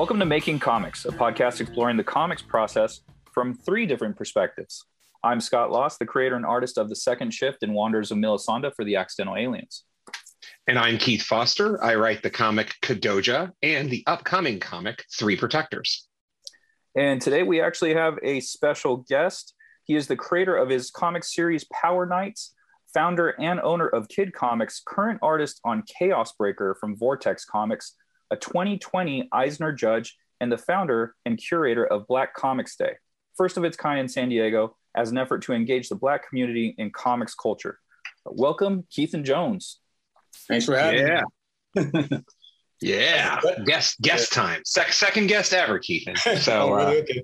Welcome 0.00 0.18
to 0.20 0.24
Making 0.24 0.58
Comics, 0.58 1.04
a 1.04 1.10
podcast 1.10 1.60
exploring 1.60 1.98
the 1.98 2.02
comics 2.02 2.40
process 2.40 3.02
from 3.34 3.52
three 3.52 3.84
different 3.84 4.16
perspectives. 4.16 4.86
I'm 5.22 5.42
Scott 5.42 5.70
Loss, 5.70 5.98
the 5.98 6.06
creator 6.06 6.36
and 6.36 6.46
artist 6.46 6.78
of 6.78 6.88
The 6.88 6.96
Second 6.96 7.34
Shift 7.34 7.62
and 7.62 7.74
Wanderers 7.74 8.10
of 8.10 8.16
Milisanda 8.16 8.74
for 8.74 8.82
the 8.82 8.96
Accidental 8.96 9.36
Aliens. 9.36 9.84
And 10.66 10.78
I'm 10.78 10.96
Keith 10.96 11.20
Foster. 11.20 11.84
I 11.84 11.96
write 11.96 12.22
the 12.22 12.30
comic 12.30 12.76
Kadoja 12.80 13.52
and 13.62 13.90
the 13.90 14.02
upcoming 14.06 14.58
comic 14.58 15.04
Three 15.18 15.36
Protectors. 15.36 16.08
And 16.96 17.20
today 17.20 17.42
we 17.42 17.60
actually 17.60 17.92
have 17.92 18.14
a 18.22 18.40
special 18.40 19.04
guest. 19.06 19.52
He 19.84 19.96
is 19.96 20.06
the 20.06 20.16
creator 20.16 20.56
of 20.56 20.70
his 20.70 20.90
comic 20.90 21.24
series 21.24 21.66
Power 21.78 22.06
Knights, 22.06 22.54
founder 22.94 23.38
and 23.38 23.60
owner 23.60 23.88
of 23.88 24.08
Kid 24.08 24.32
Comics, 24.32 24.80
current 24.82 25.18
artist 25.20 25.60
on 25.62 25.82
Chaos 25.82 26.32
Breaker 26.32 26.74
from 26.80 26.96
Vortex 26.96 27.44
Comics, 27.44 27.96
a 28.30 28.36
2020 28.36 29.28
Eisner 29.32 29.72
Judge, 29.72 30.16
and 30.40 30.50
the 30.50 30.58
founder 30.58 31.14
and 31.26 31.38
curator 31.38 31.86
of 31.86 32.06
Black 32.06 32.36
Comix 32.36 32.76
Day, 32.76 32.94
first 33.36 33.56
of 33.56 33.64
its 33.64 33.76
kind 33.76 34.00
in 34.00 34.08
San 34.08 34.28
Diego, 34.28 34.76
as 34.94 35.10
an 35.10 35.18
effort 35.18 35.42
to 35.42 35.52
engage 35.52 35.88
the 35.88 35.94
Black 35.94 36.28
community 36.28 36.74
in 36.78 36.90
comics 36.90 37.34
culture. 37.34 37.78
Welcome, 38.24 38.86
Keithan 38.90 39.24
Jones. 39.24 39.78
Thanks 40.48 40.66
for 40.66 40.76
having 40.76 41.06
yeah. 41.06 41.22
me. 41.74 42.24
yeah. 42.80 43.40
Guest 43.66 44.00
guest 44.00 44.32
time. 44.32 44.62
Sec- 44.64 44.92
second 44.92 45.28
guest 45.28 45.52
ever, 45.52 45.78
Keith. 45.78 46.08
So 46.40 46.52
oh, 46.52 46.74
really? 46.74 46.98
uh, 46.98 47.02
okay. 47.02 47.22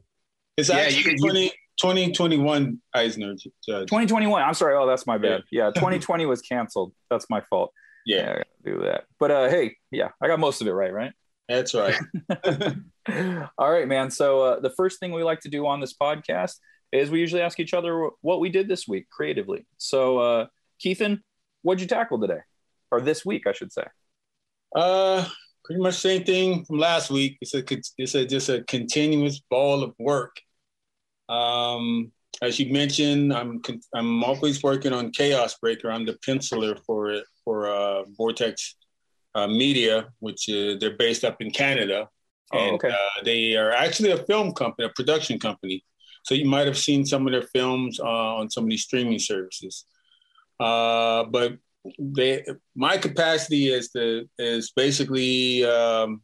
It's 0.57 0.69
yeah, 0.69 0.77
actually 0.77 1.13
you- 1.13 1.19
20, 1.19 1.49
2021 1.81 2.81
Eisner 2.95 3.35
Judge. 3.35 3.89
2021. 3.89 4.43
I'm 4.43 4.55
sorry. 4.55 4.77
Oh, 4.77 4.87
that's 4.87 5.07
my 5.07 5.19
bad. 5.19 5.43
Yeah, 5.51 5.71
2020 5.71 6.27
was 6.27 6.41
canceled. 6.41 6.93
That's 7.11 7.27
my 7.29 7.43
fault. 7.51 7.73
Yeah, 8.07 8.43
do 8.65 8.81
that. 8.85 9.05
But 9.21 9.33
uh, 9.33 9.51
hey, 9.51 9.77
yeah, 9.91 10.11
I 10.23 10.29
got 10.29 10.41
most 10.41 10.63
of 10.63 10.69
it 10.69 10.73
right, 10.73 10.95
right? 10.95 11.13
that's 11.49 11.75
right. 11.75 11.97
All 13.59 13.71
right, 13.71 13.89
man. 13.89 14.11
So 14.11 14.43
uh, 14.43 14.61
the 14.61 14.71
first 14.71 15.01
thing 15.01 15.13
we 15.13 15.25
like 15.25 15.41
to 15.43 15.51
do 15.51 15.67
on 15.67 15.81
this 15.81 15.95
podcast 15.95 16.55
is 16.93 17.11
we 17.11 17.21
usually 17.21 17.43
ask 17.43 17.61
each 17.61 17.75
other 17.75 18.11
what 18.23 18.41
we 18.41 18.51
did 18.51 18.69
this 18.69 18.89
week 18.89 19.09
creatively. 19.11 19.67
So, 19.79 20.19
uh, 20.19 20.47
Keithan, 20.85 21.21
what'd 21.63 21.83
you 21.83 21.89
tackle 21.89 22.21
today, 22.21 22.41
or 22.93 23.01
this 23.03 23.27
week, 23.27 23.47
I 23.47 23.53
should 23.53 23.73
say? 23.73 23.85
uh, 24.77 25.27
pretty 25.65 25.83
much 25.83 25.97
same 25.97 26.25
thing 26.25 26.65
from 26.65 26.79
last 26.79 27.11
week. 27.11 27.39
It's 27.41 27.55
a 27.55 27.65
it's 27.99 28.15
a 28.15 28.27
just 28.27 28.49
a 28.49 28.63
continuous 28.65 29.41
ball 29.51 29.83
of 29.83 29.95
work. 29.99 30.37
Um, 31.29 32.13
as 32.43 32.59
you 32.59 32.73
mentioned, 32.73 33.33
I'm 33.33 33.61
I'm 33.95 34.23
always 34.25 34.63
working 34.63 34.93
on 34.93 35.11
Chaos 35.11 35.57
Breaker. 35.59 35.91
I'm 35.91 36.07
the 36.07 36.19
penciler 36.27 36.79
for 36.85 37.11
it 37.11 37.25
for 37.45 37.69
uh, 37.69 38.05
Vortex 38.17 38.77
uh, 39.35 39.47
Media, 39.47 40.09
which 40.21 40.49
uh, 40.49 40.77
they're 40.79 40.97
based 40.97 41.25
up 41.25 41.41
in 41.41 41.51
Canada, 41.51 42.09
Oh, 42.53 42.59
and 42.59 42.75
okay. 42.75 42.91
uh, 42.91 43.25
they 43.25 43.57
are 43.57 43.73
actually 43.73 44.13
a 44.13 44.19
film 44.25 44.53
company, 44.53 44.87
a 44.87 44.93
production 44.93 45.39
company. 45.39 45.85
So 46.25 46.35
you 46.35 46.47
might 46.47 46.67
have 46.67 46.79
seen 46.79 47.05
some 47.05 47.27
of 47.27 47.33
their 47.33 47.43
films 47.43 47.99
uh, 48.01 48.37
on 48.37 48.51
some 48.51 48.65
of 48.65 48.71
these 48.71 48.83
streaming 48.83 49.19
services. 49.19 49.85
Uh, 50.59 51.25
but 51.25 51.57
they, 51.99 52.45
my 52.75 52.99
capacity 52.99 53.69
is 53.69 53.91
the 53.93 54.29
is 54.39 54.73
basically 54.73 55.65
um, 55.65 56.23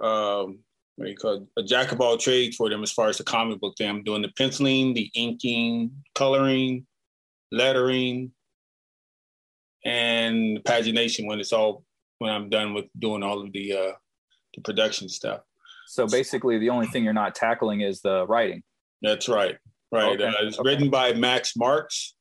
um, 0.00 0.60
what 0.96 1.04
do 1.06 1.10
you 1.10 1.16
call 1.16 1.34
it? 1.34 1.42
a 1.56 1.62
jack 1.62 1.92
of 1.92 2.00
all 2.00 2.16
trades 2.16 2.56
for 2.56 2.68
them 2.68 2.82
as 2.82 2.92
far 2.92 3.08
as 3.08 3.18
the 3.18 3.24
comic 3.24 3.60
book 3.60 3.74
thing. 3.76 3.88
I'm 3.88 4.02
doing 4.04 4.22
the 4.22 4.32
penciling, 4.36 4.94
the 4.94 5.10
inking, 5.14 5.90
coloring, 6.14 6.86
lettering, 7.50 8.32
and 9.84 10.58
pagination 10.64 11.26
when 11.26 11.40
it's 11.40 11.52
all 11.52 11.84
when 12.18 12.30
I'm 12.30 12.48
done 12.50 12.74
with 12.74 12.86
doing 12.98 13.22
all 13.22 13.40
of 13.42 13.52
the 13.52 13.72
uh, 13.72 13.92
the 14.54 14.60
production 14.62 15.08
stuff. 15.08 15.40
So 15.88 16.06
basically, 16.06 16.58
the 16.58 16.70
only 16.70 16.86
thing 16.86 17.04
you're 17.04 17.12
not 17.12 17.34
tackling 17.34 17.80
is 17.80 18.00
the 18.00 18.26
writing. 18.26 18.62
That's 19.02 19.28
right. 19.28 19.56
Right. 19.90 20.14
Okay, 20.14 20.24
Uh, 20.24 20.32
it's 20.46 20.58
okay. 20.58 20.68
written 20.70 20.88
by 20.88 21.12
Max 21.12 21.54
Marks, 21.56 22.14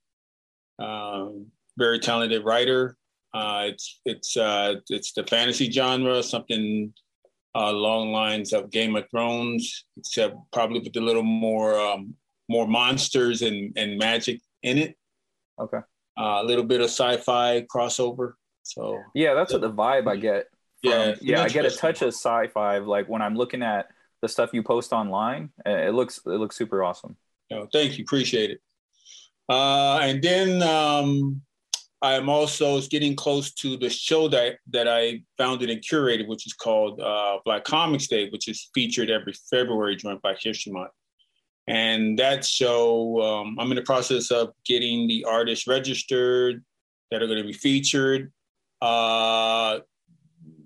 um, 0.79 1.47
very 1.77 1.99
talented 1.99 2.43
writer. 2.43 2.97
Uh, 3.33 3.65
it's 3.67 4.01
it's 4.05 4.35
uh, 4.35 4.75
it's 4.89 5.13
the 5.13 5.23
fantasy 5.25 5.71
genre, 5.71 6.21
something 6.23 6.93
uh, 7.55 7.69
along 7.69 8.11
lines 8.11 8.53
of 8.53 8.71
Game 8.71 8.95
of 8.95 9.09
Thrones, 9.09 9.85
except 9.97 10.35
probably 10.51 10.79
with 10.79 10.95
a 10.95 11.01
little 11.01 11.23
more 11.23 11.79
um, 11.79 12.15
more 12.49 12.67
monsters 12.67 13.41
and, 13.41 13.73
and 13.77 13.97
magic 13.97 14.41
in 14.63 14.77
it. 14.77 14.97
Okay. 15.59 15.79
Uh, 16.17 16.39
a 16.41 16.43
little 16.43 16.65
bit 16.65 16.81
of 16.81 16.87
sci-fi 16.87 17.65
crossover. 17.73 18.33
So 18.63 18.99
Yeah, 19.15 19.33
that's 19.33 19.53
what 19.53 19.61
the 19.61 19.71
vibe 19.71 20.07
I 20.07 20.17
get. 20.17 20.47
From, 20.83 20.91
Yeah, 20.91 21.15
yeah, 21.21 21.43
I 21.43 21.47
get 21.47 21.65
a 21.65 21.71
touch 21.71 22.01
of 22.01 22.09
sci-fi. 22.09 22.79
Like 22.79 23.07
when 23.07 23.21
I'm 23.21 23.35
looking 23.35 23.63
at 23.63 23.87
the 24.21 24.27
stuff 24.27 24.51
you 24.53 24.63
post 24.63 24.93
online, 24.93 25.51
uh, 25.65 25.71
it 25.71 25.93
looks 25.93 26.19
it 26.25 26.29
looks 26.29 26.55
super 26.55 26.83
awesome. 26.83 27.15
No, 27.49 27.67
thank 27.71 27.97
you, 27.97 28.03
appreciate 28.03 28.51
it. 28.51 28.61
Uh, 29.49 29.99
and 30.01 30.21
then 30.21 30.61
um, 30.63 31.41
I 32.01 32.13
am 32.13 32.29
also 32.29 32.81
getting 32.81 33.15
close 33.15 33.53
to 33.55 33.77
the 33.77 33.89
show 33.89 34.27
that 34.29 34.57
that 34.71 34.87
I 34.87 35.21
founded 35.37 35.69
and 35.69 35.81
curated, 35.81 36.27
which 36.27 36.47
is 36.47 36.53
called 36.53 36.99
uh, 36.99 37.37
Black 37.45 37.63
Comix 37.63 38.07
Day, 38.07 38.29
which 38.29 38.47
is 38.47 38.69
featured 38.73 39.09
every 39.09 39.33
February 39.49 39.95
during 39.95 40.17
Black 40.19 40.37
History 40.41 40.71
Month. 40.71 40.91
And 41.67 42.17
that 42.17 42.43
show, 42.43 43.21
um, 43.21 43.57
I'm 43.59 43.71
in 43.71 43.75
the 43.75 43.83
process 43.83 44.31
of 44.31 44.49
getting 44.65 45.07
the 45.07 45.25
artists 45.29 45.67
registered 45.67 46.63
that 47.11 47.21
are 47.21 47.27
going 47.27 47.41
to 47.41 47.47
be 47.47 47.53
featured. 47.53 48.31
Uh, 48.81 49.79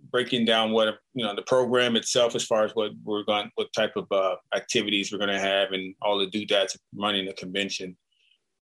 breaking 0.09 0.45
down 0.45 0.71
what 0.71 0.97
you 1.13 1.25
know 1.25 1.35
the 1.35 1.41
program 1.41 1.97
itself 1.97 2.35
as 2.35 2.45
far 2.45 2.63
as 2.63 2.71
what 2.73 2.91
we're 3.03 3.23
going 3.23 3.51
what 3.55 3.67
type 3.73 3.91
of 3.97 4.09
uh, 4.13 4.35
activities 4.55 5.11
we're 5.11 5.17
going 5.17 5.27
to 5.29 5.37
have 5.37 5.73
and 5.73 5.93
all 6.01 6.17
the 6.17 6.27
doodads 6.27 6.77
running 6.95 7.25
the 7.25 7.33
convention 7.33 7.97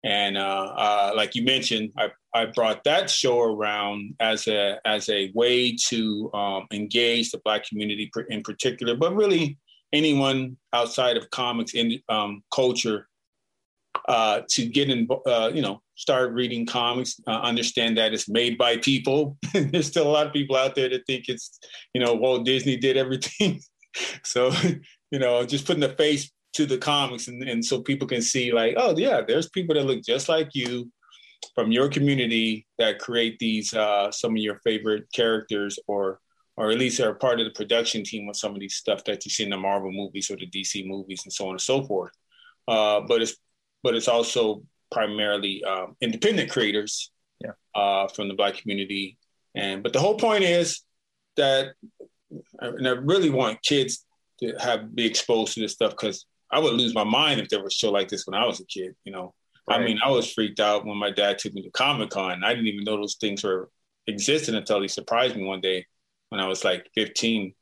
and 0.03 0.37
uh, 0.37 0.73
uh, 0.75 1.11
like 1.15 1.35
you 1.35 1.43
mentioned 1.43 1.91
I, 1.97 2.11
I 2.33 2.45
brought 2.45 2.83
that 2.83 3.09
show 3.09 3.41
around 3.41 4.15
as 4.19 4.47
a 4.47 4.79
as 4.85 5.09
a 5.09 5.31
way 5.33 5.75
to 5.89 6.31
um, 6.33 6.67
engage 6.71 7.31
the 7.31 7.41
black 7.43 7.65
community 7.67 8.11
in 8.29 8.43
particular 8.43 8.95
but 8.95 9.15
really 9.15 9.57
anyone 9.93 10.57
outside 10.73 11.17
of 11.17 11.29
comics 11.29 11.73
in 11.73 11.99
um, 12.09 12.43
culture 12.53 13.07
uh, 14.07 14.41
to 14.49 14.65
get 14.65 14.89
in, 14.89 15.07
uh, 15.25 15.51
you 15.53 15.61
know, 15.61 15.81
start 15.95 16.33
reading 16.33 16.65
comics, 16.65 17.19
uh, 17.27 17.39
understand 17.41 17.97
that 17.97 18.13
it's 18.13 18.27
made 18.27 18.57
by 18.57 18.77
people. 18.77 19.37
There's 19.53 19.87
still 19.87 20.07
a 20.07 20.11
lot 20.11 20.27
of 20.27 20.33
people 20.33 20.55
out 20.55 20.75
there 20.75 20.89
that 20.89 21.05
think 21.05 21.29
it's, 21.29 21.59
you 21.93 22.01
know, 22.01 22.13
Walt 22.13 22.45
Disney 22.45 22.75
did 22.75 22.97
everything. 22.97 23.61
so, 24.23 24.51
you 25.11 25.19
know, 25.19 25.45
just 25.45 25.65
putting 25.65 25.81
the 25.81 25.89
face 25.89 26.31
to 26.53 26.65
the 26.65 26.77
comics 26.77 27.27
and, 27.27 27.43
and 27.43 27.63
so 27.65 27.81
people 27.81 28.07
can 28.07 28.21
see 28.21 28.51
like, 28.51 28.75
oh 28.77 28.95
yeah, 28.97 29.21
there's 29.27 29.49
people 29.49 29.75
that 29.75 29.85
look 29.85 30.03
just 30.03 30.29
like 30.29 30.49
you 30.53 30.91
from 31.55 31.71
your 31.71 31.89
community 31.89 32.65
that 32.77 32.99
create 32.99 33.37
these, 33.39 33.73
uh, 33.73 34.11
some 34.11 34.31
of 34.31 34.37
your 34.37 34.59
favorite 34.63 35.05
characters 35.13 35.77
or, 35.87 36.19
or 36.55 36.71
at 36.71 36.77
least 36.77 36.99
are 36.99 37.15
part 37.15 37.39
of 37.39 37.45
the 37.45 37.51
production 37.51 38.03
team 38.03 38.29
of 38.29 38.37
some 38.37 38.53
of 38.53 38.59
these 38.59 38.75
stuff 38.75 39.03
that 39.03 39.25
you 39.25 39.31
see 39.31 39.43
in 39.43 39.49
the 39.49 39.57
Marvel 39.57 39.91
movies 39.91 40.29
or 40.31 40.37
the 40.37 40.47
DC 40.49 40.87
movies 40.87 41.21
and 41.25 41.33
so 41.33 41.45
on 41.45 41.51
and 41.51 41.61
so 41.61 41.83
forth. 41.83 42.11
Uh, 42.67 43.01
but 43.01 43.21
it's 43.21 43.35
but 43.83 43.95
it's 43.95 44.07
also 44.07 44.63
primarily 44.91 45.63
um, 45.65 45.97
independent 45.99 46.49
creators 46.49 47.11
Yeah. 47.43 47.51
uh, 47.75 48.07
from 48.07 48.27
the 48.29 48.35
Black 48.35 48.55
community. 48.55 49.17
And 49.55 49.83
but 49.83 49.91
the 49.91 49.99
whole 49.99 50.17
point 50.17 50.43
is 50.43 50.81
that, 51.35 51.73
and 52.59 52.87
I 52.87 52.91
really 52.91 53.29
want 53.29 53.61
kids 53.63 54.05
to 54.39 54.53
have 54.59 54.95
be 54.95 55.05
exposed 55.05 55.55
to 55.55 55.59
this 55.59 55.73
stuff 55.73 55.91
because 55.91 56.25
I 56.53 56.59
would 56.59 56.73
lose 56.73 56.93
my 56.93 57.03
mind 57.03 57.41
if 57.41 57.49
there 57.49 57.63
was 57.63 57.73
a 57.73 57.77
show 57.77 57.91
like 57.91 58.09
this 58.09 58.27
when 58.27 58.39
I 58.39 58.45
was 58.45 58.59
a 58.59 58.65
kid. 58.65 58.93
You 59.03 59.11
know, 59.11 59.33
I 59.67 59.79
mean, 59.79 59.99
I 60.03 60.09
was 60.11 60.31
freaked 60.31 60.59
out 60.59 60.85
when 60.85 60.97
my 60.97 61.09
dad 61.09 61.39
took 61.39 61.53
me 61.53 61.63
to 61.63 61.71
Comic 61.71 62.11
Con. 62.11 62.43
I 62.43 62.49
didn't 62.49 62.67
even 62.67 62.83
know 62.83 62.97
those 62.97 63.15
things 63.15 63.43
were 63.43 63.69
existed 64.07 64.53
until 64.53 64.81
he 64.81 64.87
surprised 64.87 65.35
me 65.35 65.45
one 65.45 65.61
day 65.61 65.85
when 66.29 66.39
I 66.39 66.47
was 66.47 66.63
like 66.63 66.89
15. 66.95 67.53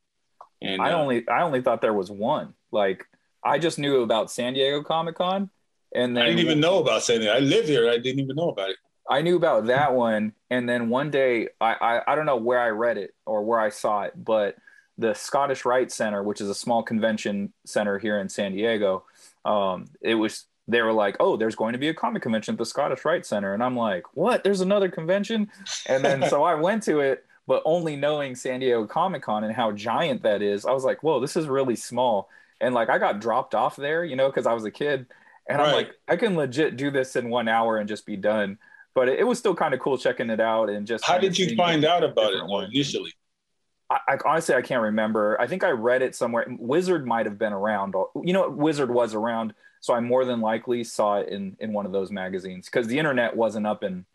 And 0.61 0.81
I 0.81 0.91
uh, 0.91 0.97
only 0.97 1.27
I 1.27 1.43
only 1.43 1.61
thought 1.61 1.81
there 1.81 1.93
was 1.93 2.11
one. 2.11 2.53
Like 2.71 3.05
I 3.43 3.59
just 3.59 3.79
knew 3.79 4.01
about 4.01 4.29
San 4.29 4.53
Diego 4.53 4.83
Comic 4.83 5.15
Con, 5.15 5.49
and 5.95 6.15
then 6.15 6.23
I 6.23 6.27
didn't 6.27 6.41
even 6.41 6.59
know 6.59 6.79
about 6.79 7.03
San 7.03 7.19
Diego. 7.19 7.33
I 7.33 7.39
live 7.39 7.65
here. 7.65 7.89
I 7.89 7.97
didn't 7.97 8.19
even 8.19 8.35
know 8.35 8.49
about 8.49 8.71
it. 8.71 8.77
I 9.09 9.21
knew 9.21 9.35
about 9.35 9.67
that 9.67 9.93
one, 9.93 10.33
and 10.49 10.69
then 10.69 10.89
one 10.89 11.09
day 11.09 11.47
I, 11.59 11.73
I 11.73 12.11
I 12.11 12.15
don't 12.15 12.27
know 12.27 12.37
where 12.37 12.59
I 12.59 12.69
read 12.69 12.97
it 12.97 13.15
or 13.25 13.43
where 13.43 13.59
I 13.59 13.69
saw 13.69 14.03
it, 14.03 14.13
but 14.15 14.55
the 15.01 15.13
Scottish 15.13 15.65
Rite 15.65 15.91
Center, 15.91 16.23
which 16.23 16.41
is 16.41 16.49
a 16.49 16.55
small 16.55 16.83
convention 16.83 17.51
center 17.65 17.99
here 17.99 18.19
in 18.19 18.29
San 18.29 18.53
Diego, 18.53 19.03
um, 19.45 19.89
it 20.01 20.15
was 20.15 20.45
they 20.67 20.81
were 20.81 20.93
like, 20.93 21.17
oh, 21.19 21.35
there's 21.35 21.55
going 21.55 21.73
to 21.73 21.79
be 21.79 21.89
a 21.89 21.93
comic 21.93 22.21
convention 22.21 22.53
at 22.53 22.59
the 22.59 22.65
Scottish 22.65 23.03
Rite 23.03 23.25
Center, 23.25 23.53
and 23.53 23.63
I'm 23.63 23.75
like, 23.75 24.03
what? 24.13 24.43
There's 24.43 24.61
another 24.61 24.89
convention, 24.89 25.49
and 25.87 26.05
then 26.05 26.29
so 26.29 26.43
I 26.43 26.55
went 26.55 26.83
to 26.83 26.99
it, 26.99 27.25
but 27.47 27.61
only 27.65 27.95
knowing 27.95 28.35
San 28.35 28.59
Diego 28.59 28.85
Comic 28.85 29.23
Con 29.23 29.43
and 29.43 29.53
how 29.53 29.71
giant 29.71 30.23
that 30.23 30.41
is, 30.41 30.65
I 30.65 30.71
was 30.71 30.83
like, 30.83 31.03
whoa, 31.03 31.19
this 31.19 31.35
is 31.35 31.47
really 31.47 31.75
small, 31.75 32.29
and 32.61 32.73
like 32.73 32.89
I 32.89 32.97
got 32.99 33.19
dropped 33.19 33.55
off 33.55 33.75
there, 33.75 34.05
you 34.05 34.15
know, 34.15 34.29
because 34.29 34.45
I 34.45 34.53
was 34.53 34.63
a 34.63 34.71
kid, 34.71 35.07
and 35.47 35.61
I'm 35.61 35.73
like, 35.73 35.91
I 36.07 36.15
can 36.15 36.35
legit 36.35 36.77
do 36.77 36.91
this 36.91 37.15
in 37.15 37.29
one 37.29 37.47
hour 37.47 37.77
and 37.77 37.89
just 37.89 38.05
be 38.05 38.15
done. 38.15 38.57
But 38.93 39.07
it, 39.07 39.19
it 39.19 39.23
was 39.23 39.39
still 39.39 39.55
kind 39.55 39.73
of 39.73 39.79
cool 39.79 39.97
checking 39.97 40.29
it 40.29 40.41
out 40.41 40.69
and 40.69 40.85
just 40.85 41.05
How 41.05 41.17
did 41.17 41.37
you 41.37 41.55
find 41.55 41.85
out 41.85 42.03
about 42.03 42.33
it 42.33 42.41
different 42.41 42.73
initially? 42.73 43.13
I, 43.91 43.99
I, 44.07 44.17
honestly 44.25 44.55
I 44.55 44.61
can't 44.61 44.81
remember. 44.81 45.39
I 45.39 45.47
think 45.47 45.63
I 45.63 45.71
read 45.71 46.01
it 46.01 46.15
somewhere. 46.15 46.47
Wizard 46.57 47.05
might 47.05 47.25
have 47.25 47.37
been 47.37 47.53
around. 47.53 47.93
You 48.23 48.33
know, 48.33 48.49
Wizard 48.49 48.89
was 48.89 49.13
around, 49.13 49.53
so 49.81 49.93
I 49.93 49.99
more 49.99 50.23
than 50.23 50.39
likely 50.39 50.83
saw 50.83 51.19
it 51.19 51.29
in 51.29 51.57
in 51.59 51.73
one 51.73 51.85
of 51.85 51.91
those 51.91 52.11
magazines 52.11 52.67
because 52.67 52.87
the 52.87 52.97
internet 52.97 53.35
wasn't 53.35 53.67
up 53.67 53.83
and 53.83 54.05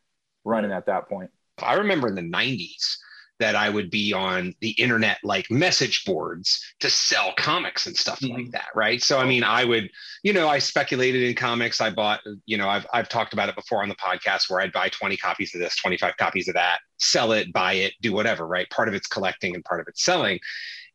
running 0.45 0.73
at 0.73 0.87
that 0.87 1.09
point. 1.09 1.31
I 1.63 1.75
remember 1.75 2.09
in 2.09 2.15
the 2.15 2.23
'90s 2.23 2.97
that 3.39 3.55
I 3.55 3.69
would 3.69 3.91
be 3.91 4.13
on 4.13 4.55
the 4.61 4.71
internet 4.71 5.19
like 5.23 5.51
message 5.51 6.05
boards 6.05 6.65
to 6.81 6.89
sell 6.89 7.35
comics 7.37 7.87
and 7.87 7.97
stuff 7.97 8.21
mm-hmm. 8.21 8.35
like 8.35 8.51
that, 8.53 8.69
right? 8.75 9.03
So 9.03 9.19
I 9.19 9.27
mean, 9.27 9.45
I 9.45 9.65
would, 9.65 9.91
you 10.23 10.33
know, 10.33 10.49
I 10.49 10.59
speculated 10.59 11.23
in 11.23 11.35
comics. 11.35 11.81
I 11.81 11.91
bought, 11.91 12.21
you 12.47 12.57
know, 12.57 12.69
I've 12.69 12.87
I've 12.93 13.09
talked 13.09 13.33
about 13.33 13.49
it 13.49 13.55
before 13.55 13.83
on 13.83 13.89
the 13.89 13.97
podcast 13.97 14.49
where 14.49 14.61
I'd 14.61 14.73
buy 14.73 14.89
20 14.89 15.17
copies 15.17 15.55
of 15.55 15.61
this, 15.61 15.77
25 15.77 16.17
copies 16.17 16.49
of 16.49 16.55
that, 16.55 16.79
sell 16.99 17.33
it, 17.33 17.53
buy 17.53 17.75
it, 17.75 17.95
do 18.01 18.13
whatever, 18.13 18.47
right? 18.47 18.69
Part 18.71 18.89
of 18.89 18.95
it's 18.95 19.07
collecting 19.07 19.55
and 19.55 19.65
part 19.65 19.81
of 19.81 19.89
it's 19.89 20.05
selling. 20.05 20.39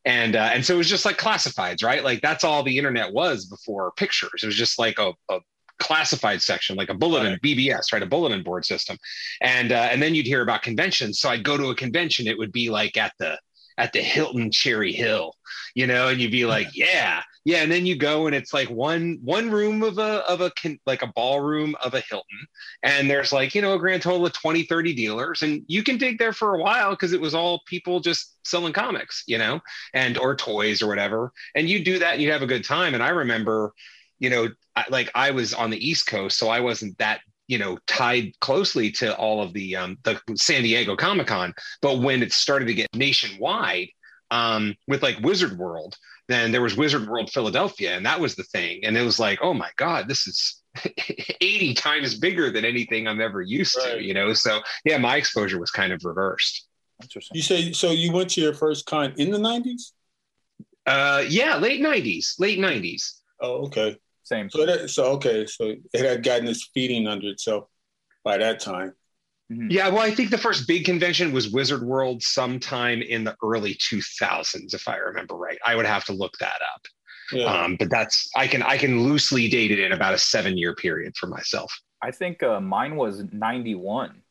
And 0.03 0.35
uh, 0.35 0.49
and 0.51 0.65
so 0.65 0.73
it 0.73 0.77
was 0.77 0.89
just 0.89 1.05
like 1.05 1.17
classifieds, 1.17 1.83
right? 1.83 2.03
Like 2.03 2.21
that's 2.21 2.43
all 2.43 2.63
the 2.63 2.77
internet 2.77 3.13
was 3.13 3.45
before 3.45 3.91
pictures. 3.91 4.41
It 4.41 4.47
was 4.47 4.55
just 4.55 4.79
like 4.79 4.97
a, 4.97 5.13
a 5.29 5.39
classified 5.81 6.41
section, 6.41 6.75
like 6.75 6.89
a 6.89 6.93
bulletin 6.93 7.33
right. 7.33 7.41
BBS, 7.41 7.91
right, 7.91 8.03
a 8.03 8.05
bulletin 8.05 8.43
board 8.43 8.65
system, 8.65 8.97
and 9.41 9.71
uh, 9.71 9.89
and 9.91 10.01
then 10.01 10.15
you'd 10.15 10.27
hear 10.27 10.41
about 10.41 10.61
conventions. 10.61 11.19
So 11.19 11.29
I'd 11.29 11.43
go 11.43 11.57
to 11.57 11.69
a 11.69 11.75
convention. 11.75 12.27
It 12.27 12.37
would 12.37 12.51
be 12.51 12.69
like 12.69 12.97
at 12.97 13.13
the 13.19 13.39
at 13.77 13.93
the 13.93 14.01
Hilton 14.01 14.51
Cherry 14.51 14.91
Hill, 14.93 15.33
you 15.73 15.87
know, 15.87 16.09
and 16.09 16.21
you'd 16.21 16.31
be 16.31 16.45
like, 16.45 16.67
yeah, 16.75 17.23
yeah, 17.45 17.63
and 17.63 17.71
then 17.71 17.85
you 17.87 17.95
go 17.95 18.27
and 18.27 18.35
it's 18.35 18.53
like 18.53 18.69
one 18.69 19.17
one 19.23 19.49
room 19.49 19.81
of 19.81 19.97
a 19.97 20.23
of 20.29 20.41
a 20.41 20.51
like 20.85 21.01
a 21.01 21.11
ballroom 21.15 21.75
of 21.83 21.95
a 21.95 22.01
Hilton, 22.01 22.39
and 22.83 23.09
there's 23.09 23.33
like 23.33 23.55
you 23.55 23.61
know 23.61 23.73
a 23.73 23.79
grand 23.79 24.03
total 24.03 24.25
of 24.25 24.33
20, 24.33 24.63
30 24.63 24.93
dealers, 24.93 25.41
and 25.41 25.63
you 25.67 25.83
can 25.83 25.97
dig 25.97 26.19
there 26.19 26.33
for 26.33 26.53
a 26.53 26.61
while 26.61 26.91
because 26.91 27.13
it 27.13 27.21
was 27.21 27.33
all 27.33 27.61
people 27.65 27.99
just 27.99 28.35
selling 28.45 28.73
comics, 28.73 29.23
you 29.25 29.39
know, 29.39 29.59
and 29.93 30.17
or 30.19 30.35
toys 30.35 30.81
or 30.81 30.87
whatever, 30.87 31.31
and 31.55 31.67
you 31.67 31.83
do 31.83 31.97
that 31.97 32.13
and 32.13 32.21
you 32.21 32.31
have 32.31 32.43
a 32.43 32.47
good 32.47 32.63
time. 32.63 32.93
And 32.93 33.01
I 33.01 33.09
remember 33.09 33.73
you 34.21 34.29
know, 34.29 34.47
like 34.89 35.09
I 35.15 35.31
was 35.31 35.53
on 35.53 35.71
the 35.71 35.89
East 35.89 36.07
Coast, 36.07 36.37
so 36.37 36.47
I 36.47 36.61
wasn't 36.61 36.97
that 36.99 37.19
you 37.47 37.57
know 37.57 37.77
tied 37.87 38.39
closely 38.39 38.91
to 38.91 39.17
all 39.17 39.41
of 39.41 39.51
the 39.51 39.75
um, 39.75 39.97
the 40.03 40.21
San 40.35 40.61
Diego 40.61 40.95
Comic 40.95 41.27
Con. 41.27 41.53
But 41.81 41.99
when 41.99 42.23
it 42.23 42.31
started 42.31 42.65
to 42.67 42.73
get 42.73 42.95
nationwide 42.95 43.89
um, 44.29 44.75
with 44.87 45.01
like 45.01 45.19
Wizard 45.19 45.57
World, 45.57 45.97
then 46.27 46.51
there 46.51 46.61
was 46.61 46.77
Wizard 46.77 47.09
World 47.09 47.31
Philadelphia, 47.31 47.97
and 47.97 48.05
that 48.05 48.19
was 48.19 48.35
the 48.35 48.43
thing. 48.43 48.85
And 48.85 48.95
it 48.95 49.01
was 49.01 49.19
like, 49.19 49.39
oh 49.41 49.55
my 49.55 49.69
God, 49.75 50.07
this 50.07 50.27
is 50.27 50.61
80 51.41 51.73
times 51.73 52.17
bigger 52.17 52.51
than 52.51 52.63
anything 52.63 53.07
I'm 53.07 53.19
ever 53.19 53.41
used 53.41 53.75
right. 53.77 53.95
to, 53.95 54.03
you 54.03 54.13
know? 54.13 54.33
So 54.33 54.61
yeah, 54.85 54.97
my 54.97 55.17
exposure 55.17 55.59
was 55.59 55.71
kind 55.71 55.91
of 55.91 56.05
reversed. 56.05 56.67
Interesting. 57.01 57.35
You 57.35 57.41
say, 57.41 57.71
so 57.73 57.91
you 57.91 58.13
went 58.13 58.29
to 58.31 58.41
your 58.41 58.53
first 58.53 58.85
con 58.85 59.13
in 59.17 59.31
the 59.31 59.39
90s? 59.39 59.91
Uh, 60.85 61.23
yeah, 61.27 61.57
late 61.57 61.81
90s, 61.81 62.39
late 62.39 62.59
90s. 62.59 63.19
Oh, 63.41 63.65
okay. 63.65 63.97
Same. 64.23 64.49
So 64.49 64.65
that, 64.65 64.89
so 64.89 65.05
okay, 65.13 65.45
so 65.45 65.75
it 65.93 66.05
had 66.05 66.23
gotten 66.23 66.47
its 66.47 66.69
feeding 66.73 67.07
under 67.07 67.29
itself 67.29 67.65
by 68.23 68.37
that 68.37 68.59
time. 68.59 68.93
Mm-hmm. 69.51 69.69
Yeah, 69.69 69.89
well, 69.89 69.99
I 69.99 70.11
think 70.11 70.29
the 70.29 70.37
first 70.37 70.67
big 70.67 70.85
convention 70.85 71.33
was 71.33 71.51
Wizard 71.51 71.83
World 71.83 72.23
sometime 72.23 73.01
in 73.01 73.23
the 73.23 73.35
early 73.43 73.75
2000s, 73.75 74.73
if 74.73 74.87
I 74.87 74.95
remember 74.97 75.35
right. 75.35 75.57
I 75.65 75.75
would 75.75 75.85
have 75.85 76.05
to 76.05 76.13
look 76.13 76.37
that 76.39 76.59
up. 76.73 76.81
Yeah. 77.33 77.45
Um, 77.45 77.75
but 77.77 77.89
that's 77.89 78.29
I 78.35 78.47
can 78.47 78.61
I 78.61 78.77
can 78.77 79.03
loosely 79.03 79.49
date 79.49 79.71
it 79.71 79.79
in 79.79 79.93
about 79.93 80.13
a 80.13 80.17
seven 80.17 80.57
year 80.57 80.75
period 80.75 81.15
for 81.17 81.27
myself. 81.27 81.73
I 82.01 82.11
think 82.11 82.43
uh, 82.43 82.59
mine 82.59 82.95
was 82.95 83.23
91, 83.31 84.21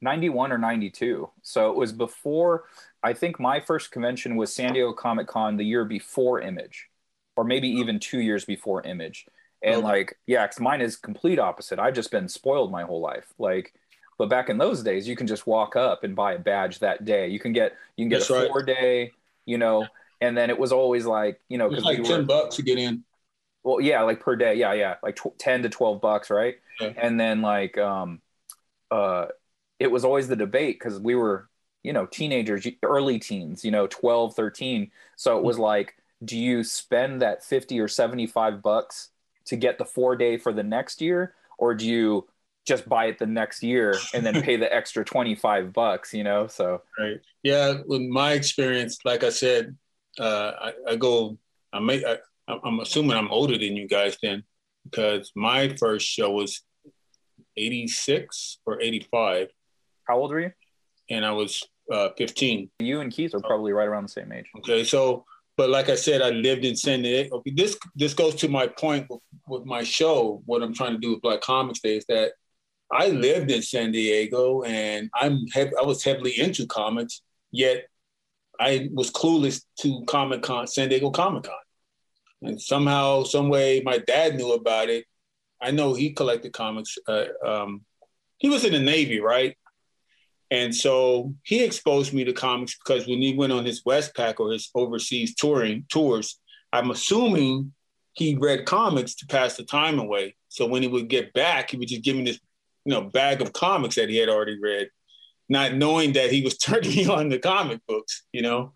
91 0.00 0.52
or 0.52 0.58
92. 0.58 1.30
So 1.42 1.70
it 1.70 1.76
was 1.76 1.92
before. 1.92 2.64
I 3.02 3.12
think 3.12 3.38
my 3.38 3.60
first 3.60 3.90
convention 3.90 4.36
was 4.36 4.52
San 4.54 4.72
Diego 4.72 4.92
Comic 4.92 5.26
Con 5.26 5.56
the 5.56 5.64
year 5.64 5.84
before 5.84 6.40
Image 6.40 6.88
or 7.36 7.44
maybe 7.44 7.68
even 7.68 7.98
two 7.98 8.20
years 8.20 8.44
before 8.44 8.82
Image. 8.82 9.26
And 9.62 9.82
like, 9.82 10.18
yeah, 10.26 10.46
cause 10.46 10.58
mine 10.58 10.80
is 10.80 10.96
complete 10.96 11.38
opposite. 11.38 11.78
I've 11.78 11.94
just 11.94 12.10
been 12.10 12.28
spoiled 12.28 12.72
my 12.72 12.82
whole 12.82 13.00
life. 13.00 13.32
Like, 13.38 13.72
but 14.18 14.28
back 14.28 14.48
in 14.48 14.58
those 14.58 14.82
days, 14.82 15.06
you 15.06 15.14
can 15.14 15.26
just 15.26 15.46
walk 15.46 15.76
up 15.76 16.04
and 16.04 16.16
buy 16.16 16.34
a 16.34 16.38
badge 16.38 16.80
that 16.80 17.04
day. 17.04 17.28
You 17.28 17.38
can 17.38 17.52
get 17.52 17.72
you 17.96 18.04
can 18.04 18.10
get 18.10 18.18
That's 18.20 18.30
a 18.30 18.48
four 18.48 18.62
day, 18.62 19.12
you 19.46 19.58
know, 19.58 19.86
and 20.20 20.36
then 20.36 20.50
it 20.50 20.58
was 20.58 20.72
always 20.72 21.06
like, 21.06 21.40
you 21.48 21.58
know, 21.58 21.68
because 21.68 21.84
like 21.84 21.98
we 21.98 22.04
ten 22.04 22.18
were, 22.18 22.24
bucks 22.24 22.56
to 22.56 22.62
get 22.62 22.78
in. 22.78 23.04
Well, 23.62 23.80
yeah, 23.80 24.02
like 24.02 24.20
per 24.20 24.34
day, 24.34 24.54
yeah, 24.54 24.72
yeah, 24.72 24.96
like 25.02 25.16
tw- 25.16 25.38
ten 25.38 25.62
to 25.62 25.68
twelve 25.68 26.00
bucks, 26.00 26.28
right? 26.28 26.56
Yeah. 26.80 26.92
And 26.96 27.18
then 27.18 27.42
like, 27.42 27.78
um, 27.78 28.20
uh, 28.90 29.26
it 29.78 29.90
was 29.90 30.04
always 30.04 30.28
the 30.28 30.36
debate 30.36 30.78
because 30.78 31.00
we 31.00 31.14
were, 31.14 31.48
you 31.82 31.92
know, 31.92 32.06
teenagers, 32.06 32.66
early 32.82 33.18
teens, 33.18 33.64
you 33.64 33.70
know, 33.70 33.86
12, 33.88 34.34
13. 34.34 34.90
So 35.16 35.38
it 35.38 35.44
was 35.44 35.58
like, 35.58 35.96
do 36.24 36.38
you 36.38 36.62
spend 36.62 37.22
that 37.22 37.44
50 37.44 37.80
or 37.80 37.88
75 37.88 38.62
bucks 38.62 39.10
to 39.46 39.56
get 39.56 39.78
the 39.78 39.84
four 39.84 40.16
day 40.16 40.36
for 40.36 40.52
the 40.52 40.62
next 40.62 41.00
year? 41.00 41.34
Or 41.58 41.74
do 41.74 41.86
you 41.86 42.28
just 42.66 42.88
buy 42.88 43.06
it 43.06 43.18
the 43.18 43.26
next 43.26 43.62
year 43.62 43.94
and 44.14 44.24
then 44.24 44.42
pay 44.42 44.56
the 44.56 44.72
extra 44.74 45.04
25 45.04 45.72
bucks 45.72 46.14
you 46.14 46.24
know? 46.24 46.46
So 46.46 46.82
right. 46.98 47.20
Yeah 47.42 47.78
with 47.86 48.02
my 48.02 48.32
experience 48.32 48.98
like 49.04 49.24
i 49.24 49.30
said 49.30 49.76
uh, 50.20 50.52
I, 50.60 50.72
I, 50.90 50.96
go 50.96 51.38
i 51.72 51.80
may 51.80 52.04
I, 52.04 52.18
i'm 52.64 52.80
assuming 52.80 53.16
i'm 53.16 53.30
older 53.30 53.54
than 53.54 53.76
you 53.76 53.88
guys 53.88 54.16
then 54.22 54.44
because 54.84 55.32
my 55.34 55.74
first 55.76 56.06
show 56.06 56.30
was 56.30 56.62
86 57.56 58.58
or 58.66 58.80
85 58.80 59.48
how 60.04 60.18
old 60.18 60.30
were 60.30 60.40
you? 60.40 60.52
And 61.10 61.24
i 61.24 61.32
was 61.32 61.64
uh, 61.90 62.10
15 62.16 62.70
you 62.78 63.00
and 63.00 63.10
keith 63.12 63.34
are 63.34 63.40
probably 63.40 63.72
right 63.72 63.88
around 63.88 64.04
the 64.04 64.08
same 64.08 64.30
age. 64.32 64.46
Okay 64.58 64.84
so 64.84 65.24
but 65.62 65.70
like 65.70 65.88
I 65.88 65.94
said, 65.94 66.22
I 66.22 66.30
lived 66.30 66.64
in 66.64 66.74
San 66.74 67.02
Diego. 67.02 67.40
This 67.46 67.78
this 67.94 68.14
goes 68.14 68.34
to 68.34 68.48
my 68.48 68.66
point 68.66 69.06
with, 69.08 69.20
with 69.46 69.64
my 69.64 69.84
show. 69.84 70.42
What 70.44 70.60
I'm 70.60 70.74
trying 70.74 70.94
to 70.94 70.98
do 70.98 71.12
with 71.12 71.22
Black 71.22 71.40
Comix 71.40 71.80
Day 71.80 71.98
is 71.98 72.04
that 72.08 72.32
I 72.90 73.06
lived 73.06 73.48
in 73.48 73.62
San 73.62 73.92
Diego, 73.92 74.64
and 74.64 75.08
I'm 75.14 75.46
I 75.54 75.82
was 75.84 76.02
heavily 76.02 76.36
into 76.36 76.66
comics. 76.66 77.22
Yet 77.52 77.84
I 78.58 78.88
was 78.92 79.12
clueless 79.12 79.62
to 79.82 80.02
Comic 80.08 80.42
Con, 80.42 80.66
San 80.66 80.88
Diego 80.88 81.12
Comic 81.12 81.44
Con, 81.44 81.54
and 82.42 82.60
somehow, 82.60 83.22
some 83.22 83.48
way, 83.48 83.82
my 83.84 83.98
dad 83.98 84.34
knew 84.34 84.54
about 84.54 84.88
it. 84.88 85.04
I 85.60 85.70
know 85.70 85.94
he 85.94 86.12
collected 86.12 86.52
comics. 86.52 86.98
Uh, 87.06 87.26
um, 87.46 87.82
he 88.38 88.48
was 88.48 88.64
in 88.64 88.72
the 88.72 88.80
Navy, 88.80 89.20
right? 89.20 89.56
And 90.52 90.74
so 90.74 91.34
he 91.44 91.64
exposed 91.64 92.12
me 92.12 92.24
to 92.24 92.34
comics 92.34 92.76
because 92.76 93.06
when 93.06 93.22
he 93.22 93.34
went 93.34 93.54
on 93.54 93.64
his 93.64 93.82
Westpac 93.84 94.38
or 94.38 94.52
his 94.52 94.68
overseas 94.74 95.34
touring 95.34 95.86
tours, 95.88 96.38
I'm 96.74 96.90
assuming 96.90 97.72
he 98.12 98.34
read 98.34 98.66
comics 98.66 99.14
to 99.16 99.26
pass 99.26 99.56
the 99.56 99.64
time 99.64 99.98
away. 99.98 100.36
So 100.48 100.66
when 100.66 100.82
he 100.82 100.88
would 100.88 101.08
get 101.08 101.32
back, 101.32 101.70
he 101.70 101.78
would 101.78 101.88
just 101.88 102.02
give 102.02 102.16
me 102.16 102.24
this, 102.24 102.38
you 102.84 102.92
know, 102.92 103.00
bag 103.00 103.40
of 103.40 103.54
comics 103.54 103.94
that 103.94 104.10
he 104.10 104.18
had 104.18 104.28
already 104.28 104.60
read, 104.60 104.90
not 105.48 105.72
knowing 105.72 106.12
that 106.12 106.30
he 106.30 106.42
was 106.42 106.58
turning 106.58 106.90
me 106.90 107.06
on 107.06 107.30
the 107.30 107.38
comic 107.38 107.80
books, 107.88 108.24
you 108.30 108.42
know. 108.42 108.72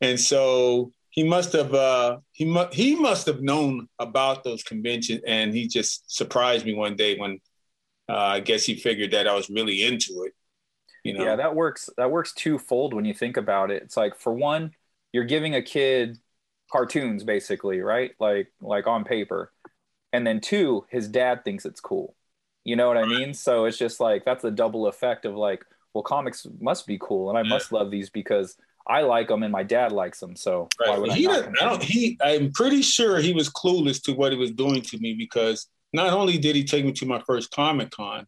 And 0.00 0.18
so 0.18 0.92
he 1.10 1.24
must 1.24 1.52
have 1.52 1.74
uh, 1.74 2.20
he 2.32 2.46
mu- 2.46 2.72
he 2.72 2.96
must 2.96 3.26
have 3.26 3.42
known 3.42 3.86
about 3.98 4.44
those 4.44 4.62
conventions, 4.62 5.20
and 5.26 5.52
he 5.52 5.68
just 5.68 6.10
surprised 6.10 6.64
me 6.64 6.72
one 6.72 6.96
day 6.96 7.18
when 7.18 7.38
uh, 8.08 8.16
I 8.16 8.40
guess 8.40 8.64
he 8.64 8.76
figured 8.76 9.10
that 9.10 9.28
I 9.28 9.34
was 9.34 9.50
really 9.50 9.84
into 9.84 10.22
it 10.22 10.32
you 11.04 11.14
know? 11.14 11.24
Yeah, 11.24 11.36
that 11.36 11.54
works. 11.54 11.90
That 11.96 12.10
works 12.10 12.32
twofold 12.32 12.94
when 12.94 13.04
you 13.04 13.14
think 13.14 13.36
about 13.36 13.70
it. 13.70 13.82
It's 13.82 13.96
like 13.96 14.18
for 14.18 14.32
one, 14.32 14.72
you're 15.12 15.24
giving 15.24 15.54
a 15.54 15.62
kid 15.62 16.18
cartoons 16.70 17.24
basically, 17.24 17.80
right? 17.80 18.12
Like 18.18 18.52
like 18.60 18.86
on 18.86 19.04
paper, 19.04 19.52
and 20.12 20.26
then 20.26 20.40
two, 20.40 20.84
his 20.90 21.08
dad 21.08 21.44
thinks 21.44 21.64
it's 21.64 21.80
cool. 21.80 22.14
You 22.64 22.76
know 22.76 22.88
what 22.88 22.98
I 22.98 23.06
mean? 23.06 23.32
So 23.34 23.64
it's 23.64 23.78
just 23.78 24.00
like 24.00 24.24
that's 24.24 24.44
a 24.44 24.50
double 24.50 24.86
effect 24.86 25.24
of 25.24 25.34
like, 25.34 25.64
well, 25.94 26.02
comics 26.02 26.46
must 26.60 26.86
be 26.86 26.98
cool, 27.00 27.30
and 27.30 27.38
I 27.38 27.42
must 27.42 27.72
love 27.72 27.90
these 27.90 28.10
because 28.10 28.56
I 28.88 29.02
like 29.02 29.28
them 29.28 29.42
and 29.42 29.52
my 29.52 29.62
dad 29.62 29.92
likes 29.92 30.18
them. 30.18 30.34
So 30.34 30.68
right. 30.80 30.90
why 30.90 30.98
would 30.98 31.12
he 31.12 31.28
I, 31.28 31.50
I 31.60 31.64
don't, 31.64 31.82
he, 31.82 32.18
I'm 32.22 32.50
pretty 32.52 32.80
sure 32.80 33.18
he 33.18 33.34
was 33.34 33.50
clueless 33.50 34.02
to 34.04 34.12
what 34.12 34.32
he 34.32 34.38
was 34.38 34.50
doing 34.50 34.80
to 34.82 34.98
me 34.98 35.14
because 35.14 35.66
not 35.92 36.12
only 36.12 36.38
did 36.38 36.56
he 36.56 36.64
take 36.64 36.84
me 36.84 36.92
to 36.92 37.06
my 37.06 37.22
first 37.26 37.50
Comic 37.50 37.90
Con 37.90 38.26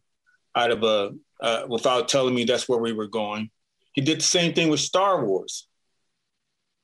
out 0.55 0.71
of 0.71 0.83
a 0.83 1.11
uh, 1.41 1.63
without 1.67 2.07
telling 2.07 2.35
me 2.35 2.43
that's 2.43 2.69
where 2.69 2.79
we 2.79 2.93
were 2.93 3.07
going. 3.07 3.49
He 3.93 4.01
did 4.01 4.19
the 4.19 4.23
same 4.23 4.53
thing 4.53 4.69
with 4.69 4.79
Star 4.79 5.25
Wars. 5.25 5.67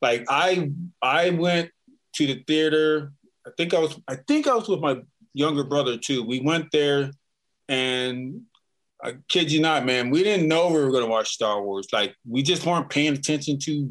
Like 0.01 0.25
I 0.29 0.71
I 1.01 1.31
went 1.31 1.71
to 2.15 2.27
the 2.27 2.43
theater. 2.47 3.13
I 3.45 3.51
think 3.57 3.73
I 3.73 3.79
was 3.79 3.99
I 4.07 4.15
think 4.15 4.47
I 4.47 4.55
was 4.55 4.67
with 4.67 4.79
my 4.79 4.97
younger 5.33 5.63
brother 5.63 5.97
too. 5.97 6.23
We 6.23 6.41
went 6.41 6.71
there 6.71 7.11
and 7.69 8.41
I 9.03 9.15
kid 9.27 9.51
you 9.51 9.61
not, 9.61 9.85
man, 9.85 10.09
we 10.09 10.23
didn't 10.23 10.47
know 10.47 10.67
we 10.67 10.83
were 10.83 10.91
gonna 10.91 11.07
watch 11.07 11.29
Star 11.29 11.61
Wars. 11.61 11.87
Like 11.91 12.15
we 12.27 12.43
just 12.43 12.65
weren't 12.65 12.89
paying 12.89 13.13
attention 13.13 13.59
to 13.59 13.89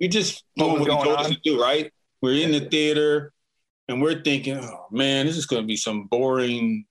we 0.00 0.08
just 0.08 0.44
doing 0.56 0.72
what 0.80 0.90
he 0.90 1.02
told 1.02 1.18
us 1.18 1.28
to 1.28 1.38
do, 1.44 1.60
right? 1.60 1.92
We're 2.20 2.42
in 2.42 2.52
the 2.52 2.68
theater 2.68 3.32
and 3.88 4.02
we're 4.02 4.22
thinking, 4.22 4.58
oh 4.58 4.86
man, 4.90 5.26
this 5.26 5.36
is 5.36 5.46
gonna 5.46 5.66
be 5.66 5.76
some 5.76 6.04
boring 6.04 6.86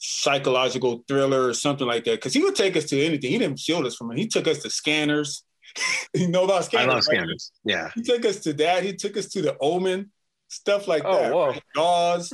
psychological 0.00 1.04
thriller 1.06 1.46
or 1.46 1.54
something 1.54 1.86
like 1.86 2.04
that. 2.04 2.16
Because 2.16 2.32
he 2.32 2.42
would 2.42 2.56
take 2.56 2.76
us 2.76 2.84
to 2.86 3.00
anything. 3.00 3.30
He 3.30 3.38
didn't 3.38 3.58
shield 3.58 3.86
us 3.86 3.94
from 3.94 4.10
it. 4.10 4.18
He 4.18 4.26
took 4.26 4.48
us 4.48 4.58
to 4.62 4.70
scanners. 4.70 5.44
you 6.14 6.28
know 6.28 6.44
about 6.44 6.64
scanners? 6.64 6.86
I 6.86 6.88
love 6.88 6.96
right? 6.96 7.04
Scanners. 7.04 7.52
Yeah. 7.64 7.90
He 7.94 8.02
took 8.02 8.24
us 8.24 8.40
to 8.40 8.52
that. 8.54 8.82
He 8.82 8.94
took 8.94 9.16
us 9.16 9.28
to 9.28 9.42
the 9.42 9.56
Omen, 9.60 10.10
stuff 10.48 10.88
like 10.88 11.02
oh, 11.04 11.12
that. 11.12 11.32
Whoa. 11.32 11.48
Right? 11.48 11.62
Jaws. 11.76 12.32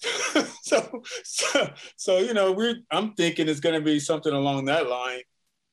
so, 0.62 1.02
so, 1.24 1.70
so, 1.96 2.18
you 2.18 2.34
know, 2.34 2.52
we're. 2.52 2.76
I'm 2.90 3.14
thinking 3.14 3.48
it's 3.48 3.60
going 3.60 3.74
to 3.74 3.84
be 3.84 3.98
something 3.98 4.32
along 4.32 4.66
that 4.66 4.88
line, 4.88 5.22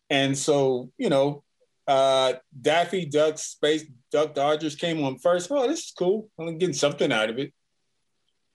and 0.09 0.37
so, 0.37 0.89
you 0.97 1.09
know, 1.09 1.43
uh, 1.87 2.33
Daffy 2.59 3.05
Duck 3.05 3.37
Space 3.37 3.85
Duck 4.11 4.33
Dodgers 4.33 4.75
came 4.75 5.03
on 5.03 5.19
first. 5.19 5.51
Oh, 5.51 5.67
this 5.67 5.79
is 5.79 5.93
cool. 5.97 6.29
I'm 6.39 6.57
getting 6.57 6.73
something 6.73 7.11
out 7.11 7.29
of 7.29 7.37
it. 7.37 7.53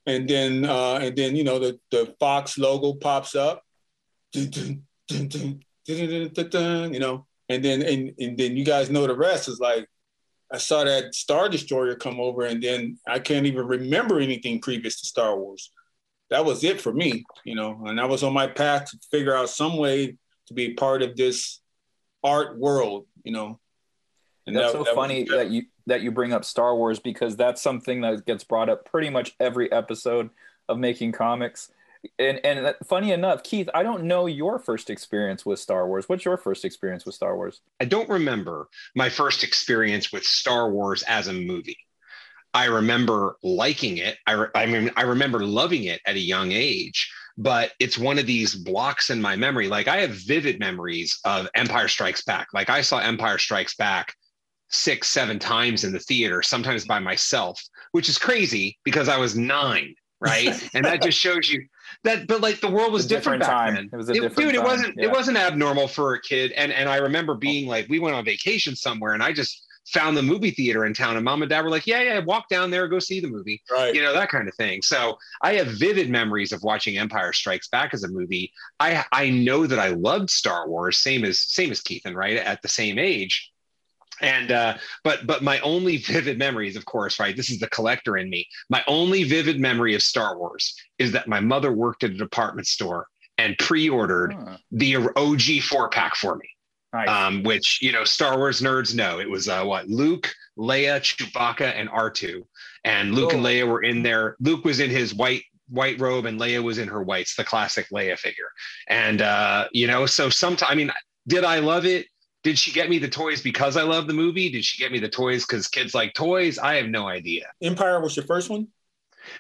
And 0.09 0.27
then, 0.27 0.65
uh, 0.65 0.95
and 0.95 1.15
then, 1.15 1.37
you 1.37 1.45
know, 1.45 1.59
the 1.59 1.79
the 1.91 2.15
Fox 2.19 2.59
logo 2.59 2.95
pops 2.95 3.37
up. 3.37 3.63
You 4.35 4.51
know, 6.99 7.27
and 7.49 7.65
then 7.65 7.83
and, 7.83 8.13
and 8.19 8.37
then 8.39 8.57
you 8.57 8.65
guys 8.65 8.91
know 8.91 9.07
the 9.07 9.17
rest 9.17 9.49
is 9.49 9.59
like 9.61 9.87
I 10.53 10.59
saw 10.59 10.85
that 10.85 11.15
Star 11.15 11.49
Destroyer 11.49 11.95
come 11.95 12.21
over, 12.21 12.45
and 12.45 12.63
then 12.63 12.99
I 13.07 13.19
can't 13.19 13.47
even 13.47 13.67
remember 13.67 14.19
anything 14.19 14.61
previous 14.61 15.01
to 15.01 15.07
Star 15.07 15.39
Wars. 15.39 15.71
That 16.31 16.45
was 16.45 16.65
it 16.65 16.81
for 16.81 16.93
me, 16.93 17.25
you 17.45 17.55
know, 17.55 17.85
and 17.87 18.01
I 18.01 18.05
was 18.05 18.23
on 18.23 18.33
my 18.33 18.47
path 18.47 18.91
to 18.91 18.99
figure 19.11 19.35
out 19.35 19.51
some 19.51 19.77
way 19.77 20.17
to 20.47 20.55
be 20.55 20.75
part 20.75 21.03
of 21.03 21.17
this 21.17 21.61
art 22.23 22.59
world, 22.59 23.07
you 23.25 23.33
know. 23.33 23.59
And 24.47 24.57
that's 24.57 24.73
that, 24.73 24.79
so 24.79 24.85
that 24.85 24.95
funny 24.95 25.25
that 25.25 25.51
you 25.51 25.65
that 25.89 26.03
you 26.03 26.11
bring 26.11 26.33
up 26.33 26.45
Star 26.45 26.77
Wars 26.77 26.99
because 26.99 27.37
that's 27.37 27.61
something 27.61 28.01
that 28.03 28.25
gets 28.25 28.45
brought 28.45 28.69
up 28.69 28.85
pretty 28.85 29.11
much 29.11 29.35
every 29.41 29.71
episode 29.73 30.31
of 30.69 30.79
making 30.79 31.13
comics 31.13 31.71
and 32.19 32.41
and 32.45 32.75
funny 32.85 33.13
enough, 33.13 33.43
Keith, 33.43 33.69
I 33.75 33.83
don't 33.83 34.05
know 34.05 34.27
your 34.27 34.59
first 34.59 34.91
experience 34.91 35.45
with 35.45 35.59
Star 35.59 35.87
Wars. 35.87 36.09
What's 36.09 36.25
your 36.25 36.37
first 36.37 36.65
experience 36.65 37.05
with 37.05 37.15
Star 37.15 37.37
Wars? 37.37 37.61
I 37.81 37.85
don't 37.85 38.09
remember 38.09 38.69
my 38.95 39.09
first 39.09 39.43
experience 39.43 40.13
with 40.13 40.25
Star 40.25 40.71
Wars 40.71 41.03
as 41.05 41.29
a 41.29 41.33
movie. 41.33 41.79
I 42.55 42.67
remember 42.67 43.37
liking 43.43 43.99
it. 43.99 44.17
I, 44.27 44.33
re- 44.33 44.49
I 44.55 44.67
mean, 44.67 44.91
I 44.97 45.03
remember 45.03 45.45
loving 45.45 45.85
it 45.85 46.01
at 46.07 46.17
a 46.17 46.21
young 46.21 46.53
age, 46.53 47.13
but 47.37 47.73
it's 47.79 47.99
one 47.99 48.19
of 48.19 48.27
these 48.27 48.55
blocks 48.55 49.11
in 49.11 49.21
my 49.21 49.37
memory. 49.37 49.69
Like 49.69 49.87
I 49.87 49.99
have 49.99 50.11
vivid 50.11 50.59
memories 50.59 51.19
of 51.25 51.49
Empire 51.55 51.89
Strikes 51.89 52.25
Back. 52.25 52.49
Like 52.55 52.71
I 52.71 52.81
saw 52.81 52.99
Empire 52.99 53.39
Strikes 53.39 53.77
Back 53.77 54.15
six, 54.71 55.09
seven 55.11 55.39
times 55.39 55.85
in 55.85 55.93
the 55.93 55.99
theater, 55.99 56.43
sometimes 56.43 56.85
by 56.85 56.99
myself, 56.99 57.63
which 57.93 58.09
is 58.09 58.19
crazy 58.19 58.79
because 58.85 59.09
I 59.09 59.19
was 59.19 59.37
nine 59.37 59.95
right? 60.21 60.69
and 60.75 60.85
that 60.85 61.03
just 61.03 61.19
shows 61.19 61.49
you 61.49 61.67
that. 62.05 62.27
But 62.27 62.41
like 62.41 62.61
the 62.61 62.71
world 62.71 62.93
was 62.93 63.07
different, 63.07 63.43
different, 63.43 63.59
back 63.59 63.67
time. 63.67 63.75
then. 63.75 63.91
It 63.93 63.97
was 63.97 64.09
a 64.09 64.13
it, 64.13 64.15
different 64.15 64.37
dude. 64.37 64.55
Time. 64.55 64.65
It 64.65 64.65
wasn't. 64.65 64.95
Yeah. 64.97 65.05
It 65.05 65.11
wasn't 65.11 65.37
abnormal 65.39 65.89
for 65.89 66.15
a 66.15 66.21
kid. 66.21 66.53
And 66.53 66.73
and 66.73 66.89
I 66.89 66.97
remember 66.97 67.35
being 67.35 67.67
like, 67.67 67.89
we 67.89 67.99
went 67.99 68.17
on 68.17 68.25
vacation 68.25 68.77
somewhere, 68.77 69.15
and 69.15 69.23
I 69.23 69.33
just 69.33 69.65
found 69.87 70.15
the 70.15 70.23
movie 70.23 70.51
theater 70.51 70.85
in 70.85 70.93
town, 70.93 71.17
and 71.17 71.25
mom 71.25 71.41
and 71.41 71.49
dad 71.49 71.65
were 71.65 71.71
like, 71.71 71.87
yeah, 71.87 72.03
yeah, 72.03 72.19
walk 72.19 72.47
down 72.51 72.71
there, 72.71 72.87
go 72.89 72.99
see 72.99 73.21
the 73.21 73.29
movie, 73.29 73.63
right? 73.71 73.95
You 73.95 74.03
know 74.03 74.13
that 74.13 74.29
kind 74.29 74.49
of 74.49 74.55
thing. 74.55 74.83
So 74.83 75.17
I 75.43 75.55
have 75.55 75.69
vivid 75.69 76.11
memories 76.11 76.53
of 76.53 76.63
watching 76.63 76.99
Empire 76.99 77.33
Strikes 77.33 77.69
Back 77.69 77.95
as 77.95 78.05
a 78.05 78.09
movie. 78.09 78.53
I 78.81 79.05
I 79.13 79.31
know 79.31 79.67
that 79.67 79.79
I 79.79 79.89
loved 79.89 80.31
Star 80.31 80.69
Wars, 80.69 80.99
same 80.99 81.25
as 81.25 81.41
same 81.41 81.71
as 81.71 81.81
Keithan, 81.81 82.15
right? 82.15 82.37
At 82.37 82.63
the 82.63 82.69
same 82.69 82.99
age 82.99 83.51
and 84.21 84.53
uh, 84.53 84.77
but 85.05 85.27
but 85.27 85.43
my 85.43 85.61
only 85.61 85.99
vivid 85.99 86.39
memories 86.39 86.77
of 86.77 86.85
course 86.85 87.19
right 87.21 87.37
this 87.37 87.51
is 87.51 87.59
the 87.59 87.69
collector 87.69 88.17
in 88.17 88.29
me. 88.31 88.47
My 88.69 88.83
only 88.87 89.25
vivid 89.25 89.61
memory 89.61 89.95
of 89.95 90.03
star 90.03 90.39
wars 90.39 90.75
is 90.99 91.13
that 91.13 91.29
my 91.29 91.41
mother 91.41 91.73
worked 91.73 92.05
at 92.05 92.11
a 92.11 92.15
department 92.15 92.67
store 92.67 93.07
and 93.39 93.57
pre-ordered 93.59 94.35
huh. 94.35 94.57
the 94.73 94.97
og 94.97 95.43
four 95.63 95.89
pack 95.89 96.17
for 96.17 96.37
me. 96.37 96.49
Nice. 96.95 97.09
um, 97.11 97.43
which 97.43 97.81
you 97.83 97.93
know 97.93 98.05
star 98.05 98.39
wars 98.39 98.63
nerds 98.63 98.95
know. 98.95 99.21
It 99.21 99.29
was 99.29 99.49
uh, 99.49 99.63
what 99.65 99.89
luke 99.89 100.33
leia 100.59 101.01
chewbacca 101.01 101.73
and 101.75 101.89
r2 101.91 102.43
and 102.85 103.15
luke 103.15 103.31
oh. 103.33 103.37
and 103.37 103.45
leia 103.45 103.67
were 103.67 103.83
in 103.83 104.03
there. 104.03 104.37
Luke 104.41 104.65
was 104.65 104.81
in 104.81 104.91
his 104.91 105.15
white 105.15 105.43
white 105.69 106.01
robe 106.01 106.25
and 106.25 106.41
leia 106.41 106.63
was 106.63 106.79
in 106.79 106.89
her 106.89 107.03
whites 107.03 107.37
the 107.37 107.45
classic 107.45 107.87
leia 107.93 108.19
figure. 108.19 108.49
And 108.89 109.21
uh, 109.21 109.69
you 109.73 109.87
know 109.87 110.07
so 110.07 110.31
sometimes 110.31 110.71
i 110.71 110.75
mean 110.75 110.91
did 111.27 111.45
i 111.45 111.59
love 111.59 111.85
it 111.85 112.07
did 112.43 112.59
she 112.59 112.73
get 112.73 112.89
me 112.89 112.99
the 112.99 113.09
toys 113.09 113.43
because 113.43 113.77
I 113.77 113.83
love 113.83 114.07
the 114.07 114.15
movie? 114.15 114.49
Did 114.51 114.65
she 114.65 114.83
get 114.83 114.93
me 114.93 114.99
the 114.99 115.09
toys 115.09 115.45
because 115.45 115.69
kids 115.69 115.95
like 115.95 116.15
toys? 116.15 116.59
I 116.59 116.77
have 116.77 116.89
no 116.89 117.09
idea. 117.09 117.47
Empire 117.63 118.01
was 118.01 118.17
your 118.17 118.27
first 118.27 118.49
one? 118.49 118.69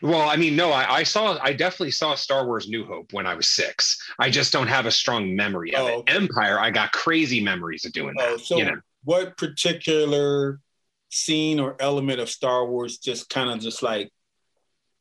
Well, 0.03 0.29
I 0.29 0.37
mean, 0.37 0.57
no, 0.57 0.71
I, 0.71 0.97
I, 0.97 1.03
saw, 1.03 1.39
I 1.41 1.53
definitely 1.53 1.93
saw 1.93 2.15
Star 2.15 2.47
Wars 2.47 2.69
New 2.69 2.85
Hope 2.85 3.13
when 3.13 3.27
I 3.27 3.35
was 3.35 3.49
six. 3.49 3.99
I 4.19 4.29
just 4.29 4.53
don't 4.53 4.67
have 4.67 4.87
a 4.87 4.91
strong 4.91 5.35
memory 5.35 5.75
of 5.75 5.83
oh, 5.83 5.87
it. 5.87 5.95
Okay. 6.01 6.17
Empire, 6.17 6.59
I 6.59 6.71
got 6.71 6.93
crazy 6.93 7.43
memories 7.43 7.85
of 7.85 7.93
doing 7.93 8.15
oh, 8.19 8.37
that. 8.37 8.41
So, 8.41 8.59
you 8.59 8.65
know? 8.65 8.81
what 9.05 9.37
particular 9.37 10.61
scene 11.11 11.59
or 11.59 11.77
element 11.81 12.21
of 12.21 12.29
Star 12.29 12.67
Wars 12.67 12.99
just 12.99 13.31
kind 13.31 13.49
of 13.49 13.61
just 13.61 13.83
like 13.83 14.11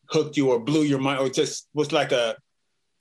hooked 0.10 0.38
you 0.38 0.52
or 0.52 0.60
blew 0.60 0.84
your 0.84 1.00
mind, 1.00 1.20
or 1.20 1.30
just 1.30 1.68
was 1.74 1.92
like 1.92 2.12
a 2.12 2.38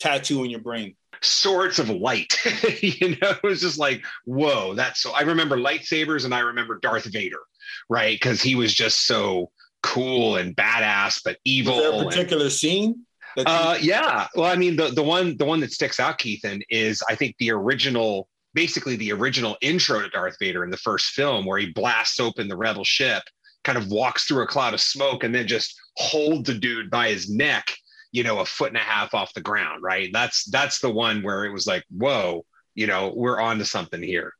tattoo 0.00 0.42
in 0.42 0.50
your 0.50 0.60
brain? 0.60 0.96
Swords 1.26 1.78
of 1.78 1.90
light. 1.90 2.34
you 2.82 3.10
know, 3.10 3.30
it 3.30 3.42
was 3.42 3.60
just 3.60 3.78
like, 3.78 4.04
whoa, 4.24 4.74
that's 4.74 5.00
so. 5.00 5.12
I 5.12 5.22
remember 5.22 5.56
lightsabers 5.56 6.24
and 6.24 6.34
I 6.34 6.40
remember 6.40 6.78
Darth 6.78 7.04
Vader, 7.06 7.40
right? 7.88 8.14
Because 8.14 8.42
he 8.42 8.54
was 8.54 8.74
just 8.74 9.06
so 9.06 9.50
cool 9.82 10.36
and 10.36 10.56
badass, 10.56 11.20
but 11.24 11.38
evil. 11.44 11.76
Was 11.76 11.82
there 11.82 12.02
a 12.02 12.04
particular 12.04 12.44
and, 12.44 12.52
scene? 12.52 13.06
Uh, 13.44 13.76
yeah. 13.80 14.26
Well, 14.34 14.50
I 14.50 14.56
mean, 14.56 14.76
the 14.76 14.88
the 14.88 15.02
one 15.02 15.36
the 15.36 15.44
one 15.44 15.60
that 15.60 15.72
sticks 15.72 16.00
out, 16.00 16.18
Keithan, 16.18 16.62
is 16.70 17.02
I 17.08 17.14
think 17.14 17.36
the 17.38 17.50
original, 17.50 18.28
basically 18.54 18.96
the 18.96 19.12
original 19.12 19.56
intro 19.60 20.00
to 20.00 20.08
Darth 20.08 20.36
Vader 20.40 20.64
in 20.64 20.70
the 20.70 20.76
first 20.76 21.10
film, 21.10 21.44
where 21.44 21.58
he 21.58 21.72
blasts 21.72 22.18
open 22.18 22.48
the 22.48 22.56
rebel 22.56 22.84
ship, 22.84 23.22
kind 23.64 23.76
of 23.76 23.88
walks 23.88 24.24
through 24.24 24.42
a 24.42 24.46
cloud 24.46 24.74
of 24.74 24.80
smoke, 24.80 25.22
and 25.22 25.34
then 25.34 25.46
just 25.46 25.78
holds 25.96 26.46
the 26.46 26.54
dude 26.54 26.90
by 26.90 27.08
his 27.08 27.30
neck 27.30 27.76
you 28.16 28.22
know, 28.22 28.38
a 28.38 28.46
foot 28.46 28.68
and 28.68 28.78
a 28.78 28.80
half 28.80 29.12
off 29.12 29.34
the 29.34 29.42
ground, 29.42 29.82
right? 29.82 30.08
That's 30.10 30.46
that's 30.46 30.80
the 30.80 30.88
one 30.90 31.22
where 31.22 31.44
it 31.44 31.52
was 31.52 31.66
like, 31.66 31.84
whoa, 31.90 32.46
you 32.74 32.86
know, 32.86 33.12
we're 33.14 33.38
on 33.38 33.58
to 33.58 33.66
something 33.66 34.02
here. 34.02 34.32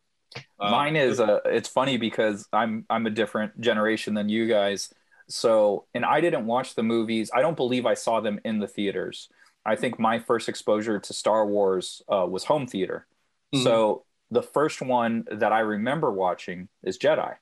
Um, 0.58 0.70
Mine 0.70 0.96
is 0.96 1.20
uh, 1.20 1.40
it's 1.44 1.68
funny 1.68 1.98
because 1.98 2.48
I'm 2.54 2.86
I'm 2.88 3.04
a 3.04 3.10
different 3.10 3.60
generation 3.60 4.14
than 4.14 4.30
you 4.30 4.48
guys. 4.48 4.88
So, 5.28 5.84
and 5.92 6.06
I 6.06 6.22
didn't 6.22 6.46
watch 6.46 6.74
the 6.74 6.82
movies. 6.82 7.30
I 7.34 7.42
don't 7.42 7.56
believe 7.56 7.84
I 7.84 7.92
saw 7.92 8.20
them 8.20 8.40
in 8.46 8.60
the 8.60 8.66
theaters. 8.66 9.28
I 9.66 9.76
think 9.76 9.98
my 9.98 10.20
first 10.20 10.48
exposure 10.48 10.98
to 10.98 11.12
Star 11.12 11.46
Wars 11.46 12.00
uh, 12.10 12.24
was 12.26 12.44
home 12.44 12.66
theater. 12.66 13.06
Mm-hmm. 13.54 13.62
So 13.62 14.04
the 14.30 14.42
first 14.42 14.80
one 14.80 15.26
that 15.30 15.52
I 15.52 15.58
remember 15.58 16.10
watching 16.10 16.68
is 16.82 16.96
Jedi. 16.96 17.34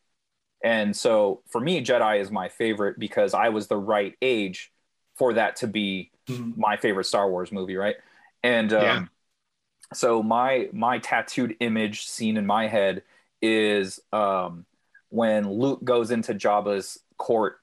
And 0.65 0.97
so 0.97 1.43
for 1.49 1.61
me, 1.61 1.85
Jedi 1.85 2.21
is 2.21 2.33
my 2.33 2.49
favorite 2.49 2.99
because 2.99 3.35
I 3.35 3.51
was 3.51 3.69
the 3.69 3.77
right 3.77 4.15
age 4.21 4.73
for 5.17 5.35
that 5.35 5.57
to 5.57 5.69
be 5.69 6.11
mm-hmm. 6.29 6.61
my 6.61 6.77
favorite 6.77 7.05
Star 7.05 7.31
Wars 7.31 7.53
movie, 7.53 7.77
right? 7.77 7.97
And 8.43 8.73
um, 8.73 8.83
yeah. 8.83 9.05
so 9.93 10.23
my 10.23 10.69
my 10.73 10.99
tattooed 10.99 11.57
image 11.61 12.07
scene 12.07 12.37
in 12.37 12.47
my 12.47 12.69
head 12.69 13.03
is 13.41 14.01
um, 14.13 14.67
when 15.11 15.51
Luke 15.51 15.85
goes 15.85 16.11
into 16.11 16.35
Jabba's 16.35 16.99
court 17.17 17.59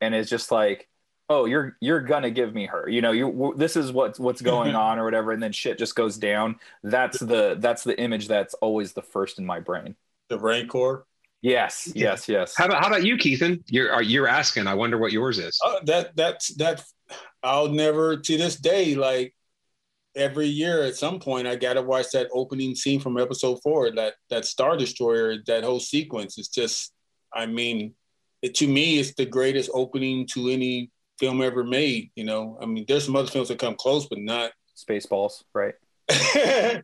and 0.00 0.14
is 0.14 0.28
just 0.28 0.50
like, 0.50 0.88
"Oh, 1.28 1.44
you're 1.44 1.76
you're 1.80 2.00
gonna 2.00 2.30
give 2.30 2.54
me 2.54 2.66
her," 2.66 2.88
you 2.88 3.00
know, 3.02 3.12
you 3.12 3.54
this 3.56 3.76
is 3.76 3.92
what's 3.92 4.18
what's 4.18 4.42
going 4.42 4.74
on 4.86 4.98
or 4.98 5.04
whatever, 5.04 5.32
and 5.32 5.42
then 5.42 5.52
shit 5.52 5.78
just 5.78 5.94
goes 5.94 6.16
down. 6.16 6.56
That's 6.82 7.18
the 7.18 7.56
that's 7.58 7.84
the 7.84 7.98
image 7.98 8.28
that's 8.28 8.54
always 8.54 8.92
the 8.92 9.02
first 9.02 9.38
in 9.38 9.46
my 9.46 9.60
brain. 9.60 9.96
The 10.28 10.38
Rancor. 10.38 11.06
Yes, 11.42 11.90
yes, 11.94 12.28
yes. 12.28 12.54
How 12.54 12.66
about 12.66 12.82
how 12.82 12.88
about 12.88 13.04
you, 13.04 13.16
Keithan? 13.16 13.62
You're 13.66 14.02
you're 14.02 14.28
asking. 14.28 14.66
I 14.66 14.74
wonder 14.74 14.98
what 14.98 15.12
yours 15.12 15.38
is. 15.38 15.58
Uh, 15.64 15.80
that 15.84 16.14
that's 16.14 16.48
that 16.56 16.82
I'll 17.42 17.68
never 17.68 18.16
to 18.16 18.36
this 18.36 18.56
day 18.56 18.94
like 18.94 19.34
every 20.16 20.46
year 20.46 20.82
at 20.82 20.96
some 20.96 21.20
point 21.20 21.46
I 21.46 21.56
got 21.56 21.74
to 21.74 21.82
watch 21.82 22.10
that 22.12 22.28
opening 22.32 22.74
scene 22.74 23.00
from 23.00 23.18
episode 23.18 23.60
4 23.62 23.92
that 23.92 24.14
that 24.28 24.44
star 24.44 24.76
destroyer 24.76 25.36
that 25.46 25.64
whole 25.64 25.80
sequence. 25.80 26.38
Is 26.38 26.48
just 26.48 26.92
I 27.32 27.46
mean 27.46 27.94
it, 28.42 28.54
to 28.56 28.66
me 28.66 28.98
it's 28.98 29.14
the 29.14 29.26
greatest 29.26 29.70
opening 29.72 30.26
to 30.28 30.48
any 30.48 30.90
film 31.18 31.42
ever 31.42 31.64
made 31.64 32.10
you 32.14 32.24
know? 32.24 32.58
I 32.60 32.66
mean 32.66 32.84
there's 32.88 33.04
some 33.06 33.16
other 33.16 33.30
films 33.30 33.48
that 33.48 33.58
come 33.58 33.76
close 33.76 34.06
but 34.06 34.18
not. 34.18 34.52
Spaceballs 34.76 35.42
right? 35.54 35.74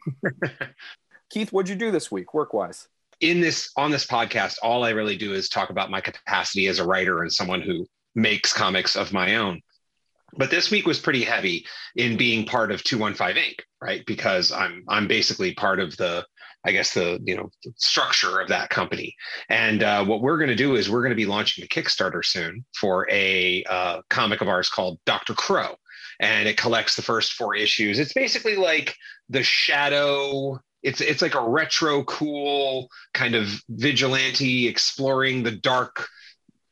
Keith 1.30 1.52
what'd 1.52 1.68
you 1.68 1.76
do 1.76 1.90
this 1.90 2.10
week 2.10 2.32
work 2.34 2.52
wise 2.52 2.88
in 3.20 3.40
this 3.40 3.70
on 3.76 3.90
this 3.90 4.06
podcast 4.06 4.58
all 4.62 4.84
I 4.84 4.90
really 4.90 5.16
do 5.16 5.32
is 5.32 5.48
talk 5.48 5.70
about 5.70 5.90
my 5.90 6.00
capacity 6.00 6.68
as 6.68 6.78
a 6.78 6.86
writer 6.86 7.22
and 7.22 7.32
someone 7.32 7.62
who 7.62 7.86
makes 8.14 8.52
comics 8.52 8.94
of 8.94 9.12
my 9.12 9.36
own 9.36 9.60
but 10.37 10.50
this 10.50 10.71
week 10.71 10.87
was 10.87 10.99
pretty 10.99 11.23
heavy 11.23 11.66
in 11.97 12.16
being 12.16 12.47
part 12.47 12.71
of 12.71 12.83
215 12.85 13.43
Inc. 13.43 13.61
right 13.81 14.05
because 14.07 14.52
I'm 14.52 14.85
I'm 14.88 15.09
basically 15.09 15.55
part 15.55 15.81
of 15.81 15.97
the 15.97 16.25
I 16.64 16.73
guess 16.73 16.95
the 16.95 17.21
you 17.25 17.37
know 17.37 17.50
structure 17.76 18.40
of 18.40 18.49
that 18.49 18.71
company 18.71 19.14
and 19.49 19.83
uh, 19.83 20.05
what 20.05 20.21
we're 20.21 20.38
going 20.38 20.50
to 20.50 20.57
do 20.57 20.75
is 20.75 20.90
we're 20.90 21.02
going 21.02 21.11
to 21.11 21.16
be 21.16 21.26
launching 21.26 21.64
a 21.64 21.69
Kickstarter 21.69 22.25
soon 22.25 22.64
for 22.75 23.09
a 23.11 23.64
uh, 23.64 24.02
comic 24.11 24.40
of 24.40 24.49
ours 24.49 24.69
called 24.69 24.99
Dr. 25.07 25.35
Crow 25.35 25.76
and 26.19 26.49
it 26.49 26.57
collects 26.57 26.97
the 26.97 27.02
first 27.02 27.35
four 27.35 27.55
issues 27.55 27.99
it's 27.99 28.14
basically 28.14 28.57
like 28.57 28.97
the 29.28 29.43
shadow 29.43 30.59
it's 30.83 31.00
it's 31.00 31.23
like 31.23 31.35
a 31.35 31.49
retro 31.49 32.05
cool 32.05 32.88
kind 33.12 33.35
of 33.35 33.62
vigilante 33.69 34.66
exploring 34.66 35.43
the 35.43 35.50
dark 35.50 36.09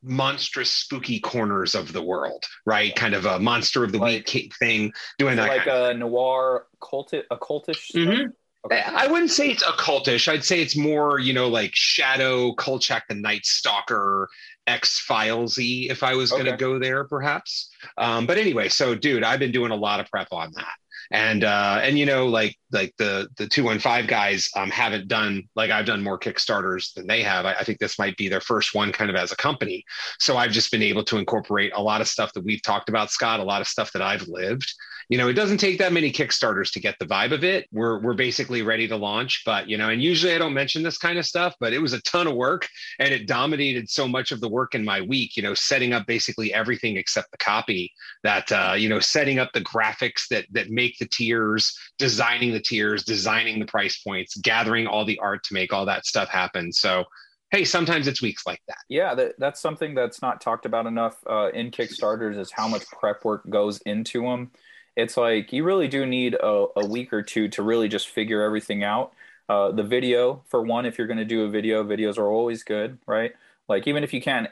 monstrous 0.05 0.71
spooky 0.71 1.19
corners 1.19 1.75
of 1.75 1.93
the 1.93 2.03
world 2.03 2.45
right 2.67 2.95
kind 2.95 3.15
of 3.15 3.25
a 3.25 3.39
monster 3.39 3.83
of 3.83 3.93
the 3.93 3.99
like, 3.99 4.33
week 4.33 4.55
thing 4.59 4.93
doing 5.19 5.37
that 5.37 5.49
like 5.49 5.67
a 5.67 5.95
noir 5.95 6.67
culti- 6.81 7.25
occultish 7.31 7.93
mm-hmm. 7.95 8.27
Okay. 8.67 8.81
I 8.81 9.07
wouldn't 9.09 9.31
say 9.31 9.51
it's 9.51 9.63
occultish. 9.63 10.27
I'd 10.27 10.43
say 10.43 10.63
it's 10.63 10.75
more, 10.75 11.19
you 11.19 11.35
know, 11.35 11.49
like 11.49 11.73
Shadow, 11.75 12.55
Kolchak 12.55 13.07
the 13.09 13.15
Night 13.15 13.45
Stalker, 13.45 14.27
X 14.67 15.05
Filesy, 15.07 15.91
if 15.91 16.03
I 16.03 16.15
was 16.15 16.33
okay. 16.33 16.43
going 16.43 16.51
to 16.51 16.59
go 16.59 16.79
there, 16.79 17.05
perhaps. 17.05 17.69
Um, 17.99 18.27
but 18.27 18.39
anyway, 18.39 18.71
so 18.71 18.95
dude, 18.95 19.23
I've 19.23 19.39
been 19.39 19.53
doing 19.53 19.71
a 19.71 19.77
lot 19.77 20.01
of 20.01 20.11
prep 20.11 20.29
on 20.33 20.51
that 20.55 20.77
and 21.11 21.45
uh 21.45 21.81
and 21.83 21.99
you 21.99 22.07
know 22.07 22.27
like 22.27 22.57
like 22.73 22.95
the 22.99 23.29
the 23.37 23.47
215 23.47 24.07
guys 24.07 24.49
um 24.57 24.71
haven't 24.71 25.09
done 25.09 25.43
like 25.55 25.71
i've 25.71 25.87
done 25.87 26.03
more 26.03 26.19
kickstarters 26.19 26.93
than 26.95 27.07
they 27.07 27.23
have. 27.23 27.47
I, 27.47 27.55
I, 27.55 27.65
think 27.65 27.79
this 27.79 27.99
might 27.99 28.17
be 28.17 28.29
their 28.29 28.41
first 28.41 28.75
one 28.75 28.93
kind 28.93 29.11
of 29.11 29.17
as 29.17 29.33
a 29.33 29.37
company. 29.37 29.85
So 30.19 30.37
i've 30.37 30.53
just 30.53 30.71
been 30.71 30.83
able 30.83 31.05
to 31.05 31.19
incorporate 31.19 31.73
a 31.75 31.83
lot 31.83 32.01
of 32.01 32.09
stuff 32.09 32.33
that 32.35 32.45
we've 32.45 32.63
talked 32.63 32.89
about 32.89 33.11
scott 33.11 33.41
a 33.41 33.45
lot 33.45 33.61
of 33.61 33.69
stuff 33.69 33.93
that 33.93 34.03
i've 34.03 34.27
lived 34.29 34.73
you 35.09 35.19
know, 35.19 35.29
it 35.29 35.35
doesn't 35.35 35.59
take 35.59 35.79
that 35.79 35.93
many 35.93 36.11
Kickstarters 36.11 36.73
to 36.73 36.81
get 36.81 36.99
the 36.99 37.07
vibe 37.07 37.33
of 37.33 37.45
it. 37.45 37.67
We're 37.73 38.01
we're 38.01 38.15
basically 38.15 38.63
ready 38.63 38.89
to 38.89 38.97
launch, 38.97 39.43
but 39.45 39.69
you 39.69 39.77
know, 39.77 39.91
and 39.91 40.03
usually 40.03 40.35
I 40.35 40.39
don't 40.39 40.55
mention 40.55 40.83
this 40.83 40.99
kind 40.99 41.19
of 41.19 41.27
stuff, 41.27 41.55
but 41.61 41.73
it 41.73 41.79
was 41.79 41.93
a 41.93 42.01
ton 42.03 42.27
of 42.27 42.35
work 42.35 42.69
and 42.99 43.13
it 43.13 43.27
dominated 43.27 43.91
so 43.91 44.09
much 44.09 44.33
of 44.33 44.41
the 44.41 44.49
work 44.49 44.75
in 44.75 44.85
my 44.85 45.01
week, 45.01 45.37
you 45.37 45.43
know, 45.43 45.55
setting 45.55 45.93
up 45.93 46.07
basically 46.07 46.55
everything 46.55 46.97
except 46.97 47.31
the 47.31 47.39
copy 47.39 47.93
that 48.23 48.51
uh, 48.51 48.75
you 48.77 48.89
know, 48.89 49.01
setting 49.01 49.39
up 49.39 49.53
the 49.53 49.61
graphics 49.61 50.29
that 50.31 50.47
that 50.53 50.71
make 50.71 50.99
the 50.99 51.09
tiers, 51.09 51.77
designing 51.99 52.53
the 52.53 52.61
tiers, 52.61 53.05
designing 53.05 53.59
the 53.59 53.67
price 53.67 53.99
points, 53.99 54.37
gathering 54.39 54.87
all 54.87 55.05
the 55.05 55.19
art 55.19 55.45
to 55.45 55.55
make 55.55 55.73
all 55.73 55.87
that 55.87 56.07
stuff 56.07 56.29
happen. 56.29 56.73
So 56.73 57.05
hey, 57.51 57.65
sometimes 57.65 58.09
it's 58.09 58.21
weeks 58.21 58.47
like 58.47 58.61
that. 58.67 58.79
Yeah, 58.89 59.15
that, 59.15 59.35
that's 59.39 59.61
something 59.61 59.95
that's 59.95 60.21
not 60.21 60.41
talked 60.41 60.67
about 60.67 60.87
enough 60.87 61.19
uh, 61.31 61.51
in 61.55 61.71
Kickstarters 61.71 62.37
is 62.37 62.51
how 62.51 62.67
much 62.67 62.83
prep 62.99 63.25
work 63.25 63.49
goes 63.49 63.79
into 63.83 64.23
them 64.23 64.51
it's 64.97 65.17
like 65.17 65.53
you 65.53 65.65
really 65.65 65.89
do 65.89 66.07
need 66.07 66.35
a, 66.35 66.67
a 66.77 66.87
week 66.87 67.13
or 67.13 67.23
two 67.23 67.49
to 67.49 67.63
really 67.63 67.89
just 67.89 68.09
figure 68.09 68.43
everything 68.43 68.85
out. 68.85 69.13
Uh, 69.49 69.71
the 69.73 69.83
video, 69.83 70.43
for 70.49 70.63
one, 70.63 70.87
if 70.87 70.97
you're 70.97 71.07
going 71.07 71.19
to 71.19 71.25
do 71.25 71.45
a 71.45 71.49
video, 71.49 71.85
videos 71.85 72.17
are 72.17 72.29
always 72.29 72.63
good, 72.63 72.99
right? 73.07 73.33
Like 73.69 73.87
even 73.87 74.03
if 74.05 74.13
you 74.15 74.23
can't, 74.23 74.49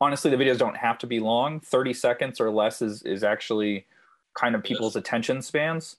honestly, 0.00 0.30
the 0.30 0.36
videos 0.36 0.58
don't 0.58 0.76
have 0.76 0.98
to 0.98 1.06
be 1.06 1.20
long. 1.20 1.60
Thirty 1.60 1.92
seconds 1.92 2.40
or 2.40 2.50
less 2.50 2.82
is 2.82 3.02
is 3.02 3.22
actually 3.22 3.86
kind 4.34 4.54
of 4.54 4.62
people's 4.62 4.96
attention 4.96 5.42
spans. 5.42 5.96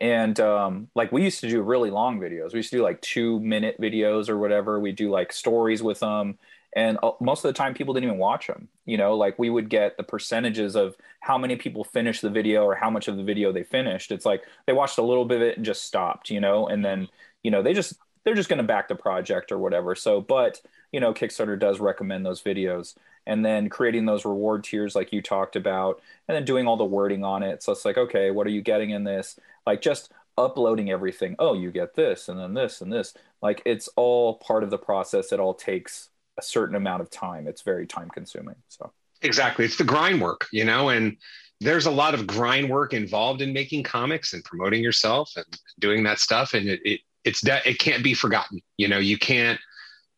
And 0.00 0.40
um, 0.40 0.88
like 0.94 1.12
we 1.12 1.22
used 1.22 1.40
to 1.40 1.48
do 1.48 1.62
really 1.62 1.90
long 1.90 2.18
videos. 2.18 2.52
We 2.52 2.58
used 2.58 2.70
to 2.70 2.78
do 2.78 2.82
like 2.82 3.00
two 3.02 3.38
minute 3.40 3.76
videos 3.80 4.28
or 4.28 4.38
whatever. 4.38 4.80
We 4.80 4.92
do 4.92 5.10
like 5.10 5.32
stories 5.32 5.82
with 5.82 6.00
them 6.00 6.38
and 6.74 6.98
uh, 7.02 7.12
most 7.20 7.44
of 7.44 7.48
the 7.48 7.56
time 7.56 7.74
people 7.74 7.94
didn't 7.94 8.08
even 8.08 8.18
watch 8.18 8.46
them 8.46 8.68
you 8.84 8.96
know? 8.96 9.14
Like 9.16 9.38
we 9.38 9.50
would 9.50 9.68
get 9.68 9.96
the 9.96 10.02
percentages 10.02 10.74
of 10.76 10.96
how 11.20 11.38
many 11.38 11.56
people 11.56 11.84
finished 11.84 12.22
the 12.22 12.30
video 12.30 12.64
or 12.64 12.74
how 12.74 12.90
much 12.90 13.08
of 13.08 13.16
the 13.16 13.22
video 13.22 13.52
they 13.52 13.62
finished. 13.62 14.10
It's 14.10 14.26
like 14.26 14.42
they 14.66 14.72
watched 14.72 14.98
a 14.98 15.02
little 15.02 15.24
bit 15.24 15.36
of 15.36 15.42
it 15.42 15.56
and 15.56 15.66
just 15.66 15.84
stopped 15.84 16.30
you 16.30 16.40
know? 16.40 16.66
And 16.66 16.84
then 16.84 17.08
you 17.42 17.50
know 17.50 17.62
they 17.62 17.74
just 17.74 17.94
they're 18.24 18.34
just 18.34 18.48
going 18.48 18.58
to 18.58 18.64
back 18.64 18.88
the 18.88 18.94
project 18.94 19.52
or 19.52 19.58
whatever. 19.58 19.94
So 19.94 20.20
but 20.20 20.60
you 20.92 21.00
know 21.00 21.14
kickstarter 21.14 21.58
does 21.58 21.80
recommend 21.80 22.26
those 22.26 22.42
videos. 22.42 22.94
And 23.24 23.44
then 23.44 23.68
creating 23.68 24.06
those 24.06 24.24
reward 24.24 24.64
tiers 24.64 24.96
like 24.96 25.12
you 25.12 25.22
talked 25.22 25.54
about 25.54 26.02
and 26.26 26.34
then 26.34 26.44
doing 26.44 26.66
all 26.66 26.76
the 26.76 26.84
wording 26.84 27.22
on 27.22 27.44
it. 27.44 27.62
So 27.62 27.72
it's 27.72 27.84
like 27.84 27.98
okay 27.98 28.30
what 28.30 28.46
are 28.46 28.50
you 28.50 28.62
getting 28.62 28.90
in 28.90 29.04
this? 29.04 29.38
Like 29.66 29.80
just 29.80 30.12
uploading 30.36 30.90
everything. 30.90 31.36
Oh 31.38 31.54
you 31.54 31.70
get 31.70 31.94
this 31.94 32.28
and 32.28 32.38
then 32.38 32.54
this 32.54 32.80
and 32.80 32.92
this. 32.92 33.14
Like 33.40 33.62
it's 33.64 33.88
all 33.96 34.34
part 34.34 34.64
of 34.64 34.70
the 34.70 34.78
process. 34.78 35.32
It 35.32 35.40
all 35.40 35.54
takes 35.54 36.08
a 36.38 36.42
certain 36.42 36.76
amount 36.76 37.02
of 37.02 37.10
time. 37.10 37.46
It's 37.46 37.62
very 37.62 37.86
time 37.86 38.10
consuming. 38.10 38.56
So 38.68 38.92
exactly, 39.22 39.64
it's 39.64 39.76
the 39.76 39.84
grind 39.84 40.20
work, 40.20 40.46
you 40.52 40.64
know, 40.64 40.88
and 40.88 41.16
there's 41.60 41.86
a 41.86 41.90
lot 41.90 42.14
of 42.14 42.26
grind 42.26 42.68
work 42.68 42.92
involved 42.92 43.40
in 43.40 43.52
making 43.52 43.84
comics 43.84 44.32
and 44.32 44.42
promoting 44.44 44.82
yourself 44.82 45.30
and 45.36 45.46
doing 45.78 46.02
that 46.04 46.18
stuff, 46.18 46.54
and 46.54 46.68
it, 46.68 46.80
it 46.84 47.00
it's 47.24 47.40
that 47.42 47.66
it 47.66 47.78
can't 47.78 48.02
be 48.02 48.14
forgotten. 48.14 48.60
You 48.76 48.88
know, 48.88 48.98
you 48.98 49.18
can't 49.18 49.60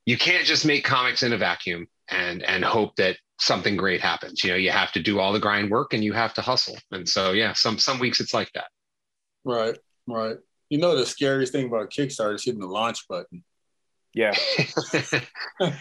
you 0.06 0.18
can't 0.18 0.46
just 0.46 0.64
make 0.64 0.84
comics 0.84 1.22
in 1.22 1.32
a 1.32 1.38
vacuum 1.38 1.86
and 2.08 2.42
and 2.42 2.64
hope 2.64 2.96
that 2.96 3.16
something 3.40 3.76
great 3.76 4.00
happens. 4.00 4.42
You 4.44 4.50
know, 4.50 4.56
you 4.56 4.70
have 4.70 4.92
to 4.92 5.02
do 5.02 5.18
all 5.18 5.32
the 5.32 5.40
grind 5.40 5.70
work 5.70 5.92
and 5.92 6.04
you 6.04 6.12
have 6.12 6.34
to 6.34 6.40
hustle. 6.40 6.76
And 6.90 7.08
so 7.08 7.32
yeah, 7.32 7.52
some 7.52 7.78
some 7.78 7.98
weeks 7.98 8.20
it's 8.20 8.34
like 8.34 8.50
that. 8.54 8.66
Right, 9.44 9.78
right. 10.06 10.36
You 10.70 10.78
know 10.78 10.96
the 10.96 11.06
scariest 11.06 11.52
thing 11.52 11.66
about 11.66 11.90
Kickstarter 11.90 12.34
is 12.34 12.44
hitting 12.44 12.60
the 12.60 12.66
launch 12.66 13.06
button. 13.08 13.44
Yeah. 14.14 14.34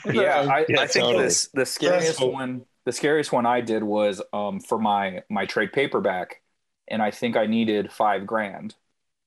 yeah, 0.06 0.48
I, 0.50 0.65
yeah, 0.67 0.82
I 0.82 0.88
think 0.88 1.06
totally. 1.06 1.24
this 1.26 1.50
the 1.54 1.65
scariest 1.65 2.19
one 2.19 2.65
the 2.86 2.91
scariest 2.91 3.32
one 3.32 3.46
I 3.46 3.62
did 3.62 3.84
was 3.84 4.22
um, 4.34 4.60
for 4.60 4.78
my 4.78 5.24
my 5.30 5.46
trade 5.46 5.72
paperback 5.72 6.41
and 6.88 7.02
I 7.02 7.12
think 7.12 7.38
I 7.38 7.46
needed 7.46 7.91
five 7.91 8.26
grand. 8.26 8.76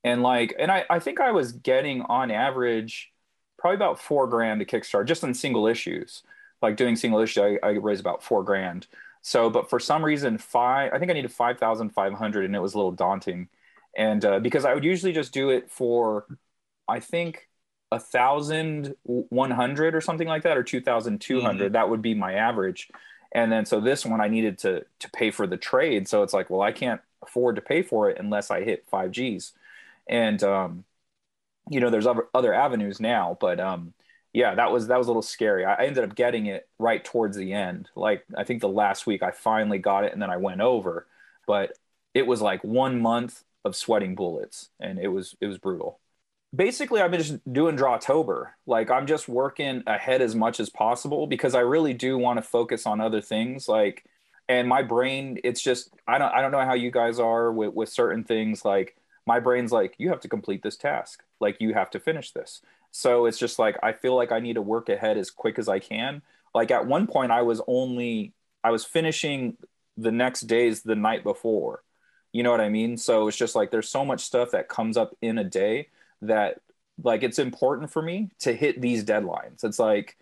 And 0.04 0.22
like 0.22 0.54
and 0.58 0.70
I, 0.70 0.84
I 0.90 0.98
think 0.98 1.20
I 1.20 1.32
was 1.32 1.52
getting 1.52 2.02
on 2.02 2.30
average 2.30 3.12
probably 3.58 3.76
about 3.76 4.00
four 4.00 4.26
grand 4.26 4.60
to 4.60 4.66
Kickstarter 4.66 5.06
just 5.06 5.24
on 5.24 5.34
single 5.34 5.66
issues. 5.66 6.22
Like 6.62 6.76
doing 6.76 6.96
single 6.96 7.20
issue, 7.20 7.58
I, 7.62 7.66
I 7.66 7.70
raised 7.72 8.00
about 8.00 8.22
four 8.22 8.42
grand. 8.42 8.86
So, 9.22 9.50
but 9.50 9.68
for 9.68 9.80
some 9.80 10.04
reason, 10.04 10.38
five 10.38 10.92
I 10.92 10.98
think 10.98 11.10
I 11.10 11.14
needed 11.14 11.32
five 11.32 11.58
thousand 11.58 11.90
five 11.90 12.12
hundred, 12.14 12.44
and 12.44 12.54
it 12.54 12.60
was 12.60 12.74
a 12.74 12.78
little 12.78 12.92
daunting. 12.92 13.48
And 13.96 14.24
uh, 14.24 14.40
because 14.40 14.64
I 14.64 14.74
would 14.74 14.84
usually 14.84 15.12
just 15.12 15.32
do 15.32 15.50
it 15.50 15.70
for, 15.70 16.26
I 16.86 17.00
think 17.00 17.48
a 17.92 18.00
thousand 18.00 18.94
one 19.04 19.50
hundred 19.50 19.94
or 19.94 20.00
something 20.00 20.28
like 20.28 20.42
that, 20.42 20.56
or 20.56 20.62
two 20.62 20.80
thousand 20.80 21.20
two 21.20 21.40
hundred. 21.40 21.56
mm 21.56 21.66
mm-hmm. 21.66 21.72
That 21.74 21.90
would 21.90 22.02
be 22.02 22.14
my 22.14 22.34
average. 22.34 22.88
And 23.32 23.50
then 23.52 23.66
so 23.66 23.80
this 23.80 24.04
one 24.04 24.20
I 24.20 24.28
needed 24.28 24.58
to 24.58 24.84
to 25.00 25.10
pay 25.10 25.30
for 25.30 25.46
the 25.46 25.56
trade. 25.56 26.08
So 26.08 26.22
it's 26.22 26.32
like, 26.32 26.50
well, 26.50 26.62
I 26.62 26.72
can't 26.72 27.00
afford 27.22 27.56
to 27.56 27.62
pay 27.62 27.82
for 27.82 28.10
it 28.10 28.18
unless 28.18 28.50
I 28.50 28.62
hit 28.62 28.86
five 28.88 29.12
Gs. 29.12 29.52
And 30.08 30.42
um, 30.42 30.84
you 31.70 31.80
know, 31.80 31.90
there's 31.90 32.06
other 32.06 32.26
other 32.34 32.54
avenues 32.54 33.00
now, 33.00 33.36
but 33.40 33.60
um, 33.60 33.94
yeah, 34.32 34.54
that 34.54 34.70
was 34.72 34.88
that 34.88 34.98
was 34.98 35.06
a 35.06 35.10
little 35.10 35.22
scary. 35.22 35.64
I, 35.64 35.74
I 35.74 35.86
ended 35.86 36.04
up 36.04 36.14
getting 36.14 36.46
it 36.46 36.68
right 36.78 37.04
towards 37.04 37.36
the 37.36 37.52
end. 37.52 37.90
Like 37.96 38.24
I 38.36 38.44
think 38.44 38.60
the 38.60 38.68
last 38.68 39.06
week 39.06 39.22
I 39.22 39.30
finally 39.30 39.78
got 39.78 40.04
it, 40.04 40.12
and 40.12 40.22
then 40.22 40.30
I 40.30 40.36
went 40.38 40.60
over. 40.60 41.06
But 41.46 41.72
it 42.14 42.26
was 42.26 42.42
like 42.42 42.64
one 42.64 43.00
month 43.00 43.44
of 43.64 43.76
sweating 43.76 44.14
bullets, 44.14 44.70
and 44.80 44.98
it 44.98 45.08
was 45.08 45.36
it 45.40 45.46
was 45.46 45.58
brutal 45.58 46.00
basically 46.54 47.00
I've 47.00 47.10
been 47.10 47.22
just 47.22 47.52
doing 47.52 47.76
Drawtober. 47.76 48.50
Like 48.66 48.90
I'm 48.90 49.06
just 49.06 49.28
working 49.28 49.82
ahead 49.86 50.22
as 50.22 50.34
much 50.34 50.60
as 50.60 50.70
possible 50.70 51.26
because 51.26 51.54
I 51.54 51.60
really 51.60 51.94
do 51.94 52.18
want 52.18 52.38
to 52.38 52.42
focus 52.42 52.86
on 52.86 53.00
other 53.00 53.20
things. 53.20 53.68
Like, 53.68 54.04
and 54.48 54.68
my 54.68 54.82
brain, 54.82 55.38
it's 55.44 55.60
just 55.60 55.90
I 56.06 56.18
don't 56.18 56.32
I 56.32 56.40
don't 56.40 56.52
know 56.52 56.64
how 56.64 56.74
you 56.74 56.90
guys 56.90 57.18
are 57.18 57.52
with 57.52 57.74
with 57.74 57.88
certain 57.88 58.24
things. 58.24 58.64
Like 58.64 58.96
my 59.26 59.40
brain's 59.40 59.72
like 59.72 59.94
you 59.98 60.08
have 60.10 60.20
to 60.20 60.28
complete 60.28 60.62
this 60.62 60.76
task. 60.76 61.22
Like 61.40 61.56
you 61.60 61.74
have 61.74 61.90
to 61.90 62.00
finish 62.00 62.30
this. 62.32 62.62
So 62.92 63.26
it's 63.26 63.38
just 63.38 63.58
like 63.58 63.76
I 63.82 63.92
feel 63.92 64.14
like 64.14 64.32
I 64.32 64.40
need 64.40 64.54
to 64.54 64.62
work 64.62 64.88
ahead 64.88 65.18
as 65.18 65.30
quick 65.30 65.58
as 65.58 65.68
I 65.68 65.80
can. 65.80 66.22
Like 66.54 66.70
at 66.70 66.86
one 66.86 67.06
point 67.06 67.32
I 67.32 67.42
was 67.42 67.60
only 67.66 68.32
I 68.62 68.70
was 68.70 68.84
finishing 68.84 69.56
the 69.96 70.12
next 70.12 70.42
days 70.42 70.82
the 70.82 70.96
night 70.96 71.24
before. 71.24 71.82
You 72.32 72.42
know 72.42 72.50
what 72.50 72.60
I 72.60 72.68
mean? 72.68 72.96
So 72.96 73.28
it's 73.28 73.36
just 73.36 73.54
like 73.54 73.70
there's 73.70 73.88
so 73.88 74.04
much 74.04 74.20
stuff 74.20 74.52
that 74.52 74.68
comes 74.68 74.96
up 74.96 75.16
in 75.22 75.38
a 75.38 75.44
day 75.44 75.88
that 76.22 76.60
like 77.02 77.22
it's 77.22 77.38
important 77.38 77.90
for 77.90 78.02
me 78.02 78.30
to 78.40 78.52
hit 78.52 78.80
these 78.80 79.04
deadlines. 79.04 79.64
It's 79.64 79.78
like 79.78 80.16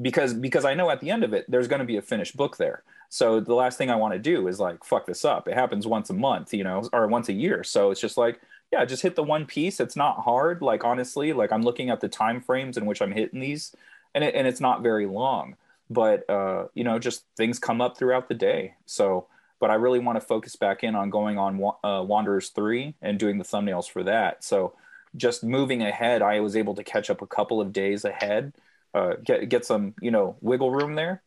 because 0.00 0.34
because 0.34 0.64
I 0.64 0.74
know 0.74 0.90
at 0.90 1.00
the 1.00 1.10
end 1.10 1.24
of 1.24 1.32
it 1.32 1.46
there's 1.48 1.68
going 1.68 1.80
to 1.80 1.86
be 1.86 1.96
a 1.96 2.02
finished 2.02 2.36
book 2.36 2.56
there. 2.56 2.82
So 3.08 3.40
the 3.40 3.54
last 3.54 3.78
thing 3.78 3.90
I 3.90 3.96
want 3.96 4.14
to 4.14 4.18
do 4.18 4.48
is 4.48 4.58
like 4.60 4.84
fuck 4.84 5.06
this 5.06 5.24
up. 5.24 5.48
It 5.48 5.54
happens 5.54 5.86
once 5.86 6.10
a 6.10 6.14
month, 6.14 6.52
you 6.54 6.64
know, 6.64 6.88
or 6.92 7.06
once 7.06 7.28
a 7.28 7.32
year. 7.32 7.64
So 7.64 7.90
it's 7.90 8.00
just 8.00 8.16
like 8.16 8.40
yeah, 8.72 8.84
just 8.84 9.02
hit 9.02 9.14
the 9.14 9.22
one 9.22 9.46
piece. 9.46 9.78
It's 9.80 9.96
not 9.96 10.20
hard. 10.24 10.60
Like 10.62 10.84
honestly, 10.84 11.32
like 11.32 11.52
I'm 11.52 11.62
looking 11.62 11.90
at 11.90 12.00
the 12.00 12.08
time 12.08 12.40
frames 12.40 12.76
in 12.76 12.86
which 12.86 13.00
I'm 13.00 13.12
hitting 13.12 13.40
these, 13.40 13.74
and 14.14 14.24
it, 14.24 14.34
and 14.34 14.46
it's 14.46 14.60
not 14.60 14.82
very 14.82 15.06
long. 15.06 15.56
But 15.88 16.28
uh, 16.28 16.66
you 16.74 16.82
know, 16.84 16.98
just 16.98 17.24
things 17.36 17.58
come 17.58 17.80
up 17.80 17.96
throughout 17.96 18.28
the 18.28 18.34
day. 18.34 18.74
So, 18.86 19.28
but 19.60 19.70
I 19.70 19.74
really 19.74 20.00
want 20.00 20.16
to 20.16 20.26
focus 20.26 20.56
back 20.56 20.82
in 20.82 20.96
on 20.96 21.10
going 21.10 21.38
on 21.38 21.62
uh, 21.84 22.02
Wanderers 22.02 22.50
three 22.50 22.94
and 23.00 23.18
doing 23.18 23.38
the 23.38 23.44
thumbnails 23.44 23.88
for 23.88 24.02
that. 24.04 24.42
So 24.42 24.74
just 25.16 25.44
moving 25.44 25.82
ahead, 25.82 26.22
I 26.22 26.40
was 26.40 26.56
able 26.56 26.74
to 26.74 26.84
catch 26.84 27.10
up 27.10 27.22
a 27.22 27.26
couple 27.26 27.60
of 27.60 27.72
days 27.72 28.04
ahead, 28.04 28.52
uh, 28.94 29.14
get 29.24 29.48
get 29.48 29.64
some 29.64 29.94
you 30.00 30.10
know 30.10 30.36
wiggle 30.40 30.70
room 30.70 30.94
there. 30.94 31.22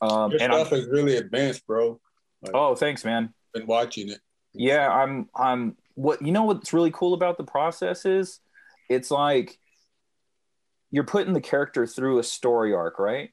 Um, 0.00 0.32
Your 0.32 0.42
and 0.42 0.52
stuff 0.52 0.72
I'm, 0.72 0.78
is 0.78 0.86
really 0.86 1.16
advanced, 1.16 1.66
bro. 1.66 2.00
Like, 2.42 2.52
oh, 2.54 2.74
thanks, 2.74 3.04
man. 3.04 3.32
Been 3.54 3.66
watching 3.66 4.10
it. 4.10 4.20
Yeah, 4.52 4.90
I'm. 4.90 5.28
I'm. 5.34 5.76
What 5.94 6.22
you 6.22 6.32
know? 6.32 6.44
What's 6.44 6.72
really 6.72 6.90
cool 6.90 7.14
about 7.14 7.38
the 7.38 7.44
process 7.44 8.04
is, 8.04 8.40
it's 8.88 9.10
like 9.10 9.58
you're 10.90 11.04
putting 11.04 11.32
the 11.32 11.40
character 11.40 11.86
through 11.86 12.18
a 12.18 12.24
story 12.24 12.72
arc, 12.72 12.98
right? 12.98 13.30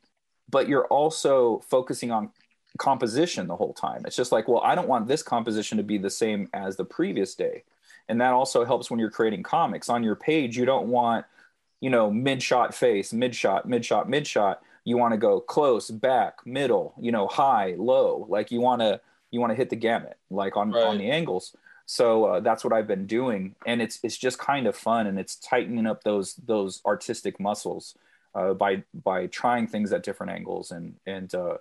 But 0.49 0.67
you're 0.67 0.87
also 0.87 1.63
focusing 1.69 2.11
on 2.11 2.31
composition 2.77 3.47
the 3.47 3.55
whole 3.55 3.73
time. 3.73 4.03
It's 4.05 4.15
just 4.15 4.31
like, 4.31 4.47
well, 4.47 4.61
I 4.61 4.75
don't 4.75 4.87
want 4.87 5.07
this 5.07 5.23
composition 5.23 5.77
to 5.77 5.83
be 5.83 5.97
the 5.97 6.09
same 6.09 6.49
as 6.53 6.75
the 6.75 6.85
previous 6.85 7.35
day 7.35 7.63
and 8.09 8.21
that 8.21 8.33
also 8.33 8.65
helps 8.65 8.89
when 8.89 8.99
you're 8.99 9.09
creating 9.09 9.43
comics. 9.43 9.89
On 9.89 10.03
your 10.03 10.15
page 10.15 10.57
you 10.57 10.65
don't 10.65 10.87
want 10.87 11.25
you 11.81 11.89
know 11.89 12.11
mid 12.11 12.41
shot 12.41 12.73
face 12.73 13.13
mid 13.13 13.35
shot 13.35 13.67
mid 13.67 13.85
shot 13.85 14.09
mid 14.09 14.25
shot 14.27 14.61
you 14.85 14.97
want 14.97 15.13
to 15.13 15.17
go 15.17 15.39
close 15.39 15.89
back 15.89 16.45
middle 16.45 16.93
you 16.99 17.11
know 17.11 17.27
high 17.27 17.75
low. 17.77 18.25
Like 18.29 18.51
you 18.51 18.61
want 18.61 18.81
to 18.81 19.01
you 19.31 19.39
want 19.39 19.51
to 19.51 19.55
hit 19.55 19.69
the 19.69 19.75
gamut 19.75 20.17
like 20.29 20.55
on 20.55 20.71
right. 20.71 20.83
on 20.83 20.97
the 20.97 21.09
angles. 21.09 21.55
So 21.85 22.25
uh, 22.25 22.39
that's 22.39 22.63
what 22.63 22.71
I've 22.71 22.87
been 22.87 23.07
doing, 23.07 23.55
and 23.65 23.81
it's 23.81 23.99
it's 24.03 24.17
just 24.17 24.39
kind 24.39 24.67
of 24.67 24.75
fun, 24.75 25.07
and 25.07 25.19
it's 25.19 25.35
tightening 25.35 25.85
up 25.85 26.03
those 26.03 26.35
those 26.35 26.81
artistic 26.85 27.39
muscles 27.39 27.97
uh, 28.35 28.53
by 28.53 28.83
by 29.03 29.27
trying 29.27 29.67
things 29.67 29.91
at 29.91 30.03
different 30.03 30.31
angles, 30.31 30.71
and 30.71 30.95
and 31.05 31.33
uh, 31.35 31.57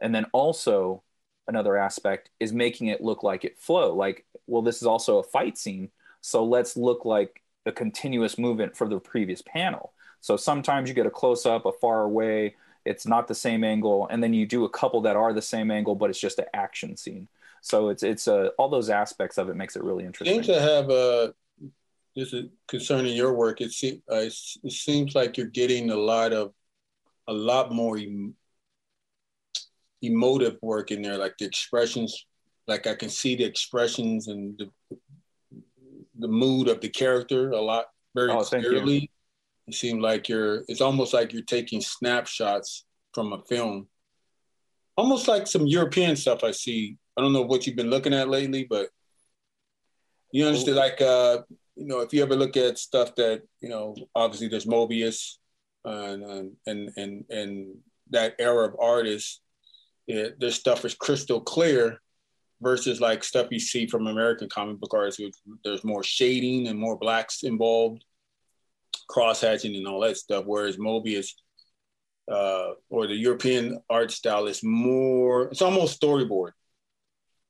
and 0.00 0.14
then 0.14 0.26
also 0.32 1.02
another 1.48 1.76
aspect 1.76 2.30
is 2.40 2.52
making 2.52 2.88
it 2.88 3.00
look 3.00 3.22
like 3.22 3.44
it 3.44 3.58
flow. 3.58 3.94
Like, 3.94 4.24
well, 4.46 4.62
this 4.62 4.76
is 4.76 4.86
also 4.86 5.18
a 5.18 5.22
fight 5.22 5.58
scene, 5.58 5.90
so 6.20 6.44
let's 6.44 6.76
look 6.76 7.04
like 7.04 7.42
a 7.66 7.72
continuous 7.72 8.38
movement 8.38 8.76
for 8.76 8.88
the 8.88 9.00
previous 9.00 9.42
panel. 9.42 9.92
So 10.20 10.36
sometimes 10.36 10.88
you 10.88 10.94
get 10.94 11.06
a 11.06 11.10
close 11.10 11.46
up, 11.46 11.66
a 11.66 11.72
far 11.72 12.02
away, 12.02 12.56
it's 12.84 13.06
not 13.06 13.26
the 13.28 13.34
same 13.34 13.64
angle, 13.64 14.06
and 14.10 14.22
then 14.22 14.32
you 14.32 14.46
do 14.46 14.64
a 14.64 14.70
couple 14.70 15.00
that 15.02 15.16
are 15.16 15.32
the 15.32 15.42
same 15.42 15.70
angle, 15.70 15.94
but 15.94 16.10
it's 16.10 16.20
just 16.20 16.38
an 16.38 16.46
action 16.54 16.96
scene. 16.96 17.28
So 17.60 17.88
it's 17.88 18.04
it's 18.04 18.28
uh, 18.28 18.50
all 18.58 18.68
those 18.68 18.90
aspects 18.90 19.38
of 19.38 19.48
it 19.48 19.56
makes 19.56 19.74
it 19.74 19.82
really 19.82 20.04
interesting. 20.04 20.42
Seems 20.42 20.46
to 20.46 20.60
have 20.60 20.88
a 20.90 21.34
this 22.14 22.32
is 22.32 22.46
concerning 22.68 23.14
your 23.14 23.34
work. 23.34 23.60
It, 23.60 23.72
se- 23.72 24.02
uh, 24.10 24.30
it 24.64 24.72
seems 24.72 25.14
like 25.14 25.36
you're 25.36 25.48
getting 25.48 25.90
a 25.90 25.96
lot 25.96 26.32
of 26.32 26.52
a 27.26 27.32
lot 27.32 27.72
more 27.72 27.98
em- 27.98 28.34
emotive 30.06 30.56
work 30.62 30.90
in 30.90 31.02
there, 31.02 31.18
like 31.18 31.34
the 31.38 31.44
expressions. 31.44 32.26
Like 32.66 32.86
I 32.86 32.94
can 32.94 33.08
see 33.08 33.36
the 33.36 33.44
expressions 33.44 34.28
and 34.28 34.58
the 34.58 34.96
the 36.18 36.28
mood 36.28 36.68
of 36.68 36.80
the 36.80 36.88
character 36.88 37.50
a 37.50 37.60
lot 37.60 37.86
very 38.14 38.30
oh, 38.30 38.42
clearly. 38.42 39.10
It 39.66 39.74
seems 39.74 40.00
like 40.00 40.28
you're. 40.28 40.62
It's 40.68 40.80
almost 40.80 41.12
like 41.12 41.32
you're 41.32 41.42
taking 41.42 41.80
snapshots 41.80 42.84
from 43.12 43.32
a 43.32 43.42
film, 43.42 43.88
almost 44.96 45.28
like 45.28 45.46
some 45.46 45.66
European 45.66 46.16
stuff 46.16 46.44
I 46.44 46.50
see 46.52 46.96
I 47.16 47.22
don't 47.22 47.32
know 47.32 47.42
what 47.42 47.66
you've 47.66 47.76
been 47.76 47.90
looking 47.90 48.12
at 48.12 48.28
lately, 48.28 48.66
but 48.68 48.90
you 50.32 50.44
understand, 50.44 50.76
like, 50.76 51.00
uh, 51.00 51.38
you 51.74 51.86
know, 51.86 52.00
if 52.00 52.12
you 52.12 52.22
ever 52.22 52.36
look 52.36 52.56
at 52.56 52.78
stuff 52.78 53.14
that, 53.14 53.42
you 53.60 53.70
know, 53.70 53.94
obviously 54.14 54.48
there's 54.48 54.66
Moebius 54.66 55.38
and 55.84 56.52
and 56.66 56.90
and 56.96 57.24
and 57.30 57.76
that 58.10 58.34
era 58.38 58.68
of 58.68 58.76
artists, 58.78 59.40
it, 60.06 60.38
their 60.38 60.50
stuff 60.50 60.84
is 60.84 60.94
crystal 60.94 61.40
clear 61.40 62.00
versus 62.60 63.00
like 63.00 63.22
stuff 63.22 63.48
you 63.50 63.60
see 63.60 63.86
from 63.86 64.06
American 64.06 64.48
comic 64.48 64.78
book 64.78 64.94
artists. 64.94 65.40
There's 65.64 65.84
more 65.84 66.02
shading 66.02 66.68
and 66.68 66.78
more 66.78 66.96
blacks 66.98 67.42
involved, 67.42 68.04
cross 69.08 69.40
hatching 69.40 69.76
and 69.76 69.86
all 69.86 70.00
that 70.00 70.16
stuff. 70.16 70.44
Whereas 70.46 70.76
Moebius 70.76 71.32
uh, 72.30 72.72
or 72.88 73.06
the 73.06 73.14
European 73.14 73.80
art 73.90 74.10
style 74.10 74.46
is 74.46 74.62
more, 74.62 75.44
it's 75.48 75.62
almost 75.62 76.00
storyboard. 76.00 76.52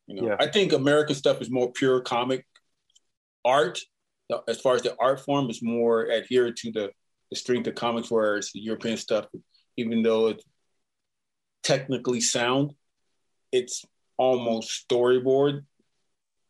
You 0.06 0.16
know, 0.16 0.28
yeah. 0.28 0.36
I 0.38 0.46
think 0.46 0.72
American 0.72 1.16
stuff 1.16 1.40
is 1.40 1.50
more 1.50 1.72
pure 1.72 2.00
comic 2.00 2.46
art. 3.44 3.80
As 4.48 4.60
far 4.60 4.74
as 4.74 4.82
the 4.82 4.96
art 4.98 5.20
form, 5.20 5.48
is 5.50 5.62
more 5.62 6.10
adhered 6.10 6.56
to 6.58 6.72
the, 6.72 6.90
the 7.30 7.36
strength 7.36 7.68
of 7.68 7.76
comics, 7.76 8.10
whereas 8.10 8.50
the 8.52 8.60
European 8.60 8.96
stuff, 8.96 9.26
even 9.76 10.02
though 10.02 10.28
it's 10.28 10.44
technically 11.66 12.20
sound, 12.20 12.74
it's 13.52 13.84
almost 14.16 14.88
storyboard. 14.88 15.64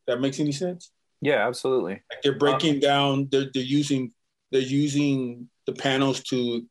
That 0.07 0.21
makes 0.21 0.39
any 0.39 0.53
sense? 0.53 0.91
Yeah, 1.21 1.47
absolutely. 1.47 2.03
Like 2.11 2.23
they're 2.23 2.39
breaking 2.39 2.81
down. 2.81 3.29
They're 3.31 3.51
they're 3.53 3.63
using 3.63 4.13
they're 4.53 4.61
using 4.61 5.49
the 5.67 5.73
panels 5.73 6.23
to 6.25 6.67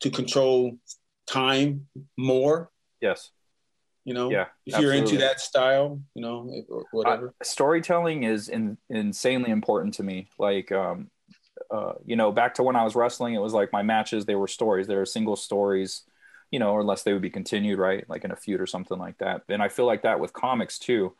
to 0.00 0.10
control 0.10 0.78
time 1.26 1.88
more. 2.16 2.70
Yes 3.00 3.32
you 4.04 4.14
know 4.14 4.30
yeah 4.30 4.46
if 4.66 4.74
absolutely. 4.74 4.82
you're 4.82 5.04
into 5.04 5.18
that 5.18 5.40
style 5.40 6.00
you 6.14 6.22
know 6.22 6.50
whatever 6.90 7.28
uh, 7.28 7.44
storytelling 7.44 8.22
is 8.22 8.48
in, 8.48 8.76
insanely 8.88 9.50
important 9.50 9.94
to 9.94 10.02
me 10.02 10.28
like 10.38 10.72
um 10.72 11.08
uh, 11.70 11.92
you 12.04 12.16
know 12.16 12.32
back 12.32 12.54
to 12.54 12.62
when 12.62 12.76
i 12.76 12.82
was 12.82 12.94
wrestling 12.94 13.34
it 13.34 13.40
was 13.40 13.52
like 13.52 13.72
my 13.72 13.82
matches 13.82 14.24
they 14.24 14.34
were 14.34 14.48
stories 14.48 14.86
they 14.86 14.96
were 14.96 15.06
single 15.06 15.36
stories 15.36 16.02
you 16.50 16.58
know 16.58 16.72
or 16.72 16.80
unless 16.80 17.02
they 17.02 17.12
would 17.12 17.22
be 17.22 17.30
continued 17.30 17.78
right? 17.78 18.08
Like 18.08 18.24
in 18.24 18.30
a 18.30 18.36
feud 18.36 18.60
or 18.60 18.66
something 18.66 18.98
like 18.98 19.18
that. 19.18 19.42
And 19.48 19.62
i 19.62 19.68
feel 19.68 19.86
like 19.86 20.02
that 20.02 20.20
with 20.20 20.32
comics 20.32 20.78
too. 20.78 21.14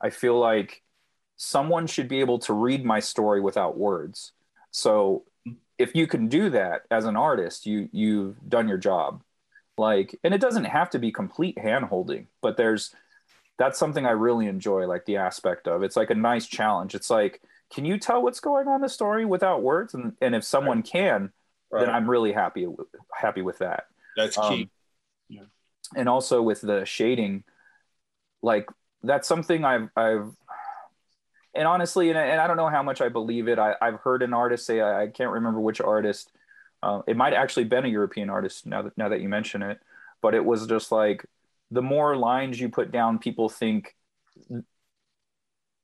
I 0.00 0.10
feel 0.10 0.38
like 0.38 0.82
someone 1.36 1.86
should 1.86 2.08
be 2.08 2.20
able 2.20 2.38
to 2.40 2.52
read 2.52 2.84
my 2.84 3.00
story 3.00 3.40
without 3.40 3.76
words. 3.76 4.32
So 4.70 5.24
if 5.78 5.94
you 5.94 6.06
can 6.06 6.28
do 6.28 6.50
that 6.50 6.82
as 6.90 7.04
an 7.04 7.16
artist 7.16 7.66
you 7.66 7.88
you've 7.92 8.36
done 8.48 8.68
your 8.68 8.78
job. 8.78 9.22
Like 9.76 10.18
and 10.22 10.34
it 10.34 10.40
doesn't 10.40 10.64
have 10.64 10.90
to 10.90 10.98
be 10.98 11.10
complete 11.10 11.58
hand 11.58 11.86
holding 11.86 12.28
but 12.40 12.56
there's 12.56 12.94
that's 13.56 13.78
something 13.78 14.04
i 14.04 14.10
really 14.10 14.46
enjoy 14.46 14.86
like 14.86 15.04
the 15.06 15.16
aspect 15.16 15.66
of. 15.68 15.82
It's 15.82 15.96
like 15.96 16.10
a 16.10 16.14
nice 16.14 16.46
challenge. 16.46 16.94
It's 16.94 17.10
like 17.10 17.40
can 17.72 17.84
you 17.84 17.98
tell 17.98 18.22
what's 18.22 18.40
going 18.40 18.68
on 18.68 18.76
in 18.76 18.80
the 18.82 18.88
story 18.88 19.24
without 19.24 19.62
words? 19.62 19.94
And, 19.94 20.12
and 20.20 20.34
if 20.34 20.44
someone 20.44 20.78
right. 20.78 20.86
can 20.86 21.32
right. 21.70 21.80
then 21.86 21.94
i'm 21.94 22.08
really 22.08 22.32
happy 22.32 22.66
happy 23.12 23.42
with 23.42 23.58
that. 23.58 23.86
That's 24.16 24.36
key. 24.36 24.42
Um, 24.42 24.70
yeah. 25.28 25.42
and 25.96 26.08
also 26.08 26.42
with 26.42 26.60
the 26.60 26.84
shading 26.84 27.44
like 28.42 28.68
that's 29.02 29.28
something 29.28 29.64
i've 29.64 29.88
i've 29.96 30.30
and 31.54 31.66
honestly 31.66 32.08
and, 32.08 32.18
and 32.18 32.40
i 32.40 32.46
don't 32.46 32.56
know 32.56 32.68
how 32.68 32.82
much 32.82 33.00
i 33.00 33.08
believe 33.08 33.48
it 33.48 33.58
I, 33.58 33.74
i've 33.80 34.00
heard 34.00 34.22
an 34.22 34.34
artist 34.34 34.66
say 34.66 34.80
I, 34.80 35.04
I 35.04 35.06
can't 35.08 35.30
remember 35.30 35.60
which 35.60 35.80
artist 35.80 36.30
uh, 36.84 37.00
it 37.06 37.16
might 37.16 37.32
actually 37.32 37.64
been 37.64 37.86
a 37.86 37.88
European 37.88 38.28
artist 38.28 38.66
now 38.66 38.82
that 38.82 38.96
now 38.98 39.08
that 39.08 39.22
you 39.22 39.28
mention 39.28 39.62
it, 39.62 39.80
but 40.20 40.34
it 40.34 40.44
was 40.44 40.66
just 40.66 40.92
like 40.92 41.24
the 41.70 41.80
more 41.80 42.14
lines 42.14 42.60
you 42.60 42.68
put 42.68 42.92
down, 42.92 43.18
people 43.18 43.48
think 43.48 43.96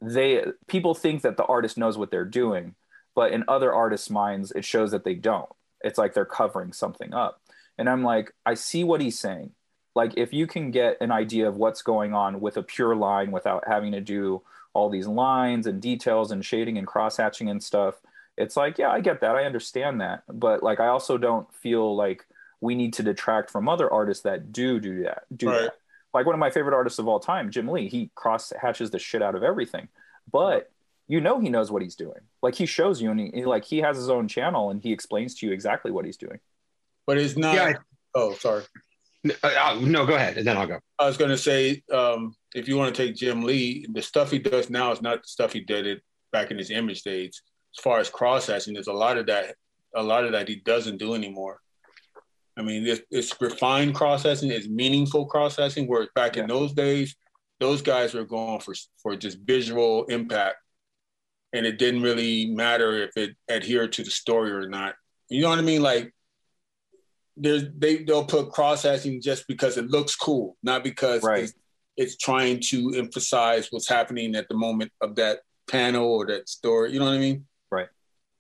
they 0.03 0.45
people 0.69 0.95
think 0.95 1.23
that 1.23 1.39
the 1.39 1.45
artist 1.45 1.79
knows 1.79 1.97
what 1.97 2.11
they're 2.11 2.27
doing, 2.27 2.75
but 3.15 3.33
in 3.33 3.45
other 3.49 3.73
artists' 3.73 4.11
minds, 4.11 4.53
it 4.53 4.67
shows 4.67 4.91
that 4.91 5.05
they 5.05 5.15
don't. 5.15 5.49
It's 5.83 5.97
like 5.97 6.13
they're 6.13 6.27
covering 6.27 6.75
something 6.75 7.15
up, 7.15 7.41
and 7.81 7.89
I'm 7.89 8.05
like, 8.05 8.35
I 8.45 8.55
see 8.55 8.85
what 8.85 9.01
he's 9.01 9.19
saying. 9.19 9.53
Like 9.95 10.13
if 10.19 10.35
you 10.35 10.47
can 10.47 10.71
get 10.71 10.99
an 11.01 11.11
idea 11.11 11.49
of 11.49 11.57
what's 11.57 11.81
going 11.81 12.13
on 12.13 12.41
with 12.41 12.59
a 12.59 12.63
pure 12.63 12.95
line 12.95 13.33
without 13.33 13.65
having 13.67 13.93
to 13.93 14.03
do 14.03 14.43
all 14.75 14.91
these 14.91 15.07
lines 15.09 15.67
and 15.67 15.81
details 15.81 16.31
and 16.31 16.45
shading 16.45 16.79
and 16.79 16.87
cross 16.87 17.17
hatching 17.17 17.51
and 17.51 17.61
stuff 17.61 17.97
it's 18.37 18.57
like 18.57 18.79
yeah 18.79 18.91
i 18.91 19.01
get 19.01 19.21
that. 19.21 19.35
I 19.35 19.45
understand 19.45 20.01
that. 20.01 20.23
But 20.29 20.63
like 20.63 20.79
i 20.79 20.87
also 20.87 21.19
don't 21.19 21.53
feel 21.55 21.97
like 21.97 22.27
we 22.61 22.75
need 22.75 22.93
to 22.95 23.03
detract 23.03 23.51
from 23.51 23.69
other 23.69 23.91
artists 23.91 24.23
that 24.25 24.53
do 24.53 24.79
do 24.79 25.03
that 25.03 25.25
do 25.35 25.49
right. 25.49 25.63
that. 25.63 25.75
Like 26.13 26.27
one 26.27 26.35
of 26.35 26.41
my 26.41 26.51
favorite 26.51 26.75
artists 26.75 26.99
of 26.99 27.09
all 27.09 27.19
time 27.19 27.51
jim 27.51 27.67
lee 27.69 27.89
he 27.89 28.11
cross 28.15 28.53
hatches 28.61 28.91
the 28.91 28.99
shit 28.99 29.23
out 29.23 29.35
of 29.35 29.43
everything. 29.43 29.89
But 30.31 30.71
you 31.09 31.21
know 31.21 31.41
he 31.41 31.49
knows 31.49 31.73
what 31.73 31.83
he's 31.83 31.97
doing. 31.97 32.21
Like 32.43 32.55
he 32.55 32.67
shows 32.67 33.03
you 33.03 33.11
and 33.11 33.21
he, 33.21 33.45
like 33.45 33.65
he 33.65 33.79
has 33.79 33.97
his 33.97 34.09
own 34.09 34.29
channel 34.29 34.71
and 34.71 34.81
he 34.81 34.93
explains 34.93 35.35
to 35.37 35.47
you 35.47 35.53
exactly 35.53 35.91
what 35.91 36.05
he's 36.05 36.17
doing 36.17 36.39
but 37.11 37.19
it's 37.19 37.37
not 37.37 37.55
yeah, 37.55 37.65
I, 37.65 37.75
oh 38.15 38.35
sorry 38.35 38.65
no, 39.25 39.35
uh, 39.43 39.55
uh, 39.59 39.79
no 39.81 40.07
go 40.07 40.15
ahead 40.15 40.39
and 40.39 40.47
then 40.47 40.57
i'll 40.57 40.67
go 40.67 40.79
i 40.99 41.07
was 41.07 41.17
going 41.17 41.31
to 41.31 41.39
say 41.39 41.83
um, 41.93 42.35
if 42.55 42.69
you 42.69 42.77
want 42.77 42.95
to 42.95 43.07
take 43.07 43.17
jim 43.17 43.43
lee 43.43 43.87
the 43.93 44.03
stuff 44.03 44.31
he 44.31 44.39
does 44.39 44.71
now 44.71 44.93
is 44.93 45.03
not 45.03 45.23
the 45.23 45.29
stuff 45.29 45.53
he 45.53 45.61
did 45.61 45.87
it 45.87 46.03
back 46.33 46.51
in 46.51 46.59
his 46.59 46.71
image 46.71 47.03
days 47.03 47.43
as 47.77 47.83
far 47.83 47.99
as 47.99 48.11
cross 48.11 48.47
hatching, 48.47 48.75
there's 48.75 48.89
a 48.89 48.93
lot 48.93 49.17
of 49.17 49.27
that. 49.27 49.55
A 49.95 50.03
lot 50.03 50.25
of 50.25 50.33
that 50.33 50.49
he 50.49 50.57
doesn't 50.57 50.99
do 50.99 51.15
anymore. 51.15 51.61
I 52.57 52.63
mean, 52.63 52.87
it's, 52.87 53.03
it's 53.11 53.41
refined 53.41 53.95
cross 53.95 54.23
hatching, 54.23 54.51
it's 54.51 54.69
meaningful 54.69 55.27
cross 55.27 55.57
hatching. 55.57 55.87
Whereas 55.87 56.09
back 56.15 56.37
yeah. 56.37 56.43
in 56.43 56.49
those 56.49 56.73
days, 56.73 57.17
those 57.59 57.83
guys 57.83 58.15
were 58.15 58.25
going 58.25 58.61
for 58.61 58.75
for 59.03 59.17
just 59.17 59.39
visual 59.39 60.05
impact, 60.05 60.57
and 61.53 61.67
it 61.67 61.79
didn't 61.79 62.03
really 62.03 62.47
matter 62.47 63.03
if 63.03 63.17
it 63.17 63.37
adhered 63.49 63.93
to 63.95 64.05
the 64.05 64.11
story 64.11 64.53
or 64.53 64.69
not. 64.69 64.95
You 65.29 65.43
know 65.43 65.49
what 65.49 65.59
I 65.59 65.63
mean? 65.63 65.83
Like, 65.83 66.13
there's 67.41 67.65
they 67.77 68.05
they'll 68.05 68.25
put 68.25 68.51
cross 68.51 68.83
hatching 68.83 69.21
just 69.21 69.49
because 69.49 69.77
it 69.77 69.89
looks 69.89 70.15
cool, 70.15 70.57
not 70.63 70.85
because 70.85 71.23
right. 71.23 71.45
it's, 71.45 71.55
it's 71.97 72.17
trying 72.17 72.61
to 72.61 72.95
emphasize 72.97 73.69
what's 73.71 73.89
happening 73.89 74.35
at 74.35 74.49
the 74.49 74.55
moment 74.55 74.93
of 75.01 75.17
that 75.17 75.41
panel 75.69 76.07
or 76.07 76.27
that 76.27 76.49
story. 76.49 76.93
You 76.93 76.99
know 76.99 77.07
what 77.07 77.15
I 77.15 77.19
mean? 77.19 77.47
Right. 77.71 77.89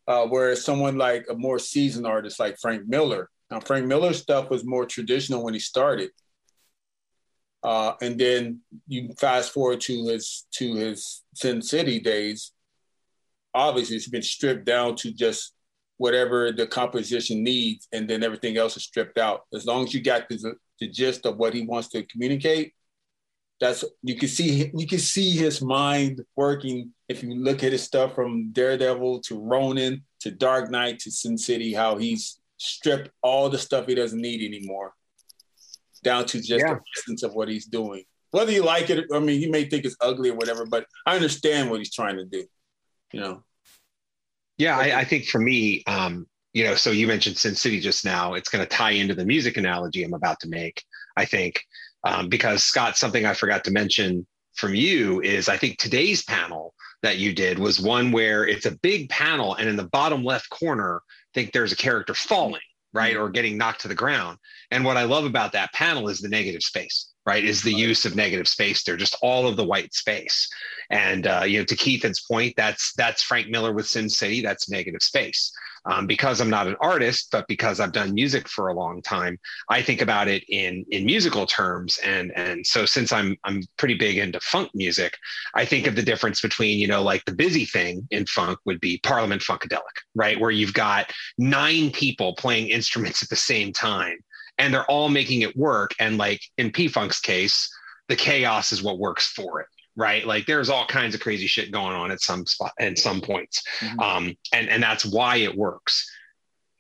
Uh, 0.06 0.26
whereas 0.26 0.64
someone 0.64 0.98
like 0.98 1.26
a 1.30 1.34
more 1.34 1.58
seasoned 1.58 2.06
artist 2.06 2.38
like 2.38 2.58
Frank 2.60 2.86
Miller, 2.86 3.30
now 3.50 3.60
Frank 3.60 3.86
Miller's 3.86 4.20
stuff 4.20 4.50
was 4.50 4.64
more 4.64 4.84
traditional 4.84 5.42
when 5.42 5.54
he 5.54 5.60
started, 5.60 6.10
uh, 7.62 7.94
and 8.02 8.18
then 8.18 8.60
you 8.86 9.14
fast 9.18 9.52
forward 9.52 9.80
to 9.82 10.06
his 10.06 10.46
to 10.52 10.74
his 10.74 11.22
Sin 11.34 11.62
City 11.62 12.00
days. 12.00 12.52
Obviously, 13.54 13.96
it's 13.96 14.08
been 14.08 14.22
stripped 14.22 14.64
down 14.64 14.94
to 14.96 15.10
just 15.10 15.54
whatever 16.00 16.50
the 16.50 16.66
composition 16.66 17.44
needs, 17.44 17.86
and 17.92 18.08
then 18.08 18.22
everything 18.22 18.56
else 18.56 18.74
is 18.74 18.84
stripped 18.84 19.18
out. 19.18 19.42
As 19.52 19.66
long 19.66 19.84
as 19.84 19.92
you 19.92 20.02
got 20.02 20.30
the, 20.30 20.54
the 20.80 20.88
gist 20.88 21.26
of 21.26 21.36
what 21.36 21.52
he 21.52 21.66
wants 21.66 21.88
to 21.88 22.02
communicate, 22.04 22.72
that's 23.60 23.84
you 24.02 24.16
can 24.16 24.28
see 24.28 24.70
you 24.74 24.86
can 24.86 24.98
see 24.98 25.32
his 25.32 25.60
mind 25.60 26.22
working 26.36 26.94
if 27.10 27.22
you 27.22 27.34
look 27.34 27.62
at 27.62 27.72
his 27.72 27.82
stuff 27.82 28.14
from 28.14 28.50
Daredevil 28.52 29.20
to 29.24 29.38
Ronin 29.38 30.02
to 30.20 30.30
Dark 30.30 30.70
Knight 30.70 31.00
to 31.00 31.10
Sin 31.10 31.36
City, 31.36 31.74
how 31.74 31.98
he's 31.98 32.40
stripped 32.56 33.10
all 33.22 33.50
the 33.50 33.58
stuff 33.58 33.86
he 33.86 33.94
doesn't 33.94 34.22
need 34.22 34.42
anymore 34.42 34.94
down 36.02 36.24
to 36.24 36.38
just 36.38 36.64
yeah. 36.64 36.74
the 36.74 36.80
essence 36.96 37.22
of 37.22 37.34
what 37.34 37.48
he's 37.48 37.66
doing. 37.66 38.04
Whether 38.30 38.52
you 38.52 38.64
like 38.64 38.88
it, 38.88 39.04
I 39.12 39.18
mean, 39.18 39.38
you 39.42 39.50
may 39.50 39.64
think 39.64 39.84
it's 39.84 39.96
ugly 40.00 40.30
or 40.30 40.34
whatever, 40.34 40.64
but 40.64 40.86
I 41.04 41.14
understand 41.16 41.68
what 41.68 41.80
he's 41.80 41.92
trying 41.92 42.16
to 42.16 42.24
do. 42.24 42.46
You 43.12 43.20
know. 43.20 43.44
Yeah, 44.60 44.76
I, 44.76 45.00
I 45.00 45.04
think 45.04 45.24
for 45.24 45.38
me, 45.38 45.82
um, 45.86 46.26
you 46.52 46.64
know, 46.64 46.74
so 46.74 46.90
you 46.90 47.06
mentioned 47.06 47.38
Sin 47.38 47.54
City 47.54 47.80
just 47.80 48.04
now. 48.04 48.34
It's 48.34 48.50
going 48.50 48.62
to 48.62 48.68
tie 48.68 48.90
into 48.90 49.14
the 49.14 49.24
music 49.24 49.56
analogy 49.56 50.04
I'm 50.04 50.12
about 50.12 50.38
to 50.40 50.48
make. 50.48 50.84
I 51.16 51.24
think 51.24 51.64
um, 52.04 52.28
because 52.28 52.62
Scott, 52.62 52.98
something 52.98 53.24
I 53.24 53.32
forgot 53.32 53.64
to 53.64 53.70
mention 53.70 54.26
from 54.54 54.74
you 54.74 55.22
is 55.22 55.48
I 55.48 55.56
think 55.56 55.78
today's 55.78 56.22
panel 56.24 56.74
that 57.02 57.16
you 57.16 57.32
did 57.32 57.58
was 57.58 57.80
one 57.80 58.12
where 58.12 58.46
it's 58.46 58.66
a 58.66 58.76
big 58.82 59.08
panel, 59.08 59.54
and 59.54 59.66
in 59.66 59.76
the 59.76 59.88
bottom 59.88 60.22
left 60.24 60.50
corner, 60.50 60.96
I 60.98 61.32
think 61.32 61.52
there's 61.52 61.72
a 61.72 61.76
character 61.76 62.12
falling, 62.12 62.60
right, 62.92 63.16
or 63.16 63.30
getting 63.30 63.56
knocked 63.56 63.80
to 63.82 63.88
the 63.88 63.94
ground. 63.94 64.36
And 64.70 64.84
what 64.84 64.98
I 64.98 65.04
love 65.04 65.24
about 65.24 65.52
that 65.52 65.72
panel 65.72 66.10
is 66.10 66.20
the 66.20 66.28
negative 66.28 66.62
space, 66.62 67.09
right? 67.26 67.44
Is 67.44 67.62
the 67.62 67.72
use 67.72 68.04
of 68.04 68.16
negative 68.16 68.48
space 68.48 68.82
there, 68.82 68.96
just 68.96 69.16
all 69.22 69.46
of 69.46 69.56
the 69.56 69.64
white 69.64 69.94
space. 69.94 70.48
And 70.90 71.26
uh, 71.26 71.42
you 71.46 71.58
know, 71.58 71.64
to 71.64 71.76
Keithan's 71.76 72.20
point, 72.20 72.54
that's 72.56 72.92
that's 72.94 73.22
Frank 73.22 73.48
Miller 73.48 73.72
with 73.72 73.86
Sin 73.86 74.08
City. 74.08 74.40
That's 74.40 74.70
negative 74.70 75.02
space 75.02 75.52
um, 75.86 76.06
because 76.06 76.40
I'm 76.40 76.50
not 76.50 76.66
an 76.66 76.76
artist, 76.80 77.28
but 77.32 77.46
because 77.48 77.80
I've 77.80 77.92
done 77.92 78.14
music 78.14 78.48
for 78.48 78.68
a 78.68 78.74
long 78.74 79.02
time, 79.02 79.38
I 79.68 79.82
think 79.82 80.02
about 80.02 80.28
it 80.28 80.44
in 80.48 80.84
in 80.90 81.04
musical 81.04 81.46
terms. 81.46 81.98
And 82.04 82.32
and 82.36 82.66
so 82.66 82.84
since 82.84 83.12
I'm 83.12 83.36
I'm 83.44 83.62
pretty 83.76 83.94
big 83.94 84.18
into 84.18 84.40
funk 84.40 84.70
music, 84.74 85.16
I 85.54 85.64
think 85.64 85.86
of 85.86 85.96
the 85.96 86.02
difference 86.02 86.40
between 86.40 86.78
you 86.78 86.88
know 86.88 87.02
like 87.02 87.24
the 87.24 87.34
busy 87.34 87.64
thing 87.64 88.06
in 88.10 88.26
funk 88.26 88.58
would 88.64 88.80
be 88.80 89.00
Parliament 89.02 89.42
Funkadelic, 89.42 89.80
right, 90.14 90.38
where 90.38 90.50
you've 90.50 90.74
got 90.74 91.12
nine 91.38 91.90
people 91.90 92.34
playing 92.34 92.68
instruments 92.68 93.22
at 93.22 93.28
the 93.28 93.36
same 93.36 93.72
time, 93.72 94.18
and 94.60 94.72
they're 94.72 94.90
all 94.90 95.08
making 95.08 95.40
it 95.40 95.56
work. 95.56 95.94
And 95.98 96.18
like 96.18 96.40
in 96.58 96.70
P 96.70 96.86
Funk's 96.86 97.20
case, 97.20 97.68
the 98.08 98.16
chaos 98.16 98.70
is 98.72 98.82
what 98.82 98.98
works 98.98 99.26
for 99.26 99.60
it 99.60 99.66
right? 99.96 100.26
Like 100.26 100.46
there's 100.46 100.70
all 100.70 100.86
kinds 100.86 101.14
of 101.14 101.20
crazy 101.20 101.46
shit 101.46 101.70
going 101.70 101.94
on 101.94 102.10
at 102.10 102.20
some 102.20 102.46
spot 102.46 102.72
and 102.78 102.98
some 102.98 103.20
points. 103.20 103.62
Mm-hmm. 103.80 104.00
Um, 104.00 104.36
and, 104.52 104.68
and 104.68 104.82
that's 104.82 105.04
why 105.04 105.36
it 105.36 105.54
works. 105.54 106.10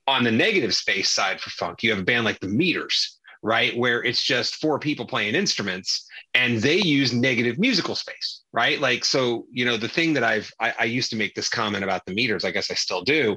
On 0.06 0.24
the 0.24 0.32
negative 0.32 0.74
space 0.74 1.10
side 1.10 1.40
for 1.40 1.50
funk, 1.50 1.82
you 1.82 1.90
have 1.90 2.00
a 2.00 2.04
band 2.04 2.24
like 2.24 2.40
the 2.40 2.48
Meters, 2.48 3.18
right? 3.42 3.76
Where 3.76 4.02
it's 4.02 4.22
just 4.22 4.56
four 4.56 4.78
people 4.78 5.06
playing 5.06 5.34
instruments 5.34 6.06
and 6.34 6.58
they 6.58 6.76
use 6.76 7.12
negative 7.12 7.58
musical 7.58 7.94
space, 7.94 8.42
right? 8.52 8.80
Like, 8.80 9.04
so, 9.04 9.46
you 9.50 9.64
know, 9.64 9.76
the 9.76 9.88
thing 9.88 10.14
that 10.14 10.24
I've, 10.24 10.50
I, 10.58 10.74
I 10.80 10.84
used 10.84 11.10
to 11.10 11.16
make 11.16 11.34
this 11.34 11.48
comment 11.48 11.84
about 11.84 12.06
the 12.06 12.14
Meters, 12.14 12.44
I 12.44 12.50
guess 12.50 12.70
I 12.70 12.74
still 12.74 13.02
do, 13.02 13.36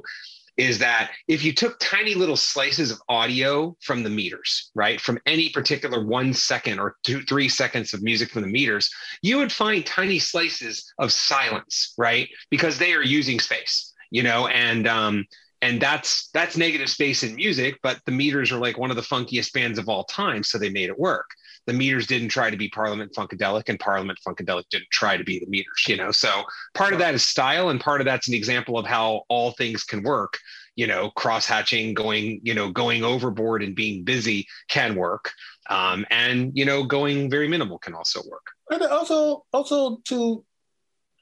is 0.56 0.78
that 0.78 1.10
if 1.28 1.44
you 1.44 1.52
took 1.52 1.78
tiny 1.80 2.14
little 2.14 2.36
slices 2.36 2.90
of 2.90 3.00
audio 3.08 3.76
from 3.80 4.02
the 4.02 4.10
meters, 4.10 4.70
right, 4.74 5.00
from 5.00 5.18
any 5.26 5.50
particular 5.50 6.04
one 6.04 6.32
second 6.32 6.78
or 6.78 6.96
two, 7.02 7.22
three 7.22 7.48
seconds 7.48 7.92
of 7.92 8.02
music 8.02 8.30
from 8.30 8.42
the 8.42 8.48
meters, 8.48 8.90
you 9.22 9.38
would 9.38 9.52
find 9.52 9.84
tiny 9.84 10.18
slices 10.18 10.92
of 10.98 11.12
silence, 11.12 11.94
right, 11.98 12.28
because 12.50 12.78
they 12.78 12.92
are 12.92 13.02
using 13.02 13.40
space, 13.40 13.92
you 14.10 14.22
know, 14.22 14.46
and 14.48 14.86
um, 14.86 15.24
and 15.62 15.80
that's 15.80 16.28
that's 16.30 16.56
negative 16.56 16.88
space 16.88 17.22
in 17.22 17.34
music, 17.34 17.78
but 17.82 17.98
the 18.06 18.12
meters 18.12 18.52
are 18.52 18.58
like 18.58 18.78
one 18.78 18.90
of 18.90 18.96
the 18.96 19.02
funkiest 19.02 19.52
bands 19.52 19.78
of 19.78 19.88
all 19.88 20.04
time, 20.04 20.42
so 20.42 20.58
they 20.58 20.70
made 20.70 20.88
it 20.88 20.98
work 20.98 21.30
the 21.66 21.72
meters 21.72 22.06
didn't 22.06 22.28
try 22.28 22.50
to 22.50 22.56
be 22.56 22.68
Parliament 22.68 23.12
Funkadelic, 23.14 23.68
and 23.68 23.78
Parliament 23.78 24.18
Funkadelic 24.26 24.64
didn't 24.70 24.90
try 24.90 25.16
to 25.16 25.24
be 25.24 25.38
the 25.38 25.46
meters. 25.46 25.84
You 25.86 25.96
know, 25.96 26.10
so 26.10 26.44
part 26.74 26.92
of 26.92 26.98
that 26.98 27.14
is 27.14 27.24
style, 27.24 27.70
and 27.70 27.80
part 27.80 28.00
of 28.00 28.04
that's 28.04 28.28
an 28.28 28.34
example 28.34 28.78
of 28.78 28.86
how 28.86 29.22
all 29.28 29.52
things 29.52 29.84
can 29.84 30.02
work. 30.02 30.38
You 30.76 30.86
know, 30.86 31.10
cross 31.10 31.46
hatching, 31.46 31.94
going, 31.94 32.40
you 32.42 32.52
know, 32.52 32.70
going 32.70 33.04
overboard 33.04 33.62
and 33.62 33.76
being 33.76 34.04
busy 34.04 34.46
can 34.68 34.96
work, 34.96 35.32
um, 35.70 36.04
and 36.10 36.52
you 36.54 36.64
know, 36.64 36.84
going 36.84 37.30
very 37.30 37.48
minimal 37.48 37.78
can 37.78 37.94
also 37.94 38.20
work. 38.28 38.46
And 38.70 38.82
also, 38.82 39.44
also 39.52 39.98
to, 40.06 40.44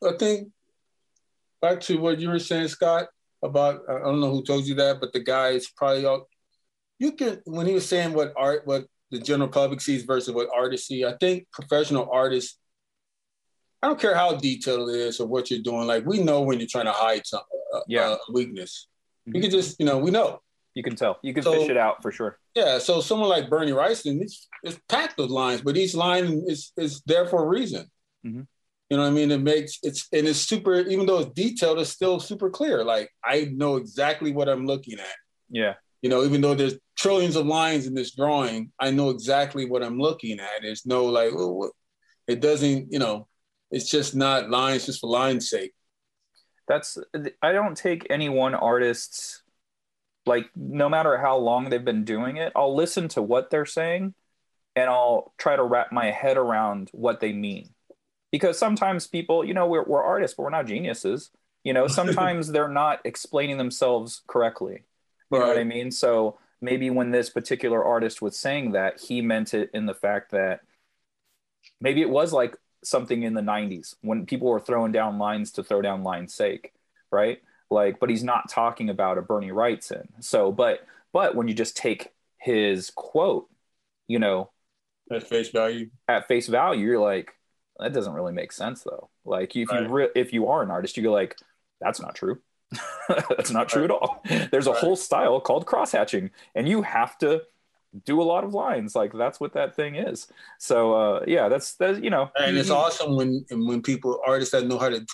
I 0.03 0.13
think, 0.19 0.49
back 1.61 1.81
to 1.83 1.99
what 1.99 2.21
you 2.21 2.31
were 2.31 2.39
saying, 2.39 2.69
Scott, 2.69 3.09
about 3.43 3.83
I 3.89 3.99
don't 3.99 4.21
know 4.21 4.31
who 4.31 4.43
told 4.43 4.67
you 4.67 4.75
that, 4.77 5.01
but 5.01 5.13
the 5.13 5.21
guy 5.21 5.51
is 5.51 5.69
probably 5.69 6.05
all. 6.05 6.29
You 6.99 7.13
can 7.13 7.43
when 7.45 7.67
he 7.67 7.75
was 7.75 7.89
saying 7.89 8.13
what 8.13 8.33
art, 8.37 8.67
what 8.67 8.87
the 9.13 9.19
general 9.19 9.49
public 9.49 9.81
sees 9.81 10.03
versus 10.03 10.35
what 10.35 10.49
artists 10.53 10.89
see. 10.89 11.05
I 11.05 11.15
think 11.21 11.47
professional 11.53 12.09
artists, 12.11 12.59
I 13.83 13.87
don't 13.87 14.01
care 14.01 14.15
how 14.15 14.35
detailed 14.35 14.89
it 14.89 14.97
is 14.97 15.21
or 15.21 15.29
what 15.29 15.51
you're 15.51 15.61
doing. 15.63 15.87
Like 15.87 16.05
we 16.07 16.23
know 16.23 16.41
when 16.41 16.59
you're 16.59 16.69
trying 16.69 16.87
to 16.87 16.93
hide 16.93 17.27
some 17.27 17.43
uh, 17.75 17.81
yeah. 17.87 18.09
Uh, 18.09 18.17
weakness. 18.33 18.89
Mm-hmm. 19.29 19.37
You 19.37 19.43
can 19.43 19.51
just, 19.51 19.79
you 19.79 19.87
know, 19.87 19.99
we 19.99 20.11
know. 20.11 20.41
You 20.75 20.83
can 20.83 20.97
tell. 20.97 21.19
You 21.23 21.35
can 21.35 21.43
so, 21.43 21.53
fish 21.53 21.69
it 21.69 21.77
out 21.77 22.01
for 22.01 22.11
sure. 22.11 22.39
Yeah. 22.55 22.79
So 22.79 23.03
someone 23.03 23.29
like 23.29 23.51
Bernie 23.51 23.73
Wrightson, 23.73 24.23
it's, 24.23 24.49
it's 24.63 24.79
packed 24.89 25.19
with 25.19 25.29
lines, 25.29 25.61
but 25.61 25.77
each 25.77 25.95
line 25.95 26.45
is 26.47 26.73
is 26.79 27.03
there 27.05 27.27
for 27.27 27.45
a 27.45 27.47
reason. 27.47 27.91
Mm-hmm. 28.27 28.43
You 28.89 28.97
know 28.97 29.03
what 29.03 29.11
I 29.11 29.13
mean? 29.13 29.31
It 29.31 29.43
makes 29.43 29.79
it's 29.83 30.09
and 30.13 30.27
it's 30.27 30.39
super. 30.39 30.81
Even 30.81 31.05
though 31.05 31.19
it's 31.21 31.33
detailed, 31.33 31.79
it's 31.79 31.91
still 31.91 32.19
super 32.21 32.49
clear. 32.49 32.83
Like 32.85 33.11
I 33.23 33.51
know 33.55 33.77
exactly 33.77 34.33
what 34.33 34.49
I'm 34.49 34.67
looking 34.67 34.99
at. 34.99 35.17
Yeah. 35.51 35.75
You 36.03 36.11
know, 36.11 36.25
even 36.25 36.41
though 36.41 36.55
there's 36.55 36.75
trillions 36.97 37.37
of 37.37 37.47
lines 37.47 37.87
in 37.87 37.95
this 37.95 38.15
drawing, 38.15 38.73
I 38.79 38.91
know 38.91 39.11
exactly 39.11 39.65
what 39.65 39.83
I'm 39.83 39.99
looking 39.99 40.41
at. 40.41 40.63
There's 40.63 40.85
no 40.85 41.05
like, 41.07 41.31
oh, 41.33 41.71
it 42.27 42.41
doesn't, 42.41 42.93
you 42.93 42.99
know, 42.99 43.29
it's 43.71 43.89
just 43.89 44.15
not 44.15 44.51
lines 44.51 44.87
just 44.87 45.01
for 45.01 45.09
line's 45.09 45.49
sake. 45.49 45.73
That's 46.69 46.99
I 47.43 47.53
don't 47.53 47.77
take 47.77 48.07
any 48.11 48.29
one 48.29 48.55
artist's 48.55 49.43
like 50.27 50.49
no 50.55 50.89
matter 50.89 51.19
how 51.19 51.37
long 51.37 51.71
they've 51.71 51.85
been 51.85 52.05
doing 52.05 52.37
it, 52.37 52.53
I'll 52.55 52.75
listen 52.75 53.09
to 53.09 53.23
what 53.23 53.51
they're 53.51 53.67
saying 53.67 54.15
and 54.77 54.89
I'll 54.89 55.35
try 55.39 55.57
to 55.57 55.63
wrap 55.63 55.93
my 55.93 56.11
head 56.11 56.37
around 56.37 56.91
what 56.93 57.21
they 57.21 57.33
mean. 57.33 57.71
Because 58.31 58.59
sometimes 58.59 59.07
people, 59.07 59.45
you 59.45 59.53
know, 59.53 59.67
we're, 59.67 59.85
we're 59.85 60.03
artists, 60.03 60.37
but 60.37 60.45
we're 60.45 60.51
not 60.51 60.67
geniuses. 60.67 61.31
You 61.65 61.75
know, 61.75 61.87
sometimes 61.87 62.49
they're 62.53 62.69
not 62.69 63.01
explaining 63.05 63.59
themselves 63.59 64.23
correctly. 64.27 64.85
You 65.33 65.39
right. 65.39 65.45
know 65.45 65.49
what 65.55 65.61
I 65.61 65.65
mean? 65.65 65.91
So 65.91 66.39
maybe 66.61 66.91
when 66.91 67.11
this 67.11 67.31
particular 67.31 67.85
artist 67.85 68.23
was 68.23 68.39
saying 68.39 68.73
that, 68.73 69.01
he 69.01 69.21
meant 69.23 69.55
it 69.55 69.71
in 69.75 69.87
the 69.87 69.95
fact 69.95 70.31
that 70.33 70.61
maybe 71.81 72.03
it 72.03 72.11
was 72.11 72.33
like 72.33 72.57
something 72.85 73.23
in 73.23 73.35
the 73.35 73.41
90s 73.41 73.95
when 74.01 74.27
people 74.27 74.49
were 74.49 74.61
throwing 74.61 74.93
down 74.93 75.19
lines 75.19 75.53
to 75.53 75.63
throw 75.63 75.83
down 75.83 76.03
lines 76.03 76.35
sake, 76.35 76.73
right? 77.11 77.41
Like, 77.71 77.99
but 77.99 78.11
he's 78.11 78.25
not 78.25 78.51
talking 78.51 78.91
about 78.91 79.19
a 79.19 79.23
Bernie 79.23 79.51
Wrightson. 79.51 80.09
So, 80.21 80.53
but 80.53 80.81
but 81.13 81.35
when 81.35 81.49
you 81.49 81.55
just 81.55 81.77
take 81.77 82.13
his 82.39 82.91
quote, 82.91 83.49
you 84.09 84.19
know, 84.19 84.51
at 85.11 85.27
face 85.27 85.49
value, 85.51 85.91
at 86.07 86.29
face 86.29 86.49
value, 86.49 86.87
you're 86.87 87.01
like, 87.01 87.33
that 87.79 87.93
doesn't 87.93 88.13
really 88.13 88.33
make 88.33 88.53
sense 88.53 88.83
though. 88.83 89.09
Like, 89.25 89.57
if 89.57 89.71
right. 89.71 89.83
you 89.83 89.89
re- 89.89 90.11
if 90.15 90.33
you 90.33 90.49
are 90.49 90.63
an 90.63 90.71
artist, 90.71 90.97
you 90.97 91.03
go 91.03 91.13
like, 91.13 91.37
that's 91.81 92.01
not 92.01 92.15
true. 92.15 92.41
That's 93.09 93.51
not 93.51 93.69
true 93.69 93.85
at 93.85 93.91
all. 93.91 94.23
There's 94.51 94.67
a 94.67 94.73
whole 94.73 94.97
style 94.97 95.41
called 95.41 95.67
cross 95.67 95.93
hatching, 95.93 96.31
and 96.55 96.69
you 96.69 96.83
have 96.83 97.19
to 97.19 97.43
do 98.05 98.21
a 98.21 98.25
lot 98.25 98.45
of 98.45 98.55
lines. 98.55 98.95
Like 98.95 99.13
that's 99.13 99.39
what 99.39 99.53
that 99.55 99.77
thing 99.77 99.97
is. 99.97 100.27
So 100.59 100.95
uh, 100.95 101.25
yeah, 101.27 101.49
that's 101.49 101.75
that's 101.75 102.01
you 102.01 102.11
know. 102.11 102.31
And 102.39 102.57
it's 102.57 102.71
awesome 102.71 103.17
when 103.17 103.45
when 103.51 103.83
people 103.83 104.21
artists 104.27 104.53
that 104.53 104.67
know 104.67 104.79
how 104.79 104.89
to. 104.89 105.05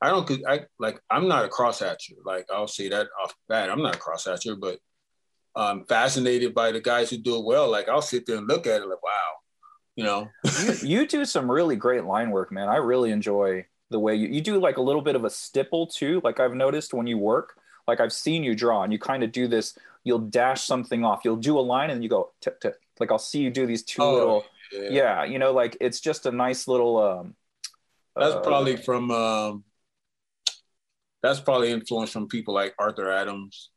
I 0.00 0.08
don't 0.08 0.30
I 0.46 0.66
like 0.78 1.00
I'm 1.10 1.28
not 1.28 1.44
a 1.44 1.48
cross 1.48 1.80
hatcher. 1.80 2.14
Like 2.24 2.46
I'll 2.52 2.68
say 2.68 2.88
that 2.88 3.08
off 3.22 3.34
bat. 3.48 3.70
I'm 3.70 3.82
not 3.82 3.96
a 3.96 3.98
cross 3.98 4.26
hatcher, 4.26 4.54
but 4.54 4.78
I'm 5.56 5.84
fascinated 5.86 6.54
by 6.54 6.72
the 6.72 6.80
guys 6.80 7.10
who 7.10 7.16
do 7.16 7.36
it 7.38 7.44
well. 7.44 7.70
Like 7.70 7.88
I'll 7.88 8.02
sit 8.02 8.26
there 8.26 8.36
and 8.36 8.48
look 8.48 8.66
at 8.66 8.82
it 8.82 8.88
like, 8.88 9.02
wow, 9.02 9.32
you 9.96 10.04
know. 10.04 10.28
you, 10.62 10.74
you 10.82 11.06
do 11.06 11.24
some 11.24 11.50
really 11.50 11.76
great 11.76 12.04
line 12.04 12.30
work, 12.30 12.52
man. 12.52 12.68
I 12.68 12.76
really 12.76 13.12
enjoy 13.12 13.64
the 13.94 14.00
way 14.00 14.16
you, 14.16 14.26
you 14.26 14.40
do 14.40 14.58
like 14.58 14.76
a 14.76 14.82
little 14.82 15.00
bit 15.00 15.14
of 15.14 15.24
a 15.24 15.30
stipple 15.30 15.86
too. 15.86 16.20
Like 16.24 16.40
I've 16.40 16.52
noticed 16.52 16.92
when 16.92 17.06
you 17.06 17.16
work, 17.16 17.56
like 17.86 18.00
I've 18.00 18.12
seen 18.12 18.42
you 18.42 18.56
draw 18.56 18.82
and 18.82 18.92
you 18.92 18.98
kind 18.98 19.22
of 19.22 19.30
do 19.30 19.46
this, 19.46 19.78
you'll 20.02 20.18
dash 20.18 20.64
something 20.64 21.04
off. 21.04 21.20
You'll 21.24 21.36
do 21.36 21.56
a 21.56 21.60
line 21.60 21.90
and 21.90 22.02
you 22.02 22.10
go 22.10 22.32
tip 22.40 22.60
tip. 22.60 22.80
Like 22.98 23.12
I'll 23.12 23.20
see 23.20 23.38
you 23.38 23.50
do 23.50 23.66
these 23.66 23.84
two 23.84 24.02
oh, 24.02 24.14
little 24.14 24.44
yeah. 24.72 24.88
yeah. 24.90 25.24
you 25.24 25.38
know, 25.38 25.52
like 25.52 25.76
it's 25.80 26.00
just 26.00 26.26
a 26.26 26.32
nice 26.32 26.66
little 26.66 26.98
um 26.98 27.36
that's 28.16 28.34
uh, 28.34 28.40
probably 28.40 28.76
from 28.76 29.12
um 29.12 29.64
that's 31.22 31.38
probably 31.38 31.70
influenced 31.70 32.12
from 32.12 32.26
people 32.26 32.52
like 32.52 32.74
Arthur 32.76 33.12
Adams. 33.12 33.70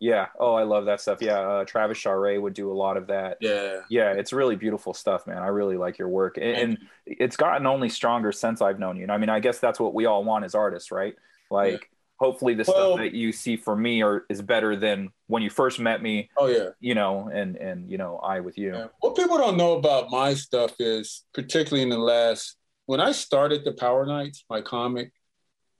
Yeah. 0.00 0.26
Oh, 0.38 0.54
I 0.54 0.62
love 0.62 0.86
that 0.86 1.00
stuff. 1.00 1.18
Yeah. 1.20 1.40
Uh, 1.40 1.64
Travis 1.64 1.98
Charest 1.98 2.40
would 2.40 2.54
do 2.54 2.70
a 2.70 2.74
lot 2.74 2.96
of 2.96 3.08
that. 3.08 3.38
Yeah. 3.40 3.80
Yeah. 3.90 4.12
It's 4.12 4.32
really 4.32 4.56
beautiful 4.56 4.94
stuff, 4.94 5.26
man. 5.26 5.38
I 5.38 5.48
really 5.48 5.76
like 5.76 5.98
your 5.98 6.08
work. 6.08 6.36
And, 6.36 6.56
and 6.56 6.78
it's 7.04 7.36
gotten 7.36 7.66
only 7.66 7.88
stronger 7.88 8.30
since 8.30 8.62
I've 8.62 8.78
known 8.78 8.96
you. 8.96 9.02
And 9.02 9.12
I 9.12 9.18
mean, 9.18 9.28
I 9.28 9.40
guess 9.40 9.58
that's 9.58 9.80
what 9.80 9.94
we 9.94 10.06
all 10.06 10.22
want 10.22 10.44
as 10.44 10.54
artists, 10.54 10.92
right? 10.92 11.16
Like, 11.50 11.90
hopefully 12.18 12.54
the 12.54 12.64
well, 12.66 12.94
stuff 12.94 12.98
that 12.98 13.14
you 13.14 13.32
see 13.32 13.56
for 13.56 13.74
me 13.74 14.02
are 14.02 14.24
is 14.28 14.42
better 14.42 14.76
than 14.76 15.10
when 15.26 15.42
you 15.42 15.50
first 15.50 15.78
met 15.80 16.02
me. 16.02 16.30
Oh 16.36 16.46
yeah. 16.46 16.70
You 16.80 16.94
know, 16.94 17.30
and 17.32 17.56
and 17.56 17.90
you 17.90 17.98
know, 17.98 18.16
I 18.18 18.40
with 18.40 18.58
you. 18.58 18.74
Yeah. 18.74 18.86
What 19.00 19.16
people 19.16 19.38
don't 19.38 19.56
know 19.56 19.74
about 19.74 20.10
my 20.10 20.34
stuff 20.34 20.74
is 20.78 21.24
particularly 21.32 21.82
in 21.82 21.88
the 21.88 21.98
last 21.98 22.56
when 22.86 23.00
I 23.00 23.12
started 23.12 23.64
the 23.64 23.72
Power 23.72 24.06
Knights, 24.06 24.44
my 24.48 24.60
comic, 24.60 25.12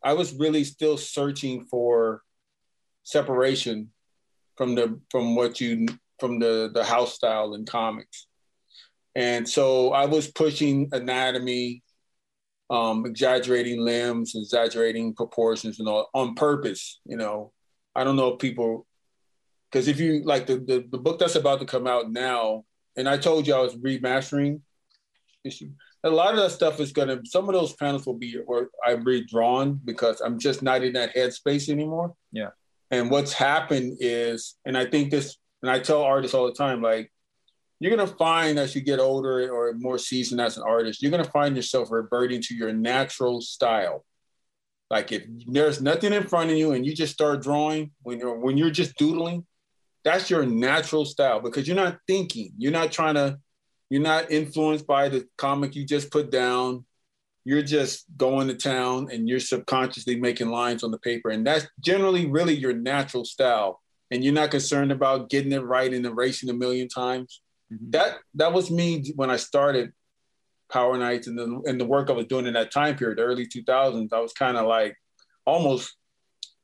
I 0.03 0.13
was 0.13 0.35
really 0.35 0.65
still 0.65 0.97
searching 0.97 1.65
for 1.65 2.23
separation 3.03 3.91
from 4.59 4.75
the 4.75 5.01
from 5.11 5.37
what 5.37 5.61
you 5.61 5.87
from 6.19 6.41
the 6.41 6.71
the 6.75 6.85
house 6.85 7.15
style 7.15 7.55
in 7.55 7.65
comics. 7.65 8.27
And 9.15 9.49
so 9.49 9.93
I 9.93 10.05
was 10.07 10.31
pushing 10.31 10.91
anatomy, 10.93 11.83
um, 12.71 13.07
exaggerating 13.07 13.81
limbs, 13.81 14.35
exaggerating 14.37 15.15
proportions, 15.15 15.79
and 15.81 15.89
all 15.89 16.11
on 16.13 16.35
purpose. 16.35 17.01
You 17.07 17.17
know, 17.17 17.53
I 17.97 18.05
don't 18.05 18.17
know 18.17 18.35
if 18.35 18.39
people, 18.39 18.87
because 19.71 19.89
if 19.89 19.99
you 19.99 20.23
like 20.25 20.47
the, 20.47 20.57
the 20.59 20.87
the 20.91 20.99
book 20.99 21.19
that's 21.19 21.37
about 21.37 21.61
to 21.61 21.67
come 21.67 21.87
out 21.87 22.11
now, 22.11 22.65
and 22.97 23.09
I 23.09 23.17
told 23.17 23.47
you 23.47 23.55
I 23.55 23.61
was 23.61 23.77
remastering. 23.77 24.61
issue. 25.45 25.71
A 26.05 26.11
lot 26.11 26.35
of 26.35 26.41
that 26.41 26.51
stuff 26.51 26.79
is 26.79 26.93
gonna. 26.93 27.21
Some 27.25 27.49
of 27.49 27.55
those 27.55 27.75
panels 27.75 28.07
will 28.07 28.19
be, 28.19 28.39
or 28.47 28.69
I'm 28.87 29.03
redrawn 29.03 29.81
because 29.85 30.21
I'm 30.21 30.39
just 30.39 30.63
not 30.63 30.85
in 30.85 30.93
that 30.93 31.15
headspace 31.15 31.69
anymore. 31.69 32.15
Yeah. 32.31 32.51
And 32.91 33.11
what's 33.11 33.33
happened 33.33 33.99
is, 34.01 34.57
and 34.65 34.77
I 34.77 34.87
think 34.87 35.11
this, 35.11 35.37
and 35.63 35.71
I 35.71 35.79
tell 35.79 36.03
artists 36.03 36.35
all 36.35 36.47
the 36.47 36.53
time, 36.53 36.83
like 36.83 37.13
you're 37.81 37.95
going 37.95 38.09
to 38.09 38.15
find 38.17 38.59
as 38.59 38.75
you 38.75 38.81
get 38.81 38.99
older 38.99 39.51
or 39.51 39.75
more 39.75 39.99
seasoned 39.99 40.41
as 40.41 40.57
an 40.57 40.65
artist, 40.67 41.03
you're 41.03 41.11
going 41.11 41.25
to 41.25 41.31
find 41.31 41.55
yourself 41.55 41.91
reverting 41.91 42.41
to 42.43 42.55
your 42.55 42.73
natural 42.73 43.41
style. 43.41 44.05
Like 44.91 45.13
if 45.13 45.25
there's 45.47 45.83
nothing 45.83 46.13
in 46.13 46.27
front 46.27 46.51
of 46.51 46.57
you 46.57 46.73
and 46.73 46.85
you 46.85 46.95
just 46.95 47.13
start 47.13 47.43
drawing 47.43 47.93
when 48.03 48.19
you're 48.19 48.39
when 48.39 48.57
you're 48.57 48.71
just 48.71 48.97
doodling, 48.97 49.47
that's 50.03 50.31
your 50.31 50.47
natural 50.47 51.05
style 51.05 51.41
because 51.41 51.67
you're 51.67 51.77
not 51.77 51.99
thinking, 52.07 52.53
you're 52.57 52.73
not 52.73 52.91
trying 52.91 53.15
to, 53.15 53.39
you're 53.91 54.03
not 54.03 54.31
influenced 54.31 54.87
by 54.87 55.11
the 55.11 55.27
comic 55.37 55.77
you 55.77 55.85
just 55.85 56.11
put 56.11 56.31
down. 56.31 56.87
You're 57.49 57.63
just 57.63 58.05
going 58.17 58.49
to 58.49 58.55
town 58.55 59.09
and 59.11 59.29
you're 59.29 59.41
subconsciously 59.41 60.21
making 60.21 60.51
lines 60.51 60.85
on 60.85 60.91
the 60.91 60.99
paper, 60.99 61.31
and 61.31 61.47
that's 61.47 61.67
generally 61.81 62.27
really 62.27 62.55
your 62.55 62.75
natural 62.75 63.25
style. 63.25 63.81
And 64.11 64.25
you're 64.25 64.33
not 64.33 64.51
concerned 64.51 64.91
about 64.91 65.29
getting 65.29 65.53
it 65.53 65.65
right 65.65 65.93
and 65.93 66.07
erasing 66.07 66.49
a 66.49 66.55
million 66.55 66.89
times 66.89 67.43
Mm-hmm. 67.73 67.91
That 67.91 68.19
that 68.35 68.53
was 68.53 68.71
me 68.71 69.13
when 69.17 69.31
I 69.31 69.37
started 69.37 69.93
Power 70.73 70.97
Knights 70.97 71.27
and 71.27 71.39
the 71.39 71.63
and 71.67 71.81
the 71.81 71.85
work 71.85 72.11
I 72.11 72.15
was 72.15 72.27
doing 72.27 72.47
in 72.47 72.55
that 72.55 72.73
time 72.73 72.97
period, 72.97 73.19
the 73.19 73.23
early 73.23 73.47
2000s. 73.47 74.13
I 74.13 74.21
was 74.21 74.33
kind 74.33 74.57
of 74.57 74.67
like 74.67 74.97
almost 75.45 75.95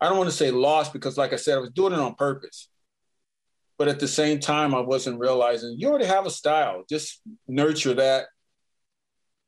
I 0.01 0.09
don't 0.09 0.19
want 0.19 0.31
to 0.31 0.37
say 0.37 0.51
lost 0.51 0.93
because, 0.93 1.17
like 1.17 1.33
I 1.33 1.37
said, 1.37 1.57
I 1.57 1.61
was 1.61 1.71
doing 1.71 1.93
it 1.93 1.99
on 1.99 2.15
purpose. 2.15 2.69
But 3.77 3.89
at 3.89 3.99
the 3.99 4.09
same 4.09 4.39
time, 4.39 4.75
I 4.75 4.81
wasn't 4.81 5.19
realizing 5.19 5.77
you 5.79 5.89
already 5.89 6.05
have 6.05 6.27
a 6.27 6.31
style. 6.31 6.85
Just 6.89 7.21
nurture 7.49 7.95
that. 7.95 8.27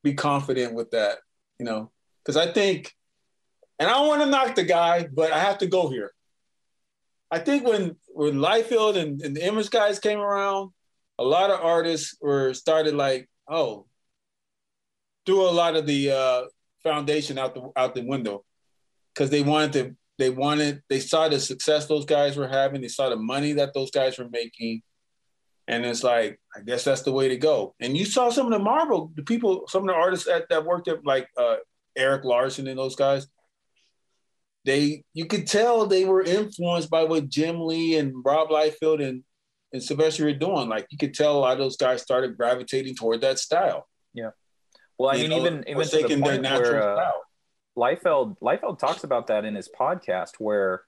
Be 0.07 0.14
confident 0.14 0.73
with 0.73 0.92
that, 0.92 1.19
you 1.59 1.66
know. 1.66 1.90
Because 2.25 2.37
I 2.37 2.53
think, 2.53 2.95
and 3.81 3.90
I 3.90 3.95
don't 3.95 4.07
want 4.07 4.23
to 4.23 4.31
knock 4.31 4.55
the 4.55 4.62
guy, 4.62 5.09
but 5.12 5.33
I 5.33 5.40
have 5.40 5.59
to 5.59 5.66
go 5.66 5.88
here. 5.88 6.12
I 7.29 7.40
think 7.40 7.66
when 7.66 7.97
when 8.14 8.35
Liefeld 8.35 8.95
and, 8.97 9.21
and 9.21 9.35
the 9.35 9.45
Image 9.45 9.69
guys 9.69 9.99
came 9.99 10.21
around, 10.21 10.71
a 11.19 11.25
lot 11.25 11.51
of 11.51 11.59
artists 11.61 12.16
were 12.21 12.55
started 12.55 12.95
like, 12.95 13.29
oh, 13.49 13.87
threw 15.27 15.42
a 15.42 15.51
lot 15.51 15.75
of 15.75 15.87
the 15.87 16.12
uh, 16.12 16.42
foundation 16.85 17.37
out 17.37 17.57
the 17.57 17.69
out 17.75 17.97
the 17.97 18.07
window 18.07 18.45
because 19.12 19.31
they 19.31 19.42
wanted 19.42 19.73
to. 19.73 19.97
They 20.19 20.31
wanted. 20.31 20.85
They 20.88 21.01
saw 21.01 21.29
the 21.29 21.40
success 21.40 21.87
those 21.87 22.05
guys 22.05 22.37
were 22.37 22.47
having. 22.47 22.81
They 22.81 22.95
saw 22.99 23.09
the 23.09 23.16
money 23.16 23.55
that 23.55 23.75
those 23.75 23.90
guys 23.90 24.19
were 24.19 24.29
making, 24.31 24.83
and 25.68 25.85
it's 25.85 26.05
like, 26.05 26.40
I 26.55 26.61
guess 26.61 26.85
that's 26.85 27.02
the 27.02 27.12
way 27.12 27.29
to 27.29 27.37
go. 27.37 27.74
And 27.81 27.96
you 27.96 28.05
saw 28.05 28.31
some 28.31 28.46
of 28.46 28.52
the 28.52 28.59
Marvel, 28.59 29.12
the 29.16 29.22
people, 29.22 29.64
some 29.68 29.83
of 29.83 29.88
the 29.88 29.94
artists 29.94 30.26
that, 30.26 30.48
that 30.50 30.64
worked 30.64 30.88
at 30.88 31.05
like 31.05 31.29
uh, 31.37 31.57
Erik 31.96 32.24
Larsen 32.24 32.66
and 32.66 32.79
those 32.79 32.96
guys. 32.96 33.26
They, 34.64 35.05
you 35.14 35.26
could 35.26 35.46
tell 35.46 35.87
they 35.87 36.05
were 36.05 36.22
influenced 36.22 36.90
by 36.90 37.05
what 37.05 37.29
Jim 37.29 37.61
Lee 37.61 37.96
and 37.96 38.14
Rob 38.24 38.48
Liefeld 38.48 39.07
and 39.07 39.22
and 39.72 39.83
Silvestri 39.83 40.24
were 40.24 40.33
doing. 40.33 40.68
Like 40.68 40.87
you 40.90 40.98
could 40.98 41.14
tell 41.14 41.37
a 41.37 41.40
lot 41.40 41.52
of 41.52 41.59
those 41.59 41.76
guys 41.76 42.02
started 42.02 42.37
gravitating 42.37 42.96
toward 42.96 43.20
that 43.20 43.38
style. 43.38 43.88
Yeah. 44.14 44.31
Well, 44.98 45.11
I 45.11 45.18
mean, 45.18 45.31
know, 45.31 45.40
even 45.40 45.64
even 45.68 45.85
to 45.85 46.09
the 46.09 46.20
point 46.20 46.42
where 46.42 46.83
uh, 46.83 47.12
Liefeld 47.76 48.38
Liefeld 48.38 48.79
talks 48.79 49.05
about 49.05 49.26
that 49.29 49.44
in 49.44 49.55
his 49.55 49.68
podcast, 49.68 50.31
where 50.38 50.83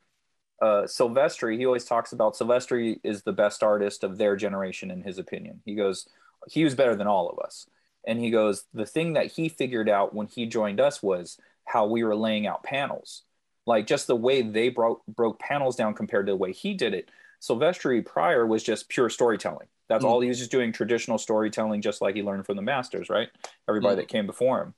uh, 0.61 0.83
Silvestri 0.83 1.57
he 1.57 1.67
always 1.67 1.85
talks 1.85 2.13
about 2.13 2.35
Silvestri 2.35 3.01
is 3.05 3.23
the 3.23 3.33
best 3.33 3.63
artist 3.63 4.05
of 4.05 4.19
their 4.19 4.37
generation 4.37 4.91
in 4.91 5.03
his 5.03 5.19
opinion. 5.19 5.61
He 5.65 5.75
goes, 5.75 6.09
he 6.49 6.65
was 6.65 6.75
better 6.75 6.97
than 6.97 7.07
all 7.07 7.29
of 7.29 7.39
us, 7.39 7.67
and 8.07 8.19
he 8.19 8.31
goes, 8.31 8.65
the 8.73 8.87
thing 8.87 9.15
that 9.15 9.33
he 9.33 9.49
figured 9.49 9.89
out 9.89 10.15
when 10.15 10.27
he 10.27 10.47
joined 10.47 10.81
us 10.81 11.03
was 11.03 11.39
how 11.65 11.87
we 11.87 12.03
were 12.03 12.17
laying 12.17 12.47
out 12.47 12.63
panels, 12.63 13.23
like 13.67 13.87
just 13.87 14.07
the 14.07 14.17
way 14.17 14.43
they 14.43 14.69
broke 14.69 15.03
broke 15.07 15.39
panels 15.39 15.77
down 15.77 15.95
compared 15.95 16.27
to 16.27 16.33
the 16.33 16.37
way 16.37 16.53
he 16.53 16.75
did 16.75 16.95
it 16.95 17.11
Silvestri 17.41 18.05
prior 18.05 18.47
was 18.47 18.63
just 18.63 18.89
pure 18.89 19.09
storytelling. 19.09 19.69
That's 19.89 20.05
mm. 20.05 20.09
all 20.09 20.21
he 20.21 20.29
was 20.29 20.39
just 20.39 20.51
doing 20.51 20.73
traditional 20.73 21.19
storytelling, 21.19 21.83
just 21.83 22.01
like 22.01 22.15
he 22.15 22.23
learned 22.23 22.47
from 22.47 22.57
the 22.57 22.63
masters, 22.63 23.09
right? 23.09 23.29
Everybody 23.69 23.95
mm. 23.95 23.99
that 23.99 24.09
came 24.09 24.27
before 24.27 24.63
him. 24.63 24.75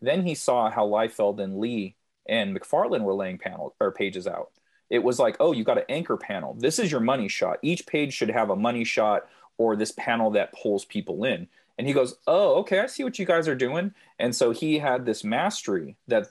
Then 0.00 0.24
he 0.24 0.34
saw 0.34 0.70
how 0.70 0.86
Liefeld 0.86 1.40
and 1.40 1.58
Lee 1.58 1.96
and 2.28 2.56
McFarlane 2.56 3.02
were 3.02 3.14
laying 3.14 3.38
panels 3.38 3.72
or 3.80 3.92
pages 3.92 4.26
out. 4.26 4.50
It 4.90 5.02
was 5.02 5.18
like, 5.18 5.36
oh, 5.40 5.52
you 5.52 5.64
got 5.64 5.78
an 5.78 5.84
anchor 5.88 6.16
panel. 6.16 6.54
This 6.58 6.78
is 6.78 6.90
your 6.90 7.00
money 7.00 7.28
shot. 7.28 7.58
Each 7.62 7.86
page 7.86 8.12
should 8.12 8.30
have 8.30 8.50
a 8.50 8.56
money 8.56 8.84
shot 8.84 9.26
or 9.56 9.76
this 9.76 9.92
panel 9.92 10.32
that 10.32 10.52
pulls 10.52 10.84
people 10.84 11.24
in. 11.24 11.48
And 11.78 11.86
he 11.86 11.92
goes, 11.92 12.16
oh, 12.26 12.56
okay, 12.60 12.80
I 12.80 12.86
see 12.86 13.02
what 13.02 13.18
you 13.18 13.26
guys 13.26 13.48
are 13.48 13.56
doing. 13.56 13.92
And 14.18 14.34
so 14.34 14.52
he 14.52 14.78
had 14.78 15.04
this 15.04 15.24
mastery 15.24 15.96
that 16.08 16.28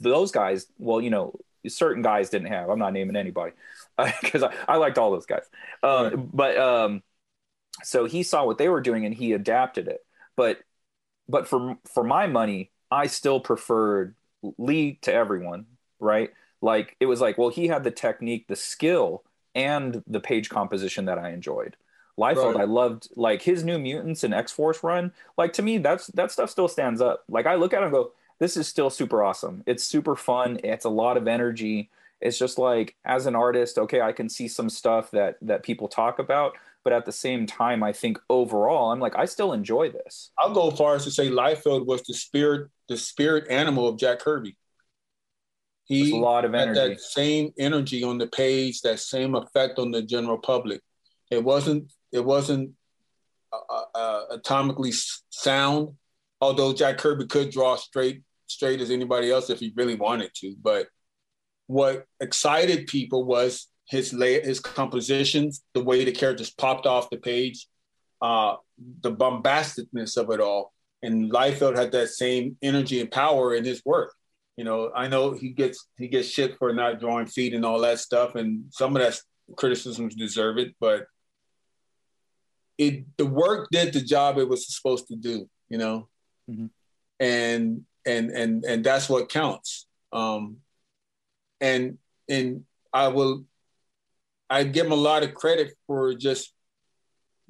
those 0.00 0.30
guys, 0.30 0.66
well, 0.78 1.00
you 1.00 1.10
know, 1.10 1.34
certain 1.68 2.02
guys 2.02 2.30
didn't 2.30 2.48
have. 2.48 2.70
I'm 2.70 2.78
not 2.78 2.92
naming 2.92 3.16
anybody 3.16 3.52
because 4.22 4.42
I, 4.42 4.54
I, 4.68 4.76
liked 4.76 4.98
all 4.98 5.10
those 5.10 5.26
guys. 5.26 5.42
Uh, 5.82 6.10
right. 6.12 6.36
But 6.36 6.58
um, 6.58 7.02
so 7.82 8.06
he 8.06 8.22
saw 8.22 8.44
what 8.44 8.58
they 8.58 8.68
were 8.68 8.80
doing 8.80 9.04
and 9.04 9.14
he 9.14 9.32
adapted 9.32 9.88
it. 9.88 10.04
But 10.36 10.58
but 11.28 11.48
for 11.48 11.76
for 11.92 12.04
my 12.04 12.26
money, 12.26 12.70
I 12.90 13.06
still 13.08 13.40
preferred 13.40 14.14
Lee 14.58 14.98
to 15.02 15.12
everyone. 15.12 15.66
Right? 15.98 16.30
Like 16.62 16.96
it 17.00 17.06
was 17.06 17.20
like, 17.20 17.38
well, 17.38 17.48
he 17.48 17.68
had 17.68 17.84
the 17.84 17.90
technique, 17.90 18.46
the 18.48 18.56
skill, 18.56 19.22
and 19.54 20.02
the 20.06 20.20
page 20.20 20.48
composition 20.48 21.06
that 21.06 21.18
I 21.18 21.30
enjoyed. 21.30 21.76
Liefeld, 22.18 22.54
right. 22.54 22.62
I 22.62 22.64
loved 22.64 23.08
like 23.14 23.42
his 23.42 23.62
New 23.62 23.78
Mutants 23.78 24.24
and 24.24 24.32
X 24.32 24.50
Force 24.52 24.82
run. 24.82 25.12
Like 25.36 25.52
to 25.54 25.62
me, 25.62 25.78
that's 25.78 26.06
that 26.08 26.30
stuff 26.32 26.50
still 26.50 26.68
stands 26.68 27.00
up. 27.00 27.24
Like 27.28 27.46
I 27.46 27.56
look 27.56 27.74
at 27.74 27.78
him 27.78 27.84
and 27.84 27.92
go, 27.92 28.12
this 28.38 28.56
is 28.56 28.66
still 28.68 28.90
super 28.90 29.22
awesome. 29.22 29.62
It's 29.66 29.84
super 29.84 30.16
fun. 30.16 30.58
It's 30.64 30.84
a 30.84 30.90
lot 30.90 31.16
of 31.16 31.28
energy. 31.28 31.90
It's 32.20 32.38
just 32.38 32.58
like 32.58 32.94
as 33.04 33.26
an 33.26 33.34
artist, 33.34 33.78
okay, 33.78 34.00
I 34.00 34.12
can 34.12 34.28
see 34.28 34.48
some 34.48 34.70
stuff 34.70 35.10
that 35.10 35.36
that 35.42 35.62
people 35.62 35.88
talk 35.88 36.18
about, 36.18 36.54
but 36.84 36.92
at 36.92 37.04
the 37.04 37.12
same 37.12 37.46
time, 37.46 37.82
I 37.82 37.92
think 37.92 38.18
overall, 38.30 38.92
I'm 38.92 39.00
like, 39.00 39.16
I 39.16 39.26
still 39.26 39.52
enjoy 39.52 39.90
this. 39.90 40.30
I'll 40.38 40.54
go 40.54 40.70
far 40.70 40.94
as 40.94 41.04
to 41.04 41.10
say 41.10 41.28
Liefeld 41.28 41.84
was 41.84 42.02
the 42.02 42.14
spirit, 42.14 42.70
the 42.88 42.96
spirit 42.96 43.48
animal 43.50 43.88
of 43.88 43.98
Jack 43.98 44.20
Kirby. 44.20 44.56
He 45.86 46.12
a 46.12 46.16
lot 46.16 46.44
of 46.44 46.54
energy. 46.54 46.78
that 46.78 47.00
same 47.00 47.52
energy 47.58 48.02
on 48.02 48.18
the 48.18 48.26
page, 48.26 48.80
that 48.82 48.98
same 48.98 49.34
effect 49.34 49.78
on 49.78 49.92
the 49.92 50.02
general 50.02 50.38
public. 50.38 50.80
It 51.30 51.42
wasn't. 51.42 51.92
It 52.12 52.24
wasn't 52.24 52.72
uh, 53.52 53.82
uh, 53.94 54.36
atomically 54.36 54.94
sound, 55.30 55.94
although 56.40 56.72
Jack 56.72 56.98
Kirby 56.98 57.26
could 57.26 57.50
draw 57.50 57.76
straight 57.76 58.22
straight 58.48 58.80
as 58.80 58.90
anybody 58.90 59.30
else 59.30 59.50
if 59.50 59.60
he 59.60 59.72
really 59.76 59.94
wanted 59.94 60.32
to. 60.34 60.54
But 60.60 60.88
what 61.66 62.06
excited 62.20 62.86
people 62.86 63.24
was 63.24 63.68
his 63.88 64.12
lay 64.12 64.40
his 64.40 64.60
compositions, 64.60 65.62
the 65.74 65.84
way 65.84 66.04
the 66.04 66.12
characters 66.12 66.50
popped 66.50 66.86
off 66.86 67.10
the 67.10 67.16
page, 67.16 67.66
uh, 68.20 68.56
the 69.02 69.12
bombasticness 69.12 70.16
of 70.16 70.30
it 70.30 70.40
all. 70.40 70.72
And 71.02 71.30
Liefeld 71.30 71.76
had 71.76 71.92
that 71.92 72.08
same 72.08 72.56
energy 72.62 73.00
and 73.00 73.10
power 73.10 73.54
in 73.54 73.64
his 73.64 73.84
work. 73.84 74.14
You 74.56 74.64
know, 74.64 74.90
I 74.94 75.08
know 75.08 75.32
he 75.32 75.50
gets 75.50 75.86
he 75.98 76.08
gets 76.08 76.28
shit 76.28 76.56
for 76.58 76.72
not 76.72 77.00
drawing 77.00 77.26
feet 77.26 77.54
and 77.54 77.64
all 77.64 77.80
that 77.80 77.98
stuff, 77.98 78.34
and 78.36 78.64
some 78.70 78.96
of 78.96 79.02
that 79.02 79.18
criticisms 79.56 80.14
deserve 80.14 80.58
it, 80.58 80.74
but 80.80 81.06
it 82.78 83.04
the 83.16 83.26
work 83.26 83.68
did 83.70 83.92
the 83.92 84.00
job 84.00 84.38
it 84.38 84.48
was 84.48 84.66
supposed 84.74 85.08
to 85.08 85.16
do. 85.16 85.48
You 85.68 85.78
know, 85.78 86.08
mm-hmm. 86.50 86.66
and 87.20 87.82
and 88.06 88.30
and 88.30 88.64
and 88.64 88.84
that's 88.84 89.08
what 89.08 89.28
counts. 89.28 89.86
Um, 90.12 90.58
and 91.60 91.98
and 92.28 92.64
I 92.92 93.08
will, 93.08 93.44
I 94.48 94.64
give 94.64 94.86
him 94.86 94.92
a 94.92 94.96
lot 94.96 95.22
of 95.22 95.34
credit 95.34 95.74
for 95.86 96.14
just 96.14 96.52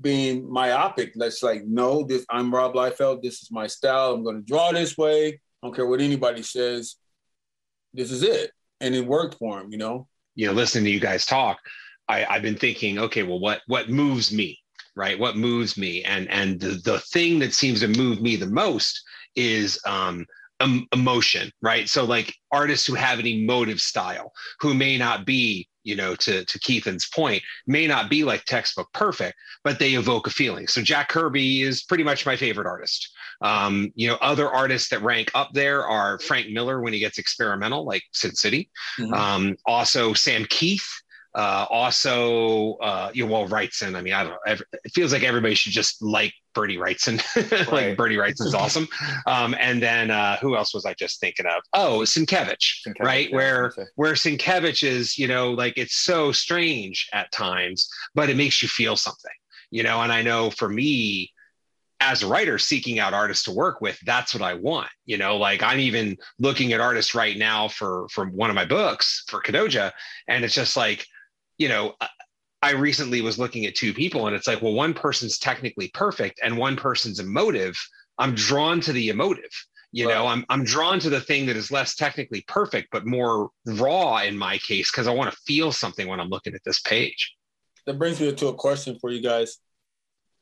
being 0.00 0.50
myopic. 0.50 1.12
That's 1.14 1.42
like, 1.42 1.64
no, 1.64 2.02
this 2.02 2.24
I'm 2.28 2.52
Rob 2.52 2.74
Liefeld. 2.74 3.22
This 3.22 3.42
is 3.42 3.50
my 3.50 3.66
style. 3.66 4.12
I'm 4.12 4.24
going 4.24 4.36
to 4.36 4.42
draw 4.42 4.72
this 4.72 4.96
way. 4.96 5.40
I 5.62 5.66
don't 5.66 5.74
care 5.74 5.86
what 5.86 6.00
anybody 6.00 6.42
says. 6.42 6.96
This 7.94 8.10
is 8.10 8.22
it. 8.22 8.52
and 8.80 8.94
it 8.94 9.06
worked 9.06 9.36
for 9.38 9.60
him. 9.60 9.70
You 9.70 9.78
know. 9.78 10.08
You 10.34 10.46
know, 10.48 10.52
listening 10.52 10.84
to 10.84 10.90
you 10.90 11.00
guys 11.00 11.24
talk, 11.24 11.58
I, 12.08 12.26
I've 12.26 12.42
been 12.42 12.56
thinking, 12.56 12.98
okay, 12.98 13.22
well, 13.22 13.40
what 13.40 13.62
what 13.66 13.88
moves 13.88 14.32
me, 14.32 14.58
right? 14.94 15.18
What 15.18 15.36
moves 15.36 15.76
me, 15.78 16.04
and 16.04 16.28
and 16.30 16.60
the 16.60 16.80
the 16.84 17.00
thing 17.00 17.38
that 17.40 17.54
seems 17.54 17.80
to 17.80 17.88
move 17.88 18.20
me 18.20 18.36
the 18.36 18.46
most 18.46 19.02
is 19.34 19.80
um, 19.86 20.26
um, 20.60 20.86
emotion, 20.92 21.50
right? 21.62 21.88
So 21.88 22.04
like 22.04 22.34
artists 22.52 22.86
who 22.86 22.94
have 22.94 23.18
an 23.18 23.26
emotive 23.26 23.80
style, 23.80 24.32
who 24.60 24.74
may 24.74 24.96
not 24.96 25.26
be, 25.26 25.68
you 25.86 25.94
know, 25.94 26.14
to 26.16 26.44
to 26.44 26.58
Keithan's 26.58 27.08
point, 27.08 27.42
may 27.66 27.86
not 27.86 28.10
be 28.10 28.24
like 28.24 28.44
textbook 28.44 28.92
perfect, 28.92 29.36
but 29.64 29.78
they 29.78 29.94
evoke 29.94 30.26
a 30.26 30.30
feeling. 30.30 30.66
So 30.66 30.82
Jack 30.82 31.08
Kirby 31.08 31.62
is 31.62 31.84
pretty 31.84 32.04
much 32.04 32.26
my 32.26 32.36
favorite 32.36 32.66
artist. 32.66 33.10
Um, 33.40 33.92
you 33.94 34.08
know, 34.08 34.16
other 34.20 34.50
artists 34.50 34.88
that 34.90 35.02
rank 35.02 35.30
up 35.34 35.50
there 35.52 35.86
are 35.86 36.18
Frank 36.18 36.50
Miller 36.50 36.80
when 36.80 36.92
he 36.92 36.98
gets 36.98 37.18
experimental, 37.18 37.84
like 37.84 38.02
Sin 38.12 38.34
City. 38.34 38.70
Mm-hmm. 38.98 39.14
Um, 39.14 39.56
also 39.64 40.12
Sam 40.12 40.44
Kieth 40.44 40.88
uh, 41.36 41.66
also, 41.68 42.76
uh, 42.76 43.10
you 43.12 43.26
know, 43.26 43.30
well, 43.30 43.46
Wrightson. 43.46 43.94
I 43.94 44.00
mean, 44.00 44.14
I 44.14 44.22
don't 44.22 44.32
know. 44.32 44.38
Every, 44.46 44.64
it 44.72 44.92
feels 44.94 45.12
like 45.12 45.22
everybody 45.22 45.54
should 45.54 45.72
just 45.72 46.00
like 46.00 46.32
Bernie 46.54 46.78
Wrightson. 46.78 47.22
like 47.36 47.70
right. 47.70 47.96
Bernie 47.96 48.16
Wrightson's 48.16 48.54
awesome. 48.54 48.88
Um, 49.26 49.54
and 49.60 49.82
then 49.82 50.10
uh, 50.10 50.38
who 50.38 50.56
else 50.56 50.72
was 50.72 50.86
I 50.86 50.94
just 50.94 51.20
thinking 51.20 51.44
of? 51.44 51.62
Oh, 51.74 52.00
Sienkiewicz, 52.00 52.86
Sienkiewicz 52.86 53.00
right? 53.00 53.28
Yeah, 53.28 53.36
where 53.36 53.72
where 53.96 54.14
Sienkiewicz 54.14 54.82
is, 54.82 55.18
you 55.18 55.28
know, 55.28 55.50
like 55.50 55.74
it's 55.76 55.98
so 55.98 56.32
strange 56.32 57.06
at 57.12 57.30
times, 57.32 57.86
but 58.14 58.30
it 58.30 58.38
makes 58.38 58.62
you 58.62 58.68
feel 58.68 58.96
something, 58.96 59.34
you 59.70 59.82
know. 59.82 60.00
And 60.00 60.10
I 60.10 60.22
know 60.22 60.48
for 60.48 60.70
me, 60.70 61.34
as 62.00 62.22
a 62.22 62.26
writer 62.26 62.58
seeking 62.58 62.98
out 62.98 63.14
artists 63.14 63.44
to 63.44 63.50
work 63.50 63.80
with 63.80 63.98
that's 64.00 64.34
what 64.34 64.42
i 64.42 64.52
want 64.52 64.90
you 65.06 65.16
know 65.16 65.38
like 65.38 65.62
i'm 65.62 65.78
even 65.80 66.14
looking 66.38 66.74
at 66.74 66.80
artists 66.80 67.14
right 67.14 67.38
now 67.38 67.68
for 67.68 68.06
for 68.10 68.26
one 68.26 68.50
of 68.50 68.54
my 68.54 68.66
books 68.66 69.24
for 69.28 69.40
kadoja 69.40 69.90
and 70.28 70.44
it's 70.44 70.54
just 70.54 70.76
like 70.76 71.06
you 71.58 71.68
know, 71.68 71.94
I 72.62 72.72
recently 72.72 73.20
was 73.20 73.38
looking 73.38 73.66
at 73.66 73.74
two 73.74 73.92
people 73.92 74.26
and 74.26 74.34
it's 74.34 74.46
like, 74.46 74.62
well, 74.62 74.72
one 74.72 74.94
person's 74.94 75.38
technically 75.38 75.88
perfect 75.88 76.40
and 76.42 76.56
one 76.56 76.76
person's 76.76 77.20
emotive. 77.20 77.76
I'm 78.18 78.34
drawn 78.34 78.80
to 78.80 78.92
the 78.92 79.08
emotive. 79.08 79.50
You 79.92 80.08
right. 80.08 80.14
know, 80.14 80.26
I'm 80.26 80.44
I'm 80.48 80.64
drawn 80.64 80.98
to 81.00 81.10
the 81.10 81.20
thing 81.20 81.46
that 81.46 81.56
is 81.56 81.70
less 81.70 81.94
technically 81.94 82.44
perfect, 82.48 82.88
but 82.90 83.06
more 83.06 83.50
raw 83.66 84.18
in 84.18 84.36
my 84.36 84.58
case, 84.58 84.90
because 84.90 85.06
I 85.06 85.12
want 85.12 85.30
to 85.30 85.36
feel 85.46 85.72
something 85.72 86.08
when 86.08 86.20
I'm 86.20 86.28
looking 86.28 86.54
at 86.54 86.64
this 86.64 86.80
page. 86.80 87.34
That 87.86 87.98
brings 87.98 88.20
me 88.20 88.32
to 88.32 88.48
a 88.48 88.54
question 88.54 88.98
for 89.00 89.10
you 89.10 89.22
guys. 89.22 89.58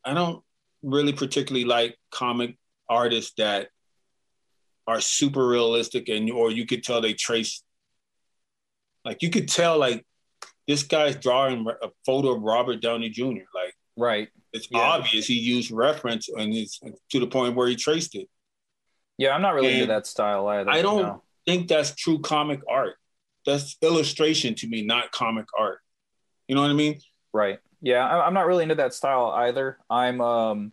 I 0.04 0.14
don't 0.14 0.42
really 0.82 1.12
particularly 1.12 1.64
like 1.64 1.96
comic 2.10 2.56
artists 2.88 3.34
that 3.38 3.68
are 4.86 5.00
super 5.00 5.46
realistic 5.46 6.08
and 6.08 6.30
or 6.30 6.50
you 6.50 6.66
could 6.66 6.82
tell 6.82 7.00
they 7.00 7.14
trace 7.14 7.62
like 9.04 9.22
you 9.22 9.30
could 9.30 9.48
tell 9.48 9.78
like 9.78 10.04
this 10.66 10.82
guy's 10.82 11.16
drawing 11.16 11.66
a 11.82 11.88
photo 12.06 12.32
of 12.32 12.42
Robert 12.42 12.80
Downey 12.80 13.10
Jr. 13.10 13.44
Like, 13.54 13.74
right? 13.96 14.28
It's 14.52 14.68
yeah. 14.70 14.78
obvious 14.78 15.26
he 15.26 15.34
used 15.34 15.70
reference, 15.70 16.28
and 16.28 16.54
it's 16.54 16.80
to 17.10 17.20
the 17.20 17.26
point 17.26 17.56
where 17.56 17.68
he 17.68 17.76
traced 17.76 18.14
it. 18.14 18.28
Yeah, 19.18 19.34
I'm 19.34 19.42
not 19.42 19.54
really 19.54 19.68
and 19.68 19.82
into 19.82 19.92
that 19.92 20.06
style 20.06 20.46
either. 20.48 20.70
I 20.70 20.82
don't 20.82 21.02
no. 21.02 21.22
think 21.46 21.68
that's 21.68 21.94
true 21.94 22.20
comic 22.20 22.60
art. 22.68 22.96
That's 23.46 23.76
illustration 23.82 24.54
to 24.56 24.68
me, 24.68 24.82
not 24.82 25.12
comic 25.12 25.46
art. 25.58 25.80
You 26.48 26.54
know 26.54 26.62
what 26.62 26.70
I 26.70 26.74
mean? 26.74 26.98
Right. 27.32 27.58
Yeah, 27.80 28.06
I'm 28.06 28.34
not 28.34 28.46
really 28.46 28.62
into 28.62 28.76
that 28.76 28.94
style 28.94 29.30
either. 29.30 29.78
I'm, 29.90 30.20
um, 30.20 30.72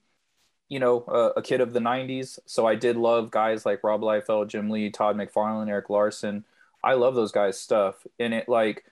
you 0.70 0.80
know, 0.80 1.04
a, 1.08 1.40
a 1.40 1.42
kid 1.42 1.60
of 1.60 1.74
the 1.74 1.82
'90s, 1.82 2.40
so 2.46 2.66
I 2.66 2.76
did 2.76 2.96
love 2.96 3.32
guys 3.32 3.66
like 3.66 3.84
Rob 3.84 4.02
Liefeld, 4.02 4.48
Jim 4.48 4.70
Lee, 4.70 4.90
Todd 4.90 5.18
McFarlane, 5.18 5.68
Erik 5.68 5.90
Larsen. 5.90 6.46
I 6.84 6.94
love 6.94 7.14
those 7.14 7.34
guys' 7.34 7.60
stuff, 7.60 8.08
and 8.18 8.34
it 8.34 8.48
like 8.48 8.86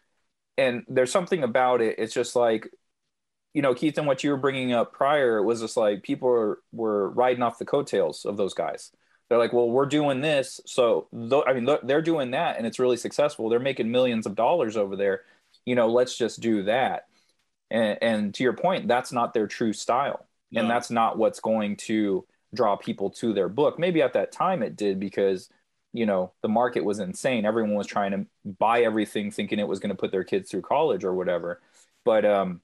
and 0.60 0.84
there's 0.88 1.12
something 1.12 1.44
about 1.44 1.82
it. 1.82 1.96
It's 1.98 2.14
just 2.14 2.36
like, 2.36 2.70
you 3.54 3.62
know, 3.62 3.74
Keith, 3.74 3.98
and 3.98 4.06
what 4.06 4.24
you 4.24 4.30
were 4.32 4.38
bringing 4.38 4.74
up 4.74 4.94
prior 4.94 5.42
was 5.42 5.62
just 5.62 5.78
like 5.78 6.04
people 6.04 6.28
were, 6.28 6.60
were 6.72 7.10
riding 7.12 7.42
off 7.42 7.58
the 7.58 7.66
coattails 7.66 8.26
of 8.26 8.38
those 8.38 8.54
guys. 8.54 8.92
They're 9.30 9.38
like, 9.38 9.54
well, 9.54 9.70
we're 9.70 9.86
doing 9.86 10.22
this, 10.22 10.60
so 10.66 11.08
th- 11.14 11.44
I 11.48 11.54
mean, 11.54 11.68
they're 11.84 12.02
doing 12.02 12.32
that, 12.32 12.58
and 12.58 12.66
it's 12.66 12.80
really 12.80 12.98
successful. 12.98 13.48
They're 13.48 13.60
making 13.60 13.92
millions 13.92 14.26
of 14.26 14.36
dollars 14.36 14.76
over 14.76 14.96
there. 14.96 15.22
You 15.66 15.76
know, 15.76 15.88
let's 15.88 16.18
just 16.18 16.42
do 16.42 16.64
that. 16.64 17.06
And, 17.70 17.98
and 18.02 18.34
to 18.34 18.44
your 18.44 18.54
point, 18.54 18.88
that's 18.88 19.12
not 19.12 19.34
their 19.34 19.46
true 19.48 19.72
style, 19.72 20.26
no. 20.52 20.62
and 20.62 20.70
that's 20.70 20.90
not 20.90 21.18
what's 21.18 21.40
going 21.40 21.78
to 21.78 22.26
draw 22.56 22.76
people 22.76 23.12
to 23.12 23.32
their 23.34 23.50
book. 23.50 23.78
Maybe 23.78 24.02
at 24.02 24.14
that 24.14 24.32
time 24.32 24.64
it 24.64 24.76
did 24.76 25.00
because 25.00 25.50
you 25.94 26.06
know 26.06 26.32
the 26.42 26.48
market 26.48 26.84
was 26.84 27.00
insane. 27.00 27.46
Everyone 27.46 27.76
was 27.76 27.88
trying 27.88 28.12
to 28.12 28.26
buy 28.46 28.82
everything 28.82 29.32
thinking 29.32 29.60
it 29.60 29.68
was 29.68 29.80
going 29.80 29.90
to 29.90 29.96
put 29.96 30.12
their 30.12 30.24
kids 30.24 30.50
through 30.50 30.62
college 30.62 31.04
or 31.04 31.14
whatever. 31.14 31.62
But 32.06 32.26
um 32.26 32.62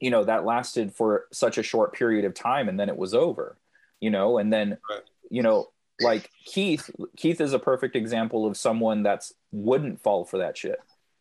you 0.00 0.10
know 0.10 0.24
that 0.24 0.44
lasted 0.44 0.94
for 0.94 1.26
such 1.32 1.58
a 1.58 1.62
short 1.62 1.92
period 1.92 2.24
of 2.24 2.34
time 2.34 2.68
and 2.68 2.78
then 2.78 2.88
it 2.88 2.96
was 2.96 3.14
over 3.14 3.56
you 4.00 4.10
know? 4.10 4.38
And 4.38 4.52
then 4.52 4.78
right. 4.88 5.00
you 5.30 5.42
know 5.42 5.68
like 6.00 6.30
keith 6.44 6.88
keith 7.16 7.40
is 7.40 7.52
a 7.52 7.58
perfect 7.58 7.96
example 7.96 8.46
of 8.46 8.56
someone 8.56 9.02
that's 9.02 9.32
wouldn't 9.50 10.00
fall 10.00 10.24
for 10.24 10.38
that 10.38 10.56
shit. 10.56 10.78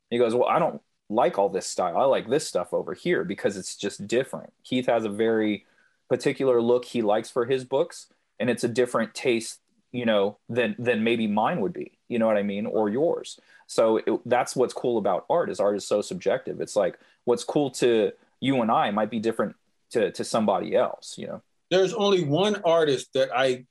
He 0.10 0.18
goes 0.18 0.34
well 0.34 0.48
i 0.48 0.60
don't 0.60 0.82
like 1.10 1.38
all 1.38 1.50
this 1.50 1.66
style. 1.66 1.98
I 1.98 2.04
like 2.04 2.30
this 2.30 2.46
stuff 2.46 2.74
over 2.74 2.94
here 2.94 3.24
because 3.24 3.56
it's 3.56 3.78
just 3.78 4.08
different. 4.08 4.52
Keith 4.66 4.88
has 4.88 5.06
a 5.06 5.10
very 5.10 5.66
particular 6.10 6.62
look 6.62 6.84
he 6.84 7.02
likes 7.02 7.30
for 7.30 7.46
his 7.46 7.64
books 7.64 8.08
and 8.40 8.50
it's 8.50 8.66
a 8.66 8.68
different 8.68 9.14
taste 9.14 9.62
you 9.92 10.06
know 10.06 10.38
than 10.50 10.76
than 10.78 11.04
maybe 11.04 11.28
mine 11.28 11.62
would 11.62 11.74
be 11.74 11.98
you 12.08 12.20
know 12.20 12.28
what 12.28 12.38
i 12.38 12.44
mean 12.44 12.66
or 12.66 12.90
yours. 12.90 13.40
So 13.70 13.98
it, 13.98 14.22
that's 14.26 14.56
what's 14.56 14.74
cool 14.74 14.98
about 14.98 15.26
art 15.30 15.50
is 15.50 15.60
art 15.60 15.76
is 15.76 15.86
so 15.86 16.02
subjective. 16.02 16.62
It's 16.62 16.76
like 16.76 16.98
what's 17.26 17.44
cool 17.44 17.70
to 17.72 18.12
you 18.40 18.62
and 18.62 18.72
i 18.72 18.92
might 18.92 19.10
be 19.10 19.20
different 19.20 19.56
to 19.92 20.12
to 20.12 20.24
somebody 20.24 20.76
else 20.76 21.16
you 21.18 21.28
know? 21.28 21.42
There's 21.70 21.94
only 21.94 22.24
one 22.24 22.62
artist 22.64 23.14
that 23.14 23.30
i 23.36 23.66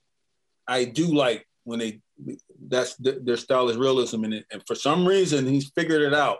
i 0.66 0.84
do 0.84 1.06
like 1.14 1.46
when 1.64 1.78
they 1.78 2.00
that's 2.68 2.96
their 2.96 3.36
style 3.36 3.68
is 3.68 3.76
realism 3.76 4.24
it. 4.24 4.46
And 4.50 4.62
for 4.66 4.74
some 4.74 5.06
reason 5.06 5.46
he's 5.46 5.70
figured 5.70 6.02
it 6.02 6.14
out. 6.14 6.38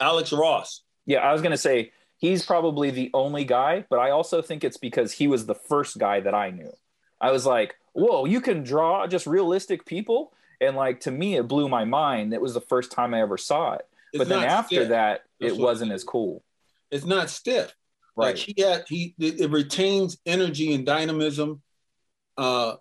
Alex 0.00 0.32
ross. 0.32 0.82
Yeah 1.06 1.18
i 1.18 1.32
was 1.32 1.42
going 1.42 1.52
to 1.52 1.58
say 1.58 1.92
he's 2.16 2.44
probably 2.44 2.90
the 2.90 3.10
only 3.14 3.44
guy 3.44 3.84
but 3.90 3.98
i 3.98 4.10
also 4.10 4.40
think 4.40 4.64
it's 4.64 4.78
because 4.78 5.12
he 5.12 5.26
was 5.28 5.46
the 5.46 5.54
first 5.54 5.98
guy 5.98 6.20
that 6.20 6.34
i 6.34 6.50
knew. 6.50 6.72
I 7.20 7.30
was 7.30 7.46
like 7.46 7.76
whoa, 7.94 8.26
you 8.26 8.40
can 8.40 8.62
draw 8.62 9.06
just 9.06 9.26
realistic 9.26 9.86
people. 9.86 10.32
And 10.60 10.76
like 10.76 11.00
to 11.00 11.10
me, 11.10 11.36
it 11.36 11.48
blew 11.48 11.68
my 11.68 11.84
mind. 11.84 12.34
It 12.34 12.40
was 12.40 12.54
the 12.54 12.60
first 12.60 12.92
time 12.92 13.14
I 13.14 13.22
ever 13.22 13.38
saw 13.38 13.74
it. 13.74 13.86
It's 14.12 14.18
but 14.18 14.28
then 14.28 14.44
after 14.44 14.76
stiff. 14.76 14.88
that, 14.90 15.22
That's 15.40 15.54
it 15.54 15.58
wasn't 15.58 15.92
as 15.92 16.04
cool. 16.04 16.44
It's 16.90 17.04
not 17.04 17.30
stiff. 17.30 17.74
Right. 18.16 18.26
Like 18.26 18.36
he 18.36 18.54
had 18.60 18.84
he 18.88 19.14
it 19.18 19.50
retains 19.50 20.18
energy 20.26 20.74
and 20.74 20.86
dynamism. 20.86 21.62
Uh 22.36 22.74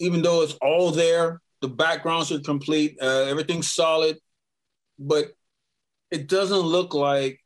even 0.00 0.22
though 0.22 0.42
it's 0.42 0.54
all 0.54 0.90
there, 0.90 1.40
the 1.60 1.68
backgrounds 1.68 2.32
are 2.32 2.40
complete, 2.40 2.98
uh, 3.00 3.24
everything's 3.24 3.72
solid, 3.72 4.18
but 4.98 5.32
it 6.10 6.28
doesn't 6.28 6.58
look 6.58 6.94
like 6.94 7.40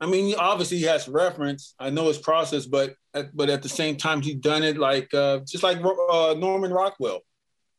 I 0.00 0.06
mean, 0.06 0.34
obviously 0.38 0.78
he 0.78 0.84
has 0.84 1.08
reference. 1.08 1.74
I 1.78 1.90
know 1.90 2.08
his 2.08 2.18
process, 2.18 2.64
but 2.66 2.94
at, 3.12 3.36
but 3.36 3.50
at 3.50 3.62
the 3.62 3.68
same 3.68 3.96
time, 3.96 4.22
he's 4.22 4.36
done 4.36 4.62
it 4.62 4.78
like 4.78 5.12
uh, 5.12 5.40
just 5.46 5.62
like 5.62 5.78
uh, 5.78 6.34
Norman 6.38 6.72
Rockwell. 6.72 7.20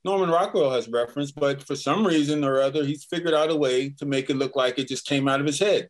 Norman 0.04 0.30
Rockwell 0.30 0.72
has 0.72 0.88
reference, 0.88 1.32
but 1.32 1.64
for 1.64 1.76
some 1.76 2.06
reason 2.06 2.44
or 2.44 2.60
other, 2.60 2.84
he's 2.84 3.06
figured 3.06 3.34
out 3.34 3.52
a 3.52 3.56
way 3.56 3.90
to 4.00 4.06
make 4.06 4.30
it 4.30 4.36
look 4.36 4.56
like 4.56 4.78
it 4.78 4.88
just 4.88 5.06
came 5.06 5.28
out 5.28 5.40
of 5.40 5.46
his 5.46 5.60
head. 5.60 5.90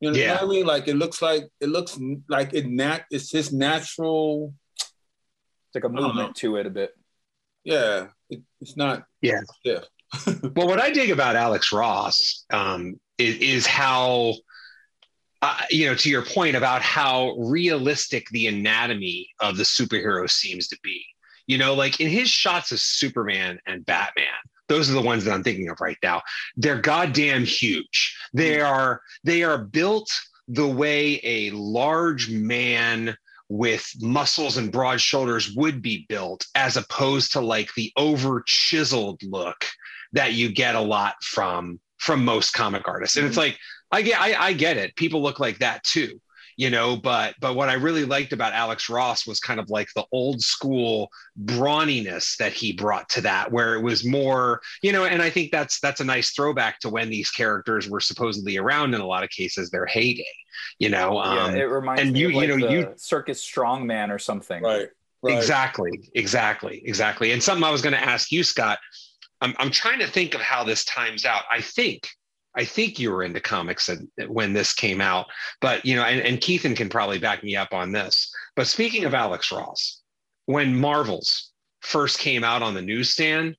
You 0.00 0.10
know 0.10 0.18
yeah. 0.18 0.34
what 0.34 0.42
I 0.42 0.46
mean? 0.46 0.66
Like 0.66 0.88
it 0.88 0.96
looks 0.96 1.20
like 1.20 1.44
it 1.60 1.68
looks 1.68 1.98
like 2.28 2.54
it 2.54 2.66
nat. 2.66 3.04
It's 3.10 3.30
just 3.30 3.52
natural. 3.52 4.54
It's 4.76 5.74
like 5.74 5.84
a 5.84 5.88
movement 5.88 6.36
to 6.36 6.56
it 6.56 6.66
a 6.66 6.70
bit. 6.70 6.92
Yeah, 7.64 8.08
it, 8.30 8.42
it's 8.60 8.76
not. 8.76 9.04
Yeah. 9.20 9.40
Yeah. 9.64 9.80
well, 10.26 10.68
what 10.68 10.80
I 10.80 10.90
dig 10.90 11.10
about 11.10 11.36
Alex 11.36 11.72
Ross 11.72 12.44
um, 12.50 12.98
is, 13.18 13.36
is 13.36 13.66
how 13.66 14.34
uh, 15.42 15.60
you 15.70 15.86
know, 15.86 15.94
to 15.94 16.10
your 16.10 16.22
point 16.22 16.56
about 16.56 16.82
how 16.82 17.36
realistic 17.38 18.28
the 18.30 18.46
anatomy 18.46 19.28
of 19.40 19.56
the 19.56 19.62
superhero 19.62 20.28
seems 20.28 20.68
to 20.68 20.78
be. 20.82 21.04
You 21.46 21.58
know, 21.58 21.74
like 21.74 22.00
in 22.00 22.08
his 22.08 22.28
shots 22.28 22.72
of 22.72 22.80
Superman 22.80 23.58
and 23.66 23.86
Batman, 23.86 24.26
those 24.68 24.90
are 24.90 24.94
the 24.94 25.02
ones 25.02 25.24
that 25.24 25.32
I'm 25.32 25.42
thinking 25.42 25.68
of 25.70 25.80
right 25.80 25.96
now. 26.02 26.22
They're 26.56 26.80
goddamn 26.80 27.44
huge. 27.44 28.16
They 28.34 28.56
mm. 28.56 28.68
are 28.68 29.00
they 29.24 29.42
are 29.42 29.58
built 29.58 30.10
the 30.48 30.66
way 30.66 31.20
a 31.22 31.50
large 31.50 32.30
man 32.30 33.16
with 33.48 33.90
muscles 34.00 34.58
and 34.58 34.70
broad 34.70 35.00
shoulders 35.00 35.54
would 35.54 35.80
be 35.80 36.04
built, 36.08 36.46
as 36.54 36.76
opposed 36.76 37.32
to 37.32 37.40
like 37.40 37.72
the 37.74 37.92
over 37.96 38.42
chiseled 38.46 39.22
look 39.22 39.64
that 40.12 40.34
you 40.34 40.52
get 40.52 40.74
a 40.74 40.80
lot 40.80 41.14
from 41.22 41.80
from 41.96 42.24
most 42.24 42.52
comic 42.52 42.86
artists. 42.86 43.16
And 43.16 43.26
it's 43.26 43.36
mm-hmm. 43.36 43.48
like 43.48 43.58
I 43.90 44.02
get 44.02 44.20
I, 44.20 44.34
I 44.34 44.52
get 44.52 44.76
it. 44.76 44.96
People 44.96 45.22
look 45.22 45.40
like 45.40 45.58
that 45.58 45.82
too, 45.84 46.20
you 46.58 46.68
know 46.68 46.96
but 46.96 47.34
but 47.40 47.54
what 47.54 47.70
i 47.70 47.74
really 47.74 48.04
liked 48.04 48.34
about 48.34 48.52
alex 48.52 48.90
ross 48.90 49.26
was 49.26 49.40
kind 49.40 49.58
of 49.58 49.70
like 49.70 49.88
the 49.94 50.04
old 50.12 50.42
school 50.42 51.08
brawniness 51.44 52.36
that 52.36 52.52
he 52.52 52.72
brought 52.72 53.08
to 53.08 53.22
that 53.22 53.50
where 53.50 53.74
it 53.74 53.80
was 53.80 54.04
more 54.04 54.60
you 54.82 54.92
know 54.92 55.06
and 55.06 55.22
i 55.22 55.30
think 55.30 55.50
that's 55.50 55.80
that's 55.80 56.00
a 56.00 56.04
nice 56.04 56.32
throwback 56.32 56.78
to 56.80 56.90
when 56.90 57.08
these 57.08 57.30
characters 57.30 57.88
were 57.88 58.00
supposedly 58.00 58.58
around 58.58 58.92
in 58.92 59.00
a 59.00 59.06
lot 59.06 59.24
of 59.24 59.30
cases 59.30 59.70
their 59.70 59.86
heyday 59.86 60.24
you 60.78 60.90
know 60.90 61.18
um, 61.18 61.54
yeah, 61.54 61.62
it 61.62 61.70
reminds 61.70 62.02
and 62.02 62.12
me 62.12 62.20
you, 62.20 62.28
of 62.28 62.34
like 62.34 62.48
you 62.48 62.58
know 62.58 62.68
you 62.68 62.92
circus 62.96 63.40
strongman 63.40 64.10
or 64.10 64.18
something. 64.18 64.62
Right, 64.62 64.88
right. 65.22 65.36
Exactly 65.36 66.10
exactly 66.14 66.82
exactly. 66.84 67.30
And 67.30 67.40
something 67.42 67.62
i 67.62 67.70
was 67.70 67.82
going 67.82 67.94
to 67.94 68.04
ask 68.04 68.32
you 68.32 68.42
scott 68.42 68.78
I'm, 69.40 69.54
I'm 69.58 69.70
trying 69.70 70.00
to 70.00 70.06
think 70.08 70.34
of 70.34 70.40
how 70.40 70.64
this 70.64 70.84
times 70.84 71.24
out. 71.24 71.42
I 71.48 71.60
think 71.60 72.08
I 72.58 72.64
think 72.64 72.98
you 72.98 73.12
were 73.12 73.22
into 73.22 73.40
comics 73.40 73.88
when 74.26 74.52
this 74.52 74.74
came 74.74 75.00
out, 75.00 75.26
but 75.60 75.86
you 75.86 75.94
know, 75.94 76.02
and, 76.02 76.20
and 76.20 76.40
Keithan 76.40 76.76
can 76.76 76.88
probably 76.88 77.18
back 77.18 77.44
me 77.44 77.54
up 77.54 77.72
on 77.72 77.92
this. 77.92 78.34
But 78.56 78.66
speaking 78.66 79.04
of 79.04 79.14
Alex 79.14 79.52
Ross, 79.52 80.02
when 80.46 80.78
Marvels 80.78 81.52
first 81.80 82.18
came 82.18 82.42
out 82.42 82.60
on 82.60 82.74
the 82.74 82.82
newsstand, 82.82 83.54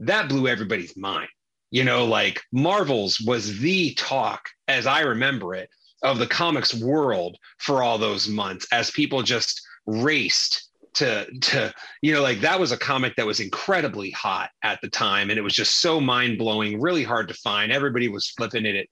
that 0.00 0.28
blew 0.28 0.46
everybody's 0.46 0.96
mind. 0.98 1.28
You 1.70 1.84
know, 1.84 2.04
like 2.04 2.42
Marvels 2.52 3.20
was 3.20 3.58
the 3.58 3.94
talk, 3.94 4.46
as 4.68 4.86
I 4.86 5.00
remember 5.00 5.54
it, 5.54 5.70
of 6.02 6.18
the 6.18 6.26
comics 6.26 6.74
world 6.74 7.38
for 7.58 7.82
all 7.82 7.96
those 7.96 8.28
months 8.28 8.66
as 8.70 8.90
people 8.90 9.22
just 9.22 9.62
raced 9.86 10.68
to 10.96 11.26
to 11.40 11.72
you 12.02 12.12
know 12.12 12.22
like 12.22 12.40
that 12.40 12.58
was 12.58 12.72
a 12.72 12.76
comic 12.76 13.14
that 13.16 13.26
was 13.26 13.40
incredibly 13.40 14.10
hot 14.10 14.50
at 14.62 14.80
the 14.82 14.88
time 14.88 15.30
and 15.30 15.38
it 15.38 15.42
was 15.42 15.54
just 15.54 15.80
so 15.80 16.00
mind-blowing 16.00 16.80
really 16.80 17.04
hard 17.04 17.28
to 17.28 17.34
find. 17.34 17.70
Everybody 17.70 18.08
was 18.08 18.30
flipping 18.30 18.66
it 18.66 18.76
at 18.76 18.86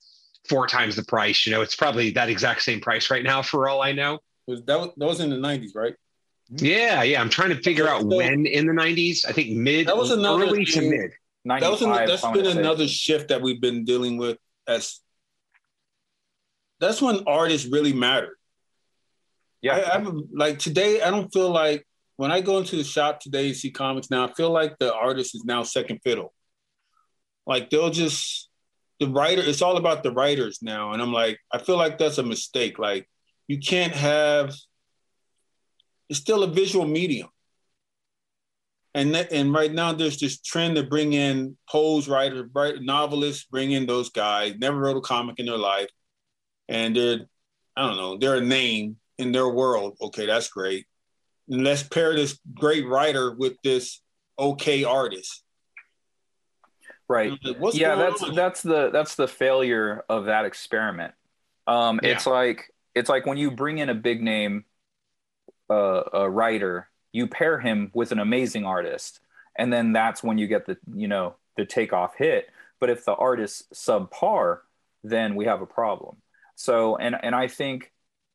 four 0.48 0.66
times 0.66 0.94
the 0.96 1.04
price 1.04 1.46
you 1.46 1.52
know 1.52 1.62
it's 1.62 1.74
probably 1.74 2.10
that 2.10 2.28
exact 2.28 2.62
same 2.62 2.80
price 2.80 3.10
right 3.10 3.24
now 3.24 3.42
for 3.42 3.68
all 3.68 3.82
i 3.82 3.92
know. 3.92 4.18
Was 4.46 4.62
that, 4.64 4.78
was, 4.78 4.90
that 4.96 5.06
was 5.06 5.20
in 5.20 5.30
the 5.30 5.36
90s 5.36 5.74
right? 5.74 5.94
Yeah 6.50 7.02
yeah 7.02 7.20
i'm 7.20 7.30
trying 7.30 7.48
to 7.50 7.62
figure 7.62 7.88
out 7.88 8.04
when 8.04 8.46
in 8.46 8.66
the 8.66 8.72
90s 8.72 9.26
i 9.26 9.32
think 9.32 9.56
mid 9.56 9.86
that 9.86 9.96
was 9.96 10.10
another 10.10 10.44
early 10.44 10.64
thing, 10.66 10.90
to 10.90 10.98
mid. 10.98 11.12
That 11.60 11.70
was 11.70 11.82
an, 11.82 11.90
that's 11.90 12.26
been 12.28 12.58
another 12.58 12.88
shift 12.88 13.28
that 13.28 13.40
we've 13.40 13.60
been 13.60 13.84
dealing 13.84 14.16
with 14.18 14.38
as 14.66 15.00
that's 16.80 17.00
when 17.00 17.22
artists 17.26 17.66
really 17.70 17.92
mattered 17.92 18.36
yeah. 19.62 19.76
I, 19.76 19.94
I'm 19.94 20.28
like 20.34 20.58
today 20.58 21.00
i 21.00 21.10
don't 21.10 21.32
feel 21.32 21.50
like 21.50 21.86
when 22.16 22.30
I 22.30 22.40
go 22.40 22.58
into 22.58 22.76
the 22.76 22.84
shop 22.84 23.20
today 23.20 23.48
to 23.48 23.54
see 23.54 23.70
comics 23.70 24.10
now, 24.10 24.28
I 24.28 24.32
feel 24.32 24.50
like 24.50 24.78
the 24.78 24.94
artist 24.94 25.34
is 25.34 25.44
now 25.44 25.62
second 25.62 26.00
fiddle. 26.04 26.32
Like 27.46 27.70
they'll 27.70 27.90
just 27.90 28.48
the 29.00 29.08
writer, 29.08 29.42
it's 29.44 29.62
all 29.62 29.76
about 29.76 30.02
the 30.02 30.12
writers 30.12 30.60
now. 30.62 30.92
And 30.92 31.02
I'm 31.02 31.12
like, 31.12 31.38
I 31.52 31.58
feel 31.58 31.76
like 31.76 31.98
that's 31.98 32.18
a 32.18 32.22
mistake. 32.22 32.78
Like 32.78 33.08
you 33.48 33.58
can't 33.58 33.94
have 33.94 34.54
it's 36.08 36.20
still 36.20 36.42
a 36.42 36.48
visual 36.48 36.86
medium. 36.86 37.28
And 38.96 39.12
that, 39.16 39.32
and 39.32 39.52
right 39.52 39.72
now 39.72 39.92
there's 39.92 40.20
this 40.20 40.40
trend 40.40 40.76
to 40.76 40.84
bring 40.84 41.14
in 41.14 41.56
pose 41.68 42.06
writers, 42.06 42.48
write, 42.54 42.80
novelists, 42.80 43.44
bring 43.44 43.72
in 43.72 43.86
those 43.86 44.10
guys, 44.10 44.54
never 44.58 44.78
wrote 44.78 44.96
a 44.96 45.00
comic 45.00 45.40
in 45.40 45.46
their 45.46 45.58
life. 45.58 45.88
And 46.68 46.94
they're, 46.94 47.20
I 47.76 47.88
don't 47.88 47.96
know, 47.96 48.16
they're 48.16 48.36
a 48.36 48.40
name 48.40 48.98
in 49.18 49.32
their 49.32 49.48
world. 49.48 49.96
Okay, 50.00 50.26
that's 50.26 50.48
great 50.48 50.86
and 51.48 51.64
let's 51.64 51.82
pair 51.82 52.14
this 52.14 52.38
great 52.54 52.86
writer 52.86 53.34
with 53.34 53.54
this 53.62 54.00
okay 54.38 54.84
artist. 54.84 55.42
Right. 57.08 57.32
What's 57.58 57.76
yeah, 57.76 57.96
that's 57.96 58.22
on? 58.22 58.34
that's 58.34 58.62
the 58.62 58.90
that's 58.90 59.14
the 59.14 59.28
failure 59.28 60.04
of 60.08 60.26
that 60.26 60.46
experiment. 60.46 61.12
Um, 61.66 62.00
yeah. 62.02 62.10
It's 62.10 62.26
like 62.26 62.72
it's 62.94 63.08
like 63.08 63.26
when 63.26 63.36
you 63.36 63.50
bring 63.50 63.78
in 63.78 63.90
a 63.90 63.94
big 63.94 64.22
name 64.22 64.64
uh, 65.68 66.02
a 66.12 66.30
writer, 66.30 66.88
you 67.12 67.26
pair 67.26 67.60
him 67.60 67.90
with 67.94 68.12
an 68.12 68.18
amazing 68.18 68.64
artist, 68.64 69.20
and 69.56 69.72
then 69.72 69.92
that's 69.92 70.22
when 70.22 70.38
you 70.38 70.46
get 70.46 70.66
the 70.66 70.78
you 70.94 71.08
know 71.08 71.36
the 71.56 71.66
takeoff 71.66 72.16
hit. 72.16 72.48
But 72.80 72.90
if 72.90 73.04
the 73.04 73.14
artist 73.14 73.72
subpar, 73.72 74.60
then 75.02 75.34
we 75.34 75.44
have 75.44 75.60
a 75.60 75.66
problem. 75.66 76.16
So 76.54 76.96
and 76.96 77.16
and 77.22 77.34
I 77.34 77.48
think 77.48 77.92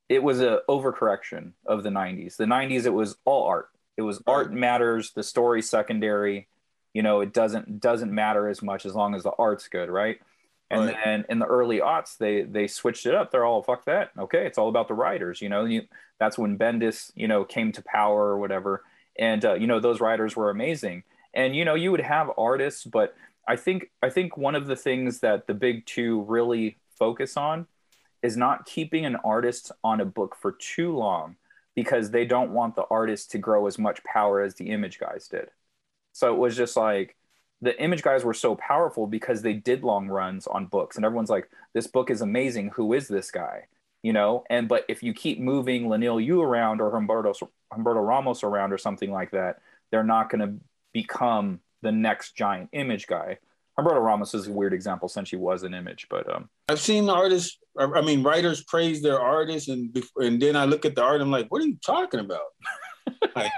it 0.10 0.24
was 0.24 0.41
a 0.41 0.62
overcorrection 0.68 1.53
of 1.66 1.84
the 1.84 1.89
90s 1.89 2.36
the 2.36 2.45
90s 2.45 2.86
it 2.86 2.93
was 2.93 3.16
all 3.24 3.45
art. 3.45 3.70
It 3.95 4.01
was 4.01 4.22
art 4.26 4.51
matters. 4.51 5.12
The 5.12 5.24
story 5.24 5.62
secondary. 5.62 6.47
You 6.93 7.03
know 7.03 7.22
it 7.22 7.34
doesn't 7.34 7.80
doesn't 7.80 8.12
matter 8.12 8.49
as 8.49 8.62
much 8.62 8.86
as 8.86 8.95
long 8.95 9.14
as 9.14 9.24
the 9.24 9.32
art's 9.32 9.68
good 9.68 9.89
right? 9.89 10.20
And 10.72 10.86
right. 10.86 10.95
then 11.03 11.26
in 11.30 11.39
the 11.39 11.45
early 11.45 11.80
aughts 11.80 12.18
they 12.18 12.41
they 12.41 12.68
switched 12.68 13.05
it 13.05 13.14
up. 13.14 13.32
They're 13.32 13.45
all 13.45 13.62
fuck 13.62 13.86
that. 13.86 14.12
Okay 14.18 14.45
it's 14.45 14.57
all 14.57 14.70
about 14.70 14.88
the 14.88 14.95
writers 14.95 15.41
you 15.41 15.49
know? 15.49 15.66
You, 15.66 15.84
that's 16.20 16.38
when 16.38 16.57
bendis 16.57 17.12
you 17.16 17.28
know 17.28 17.45
came 17.45 17.72
to 17.74 17.84
power 17.84 18.22
or 18.22 18.39
whatever. 18.39 18.84
And 19.18 19.45
uh, 19.45 19.53
you 19.53 19.68
know 19.68 19.80
those 19.80 20.01
writers 20.01 20.36
were 20.36 20.49
amazing. 20.49 21.03
And 21.34 21.55
you 21.55 21.64
know 21.64 21.76
you 21.76 21.91
would 21.91 22.01
have 22.01 22.32
artists 22.38 22.84
but 22.84 23.16
i 23.47 23.55
think 23.55 23.91
i 24.01 24.10
think 24.10 24.36
one 24.36 24.55
of 24.55 24.66
the 24.66 24.76
things 24.76 25.20
that 25.20 25.45
the 25.45 25.53
big 25.53 25.86
two 25.86 26.22
really 26.24 26.78
focus 26.97 27.38
on 27.38 27.68
is 28.22 28.38
not 28.38 28.66
keeping 28.66 29.06
an 29.06 29.16
artist 29.18 29.72
on 29.84 30.02
a 30.02 30.06
book 30.06 30.36
for 30.40 30.52
too 30.52 30.96
long 30.96 31.36
because 31.76 32.12
they 32.12 32.26
don't 32.26 32.52
want 32.52 32.76
the 32.76 32.86
artist 32.90 33.32
to 33.32 33.38
grow 33.38 33.68
as 33.68 33.78
much 33.78 34.04
power 34.04 34.42
as 34.42 34.56
the 34.56 34.70
image 34.70 35.00
guys 35.00 35.28
did. 35.28 35.50
So 36.14 36.34
it 36.34 36.38
was 36.38 36.56
just 36.58 36.76
like 36.76 37.16
the 37.62 37.80
image 37.82 38.02
guys 38.02 38.24
were 38.24 38.34
so 38.34 38.56
powerful 38.56 39.08
because 39.08 39.42
they 39.42 39.54
did 39.54 39.84
long 39.84 40.08
runs 40.08 40.48
on 40.48 40.66
books 40.66 40.96
and 40.96 41.06
everyone's 41.06 41.30
like 41.30 41.50
this 41.74 41.88
book 41.88 42.10
is 42.10 42.22
amazing. 42.22 42.72
Who 42.76 42.94
is 42.94 43.08
this 43.08 43.32
guy? 43.32 43.68
You 44.02 44.14
know? 44.14 44.44
And 44.50 44.68
but 44.68 44.86
if 44.90 45.04
you 45.04 45.14
keep 45.14 45.40
moving 45.40 45.86
Leinil 45.86 46.24
Yu 46.24 46.42
around 46.42 46.82
or 46.82 46.92
Humberto, 46.92 47.34
Humberto 47.72 48.06
Ramos 48.06 48.44
around 48.44 48.74
or 48.74 48.78
something 48.78 49.12
like 49.12 49.32
that 49.32 49.60
they're 49.92 50.04
not 50.04 50.30
going 50.30 50.42
to 50.42 50.64
become 50.94 51.60
the 51.82 51.92
next 51.92 52.36
giant 52.36 52.70
image 52.74 53.08
guy 53.08 53.38
Humberto 53.80 54.04
Ramos 54.04 54.34
is 54.34 54.48
a 54.48 54.52
weird 54.52 54.74
example 54.74 55.08
since 55.08 55.30
he 55.30 55.36
was 55.36 55.64
an 55.64 55.74
image, 55.74 56.08
but 56.10 56.34
um, 56.34 56.50
I've 56.68 56.80
seen 56.80 57.10
artists, 57.10 57.58
I 57.78 58.02
mean, 58.02 58.24
writers 58.24 58.64
praise 58.64 59.02
their 59.02 59.20
artists, 59.20 59.70
and 59.70 59.96
and 60.18 60.42
then 60.42 60.56
I 60.56 60.66
look 60.66 60.86
at 60.86 60.96
the 60.96 61.04
art, 61.04 61.22
I'm 61.22 61.32
like, 61.32 61.48
what 61.50 61.62
are 61.62 61.68
you 61.68 61.78
talking 61.86 62.20
about? 62.20 62.42
like, 63.36 63.52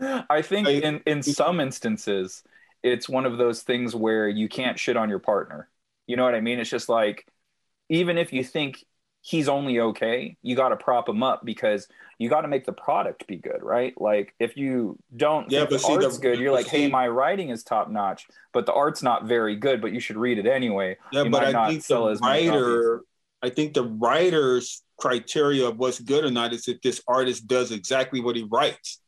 I 0.30 0.42
think 0.42 0.66
like, 0.66 0.82
in 0.82 1.00
in 1.06 1.22
some 1.22 1.60
instances, 1.60 2.42
it's 2.82 3.08
one 3.08 3.24
of 3.24 3.38
those 3.38 3.62
things 3.62 3.94
where 3.94 4.28
you 4.28 4.48
can't 4.48 4.78
shit 4.78 4.96
on 4.96 5.08
your 5.08 5.18
partner. 5.18 5.68
You 6.06 6.16
know 6.16 6.24
what 6.24 6.34
I 6.34 6.40
mean? 6.40 6.58
It's 6.58 6.70
just 6.70 6.88
like, 6.88 7.26
even 7.88 8.18
if 8.18 8.32
you 8.32 8.44
think 8.44 8.84
he's 9.26 9.48
only 9.48 9.80
okay, 9.80 10.36
you 10.42 10.54
got 10.54 10.68
to 10.68 10.76
prop 10.76 11.08
him 11.08 11.20
up 11.20 11.44
because 11.44 11.88
you 12.16 12.28
got 12.28 12.42
to 12.42 12.48
make 12.48 12.64
the 12.64 12.72
product 12.72 13.26
be 13.26 13.34
good, 13.34 13.60
right? 13.60 13.92
Like 14.00 14.32
if 14.38 14.56
you 14.56 14.96
don't 15.16 15.50
yeah, 15.50 15.62
but 15.62 15.70
the 15.70 15.78
see, 15.80 15.94
art's 15.94 16.16
the, 16.16 16.22
good, 16.22 16.38
you're 16.38 16.52
like, 16.52 16.66
see, 16.66 16.82
hey, 16.82 16.88
my 16.88 17.08
writing 17.08 17.48
is 17.48 17.64
top 17.64 17.90
notch, 17.90 18.28
but 18.52 18.66
the 18.66 18.72
art's 18.72 19.02
not 19.02 19.24
very 19.24 19.56
good, 19.56 19.80
but 19.82 19.92
you 19.92 19.98
should 19.98 20.16
read 20.16 20.38
it 20.38 20.46
anyway. 20.46 20.96
Yeah, 21.10 21.24
you 21.24 21.30
but 21.30 21.42
I 21.42 21.68
think 21.72 21.84
the 21.84 22.16
writer, 22.22 23.02
I 23.42 23.50
think 23.50 23.74
the 23.74 23.82
writer's 23.82 24.84
criteria 24.96 25.66
of 25.66 25.76
what's 25.76 25.98
good 25.98 26.24
or 26.24 26.30
not 26.30 26.52
is 26.52 26.68
if 26.68 26.80
this 26.80 27.02
artist 27.08 27.48
does 27.48 27.72
exactly 27.72 28.20
what 28.20 28.36
he 28.36 28.44
writes. 28.44 29.00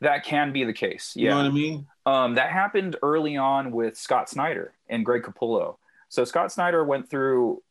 That 0.00 0.24
can 0.24 0.54
be 0.54 0.64
the 0.64 0.72
case. 0.72 1.12
Yeah. 1.14 1.22
You 1.22 1.28
know 1.28 1.36
what 1.36 1.46
I 1.46 1.50
mean? 1.50 1.86
Um, 2.06 2.34
that 2.36 2.50
happened 2.50 2.96
early 3.02 3.36
on 3.36 3.70
with 3.70 3.98
Scott 3.98 4.30
Snyder 4.30 4.72
and 4.88 5.04
Greg 5.04 5.22
Capullo. 5.22 5.76
So 6.08 6.24
Scott 6.24 6.50
Snyder 6.50 6.82
went 6.82 7.10
through, 7.10 7.62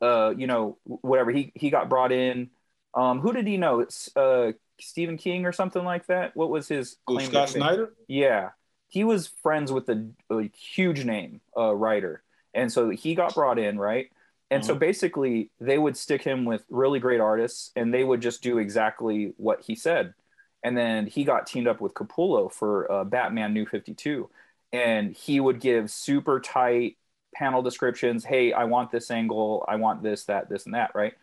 uh, 0.00 0.34
you 0.36 0.46
know, 0.46 0.78
whatever 0.84 1.30
he 1.30 1.52
he 1.54 1.70
got 1.70 1.88
brought 1.88 2.12
in 2.12 2.50
um, 2.94 3.20
who 3.20 3.32
did 3.32 3.46
he 3.46 3.56
know? 3.56 3.80
It's 3.80 4.14
uh, 4.16 4.52
Stephen 4.80 5.16
King 5.16 5.46
or 5.46 5.52
something 5.52 5.84
like 5.84 6.06
that. 6.06 6.36
What 6.36 6.50
was 6.50 6.68
his 6.68 6.96
claim? 7.06 7.30
Scott 7.30 7.50
Snyder. 7.50 7.94
Yeah, 8.08 8.50
he 8.88 9.04
was 9.04 9.28
friends 9.42 9.70
with 9.70 9.88
a, 9.88 10.08
a 10.30 10.50
huge 10.54 11.04
name 11.04 11.40
uh, 11.56 11.74
writer, 11.74 12.22
and 12.54 12.72
so 12.72 12.90
he 12.90 13.14
got 13.14 13.34
brought 13.34 13.58
in, 13.58 13.78
right? 13.78 14.10
And 14.50 14.62
mm-hmm. 14.62 14.68
so 14.68 14.74
basically, 14.74 15.50
they 15.60 15.78
would 15.78 15.96
stick 15.96 16.22
him 16.22 16.44
with 16.44 16.64
really 16.68 16.98
great 16.98 17.20
artists, 17.20 17.70
and 17.76 17.94
they 17.94 18.02
would 18.02 18.20
just 18.20 18.42
do 18.42 18.58
exactly 18.58 19.32
what 19.36 19.62
he 19.62 19.76
said. 19.76 20.14
And 20.62 20.76
then 20.76 21.06
he 21.06 21.24
got 21.24 21.46
teamed 21.46 21.68
up 21.68 21.80
with 21.80 21.94
Capullo 21.94 22.52
for 22.52 22.90
uh, 22.90 23.04
Batman 23.04 23.54
New 23.54 23.66
Fifty 23.66 23.94
Two, 23.94 24.30
and 24.72 25.14
he 25.14 25.38
would 25.38 25.60
give 25.60 25.90
super 25.90 26.40
tight 26.40 26.96
panel 27.40 27.62
descriptions. 27.62 28.24
Hey, 28.24 28.52
I 28.52 28.64
want 28.64 28.92
this 28.92 29.10
angle. 29.10 29.64
I 29.66 29.76
want 29.76 30.02
this, 30.02 30.26
that, 30.26 30.48
this, 30.48 30.66
and 30.66 30.74
that. 30.74 30.92
Right 30.94 31.14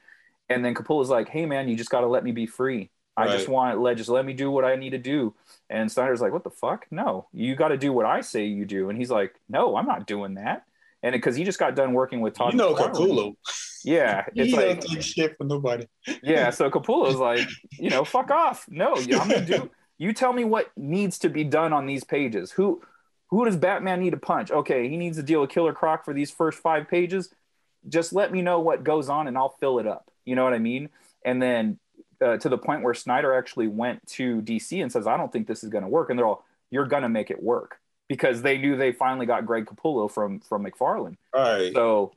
and 0.49 0.63
then 0.63 0.73
Capullo's 0.73 1.09
like, 1.09 1.29
"Hey 1.29 1.45
man, 1.45 1.67
you 1.67 1.75
just 1.75 1.89
got 1.89 2.01
to 2.01 2.07
let 2.07 2.23
me 2.23 2.31
be 2.31 2.45
free. 2.45 2.89
I 3.15 3.25
right. 3.25 3.31
just 3.31 3.47
want 3.47 3.79
let 3.79 3.97
just 3.97 4.09
let 4.09 4.25
me 4.25 4.33
do 4.33 4.51
what 4.51 4.65
I 4.65 4.75
need 4.75 4.91
to 4.91 4.97
do." 4.97 5.33
And 5.69 5.91
Snyder's 5.91 6.21
like, 6.21 6.31
"What 6.31 6.43
the 6.43 6.49
fuck? 6.49 6.85
No, 6.91 7.27
you 7.33 7.55
got 7.55 7.69
to 7.69 7.77
do 7.77 7.91
what 7.93 8.05
I 8.05 8.21
say 8.21 8.45
you 8.45 8.65
do." 8.65 8.89
And 8.89 8.97
he's 8.97 9.11
like, 9.11 9.35
"No, 9.49 9.75
I'm 9.75 9.85
not 9.85 10.07
doing 10.07 10.35
that." 10.35 10.63
And 11.03 11.13
because 11.13 11.35
he 11.35 11.43
just 11.43 11.59
got 11.59 11.75
done 11.75 11.93
working 11.93 12.21
with 12.21 12.33
Todd, 12.33 12.53
you 12.53 12.57
know 12.57 12.73
Capullo. 12.73 13.35
Yeah, 13.83 14.25
it's 14.35 14.51
he 14.51 14.55
like 14.55 14.81
don't 14.81 15.03
shit 15.03 15.37
for 15.37 15.43
nobody. 15.43 15.85
yeah, 16.23 16.49
so 16.49 16.69
Capullo's 16.69 17.15
like, 17.15 17.47
you 17.71 17.89
know, 17.89 18.03
fuck 18.03 18.31
off. 18.31 18.65
No, 18.69 18.95
I'm 18.95 19.07
gonna 19.07 19.45
do. 19.45 19.69
You 19.99 20.13
tell 20.13 20.31
me 20.31 20.43
what 20.43 20.69
needs 20.77 21.17
to 21.17 21.27
be 21.27 21.43
done 21.43 21.73
on 21.73 21.87
these 21.87 22.03
pages. 22.03 22.51
Who 22.51 22.83
who 23.29 23.45
does 23.45 23.57
Batman 23.57 23.99
need 23.99 24.11
to 24.11 24.17
punch? 24.17 24.51
Okay, 24.51 24.89
he 24.89 24.97
needs 24.97 25.17
to 25.17 25.23
deal 25.23 25.41
with 25.41 25.49
Killer 25.49 25.73
Croc 25.73 26.05
for 26.05 26.13
these 26.13 26.31
first 26.31 26.59
five 26.59 26.87
pages. 26.87 27.33
Just 27.87 28.13
let 28.13 28.31
me 28.31 28.41
know 28.41 28.59
what 28.59 28.83
goes 28.83 29.09
on, 29.09 29.27
and 29.27 29.37
I'll 29.37 29.55
fill 29.59 29.79
it 29.79 29.87
up. 29.87 30.11
You 30.25 30.35
know 30.35 30.43
what 30.43 30.53
I 30.53 30.59
mean? 30.59 30.89
and 31.27 31.41
then 31.41 31.77
uh, 32.23 32.37
to 32.37 32.49
the 32.49 32.57
point 32.57 32.81
where 32.81 32.93
Snyder 32.93 33.33
actually 33.33 33.67
went 33.67 34.05
to 34.07 34.41
DC 34.41 34.81
and 34.81 34.91
says, 34.91 35.05
"I 35.05 35.17
don't 35.17 35.31
think 35.31 35.45
this 35.45 35.63
is 35.63 35.69
going 35.69 35.83
to 35.83 35.89
work," 35.89 36.09
and 36.09 36.17
they're 36.17 36.25
all, 36.25 36.45
"You're 36.71 36.87
going 36.87 37.03
to 37.03 37.09
make 37.09 37.29
it 37.29 37.43
work," 37.43 37.79
because 38.07 38.41
they 38.41 38.57
knew 38.57 38.75
they 38.75 38.91
finally 38.93 39.25
got 39.25 39.45
Greg 39.45 39.65
Capullo 39.65 40.09
from 40.09 40.39
from 40.39 40.65
McFarlane. 40.65 41.17
Right. 41.35 41.73
So 41.73 42.13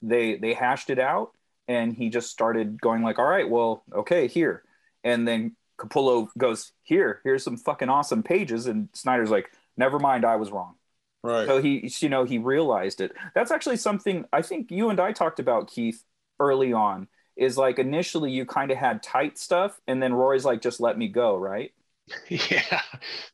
they 0.00 0.36
they 0.36 0.54
hashed 0.54 0.88
it 0.88 0.98
out, 0.98 1.32
and 1.68 1.92
he 1.92 2.08
just 2.08 2.30
started 2.30 2.80
going 2.80 3.02
like, 3.02 3.18
"All 3.18 3.28
right, 3.28 3.48
well, 3.48 3.82
okay, 3.92 4.28
here," 4.28 4.62
and 5.04 5.26
then 5.28 5.56
Capullo 5.78 6.28
goes, 6.38 6.72
"Here, 6.82 7.20
here's 7.24 7.42
some 7.42 7.56
fucking 7.56 7.90
awesome 7.90 8.22
pages," 8.22 8.66
and 8.66 8.88
Snyder's 8.94 9.30
like, 9.30 9.50
"Never 9.76 9.98
mind, 9.98 10.24
I 10.24 10.36
was 10.36 10.50
wrong." 10.50 10.74
Right. 11.22 11.46
So 11.46 11.62
he, 11.62 11.90
you 12.00 12.08
know, 12.08 12.24
he 12.24 12.38
realized 12.38 13.00
it. 13.00 13.12
That's 13.34 13.50
actually 13.50 13.76
something 13.76 14.24
I 14.32 14.42
think 14.42 14.70
you 14.70 14.90
and 14.90 14.98
I 14.98 15.12
talked 15.12 15.38
about, 15.38 15.70
Keith, 15.70 16.02
early 16.40 16.72
on. 16.72 17.08
Is 17.34 17.56
like 17.56 17.78
initially 17.78 18.30
you 18.30 18.44
kind 18.44 18.70
of 18.70 18.76
had 18.76 19.02
tight 19.02 19.38
stuff, 19.38 19.80
and 19.86 20.02
then 20.02 20.12
Rory's 20.12 20.44
like, 20.44 20.60
"Just 20.60 20.80
let 20.80 20.98
me 20.98 21.08
go," 21.08 21.36
right? 21.36 21.72
Yeah, 22.28 22.80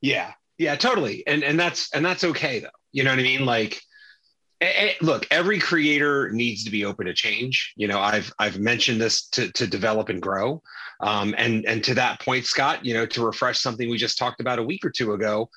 yeah, 0.00 0.32
yeah, 0.58 0.76
totally. 0.76 1.26
And 1.26 1.42
and 1.42 1.58
that's 1.58 1.92
and 1.92 2.04
that's 2.04 2.22
okay 2.22 2.60
though. 2.60 2.68
You 2.92 3.02
know 3.04 3.10
what 3.10 3.18
I 3.18 3.22
mean? 3.22 3.44
Like, 3.44 3.80
look, 5.00 5.26
every 5.30 5.58
creator 5.58 6.30
needs 6.30 6.64
to 6.64 6.70
be 6.70 6.84
open 6.84 7.06
to 7.06 7.14
change. 7.14 7.72
You 7.76 7.88
know, 7.88 8.00
I've 8.00 8.32
I've 8.38 8.58
mentioned 8.58 9.00
this 9.00 9.28
to 9.30 9.50
to 9.52 9.66
develop 9.66 10.08
and 10.08 10.20
grow. 10.20 10.62
Um, 11.00 11.34
and 11.38 11.64
and 11.66 11.82
to 11.84 11.94
that 11.94 12.20
point, 12.20 12.44
Scott, 12.44 12.84
you 12.84 12.94
know, 12.94 13.06
to 13.06 13.24
refresh 13.24 13.60
something 13.60 13.88
we 13.88 13.98
just 13.98 14.18
talked 14.18 14.40
about 14.40 14.58
a 14.58 14.62
week 14.62 14.84
or 14.84 14.90
two 14.90 15.12
ago, 15.12 15.48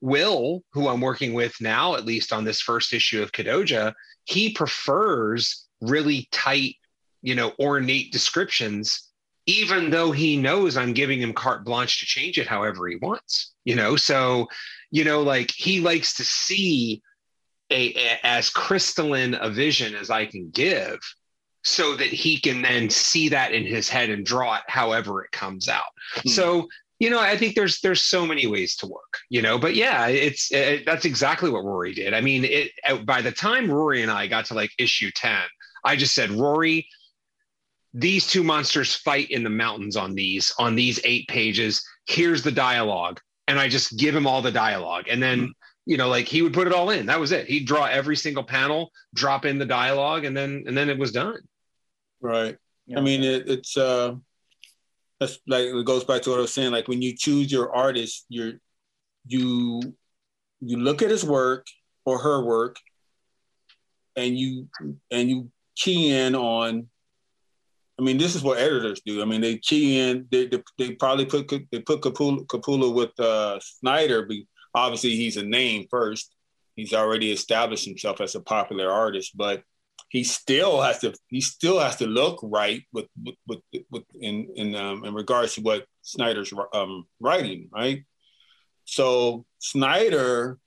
Will, 0.00 0.62
who 0.72 0.88
I'm 0.88 1.00
working 1.00 1.34
with 1.34 1.54
now, 1.60 1.94
at 1.94 2.06
least 2.06 2.32
on 2.32 2.44
this 2.44 2.60
first 2.60 2.92
issue 2.92 3.22
of 3.22 3.32
Kadoja, 3.32 3.92
he 4.24 4.52
prefers 4.52 5.66
really 5.80 6.28
tight, 6.30 6.76
you 7.22 7.34
know, 7.34 7.52
ornate 7.58 8.12
descriptions, 8.12 9.08
even 9.46 9.90
though 9.90 10.12
he 10.12 10.36
knows 10.36 10.76
I'm 10.76 10.92
giving 10.92 11.20
him 11.20 11.32
carte 11.32 11.64
blanche 11.64 12.00
to 12.00 12.06
change 12.06 12.38
it 12.38 12.46
however 12.46 12.88
he 12.88 12.96
wants, 12.96 13.52
you 13.64 13.74
know. 13.74 13.96
So, 13.96 14.46
you 14.90 15.04
know, 15.04 15.22
like 15.22 15.50
he 15.50 15.80
likes 15.80 16.16
to 16.16 16.24
see 16.24 17.02
a, 17.70 17.94
a 17.94 18.18
as 18.24 18.50
crystalline 18.50 19.34
a 19.34 19.50
vision 19.50 19.94
as 19.94 20.10
I 20.10 20.26
can 20.26 20.50
give 20.50 20.98
so 21.62 21.94
that 21.96 22.08
he 22.08 22.38
can 22.38 22.62
then 22.62 22.88
see 22.88 23.28
that 23.28 23.52
in 23.52 23.66
his 23.66 23.88
head 23.88 24.10
and 24.10 24.24
draw 24.24 24.56
it 24.56 24.62
however 24.66 25.24
it 25.24 25.30
comes 25.30 25.68
out. 25.68 25.84
Hmm. 26.14 26.28
So 26.28 26.68
you 27.00 27.08
know, 27.08 27.18
I 27.18 27.36
think 27.36 27.54
there's 27.54 27.80
there's 27.80 28.02
so 28.02 28.26
many 28.26 28.46
ways 28.46 28.76
to 28.76 28.86
work, 28.86 29.18
you 29.30 29.40
know. 29.40 29.58
But 29.58 29.74
yeah, 29.74 30.06
it's 30.08 30.52
it, 30.52 30.84
that's 30.84 31.06
exactly 31.06 31.50
what 31.50 31.64
Rory 31.64 31.94
did. 31.94 32.12
I 32.12 32.20
mean, 32.20 32.44
it 32.44 32.72
by 33.06 33.22
the 33.22 33.32
time 33.32 33.70
Rory 33.70 34.02
and 34.02 34.10
I 34.10 34.26
got 34.26 34.44
to 34.46 34.54
like 34.54 34.70
issue 34.78 35.10
ten, 35.14 35.42
I 35.82 35.96
just 35.96 36.14
said, 36.14 36.30
Rory, 36.30 36.86
these 37.94 38.26
two 38.26 38.44
monsters 38.44 38.94
fight 38.94 39.30
in 39.30 39.42
the 39.42 39.50
mountains 39.50 39.96
on 39.96 40.14
these 40.14 40.52
on 40.58 40.76
these 40.76 41.00
eight 41.04 41.26
pages. 41.26 41.82
Here's 42.06 42.42
the 42.42 42.52
dialogue, 42.52 43.18
and 43.48 43.58
I 43.58 43.68
just 43.68 43.96
give 43.96 44.14
him 44.14 44.26
all 44.26 44.42
the 44.42 44.52
dialogue, 44.52 45.06
and 45.10 45.20
then. 45.22 45.40
Mm-hmm. 45.40 45.50
You 45.86 45.96
know, 45.96 46.08
like 46.08 46.28
he 46.28 46.42
would 46.42 46.52
put 46.52 46.68
it 46.68 46.72
all 46.72 46.90
in. 46.90 47.06
That 47.06 47.18
was 47.18 47.32
it. 47.32 47.46
He'd 47.46 47.66
draw 47.66 47.86
every 47.86 48.14
single 48.14 48.44
panel, 48.44 48.92
drop 49.12 49.44
in 49.44 49.58
the 49.58 49.66
dialogue, 49.66 50.24
and 50.24 50.36
then 50.36 50.62
and 50.68 50.76
then 50.76 50.88
it 50.88 50.98
was 50.98 51.10
done. 51.10 51.40
Right. 52.20 52.56
Yeah. 52.86 52.98
I 52.98 53.00
mean, 53.00 53.24
it, 53.24 53.48
it's 53.48 53.76
uh, 53.76 54.14
that's 55.20 55.38
like 55.46 55.66
it 55.66 55.84
goes 55.84 56.04
back 56.04 56.22
to 56.22 56.30
what 56.30 56.38
I 56.38 56.42
was 56.42 56.54
saying. 56.54 56.72
Like 56.72 56.88
when 56.88 57.02
you 57.02 57.14
choose 57.16 57.52
your 57.52 57.74
artist, 57.74 58.24
you're 58.28 58.54
you 59.26 59.80
you 60.60 60.78
look 60.78 61.02
at 61.02 61.10
his 61.10 61.24
work 61.24 61.66
or 62.06 62.18
her 62.18 62.42
work, 62.42 62.76
and 64.16 64.36
you 64.36 64.68
and 65.10 65.28
you 65.28 65.50
key 65.76 66.16
in 66.16 66.34
on. 66.34 66.88
I 67.98 68.02
mean, 68.02 68.16
this 68.16 68.34
is 68.34 68.42
what 68.42 68.58
editors 68.58 69.02
do. 69.04 69.20
I 69.20 69.26
mean, 69.26 69.42
they 69.42 69.58
key 69.58 69.98
in. 70.00 70.26
They, 70.30 70.46
they, 70.46 70.62
they 70.78 70.92
probably 70.92 71.26
put 71.26 71.50
they 71.70 71.80
put 71.80 72.00
Capullo, 72.00 72.46
Capullo 72.46 72.94
with 72.94 73.18
uh, 73.20 73.60
Snyder. 73.60 74.24
But 74.26 74.38
obviously, 74.74 75.10
he's 75.10 75.36
a 75.36 75.42
name 75.42 75.86
first. 75.90 76.34
He's 76.76 76.94
already 76.94 77.30
established 77.30 77.84
himself 77.84 78.22
as 78.22 78.34
a 78.34 78.40
popular 78.40 78.90
artist, 78.90 79.36
but 79.36 79.64
he 80.08 80.24
still 80.24 80.80
has 80.80 80.98
to 81.00 81.14
he 81.28 81.40
still 81.40 81.78
has 81.78 81.96
to 81.96 82.06
look 82.06 82.40
right 82.42 82.82
with 82.92 83.06
with 83.22 83.36
with, 83.46 83.60
with 83.90 84.04
in 84.20 84.48
in 84.56 84.74
um, 84.74 85.04
in 85.04 85.14
regards 85.14 85.54
to 85.54 85.60
what 85.60 85.86
Snyder's 86.02 86.52
um, 86.72 87.06
writing, 87.20 87.68
right? 87.72 88.04
So 88.84 89.44
Snyder, 89.58 90.58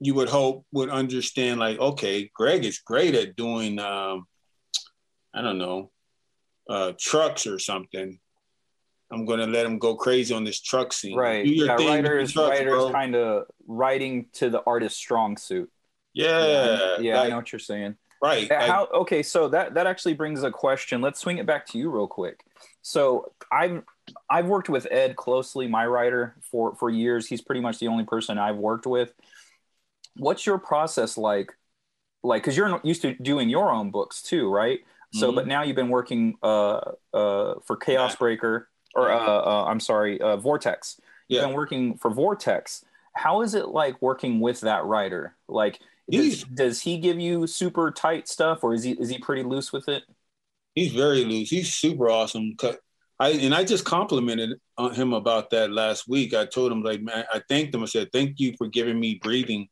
you 0.00 0.14
would 0.14 0.28
hope 0.28 0.64
would 0.72 0.90
understand 0.90 1.60
like, 1.60 1.78
okay, 1.78 2.30
Greg 2.34 2.64
is 2.64 2.78
great 2.78 3.14
at 3.14 3.36
doing, 3.36 3.78
um, 3.78 4.26
I 5.34 5.42
don't 5.42 5.58
know, 5.58 5.90
uh, 6.68 6.92
trucks 6.98 7.46
or 7.46 7.58
something. 7.58 8.18
I'm 9.10 9.24
going 9.24 9.38
to 9.38 9.46
let 9.46 9.66
him 9.66 9.78
go 9.78 9.94
crazy 9.94 10.34
on 10.34 10.42
this 10.42 10.60
truck 10.60 10.92
scene. 10.92 11.16
Right. 11.16 11.46
yeah, 11.46 11.74
writers, 11.74 12.34
writers 12.34 12.90
kind 12.90 13.14
of 13.14 13.44
writing 13.66 14.26
to 14.34 14.50
the 14.50 14.62
artist's 14.66 14.98
strong 14.98 15.36
suit. 15.36 15.70
Yeah. 16.16 16.96
Yeah, 16.98 17.16
like, 17.16 17.26
I 17.26 17.28
know 17.30 17.36
what 17.36 17.52
you're 17.52 17.58
saying. 17.58 17.96
Right. 18.22 18.50
How 18.50 18.88
okay, 18.92 19.22
so 19.22 19.48
that 19.48 19.74
that 19.74 19.86
actually 19.86 20.14
brings 20.14 20.42
a 20.42 20.50
question. 20.50 21.00
Let's 21.00 21.20
swing 21.20 21.38
it 21.38 21.46
back 21.46 21.66
to 21.66 21.78
you 21.78 21.90
real 21.90 22.06
quick. 22.08 22.44
So 22.82 23.32
I've 23.52 23.82
I've 24.30 24.46
worked 24.46 24.68
with 24.68 24.86
Ed 24.90 25.16
closely, 25.16 25.68
my 25.68 25.86
writer, 25.86 26.34
for 26.50 26.74
for 26.76 26.88
years. 26.88 27.26
He's 27.26 27.42
pretty 27.42 27.60
much 27.60 27.78
the 27.78 27.88
only 27.88 28.04
person 28.04 28.38
I've 28.38 28.56
worked 28.56 28.86
with. 28.86 29.12
What's 30.16 30.46
your 30.46 30.58
process 30.58 31.18
like? 31.18 31.52
Like, 32.22 32.42
because 32.42 32.56
you're 32.56 32.80
used 32.82 33.02
to 33.02 33.14
doing 33.14 33.48
your 33.48 33.70
own 33.70 33.90
books 33.90 34.22
too, 34.22 34.50
right? 34.50 34.80
So, 35.12 35.28
mm-hmm. 35.28 35.36
but 35.36 35.46
now 35.46 35.62
you've 35.62 35.76
been 35.76 35.90
working 35.90 36.36
uh, 36.42 36.80
uh, 37.14 37.54
for 37.64 37.76
Chaos 37.76 38.12
yeah. 38.12 38.16
Breaker, 38.18 38.68
or 38.96 39.12
uh, 39.12 39.18
uh, 39.18 39.64
I'm 39.68 39.78
sorry, 39.78 40.20
uh, 40.20 40.36
Vortex. 40.36 41.00
You've 41.28 41.42
yeah. 41.42 41.46
been 41.46 41.54
working 41.54 41.98
for 41.98 42.10
Vortex. 42.10 42.84
How 43.12 43.42
is 43.42 43.54
it 43.54 43.68
like 43.68 44.00
working 44.00 44.40
with 44.40 44.62
that 44.62 44.84
writer? 44.84 45.36
Like, 45.48 45.80
does, 46.10 46.44
does, 46.44 46.80
he 46.82 46.98
give 46.98 47.18
you 47.18 47.46
super 47.46 47.90
tight 47.90 48.28
stuff, 48.28 48.62
or 48.62 48.74
is 48.74 48.84
he 48.84 48.92
is 48.92 49.08
he 49.08 49.18
pretty 49.18 49.42
loose 49.42 49.72
with 49.72 49.88
it? 49.88 50.04
He's 50.74 50.92
very 50.92 51.24
loose. 51.24 51.50
He's 51.50 51.74
super 51.74 52.08
awesome. 52.08 52.56
I 53.18 53.30
and 53.30 53.54
I 53.54 53.64
just 53.64 53.84
complimented 53.84 54.60
uh, 54.76 54.90
him 54.90 55.12
about 55.12 55.50
that 55.50 55.70
last 55.72 56.08
week. 56.08 56.34
I 56.34 56.44
told 56.44 56.70
him 56.70 56.82
like, 56.82 57.00
man, 57.00 57.24
I 57.32 57.40
thanked 57.48 57.74
him. 57.74 57.82
I 57.82 57.86
said, 57.86 58.08
thank 58.12 58.38
you 58.38 58.54
for 58.58 58.68
giving 58.68 59.00
me 59.00 59.18
breathing 59.22 59.68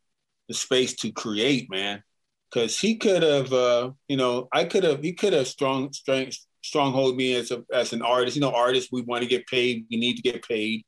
the 0.49 0.55
space 0.55 0.95
to 0.97 1.13
create, 1.13 1.71
man. 1.71 2.03
Because 2.51 2.79
he 2.79 2.97
could 2.97 3.23
have, 3.23 3.53
uh, 3.53 3.91
you 4.09 4.17
know, 4.17 4.49
I 4.53 4.65
could 4.65 4.85
have, 4.85 5.03
he 5.03 5.13
could 5.13 5.33
have 5.33 5.49
strong, 5.49 5.93
strength 5.93 6.39
stronghold 6.63 7.17
me 7.17 7.35
as 7.35 7.51
a 7.51 7.63
as 7.73 7.93
an 7.93 8.03
artist. 8.03 8.37
You 8.37 8.43
know, 8.43 8.53
artists, 8.53 8.91
we 8.91 9.03
want 9.03 9.23
to 9.23 9.29
get 9.29 9.47
paid. 9.47 9.87
We 9.91 9.99
need 9.99 10.17
to 10.17 10.23
get 10.23 10.47
paid. 10.47 10.85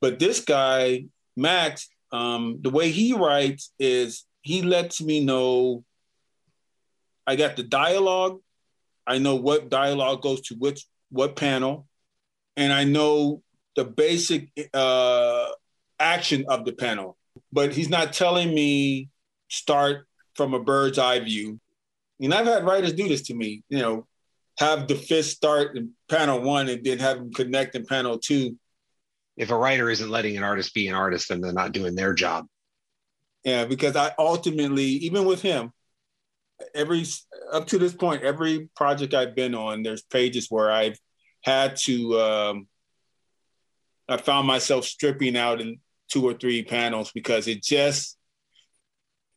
But 0.00 0.18
this 0.18 0.40
guy, 0.40 1.04
Max, 1.36 1.88
um, 2.10 2.58
the 2.62 2.70
way 2.70 2.90
he 2.90 3.12
writes 3.12 3.72
is 3.78 4.24
he 4.42 4.62
lets 4.62 5.00
me 5.02 5.24
know 5.24 5.84
I 7.26 7.36
got 7.36 7.56
the 7.56 7.62
dialogue. 7.62 8.40
I 9.06 9.18
know 9.18 9.36
what 9.36 9.70
dialogue 9.70 10.22
goes 10.22 10.40
to 10.42 10.54
which 10.54 10.86
what 11.10 11.36
panel, 11.36 11.86
and 12.56 12.72
I 12.72 12.84
know 12.84 13.42
the 13.76 13.84
basic 13.84 14.50
uh, 14.74 15.46
action 15.98 16.44
of 16.48 16.64
the 16.64 16.72
panel. 16.72 17.16
But 17.52 17.72
he's 17.72 17.88
not 17.88 18.12
telling 18.12 18.52
me 18.52 19.08
start 19.48 20.06
from 20.34 20.54
a 20.54 20.60
bird's 20.60 20.98
eye 20.98 21.20
view. 21.20 21.60
And 22.20 22.34
I've 22.34 22.46
had 22.46 22.64
writers 22.64 22.92
do 22.92 23.08
this 23.08 23.22
to 23.22 23.34
me. 23.34 23.62
You 23.68 23.78
know, 23.78 24.06
have 24.58 24.88
the 24.88 24.94
fist 24.94 25.36
start 25.36 25.76
in 25.76 25.92
panel 26.08 26.40
one 26.40 26.68
and 26.68 26.84
then 26.84 26.98
have 26.98 27.16
them 27.16 27.32
connect 27.32 27.74
in 27.74 27.86
panel 27.86 28.18
two. 28.18 28.56
If 29.36 29.50
a 29.50 29.56
writer 29.56 29.88
isn't 29.88 30.10
letting 30.10 30.36
an 30.36 30.42
artist 30.42 30.74
be 30.74 30.88
an 30.88 30.94
artist, 30.94 31.28
then 31.28 31.40
they're 31.40 31.52
not 31.52 31.72
doing 31.72 31.94
their 31.94 32.12
job. 32.12 32.46
Yeah, 33.44 33.64
because 33.64 33.96
I 33.96 34.12
ultimately, 34.18 34.84
even 34.84 35.24
with 35.24 35.40
him, 35.40 35.72
every 36.74 37.04
up 37.52 37.66
to 37.68 37.78
this 37.78 37.94
point, 37.94 38.22
every 38.22 38.68
project 38.76 39.14
I've 39.14 39.34
been 39.34 39.54
on, 39.54 39.82
there's 39.82 40.02
pages 40.02 40.48
where 40.50 40.70
I've 40.70 40.98
had 41.42 41.76
to. 41.76 42.20
Um, 42.20 42.68
I 44.08 44.16
found 44.16 44.46
myself 44.46 44.84
stripping 44.84 45.36
out 45.36 45.60
in 45.60 45.78
two 46.10 46.26
or 46.26 46.34
three 46.34 46.64
panels 46.64 47.12
because 47.12 47.46
it 47.46 47.62
just 47.62 48.18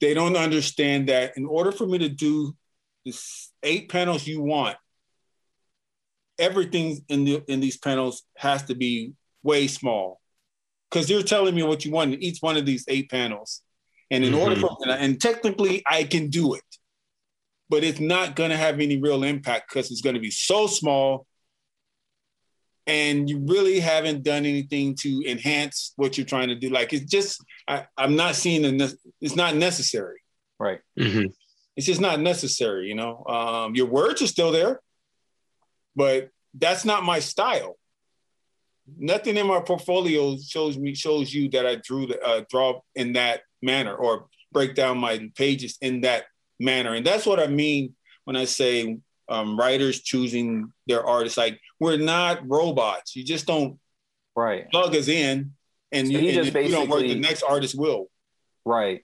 they 0.02 0.14
don't 0.14 0.36
understand 0.36 1.08
that 1.10 1.38
in 1.38 1.46
order 1.46 1.72
for 1.72 1.86
me 1.86 2.00
to 2.00 2.10
do 2.10 2.56
this 3.06 3.52
eight 3.62 3.90
panels 3.90 4.28
you 4.28 4.42
want, 4.42 4.76
everything 6.38 7.00
in 7.08 7.24
the 7.24 7.44
in 7.48 7.60
these 7.60 7.78
panels 7.78 8.24
has 8.36 8.64
to 8.64 8.76
be 8.76 9.14
way 9.44 9.68
small 9.68 10.20
because 10.90 11.10
you're 11.10 11.24
telling 11.24 11.56
me 11.56 11.64
what 11.64 11.86
you 11.86 11.92
want 11.92 12.14
in 12.14 12.22
each 12.22 12.40
one 12.42 12.58
of 12.58 12.66
these 12.66 12.86
eight 12.88 13.10
panels 13.10 13.62
and 14.14 14.24
in 14.24 14.32
mm-hmm. 14.32 14.42
order 14.42 14.56
for 14.56 14.78
and 14.88 15.20
technically 15.20 15.82
I 15.88 16.04
can 16.04 16.30
do 16.30 16.54
it, 16.54 16.62
but 17.68 17.84
it's 17.84 18.00
not 18.00 18.36
going 18.36 18.52
to 18.52 18.58
have 18.58 18.80
any 18.80 18.98
real 18.98 19.24
impact 19.24 19.70
because 19.70 19.90
it's 19.90 20.02
going 20.02 20.14
to 20.14 20.22
be 20.22 20.30
so 20.30 20.68
small, 20.68 21.26
and 22.86 23.28
you 23.28 23.40
really 23.48 23.80
haven't 23.80 24.24
done 24.24 24.46
anything 24.46 24.96
to 25.02 25.24
enhance 25.28 25.94
what 25.96 26.16
you're 26.16 26.28
trying 26.28 26.50
to 26.50 26.56
do. 26.56 26.70
Like 26.70 26.94
it's 26.94 27.10
just 27.10 27.44
I, 27.68 27.88
am 27.98 28.16
not 28.16 28.36
seeing 28.36 28.62
the 28.62 28.96
it's 29.20 29.36
not 29.36 29.56
necessary. 29.56 30.20
Right. 30.60 30.80
Mm-hmm. 30.98 31.32
It's 31.76 31.88
just 31.88 32.00
not 32.00 32.20
necessary. 32.20 32.88
You 32.90 32.96
know, 32.96 33.26
um, 33.26 33.74
your 33.74 33.88
words 33.88 34.22
are 34.22 34.28
still 34.28 34.52
there. 34.52 34.80
but 35.96 36.30
that's 36.54 36.86
not 36.86 37.04
my 37.04 37.20
style. 37.20 37.78
Nothing 38.96 39.38
in 39.38 39.48
my 39.48 39.60
portfolio 39.62 40.38
shows 40.38 40.78
me 40.78 40.94
shows 40.94 41.34
you 41.34 41.50
that 41.50 41.66
I 41.66 41.78
drew 41.78 42.06
the 42.06 42.22
uh, 42.22 42.44
draw 42.48 42.82
in 42.94 43.14
that 43.14 43.42
manner 43.64 43.96
or 43.96 44.28
break 44.52 44.76
down 44.76 44.98
my 45.00 45.30
pages 45.36 45.78
in 45.82 46.02
that 46.02 46.26
manner, 46.60 46.94
and 46.94 47.06
that's 47.06 47.26
what 47.26 47.40
I 47.40 47.48
mean 47.48 47.96
when 48.26 48.36
I 48.36 48.46
say 48.46 49.00
um, 49.30 49.58
writers 49.58 50.02
choosing 50.02 50.72
their 50.88 51.06
artists. 51.06 51.38
Like 51.38 51.60
we're 51.80 51.98
not 51.98 52.48
robots. 52.48 53.16
You 53.16 53.24
just 53.24 53.48
don't 53.48 53.80
right 54.36 54.70
plug 54.70 54.96
us 54.96 55.08
in, 55.08 55.54
and, 55.92 56.08
so 56.08 56.14
you, 56.14 56.40
and 56.40 56.48
if 56.48 56.54
you 56.54 56.70
don't 56.70 56.90
work, 56.90 57.02
the 57.02 57.16
next 57.16 57.44
artist 57.44 57.76
will. 57.76 58.10
Right. 58.66 59.04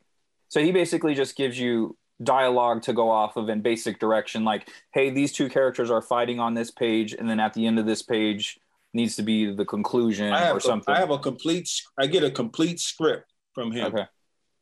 So 0.50 0.62
he 0.62 0.72
basically 0.72 1.16
just 1.16 1.36
gives 1.36 1.60
you 1.60 1.98
dialogue 2.24 2.82
to 2.84 2.94
go 2.94 3.10
off 3.10 3.38
of 3.38 3.48
in 3.48 3.62
basic 3.62 3.98
direction 3.98 4.44
like 4.44 4.70
hey 4.94 5.10
these 5.10 5.32
two 5.32 5.48
characters 5.48 5.90
are 5.90 6.02
fighting 6.02 6.40
on 6.40 6.54
this 6.54 6.70
page 6.70 7.14
and 7.14 7.30
then 7.30 7.40
at 7.40 7.54
the 7.54 7.66
end 7.66 7.80
of 7.80 7.86
this 7.86 8.02
page 8.02 8.60
needs 8.94 9.16
to 9.16 9.24
be 9.24 9.54
the 9.54 9.64
conclusion 9.64 10.34
or 10.34 10.60
something 10.60 10.94
a, 10.94 10.98
i 10.98 11.00
have 11.00 11.12
a 11.12 11.18
complete 11.18 11.70
i 11.98 12.06
get 12.06 12.22
a 12.22 12.30
complete 12.30 12.78
script 12.78 13.32
from 13.54 13.72
him 13.72 13.86
okay 13.86 14.06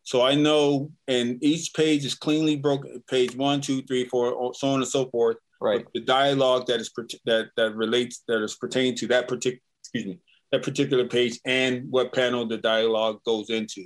so 0.08 0.22
i 0.22 0.34
know 0.34 0.90
and 1.10 1.38
each 1.44 1.74
page 1.74 2.06
is 2.06 2.16
cleanly 2.16 2.56
broken 2.56 3.04
page 3.10 3.36
one 3.36 3.60
two 3.60 3.82
three 3.82 4.06
four 4.06 4.54
so 4.54 4.70
on 4.70 4.80
and 4.80 4.88
so 4.88 5.10
forth. 5.10 5.36
Right. 5.60 5.86
The 5.94 6.00
dialogue 6.00 6.68
that 6.68 6.80
is 6.80 6.90
that 7.26 7.50
that 7.58 7.76
relates 7.76 8.24
that 8.30 8.42
is 8.42 8.56
pertaining 8.56 8.96
to 9.00 9.08
that 9.08 9.28
particular 9.28 9.60
excuse 9.82 10.06
me 10.06 10.20
that 10.54 10.64
particular 10.64 11.06
page 11.10 11.42
and 11.46 11.92
what 11.92 12.14
panel 12.14 12.48
the 12.48 12.58
dialogue 12.58 13.22
goes 13.26 13.50
into. 13.50 13.84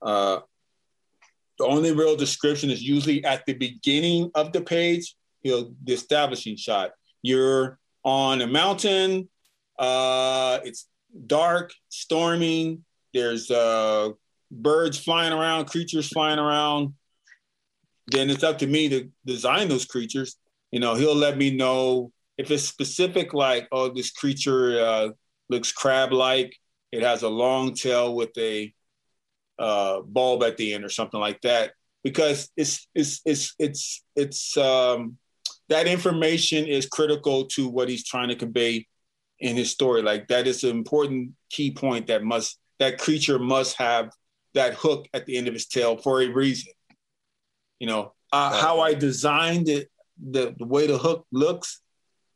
Uh 0.00 0.38
the 1.58 1.66
only 1.66 1.92
real 1.92 2.16
description 2.16 2.70
is 2.70 2.82
usually 2.82 3.22
at 3.24 3.44
the 3.44 3.52
beginning 3.52 4.30
of 4.34 4.52
the 4.52 4.62
page, 4.62 5.14
you 5.42 5.52
know, 5.52 5.74
the 5.84 5.92
establishing 5.92 6.56
shot. 6.56 6.92
You're 7.20 7.78
on 8.02 8.40
a 8.40 8.46
mountain, 8.46 9.28
uh, 9.78 10.58
it's 10.64 10.88
dark, 11.26 11.72
storming, 11.90 12.84
there's 13.12 13.50
uh, 13.50 14.10
birds 14.62 14.98
flying 14.98 15.32
around, 15.32 15.66
creatures 15.66 16.08
flying 16.08 16.38
around. 16.38 16.94
Then 18.06 18.30
it's 18.30 18.44
up 18.44 18.58
to 18.58 18.66
me 18.66 18.88
to 18.90 19.10
design 19.24 19.68
those 19.68 19.84
creatures. 19.84 20.36
You 20.70 20.80
know, 20.80 20.94
he'll 20.94 21.14
let 21.14 21.38
me 21.38 21.50
know 21.50 22.12
if 22.36 22.50
it's 22.50 22.64
specific, 22.64 23.32
like, 23.32 23.68
oh, 23.72 23.88
this 23.88 24.10
creature 24.10 24.78
uh, 24.80 25.08
looks 25.48 25.72
crab 25.72 26.12
like, 26.12 26.56
it 26.92 27.02
has 27.02 27.22
a 27.22 27.28
long 27.28 27.74
tail 27.74 28.14
with 28.14 28.30
a 28.38 28.72
uh, 29.58 30.00
bulb 30.02 30.42
at 30.42 30.56
the 30.56 30.74
end 30.74 30.84
or 30.84 30.88
something 30.88 31.20
like 31.20 31.40
that 31.42 31.72
because 32.02 32.50
it's 32.56 32.86
it's 32.94 33.20
it's 33.24 33.54
it's 33.58 34.04
it's 34.14 34.56
um, 34.56 35.16
that 35.68 35.86
information 35.86 36.66
is 36.66 36.86
critical 36.86 37.46
to 37.46 37.68
what 37.68 37.88
he's 37.88 38.04
trying 38.04 38.28
to 38.28 38.36
convey 38.36 38.86
in 39.40 39.56
his 39.56 39.70
story. 39.70 40.02
Like 40.02 40.28
that 40.28 40.46
is 40.46 40.62
an 40.64 40.70
important 40.70 41.32
key 41.50 41.72
point 41.72 42.06
that 42.08 42.22
must 42.22 42.58
that 42.78 42.98
creature 42.98 43.38
must 43.38 43.76
have 43.78 44.10
that 44.54 44.74
hook 44.74 45.08
at 45.12 45.26
the 45.26 45.36
end 45.36 45.48
of 45.48 45.54
his 45.54 45.66
tail 45.66 45.96
for 45.96 46.22
a 46.22 46.28
reason. 46.28 46.72
You 47.80 47.86
know 47.88 48.12
uh, 48.32 48.60
how 48.60 48.80
I 48.80 48.94
designed 48.94 49.68
it, 49.68 49.90
the 50.18 50.54
the 50.58 50.64
way 50.64 50.86
the 50.86 50.98
hook 50.98 51.26
looks, 51.30 51.80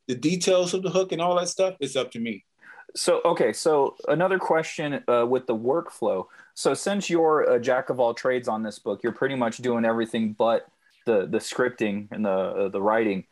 the 0.07 0.15
details 0.15 0.73
of 0.73 0.81
the 0.81 0.89
hook 0.89 1.11
and 1.11 1.21
all 1.21 1.35
that 1.39 1.49
stuff. 1.49 1.75
It's 1.79 1.95
up 1.95 2.11
to 2.11 2.19
me. 2.19 2.45
So 2.95 3.21
okay, 3.23 3.53
so 3.53 3.95
another 4.07 4.39
question 4.39 5.03
uh, 5.07 5.25
with 5.27 5.45
the 5.45 5.55
workflow. 5.55 6.25
So 6.55 6.73
since 6.73 7.09
you're 7.09 7.41
a 7.41 7.59
jack 7.59 7.89
of 7.89 7.99
all 7.99 8.13
trades 8.13 8.47
on 8.47 8.63
this 8.63 8.79
book, 8.79 9.01
you're 9.03 9.11
pretty 9.11 9.35
much 9.35 9.57
doing 9.57 9.85
everything 9.85 10.33
but 10.33 10.67
the 11.05 11.27
the 11.27 11.37
scripting 11.37 12.07
and 12.11 12.25
the 12.25 12.29
uh, 12.29 12.69
the 12.69 12.81
writing. 12.81 13.25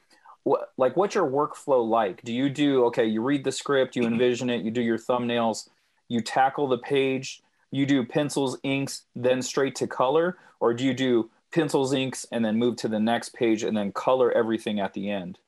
What 0.43 0.71
like 0.77 0.95
what's 0.95 1.15
your 1.15 1.29
workflow 1.29 1.87
like? 1.87 2.21
Do 2.23 2.33
you 2.33 2.49
do 2.49 2.85
okay? 2.85 3.05
You 3.05 3.21
read 3.21 3.43
the 3.43 3.51
script, 3.51 3.95
you 3.95 4.03
envision 4.03 4.49
it, 4.49 4.63
you 4.63 4.71
do 4.71 4.81
your 4.81 4.97
thumbnails, 4.97 5.69
you 6.07 6.21
tackle 6.21 6.67
the 6.67 6.77
page, 6.77 7.41
you 7.71 7.85
do 7.85 8.05
pencils, 8.05 8.57
inks, 8.63 9.03
then 9.15 9.41
straight 9.41 9.75
to 9.75 9.87
color, 9.87 10.37
or 10.59 10.73
do 10.73 10.83
you 10.83 10.93
do 10.93 11.29
pencils, 11.53 11.93
inks, 11.93 12.25
and 12.31 12.43
then 12.43 12.57
move 12.57 12.75
to 12.77 12.87
the 12.87 12.99
next 12.99 13.33
page 13.33 13.63
and 13.63 13.75
then 13.75 13.91
color 13.91 14.31
everything 14.31 14.79
at 14.79 14.93
the 14.93 15.09
end? 15.09 15.39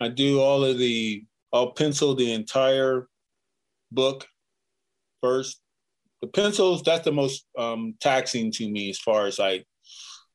I 0.00 0.08
do 0.08 0.40
all 0.40 0.64
of 0.64 0.78
the. 0.78 1.24
I'll 1.52 1.72
pencil 1.72 2.14
the 2.14 2.32
entire 2.32 3.08
book 3.90 4.26
first. 5.20 5.60
The 6.22 6.28
pencils, 6.28 6.82
that's 6.82 7.04
the 7.04 7.12
most 7.12 7.44
um, 7.58 7.94
taxing 8.00 8.50
to 8.52 8.70
me 8.70 8.90
as 8.90 8.98
far 8.98 9.26
as 9.26 9.38
like 9.38 9.66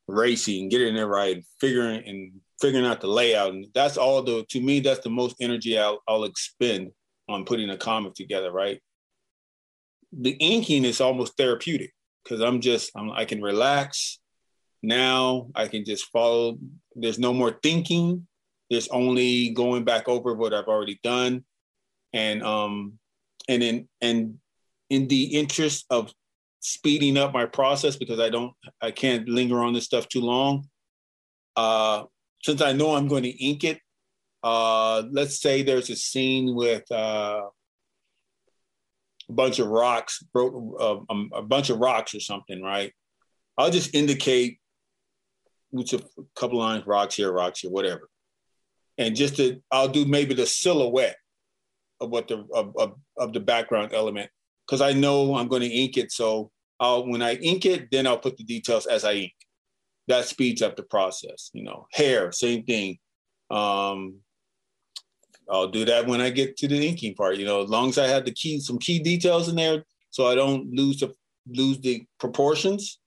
racing, 0.06 0.68
getting 0.68 0.96
it 0.96 1.02
right, 1.02 1.44
figuring 1.60 2.02
and 2.06 2.32
figuring 2.60 2.86
out 2.86 3.00
the 3.00 3.08
layout. 3.08 3.52
And 3.52 3.66
that's 3.74 3.96
all 3.96 4.22
the, 4.22 4.44
to 4.50 4.60
me, 4.60 4.80
that's 4.80 5.00
the 5.00 5.10
most 5.10 5.36
energy 5.40 5.78
I'll, 5.78 6.02
I'll 6.06 6.24
expend 6.24 6.90
on 7.28 7.44
putting 7.44 7.70
a 7.70 7.76
comic 7.76 8.14
together, 8.14 8.52
right? 8.52 8.80
The 10.12 10.32
inking 10.32 10.84
is 10.84 11.00
almost 11.00 11.36
therapeutic 11.36 11.92
because 12.24 12.40
I'm 12.40 12.60
just, 12.60 12.90
I'm, 12.96 13.10
I 13.10 13.24
can 13.24 13.42
relax. 13.42 14.18
Now 14.82 15.50
I 15.54 15.68
can 15.68 15.84
just 15.84 16.06
follow. 16.06 16.58
There's 16.94 17.18
no 17.18 17.32
more 17.32 17.58
thinking. 17.62 18.26
There's 18.70 18.88
only 18.88 19.50
going 19.50 19.84
back 19.84 20.08
over 20.08 20.34
what 20.34 20.54
I've 20.54 20.68
already 20.68 21.00
done. 21.02 21.44
And 22.12 22.42
um, 22.42 22.98
and 23.48 23.62
in 23.62 23.88
and 24.00 24.38
in 24.90 25.08
the 25.08 25.24
interest 25.24 25.86
of 25.90 26.12
speeding 26.60 27.16
up 27.16 27.32
my 27.32 27.46
process 27.46 27.96
because 27.96 28.20
I 28.20 28.30
don't 28.30 28.52
I 28.80 28.90
can't 28.90 29.28
linger 29.28 29.62
on 29.62 29.72
this 29.72 29.84
stuff 29.84 30.08
too 30.08 30.20
long. 30.20 30.68
Uh, 31.56 32.04
since 32.44 32.62
I 32.62 32.72
know 32.72 32.94
I'm 32.94 33.08
going 33.08 33.24
to 33.24 33.44
ink 33.44 33.64
it, 33.64 33.80
uh, 34.42 35.02
let's 35.10 35.40
say 35.40 35.62
there's 35.62 35.90
a 35.90 35.96
scene 35.96 36.54
with 36.54 36.90
uh, 36.90 37.42
a 39.28 39.32
bunch 39.32 39.58
of 39.58 39.68
rocks, 39.68 40.24
uh, 40.34 40.96
um, 41.10 41.30
a 41.34 41.42
bunch 41.42 41.70
of 41.70 41.78
rocks 41.78 42.14
or 42.14 42.20
something, 42.20 42.62
right? 42.62 42.92
I'll 43.56 43.70
just 43.70 43.94
indicate 43.94 44.58
which 45.70 45.92
a 45.92 46.00
couple 46.34 46.58
lines, 46.58 46.86
rocks 46.86 47.16
here, 47.16 47.30
rocks 47.30 47.60
here, 47.60 47.70
whatever, 47.70 48.08
and 48.96 49.14
just 49.14 49.36
to 49.36 49.60
I'll 49.70 49.88
do 49.88 50.04
maybe 50.04 50.34
the 50.34 50.46
silhouette 50.46 51.16
of 52.00 52.10
what 52.10 52.28
the 52.28 52.46
of, 52.54 52.74
of, 52.76 52.94
of 53.16 53.32
the 53.32 53.40
background 53.40 53.92
element 53.92 54.30
because 54.66 54.80
I 54.80 54.92
know 54.92 55.34
I'm 55.34 55.48
going 55.48 55.62
to 55.62 55.68
ink 55.68 55.96
it. 55.96 56.12
So 56.12 56.50
I'll 56.78 57.06
when 57.06 57.22
I 57.22 57.34
ink 57.34 57.66
it, 57.66 57.90
then 57.90 58.06
I'll 58.06 58.18
put 58.18 58.36
the 58.36 58.44
details 58.44 58.86
as 58.86 59.04
I 59.04 59.12
ink. 59.12 59.32
That 60.08 60.24
speeds 60.24 60.62
up 60.62 60.76
the 60.76 60.84
process. 60.84 61.50
You 61.52 61.64
know, 61.64 61.86
hair, 61.92 62.32
same 62.32 62.64
thing. 62.64 62.98
Um, 63.50 64.20
I'll 65.50 65.68
do 65.68 65.84
that 65.86 66.06
when 66.06 66.20
I 66.20 66.30
get 66.30 66.56
to 66.58 66.68
the 66.68 66.86
inking 66.86 67.14
part. 67.14 67.36
You 67.36 67.46
know, 67.46 67.62
as 67.62 67.70
long 67.70 67.88
as 67.88 67.98
I 67.98 68.06
have 68.06 68.24
the 68.24 68.32
key, 68.32 68.60
some 68.60 68.78
key 68.78 68.98
details 68.98 69.48
in 69.48 69.56
there, 69.56 69.84
so 70.10 70.26
I 70.26 70.34
don't 70.34 70.70
lose 70.72 71.00
the 71.00 71.14
lose 71.48 71.80
the 71.80 72.04
proportions. 72.18 72.98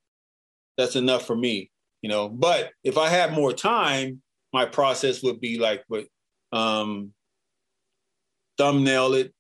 That's 0.78 0.96
enough 0.96 1.26
for 1.26 1.36
me. 1.36 1.70
You 2.02 2.10
know, 2.10 2.30
but 2.30 2.72
if 2.84 2.98
I 2.98 3.10
had 3.10 3.34
more 3.34 3.54
time, 3.54 4.22
my 4.54 4.66
process 4.66 5.22
would 5.22 5.40
be 5.40 5.60
like 5.60 5.84
what 5.88 6.06
um, 6.52 7.14
thumbnail 8.58 9.14
it 9.14 9.34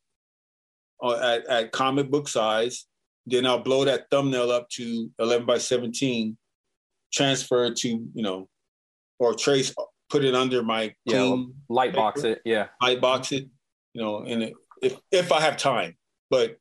uh, 1.02 1.18
at, 1.18 1.46
at 1.48 1.72
comic 1.72 2.10
book 2.10 2.28
size. 2.28 2.86
Then 3.26 3.46
I'll 3.46 3.60
blow 3.60 3.86
that 3.86 4.10
thumbnail 4.10 4.52
up 4.52 4.70
to 4.70 5.12
11 5.20 5.46
by 5.46 5.58
17, 5.58 6.38
transfer 7.14 7.66
it 7.66 7.76
to, 7.78 7.90
you 7.90 8.24
know, 8.24 8.48
or 9.20 9.36
trace, 9.36 9.74
put 10.12 10.26
it 10.26 10.36
under 10.36 10.62
my 10.62 10.94
yeah, 11.06 11.36
light 11.70 11.92
paper, 11.92 12.02
box 12.02 12.24
it. 12.24 12.42
Yeah. 12.44 12.68
Light 12.82 13.00
box 13.00 13.32
it, 13.32 13.48
you 13.94 14.02
know, 14.02 14.24
and 14.24 14.52
if, 14.82 14.98
if 15.12 15.32
I 15.32 15.40
have 15.40 15.56
time, 15.56 15.96
but 16.30 16.58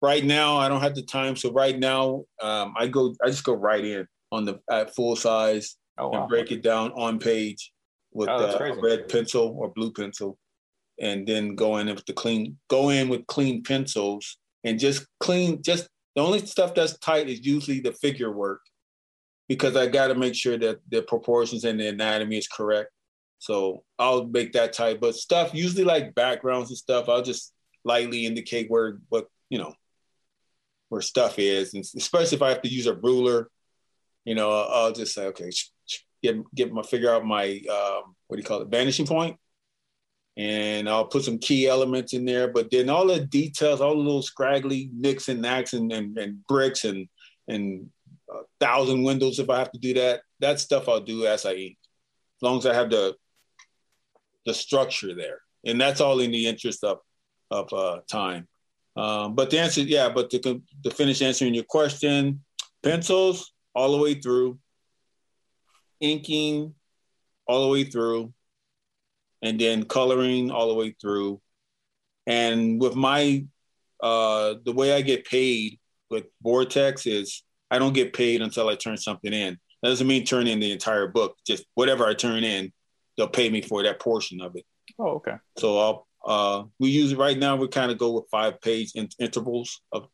right 0.00 0.24
now 0.24 0.56
I 0.56 0.68
don't 0.68 0.80
have 0.80 0.94
the 0.94 1.02
time. 1.02 1.34
So 1.34 1.52
right 1.52 1.78
now 1.78 2.24
um, 2.40 2.74
I 2.78 2.86
go, 2.86 3.14
I 3.22 3.28
just 3.28 3.44
go 3.44 3.54
right 3.54 3.84
in 3.84 4.06
on 4.30 4.44
the 4.44 4.60
at 4.70 4.94
full 4.94 5.16
size 5.16 5.76
oh, 5.98 6.08
wow. 6.08 6.20
and 6.20 6.28
break 6.28 6.52
it 6.52 6.62
down 6.62 6.92
on 6.92 7.18
page 7.18 7.72
with 8.12 8.28
oh, 8.28 8.36
uh, 8.36 8.58
a 8.58 8.80
red 8.80 9.08
pencil 9.08 9.56
or 9.58 9.70
blue 9.70 9.92
pencil 9.92 10.38
and 11.00 11.26
then 11.26 11.56
go 11.56 11.78
in 11.78 11.88
with 11.88 12.06
the 12.06 12.12
clean, 12.12 12.56
go 12.68 12.90
in 12.90 13.08
with 13.08 13.26
clean 13.26 13.62
pencils 13.62 14.38
and 14.62 14.78
just 14.78 15.06
clean. 15.18 15.60
Just 15.62 15.88
the 16.14 16.22
only 16.22 16.38
stuff 16.46 16.74
that's 16.74 16.96
tight 16.98 17.28
is 17.28 17.44
usually 17.44 17.80
the 17.80 17.92
figure 17.94 18.30
work 18.30 18.60
because 19.48 19.76
I 19.76 19.86
got 19.86 20.08
to 20.08 20.14
make 20.14 20.34
sure 20.34 20.56
that 20.58 20.80
the 20.88 21.02
proportions 21.02 21.64
and 21.64 21.78
the 21.78 21.88
anatomy 21.88 22.38
is 22.38 22.48
correct. 22.48 22.90
So 23.38 23.82
I'll 23.98 24.26
make 24.26 24.52
that 24.52 24.72
tight. 24.72 25.00
But 25.00 25.16
stuff 25.16 25.52
usually 25.52 25.84
like 25.84 26.14
backgrounds 26.14 26.70
and 26.70 26.78
stuff, 26.78 27.08
I'll 27.08 27.22
just 27.22 27.52
lightly 27.84 28.24
indicate 28.26 28.70
where 28.70 28.98
what 29.08 29.26
you 29.50 29.58
know 29.58 29.74
where 30.88 31.00
stuff 31.00 31.38
is, 31.38 31.74
and 31.74 31.84
especially 31.96 32.36
if 32.36 32.42
I 32.42 32.50
have 32.50 32.62
to 32.62 32.68
use 32.68 32.86
a 32.86 32.94
ruler, 32.94 33.48
you 34.24 34.34
know, 34.34 34.50
I'll 34.50 34.92
just 34.92 35.14
say 35.14 35.26
okay, 35.26 35.50
get 36.22 36.36
get 36.54 36.72
my 36.72 36.82
figure 36.82 37.12
out 37.12 37.24
my 37.24 37.60
um, 37.70 38.14
what 38.28 38.36
do 38.36 38.42
you 38.42 38.44
call 38.44 38.60
it, 38.62 38.68
vanishing 38.68 39.06
point, 39.06 39.36
and 40.36 40.88
I'll 40.88 41.06
put 41.06 41.24
some 41.24 41.38
key 41.38 41.66
elements 41.66 42.12
in 42.12 42.24
there. 42.24 42.48
But 42.48 42.70
then 42.70 42.88
all 42.88 43.06
the 43.06 43.20
details, 43.20 43.80
all 43.80 43.94
the 43.94 44.00
little 44.00 44.22
scraggly 44.22 44.90
nicks 44.94 45.28
and 45.28 45.42
knacks 45.42 45.72
and, 45.72 45.92
and, 45.92 46.16
and 46.16 46.46
bricks 46.46 46.84
and 46.84 47.08
and 47.48 47.90
a 48.34 48.42
thousand 48.60 49.02
windows 49.02 49.38
if 49.38 49.50
I 49.50 49.58
have 49.58 49.72
to 49.72 49.78
do 49.78 49.94
that. 49.94 50.22
That 50.40 50.60
stuff 50.60 50.88
I'll 50.88 51.00
do 51.00 51.26
as 51.26 51.46
I 51.46 51.54
eat, 51.54 51.78
as 52.38 52.42
long 52.42 52.58
as 52.58 52.66
I 52.66 52.74
have 52.74 52.90
the 52.90 53.14
the 54.44 54.54
structure 54.54 55.14
there. 55.14 55.40
and 55.64 55.80
that's 55.80 56.00
all 56.00 56.20
in 56.20 56.30
the 56.30 56.46
interest 56.46 56.84
of 56.84 56.98
of 57.50 57.72
uh, 57.72 58.00
time. 58.08 58.48
Um, 58.96 59.34
but 59.34 59.50
the 59.50 59.58
answer, 59.58 59.82
yeah, 59.82 60.08
but 60.08 60.30
to 60.30 60.62
to 60.84 60.90
finish 60.90 61.22
answering 61.22 61.54
your 61.54 61.64
question, 61.64 62.42
pencils 62.82 63.52
all 63.74 63.92
the 63.92 64.02
way 64.02 64.14
through, 64.14 64.58
inking 66.00 66.74
all 67.46 67.62
the 67.62 67.68
way 67.68 67.84
through, 67.84 68.32
and 69.42 69.60
then 69.60 69.84
coloring 69.84 70.50
all 70.50 70.68
the 70.68 70.74
way 70.74 70.94
through. 71.00 71.40
And 72.26 72.80
with 72.80 72.94
my 72.94 73.46
uh, 74.02 74.54
the 74.64 74.72
way 74.72 74.92
I 74.92 75.00
get 75.00 75.26
paid 75.26 75.78
with 76.10 76.24
Vortex 76.42 77.06
is 77.06 77.42
I 77.72 77.78
don't 77.78 77.94
get 77.94 78.12
paid 78.12 78.42
until 78.42 78.68
I 78.68 78.76
turn 78.76 78.98
something 78.98 79.32
in. 79.32 79.58
That 79.82 79.88
doesn't 79.88 80.06
mean 80.06 80.24
turn 80.24 80.46
in 80.46 80.60
the 80.60 80.70
entire 80.70 81.08
book. 81.08 81.36
Just 81.46 81.64
whatever 81.74 82.06
I 82.06 82.14
turn 82.14 82.44
in, 82.44 82.72
they'll 83.16 83.28
pay 83.28 83.48
me 83.48 83.62
for 83.62 83.82
that 83.82 83.98
portion 83.98 84.40
of 84.40 84.54
it. 84.56 84.64
Oh, 84.98 85.12
okay. 85.16 85.36
So 85.58 85.78
I'll 85.78 86.06
uh, 86.24 86.64
we 86.78 86.90
use 86.90 87.14
right 87.14 87.36
now. 87.36 87.56
We 87.56 87.66
kind 87.68 87.90
of 87.90 87.98
go 87.98 88.12
with 88.12 88.24
five 88.30 88.60
page 88.60 88.92
in- 88.94 89.08
intervals 89.18 89.80
of 89.90 90.06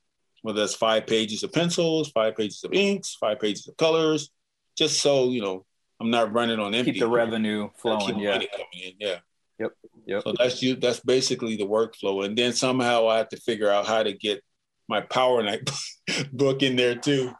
whether 0.42 0.60
that's 0.60 0.74
five 0.74 1.06
pages 1.06 1.42
of 1.42 1.52
pencils, 1.52 2.10
five 2.10 2.36
pages 2.36 2.62
of 2.64 2.72
inks, 2.72 3.16
five 3.16 3.40
pages 3.40 3.66
of 3.68 3.76
colors, 3.76 4.30
just 4.76 5.00
so 5.00 5.30
you 5.30 5.42
know 5.42 5.66
I'm 6.00 6.10
not 6.10 6.32
running 6.32 6.60
on 6.60 6.74
empty. 6.74 6.92
Keep 6.92 7.00
the 7.00 7.08
revenue 7.08 7.68
flowing. 7.76 8.20
Yeah. 8.20 8.40
Yeah. 8.98 9.16
Yep. 9.58 9.72
Yep. 10.06 10.22
So 10.22 10.34
that's 10.38 10.62
you. 10.62 10.76
That's 10.76 11.00
basically 11.00 11.56
the 11.56 11.66
workflow, 11.66 12.24
and 12.24 12.38
then 12.38 12.52
somehow 12.52 13.08
I 13.08 13.18
have 13.18 13.28
to 13.30 13.36
figure 13.36 13.68
out 13.68 13.86
how 13.86 14.02
to 14.02 14.12
get 14.12 14.42
my 14.88 15.00
Power 15.00 15.42
Night 15.42 15.68
book 16.32 16.62
in 16.62 16.76
there 16.76 16.94
too, 16.94 17.32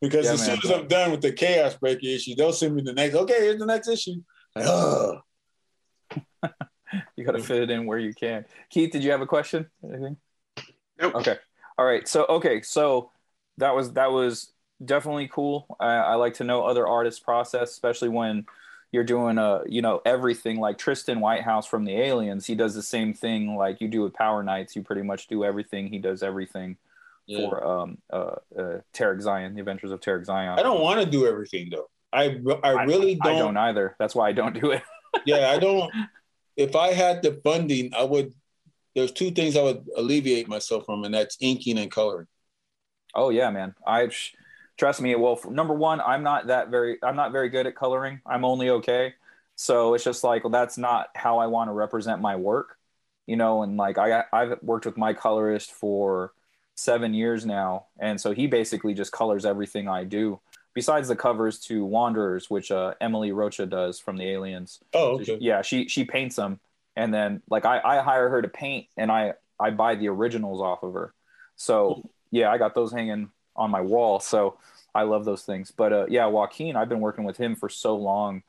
because 0.00 0.26
yeah, 0.26 0.32
as 0.32 0.46
man. 0.46 0.60
soon 0.60 0.70
as 0.70 0.78
I'm 0.78 0.88
done 0.88 1.10
with 1.10 1.22
the 1.22 1.32
Chaos 1.32 1.74
Breaker 1.74 2.06
issue, 2.06 2.34
they'll 2.34 2.52
send 2.52 2.74
me 2.74 2.82
the 2.82 2.92
next. 2.92 3.14
Okay, 3.14 3.40
here's 3.40 3.58
the 3.58 3.66
next 3.66 3.88
issue. 3.88 4.22
Like, 4.54 5.20
you 7.16 7.24
got 7.24 7.32
to 7.32 7.42
fit 7.42 7.62
it 7.62 7.70
in 7.70 7.86
where 7.86 7.98
you 7.98 8.14
can. 8.14 8.44
Keith, 8.70 8.92
did 8.92 9.02
you 9.02 9.10
have 9.10 9.20
a 9.20 9.26
question? 9.26 9.66
Anything? 9.82 10.16
Nope. 11.00 11.14
Okay. 11.16 11.36
All 11.76 11.84
right. 11.84 12.06
So 12.06 12.26
okay. 12.28 12.62
So 12.62 13.10
that 13.58 13.74
was 13.74 13.92
that 13.94 14.12
was 14.12 14.52
definitely 14.84 15.28
cool. 15.28 15.76
I, 15.80 15.94
I 15.94 16.14
like 16.14 16.34
to 16.34 16.44
know 16.44 16.64
other 16.64 16.86
artists' 16.86 17.20
process, 17.20 17.70
especially 17.70 18.08
when 18.08 18.46
you're 18.90 19.04
doing 19.04 19.38
a 19.38 19.62
you 19.66 19.82
know 19.82 20.00
everything 20.04 20.58
like 20.58 20.78
Tristan 20.78 21.20
Whitehouse 21.20 21.66
from 21.66 21.84
the 21.84 21.96
Aliens. 21.96 22.46
He 22.46 22.54
does 22.54 22.74
the 22.74 22.82
same 22.82 23.14
thing 23.14 23.56
like 23.56 23.80
you 23.80 23.88
do 23.88 24.02
with 24.02 24.14
Power 24.14 24.42
Knights. 24.42 24.76
You 24.76 24.82
pretty 24.82 25.02
much 25.02 25.28
do 25.28 25.44
everything. 25.44 25.88
He 25.88 25.98
does 25.98 26.22
everything 26.22 26.76
yeah. 27.28 27.48
for 27.48 27.64
um 27.64 27.98
uh, 28.12 28.36
uh 28.58 28.78
Tarek 28.94 29.20
Zion, 29.20 29.54
the 29.54 29.60
Adventures 29.60 29.92
of 29.92 30.00
Tarek 30.00 30.24
Zion. 30.24 30.58
I 30.58 30.62
don't 30.62 30.80
want 30.80 31.00
to 31.00 31.06
do 31.06 31.26
everything 31.26 31.70
though. 31.70 31.88
I 32.12 32.40
I 32.64 32.84
really 32.84 33.18
I, 33.22 33.26
don't. 33.26 33.36
I 33.36 33.38
don't 33.38 33.56
either. 33.56 33.96
That's 33.98 34.14
why 34.14 34.28
I 34.28 34.32
don't 34.32 34.58
do 34.58 34.72
it. 34.72 34.82
yeah, 35.26 35.50
I 35.50 35.58
don't. 35.58 35.92
If 36.56 36.74
I 36.74 36.92
had 36.92 37.22
the 37.22 37.40
funding, 37.44 37.92
I 37.94 38.04
would. 38.04 38.32
There's 38.94 39.12
two 39.12 39.30
things 39.30 39.56
I 39.56 39.62
would 39.62 39.86
alleviate 39.96 40.48
myself 40.48 40.86
from, 40.86 41.04
and 41.04 41.14
that's 41.14 41.36
inking 41.40 41.78
and 41.78 41.90
coloring. 41.90 42.26
Oh 43.14 43.30
yeah, 43.30 43.50
man. 43.50 43.74
I 43.86 44.10
trust 44.78 45.00
me. 45.00 45.14
Well, 45.14 45.38
number 45.50 45.74
one, 45.74 46.00
I'm 46.00 46.22
not 46.22 46.46
that 46.46 46.70
very. 46.70 46.98
I'm 47.02 47.16
not 47.16 47.32
very 47.32 47.50
good 47.50 47.66
at 47.66 47.76
coloring. 47.76 48.20
I'm 48.26 48.44
only 48.44 48.70
okay. 48.70 49.14
So 49.54 49.94
it's 49.94 50.04
just 50.04 50.24
like 50.24 50.44
well, 50.44 50.50
that's 50.50 50.78
not 50.78 51.08
how 51.14 51.38
I 51.38 51.46
want 51.46 51.68
to 51.68 51.72
represent 51.72 52.22
my 52.22 52.36
work, 52.36 52.76
you 53.26 53.36
know. 53.36 53.62
And 53.62 53.76
like 53.76 53.98
I, 53.98 54.24
I've 54.32 54.62
worked 54.62 54.86
with 54.86 54.96
my 54.96 55.12
colorist 55.12 55.72
for 55.72 56.32
seven 56.78 57.12
years 57.12 57.44
now, 57.44 57.86
and 57.98 58.20
so 58.20 58.32
he 58.32 58.46
basically 58.46 58.94
just 58.94 59.10
colors 59.10 59.44
everything 59.44 59.88
I 59.88 60.04
do. 60.04 60.38
Besides 60.74 61.08
the 61.08 61.16
covers 61.16 61.58
to 61.60 61.84
Wanderers, 61.84 62.48
which 62.48 62.70
uh, 62.70 62.94
Emily 63.00 63.32
Rocha 63.32 63.66
does 63.66 63.98
from 63.98 64.16
the 64.16 64.30
Aliens. 64.30 64.78
Oh, 64.94 65.14
okay. 65.14 65.24
So 65.24 65.38
she, 65.38 65.44
yeah, 65.44 65.62
she 65.62 65.88
she 65.88 66.04
paints 66.04 66.36
them, 66.36 66.60
and 66.94 67.12
then 67.12 67.42
like 67.50 67.64
I, 67.64 67.80
I 67.84 68.00
hire 68.00 68.28
her 68.28 68.40
to 68.42 68.48
paint, 68.48 68.86
and 68.96 69.10
I 69.10 69.32
I 69.58 69.70
buy 69.70 69.96
the 69.96 70.08
originals 70.08 70.60
off 70.60 70.84
of 70.84 70.94
her. 70.94 71.12
So 71.56 72.08
yeah, 72.30 72.50
I 72.52 72.58
got 72.58 72.76
those 72.76 72.92
hanging 72.92 73.30
on 73.56 73.72
my 73.72 73.80
wall. 73.80 74.20
So 74.20 74.58
I 74.94 75.02
love 75.02 75.24
those 75.24 75.42
things. 75.42 75.72
But 75.72 75.92
uh, 75.92 76.06
yeah, 76.08 76.26
Joaquin, 76.26 76.76
I've 76.76 76.88
been 76.88 77.00
working 77.00 77.24
with 77.24 77.36
him 77.36 77.56
for 77.56 77.68
so 77.68 77.96
long, 77.96 78.44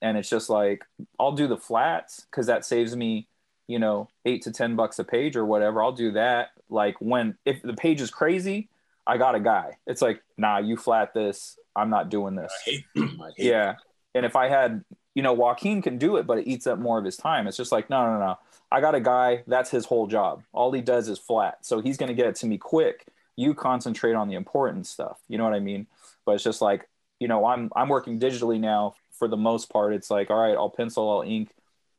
and 0.00 0.16
it's 0.16 0.30
just 0.30 0.48
like 0.48 0.84
I'll 1.20 1.32
do 1.32 1.48
the 1.48 1.58
flats 1.58 2.26
because 2.30 2.46
that 2.46 2.64
saves 2.64 2.96
me, 2.96 3.28
you 3.66 3.78
know, 3.78 4.08
eight 4.24 4.42
to 4.42 4.52
ten 4.52 4.76
bucks 4.76 4.98
a 4.98 5.04
page 5.04 5.36
or 5.36 5.44
whatever. 5.44 5.82
I'll 5.82 5.92
do 5.92 6.12
that. 6.12 6.50
Like 6.68 6.96
when 7.00 7.36
if 7.44 7.62
the 7.62 7.74
page 7.74 8.00
is 8.00 8.10
crazy, 8.10 8.68
I 9.06 9.18
got 9.18 9.34
a 9.34 9.40
guy. 9.40 9.78
It's 9.86 10.02
like, 10.02 10.22
nah, 10.36 10.58
you 10.58 10.76
flat 10.76 11.14
this. 11.14 11.58
I'm 11.76 11.90
not 11.90 12.08
doing 12.08 12.34
this. 12.34 12.52
I 12.66 12.70
hate, 12.70 12.84
I 12.96 13.30
hate 13.36 13.46
yeah. 13.46 13.74
And 14.14 14.24
if 14.24 14.36
I 14.36 14.48
had, 14.48 14.84
you 15.14 15.22
know, 15.22 15.32
Joaquin 15.32 15.82
can 15.82 15.98
do 15.98 16.16
it, 16.16 16.26
but 16.26 16.38
it 16.38 16.46
eats 16.46 16.66
up 16.66 16.78
more 16.78 16.98
of 16.98 17.04
his 17.04 17.16
time. 17.16 17.46
It's 17.46 17.56
just 17.56 17.72
like, 17.72 17.90
no, 17.90 18.06
no, 18.06 18.18
no. 18.18 18.38
I 18.70 18.80
got 18.80 18.94
a 18.94 19.00
guy. 19.00 19.42
That's 19.46 19.70
his 19.70 19.84
whole 19.84 20.06
job. 20.06 20.42
All 20.52 20.72
he 20.72 20.80
does 20.80 21.08
is 21.08 21.18
flat. 21.18 21.58
So 21.62 21.80
he's 21.80 21.96
going 21.96 22.08
to 22.08 22.14
get 22.14 22.26
it 22.26 22.36
to 22.36 22.46
me 22.46 22.58
quick 22.58 23.06
you 23.36 23.54
concentrate 23.54 24.14
on 24.14 24.28
the 24.28 24.34
important 24.34 24.86
stuff 24.86 25.18
you 25.28 25.38
know 25.38 25.44
what 25.44 25.54
i 25.54 25.60
mean 25.60 25.86
but 26.24 26.32
it's 26.32 26.44
just 26.44 26.60
like 26.60 26.88
you 27.18 27.28
know 27.28 27.46
i'm 27.46 27.70
i'm 27.74 27.88
working 27.88 28.18
digitally 28.18 28.60
now 28.60 28.94
for 29.12 29.28
the 29.28 29.36
most 29.36 29.70
part 29.70 29.92
it's 29.92 30.10
like 30.10 30.30
all 30.30 30.40
right 30.40 30.56
i'll 30.56 30.70
pencil 30.70 31.10
i'll 31.10 31.22
ink 31.22 31.50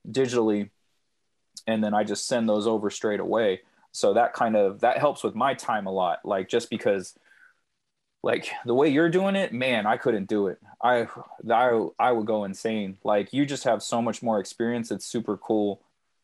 digitally 0.10 0.70
and 1.68 1.84
then 1.84 1.94
i 1.94 2.04
just 2.04 2.28
send 2.28 2.48
those 2.48 2.68
over 2.68 2.90
straight 2.90 3.20
away 3.20 3.62
so 3.92 4.14
that 4.14 4.34
kind 4.34 4.56
of 4.56 4.82
that 4.82 4.98
helps 4.98 5.24
with 5.24 5.36
my 5.36 5.54
time 5.54 5.88
a 5.88 5.92
lot 5.92 6.20
like 6.24 6.50
just 6.50 6.70
because 6.70 7.18
like 8.24 8.50
the 8.66 8.74
way 8.74 8.90
you're 8.90 9.10
doing 9.10 9.36
it 9.36 9.54
man 9.54 9.86
i 9.86 9.98
couldn't 9.98 10.28
do 10.28 10.48
it 10.48 10.60
i 10.82 11.08
i, 11.50 11.88
I 12.00 12.12
would 12.12 12.26
go 12.26 12.44
insane 12.44 12.98
like 13.04 13.34
you 13.34 13.46
just 13.46 13.64
have 13.64 13.84
so 13.84 14.02
much 14.02 14.22
more 14.24 14.40
experience 14.40 14.92
it's 14.92 15.06
super 15.06 15.38
cool 15.38 15.82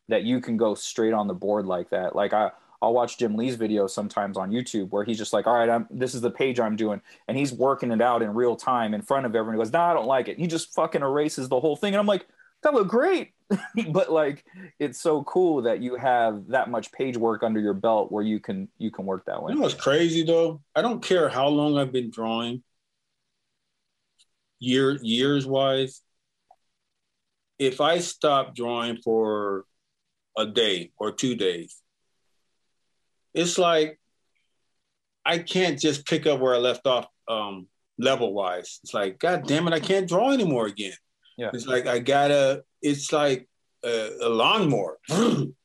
that 0.08 0.24
you 0.24 0.40
can 0.40 0.56
go 0.56 0.74
straight 0.74 1.12
on 1.12 1.28
the 1.28 1.34
board 1.34 1.66
like 1.66 1.90
that 1.90 2.14
like 2.14 2.32
i 2.32 2.50
I'll 2.82 2.92
watch 2.92 3.16
Jim 3.16 3.36
Lee's 3.36 3.54
video 3.54 3.86
sometimes 3.86 4.36
on 4.36 4.50
YouTube 4.50 4.90
where 4.90 5.04
he's 5.04 5.16
just 5.16 5.32
like, 5.32 5.46
all 5.46 5.54
right, 5.54 5.70
I'm, 5.70 5.86
this 5.88 6.16
is 6.16 6.20
the 6.20 6.32
page 6.32 6.58
I'm 6.58 6.74
doing. 6.74 7.00
And 7.28 7.38
he's 7.38 7.52
working 7.52 7.92
it 7.92 8.02
out 8.02 8.22
in 8.22 8.34
real 8.34 8.56
time 8.56 8.92
in 8.92 9.02
front 9.02 9.24
of 9.24 9.36
everyone. 9.36 9.54
He 9.54 9.64
goes, 9.64 9.72
no, 9.72 9.78
nah, 9.78 9.90
I 9.92 9.94
don't 9.94 10.08
like 10.08 10.26
it. 10.26 10.36
He 10.36 10.48
just 10.48 10.74
fucking 10.74 11.00
erases 11.00 11.48
the 11.48 11.60
whole 11.60 11.76
thing. 11.76 11.94
And 11.94 12.00
I'm 12.00 12.06
like, 12.06 12.26
that 12.64 12.74
looked 12.74 12.90
great. 12.90 13.34
but 13.90 14.10
like, 14.10 14.44
it's 14.78 15.00
so 15.00 15.22
cool 15.24 15.62
that 15.62 15.80
you 15.80 15.96
have 15.96 16.46
that 16.48 16.70
much 16.70 16.92
page 16.92 17.16
work 17.16 17.42
under 17.42 17.60
your 17.60 17.74
belt 17.74 18.12
where 18.12 18.24
you 18.24 18.40
can, 18.40 18.68
you 18.78 18.90
can 18.90 19.06
work 19.06 19.24
that 19.26 19.42
way. 19.42 19.52
You 19.52 19.56
know 19.56 19.62
what's 19.62 19.74
crazy 19.74 20.24
though? 20.24 20.60
I 20.74 20.82
don't 20.82 21.02
care 21.02 21.28
how 21.28 21.48
long 21.48 21.78
I've 21.78 21.92
been 21.92 22.10
drawing 22.10 22.62
year, 24.58 24.98
years 25.02 25.46
wise. 25.46 26.00
If 27.58 27.80
I 27.80 27.98
stop 27.98 28.54
drawing 28.54 28.96
for 28.98 29.64
a 30.36 30.46
day 30.46 30.92
or 30.96 31.12
two 31.12 31.36
days, 31.36 31.76
it's 33.34 33.58
like 33.58 33.98
I 35.24 35.38
can't 35.38 35.78
just 35.78 36.06
pick 36.06 36.26
up 36.26 36.40
where 36.40 36.54
I 36.54 36.58
left 36.58 36.86
off 36.86 37.06
um, 37.28 37.68
level 37.98 38.32
wise. 38.32 38.80
It's 38.82 38.94
like, 38.94 39.18
God 39.18 39.46
damn 39.46 39.66
it, 39.68 39.74
I 39.74 39.80
can't 39.80 40.08
draw 40.08 40.32
anymore 40.32 40.66
again. 40.66 40.94
Yeah. 41.36 41.50
It's 41.52 41.66
like 41.66 41.86
I 41.86 41.98
gotta, 41.98 42.64
it's 42.82 43.12
like 43.12 43.48
a, 43.84 44.10
a 44.22 44.28
lawnmower. 44.28 44.98
you 45.08 45.56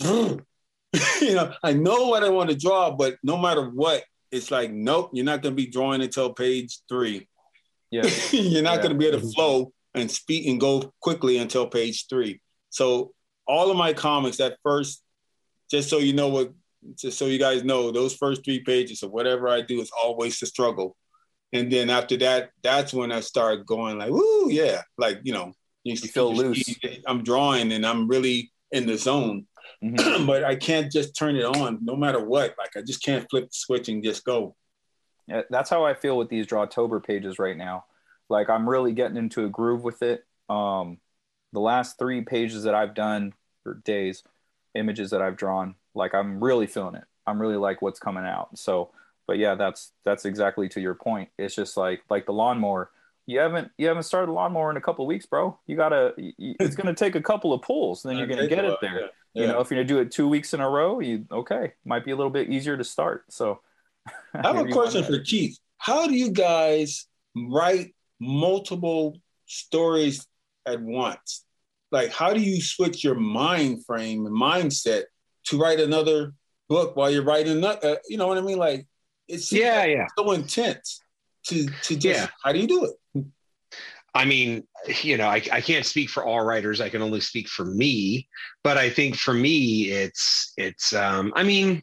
know, 0.00 1.54
I 1.62 1.72
know 1.72 2.08
what 2.08 2.24
I 2.24 2.28
want 2.28 2.50
to 2.50 2.56
draw, 2.56 2.90
but 2.90 3.16
no 3.22 3.36
matter 3.36 3.68
what, 3.68 4.04
it's 4.30 4.50
like, 4.50 4.70
nope, 4.70 5.10
you're 5.12 5.24
not 5.24 5.42
gonna 5.42 5.54
be 5.54 5.66
drawing 5.66 6.02
until 6.02 6.32
page 6.32 6.78
three. 6.88 7.28
Yeah. 7.90 8.08
you're 8.30 8.62
not 8.62 8.76
yeah. 8.76 8.82
gonna 8.82 8.94
be 8.94 9.06
able 9.06 9.20
to 9.20 9.32
flow 9.32 9.72
and 9.94 10.10
speak 10.10 10.46
and 10.46 10.60
go 10.60 10.92
quickly 11.00 11.38
until 11.38 11.66
page 11.66 12.06
three. 12.08 12.40
So 12.70 13.12
all 13.46 13.70
of 13.70 13.76
my 13.76 13.92
comics, 13.92 14.36
that 14.36 14.58
first, 14.62 15.02
just 15.70 15.88
so 15.88 15.98
you 15.98 16.12
know 16.12 16.28
what 16.28 16.52
just 16.96 17.18
so 17.18 17.26
you 17.26 17.38
guys 17.38 17.64
know, 17.64 17.90
those 17.90 18.14
first 18.14 18.44
three 18.44 18.60
pages 18.60 19.02
of 19.02 19.10
whatever 19.10 19.48
I 19.48 19.60
do 19.60 19.80
is 19.80 19.90
always 19.90 20.40
a 20.42 20.46
struggle. 20.46 20.96
And 21.52 21.70
then 21.70 21.90
after 21.90 22.16
that, 22.18 22.50
that's 22.62 22.94
when 22.94 23.12
I 23.12 23.20
start 23.20 23.66
going 23.66 23.98
like, 23.98 24.10
"Woo, 24.10 24.50
yeah!" 24.50 24.82
Like 24.96 25.20
you 25.24 25.32
know, 25.32 25.52
you, 25.84 25.94
you 25.94 26.08
feel 26.08 26.34
loose. 26.34 26.78
I'm 27.06 27.22
drawing 27.22 27.72
and 27.72 27.86
I'm 27.86 28.08
really 28.08 28.52
in 28.72 28.86
the 28.86 28.96
zone, 28.96 29.46
mm-hmm. 29.82 30.26
but 30.26 30.44
I 30.44 30.56
can't 30.56 30.90
just 30.90 31.16
turn 31.16 31.36
it 31.36 31.44
on 31.44 31.78
no 31.82 31.96
matter 31.96 32.24
what. 32.24 32.54
Like 32.58 32.76
I 32.76 32.82
just 32.82 33.02
can't 33.02 33.28
flip 33.30 33.44
the 33.44 33.54
switch 33.54 33.88
and 33.88 34.02
just 34.04 34.24
go. 34.24 34.54
Yeah, 35.26 35.42
that's 35.50 35.70
how 35.70 35.84
I 35.84 35.94
feel 35.94 36.16
with 36.18 36.28
these 36.28 36.46
Drawtober 36.46 37.04
pages 37.04 37.38
right 37.38 37.56
now. 37.56 37.84
Like 38.28 38.50
I'm 38.50 38.68
really 38.68 38.92
getting 38.92 39.16
into 39.16 39.44
a 39.44 39.48
groove 39.48 39.82
with 39.82 40.02
it. 40.02 40.24
Um, 40.48 40.98
the 41.52 41.60
last 41.60 41.98
three 41.98 42.22
pages 42.22 42.64
that 42.64 42.74
I've 42.74 42.94
done 42.94 43.32
or 43.66 43.74
days, 43.84 44.22
images 44.74 45.10
that 45.10 45.22
I've 45.22 45.36
drawn, 45.36 45.74
like 45.94 46.14
I'm 46.14 46.42
really 46.42 46.66
feeling 46.66 46.94
it. 46.94 47.04
I'm 47.26 47.40
really 47.40 47.56
like 47.56 47.82
what's 47.82 48.00
coming 48.00 48.24
out. 48.24 48.58
So, 48.58 48.90
but 49.26 49.38
yeah, 49.38 49.54
that's 49.54 49.92
that's 50.04 50.24
exactly 50.24 50.68
to 50.70 50.80
your 50.80 50.94
point. 50.94 51.28
It's 51.38 51.54
just 51.54 51.76
like 51.76 52.02
like 52.08 52.26
the 52.26 52.32
lawnmower. 52.32 52.90
You 53.30 53.38
haven't 53.38 53.70
you 53.78 53.86
haven't 53.86 54.02
started 54.04 54.30
a 54.30 54.34
lawnmower 54.34 54.70
in 54.70 54.76
a 54.76 54.80
couple 54.80 55.06
weeks, 55.06 55.26
bro. 55.26 55.58
You 55.66 55.76
gotta. 55.76 56.14
You, 56.16 56.54
it's 56.60 56.74
gonna 56.74 56.94
take 56.94 57.14
a 57.14 57.22
couple 57.22 57.52
of 57.52 57.62
pulls, 57.62 58.04
and 58.04 58.10
then 58.10 58.18
you're 58.18 58.26
gonna 58.26 58.48
get 58.48 58.64
it 58.64 58.76
there. 58.80 59.00
Yeah. 59.00 59.06
Yeah. 59.32 59.42
You 59.42 59.48
know, 59.48 59.60
if 59.60 59.70
you're 59.70 59.78
gonna 59.78 59.88
do 59.88 59.98
it 60.00 60.10
two 60.10 60.28
weeks 60.28 60.54
in 60.54 60.60
a 60.60 60.68
row, 60.68 61.00
you 61.00 61.26
okay, 61.30 61.72
might 61.84 62.04
be 62.04 62.10
a 62.10 62.16
little 62.16 62.32
bit 62.32 62.48
easier 62.50 62.76
to 62.76 62.84
start. 62.84 63.24
So, 63.30 63.60
I 64.34 64.48
have 64.48 64.56
a 64.66 64.72
question 64.72 65.04
for 65.04 65.20
Keith. 65.20 65.58
How 65.78 66.08
do 66.08 66.14
you 66.14 66.32
guys 66.32 67.06
write 67.36 67.94
multiple 68.18 69.16
stories 69.46 70.26
at 70.66 70.80
once? 70.80 71.44
like 71.92 72.10
how 72.10 72.32
do 72.32 72.40
you 72.40 72.60
switch 72.60 73.02
your 73.02 73.14
mind 73.14 73.84
frame 73.84 74.26
and 74.26 74.34
mindset 74.34 75.04
to 75.46 75.58
write 75.58 75.80
another 75.80 76.34
book 76.68 76.96
while 76.96 77.10
you're 77.10 77.24
writing 77.24 77.62
uh, 77.64 77.96
you 78.08 78.16
know 78.16 78.28
what 78.28 78.38
I 78.38 78.42
mean? 78.42 78.58
Like 78.58 78.86
it's 79.28 79.52
yeah, 79.52 79.84
yeah, 79.84 80.06
so 80.16 80.32
intense 80.32 81.00
to 81.46 81.66
to 81.66 81.96
just 81.96 82.04
yeah. 82.04 82.26
how 82.44 82.52
do 82.52 82.58
you 82.58 82.66
do 82.66 82.84
it? 82.84 83.24
I 84.14 84.24
mean, 84.24 84.64
you 85.02 85.16
know, 85.16 85.28
I, 85.28 85.42
I 85.52 85.60
can't 85.60 85.86
speak 85.86 86.08
for 86.08 86.24
all 86.24 86.44
writers. 86.44 86.80
I 86.80 86.88
can 86.88 87.02
only 87.02 87.20
speak 87.20 87.48
for 87.48 87.64
me. 87.64 88.28
But 88.64 88.76
I 88.76 88.90
think 88.90 89.16
for 89.16 89.34
me, 89.34 89.90
it's 89.90 90.52
it's. 90.56 90.92
Um, 90.92 91.32
I 91.36 91.42
mean, 91.42 91.82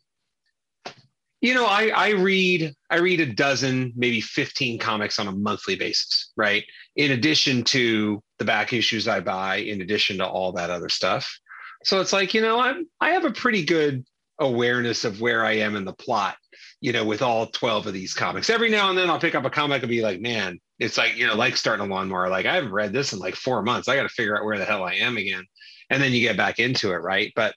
you 1.41 1.53
know, 1.53 1.65
I 1.65 1.87
I 1.87 2.09
read 2.09 2.73
I 2.89 2.97
read 2.97 3.21
a 3.21 3.33
dozen, 3.33 3.93
maybe 3.95 4.21
fifteen 4.21 4.77
comics 4.77 5.19
on 5.19 5.27
a 5.27 5.31
monthly 5.31 5.75
basis, 5.75 6.31
right? 6.35 6.63
In 6.95 7.11
addition 7.11 7.63
to 7.65 8.21
the 8.39 8.45
back 8.45 8.73
issues 8.73 9.07
I 9.07 9.21
buy, 9.21 9.57
in 9.57 9.81
addition 9.81 10.17
to 10.17 10.27
all 10.27 10.51
that 10.53 10.69
other 10.69 10.89
stuff. 10.89 11.39
So 11.83 12.01
it's 12.01 12.13
like 12.13 12.33
you 12.33 12.41
know, 12.41 12.59
I'm 12.59 12.87
I 12.99 13.11
have 13.11 13.25
a 13.25 13.31
pretty 13.31 13.63
good 13.63 14.05
awareness 14.39 15.05
of 15.05 15.21
where 15.21 15.45
I 15.45 15.53
am 15.53 15.75
in 15.75 15.85
the 15.85 15.93
plot 15.93 16.35
you 16.82 16.91
know, 16.91 17.03
with 17.03 17.21
all 17.21 17.47
12 17.47 17.88
of 17.88 17.93
these 17.93 18.13
comics. 18.13 18.49
Every 18.49 18.69
now 18.69 18.89
and 18.89 18.97
then 18.97 19.09
I'll 19.09 19.19
pick 19.19 19.36
up 19.36 19.45
a 19.45 19.49
comic 19.49 19.82
and 19.82 19.89
be 19.89 20.01
like, 20.01 20.21
man, 20.21 20.59
it's 20.80 20.97
like, 20.97 21.17
you 21.17 21.25
know, 21.25 21.36
like 21.36 21.57
starting 21.57 21.86
a 21.86 21.89
lawnmower. 21.89 22.30
Like 22.30 22.45
I 22.45 22.55
haven't 22.55 22.71
read 22.71 22.93
this 22.93 23.13
in 23.13 23.19
like 23.19 23.36
four 23.36 23.63
months. 23.63 23.88
I 23.88 23.95
got 23.95 24.03
to 24.03 24.09
figure 24.09 24.38
out 24.38 24.45
where 24.45 24.57
the 24.57 24.65
hell 24.65 24.84
I 24.84 24.93
am 24.93 25.17
again. 25.17 25.43
And 25.89 26.01
then 26.01 26.11
you 26.11 26.21
get 26.21 26.38
back 26.38 26.59
into 26.59 26.91
it. 26.91 26.97
Right. 26.97 27.34
But, 27.36 27.55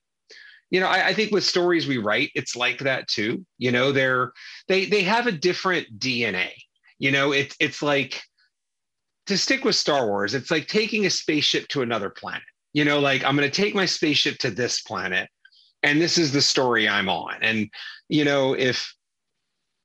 you 0.71 0.81
know, 0.81 0.87
I, 0.87 1.09
I 1.09 1.14
think 1.14 1.33
with 1.33 1.45
stories 1.45 1.87
we 1.87 1.99
write, 1.99 2.31
it's 2.35 2.57
like 2.57 2.79
that 2.79 3.09
too. 3.09 3.45
You 3.59 3.73
know, 3.73 3.93
they're, 3.93 4.33
they, 4.68 4.87
they 4.87 5.03
have 5.03 5.27
a 5.27 5.33
different 5.33 5.99
DNA. 5.99 6.51
You 6.99 7.11
know, 7.11 7.33
it's, 7.33 7.57
it's 7.61 7.83
like, 7.83 8.23
to 9.27 9.37
stick 9.37 9.64
with 9.64 9.77
Star 9.77 10.07
Wars, 10.07 10.35
it's 10.35 10.51
like 10.51 10.66
taking 10.66 11.07
a 11.07 11.11
spaceship 11.11 11.68
to 11.68 11.83
another 11.83 12.11
planet. 12.11 12.43
You 12.73 12.85
know, 12.85 13.01
like 13.01 13.25
I'm 13.25 13.37
going 13.37 13.49
to 13.49 13.62
take 13.62 13.75
my 13.75 13.87
spaceship 13.87 14.39
to 14.39 14.51
this 14.51 14.81
planet 14.83 15.29
and 15.83 16.01
this 16.01 16.18
is 16.18 16.33
the 16.33 16.43
story 16.43 16.89
I'm 16.89 17.09
on. 17.09 17.37
And, 17.43 17.68
you 18.09 18.25
know, 18.25 18.55
if 18.55 18.93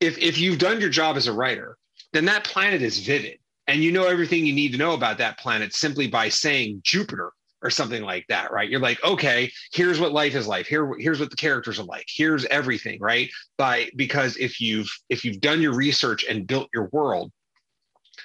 if 0.00 0.18
if 0.18 0.38
you've 0.38 0.58
done 0.58 0.80
your 0.80 0.90
job 0.90 1.16
as 1.16 1.26
a 1.26 1.32
writer, 1.32 1.76
then 2.12 2.24
that 2.26 2.44
planet 2.44 2.82
is 2.82 2.98
vivid 2.98 3.38
and 3.66 3.82
you 3.82 3.92
know 3.92 4.06
everything 4.06 4.46
you 4.46 4.52
need 4.52 4.72
to 4.72 4.78
know 4.78 4.94
about 4.94 5.18
that 5.18 5.38
planet 5.38 5.74
simply 5.74 6.06
by 6.06 6.28
saying 6.28 6.80
Jupiter 6.84 7.32
or 7.62 7.70
something 7.70 8.02
like 8.02 8.24
that, 8.28 8.52
right? 8.52 8.68
You're 8.68 8.80
like, 8.80 9.02
okay, 9.02 9.50
here's 9.72 9.98
what 9.98 10.12
life 10.12 10.34
is 10.34 10.46
like. 10.46 10.66
Here, 10.66 10.94
here's 10.98 11.18
what 11.18 11.30
the 11.30 11.36
characters 11.36 11.80
are 11.80 11.84
like. 11.84 12.06
Here's 12.08 12.44
everything, 12.46 13.00
right? 13.00 13.30
By 13.56 13.90
because 13.96 14.36
if 14.36 14.60
you've 14.60 14.90
if 15.08 15.24
you've 15.24 15.40
done 15.40 15.62
your 15.62 15.74
research 15.74 16.24
and 16.28 16.46
built 16.46 16.68
your 16.72 16.88
world, 16.92 17.32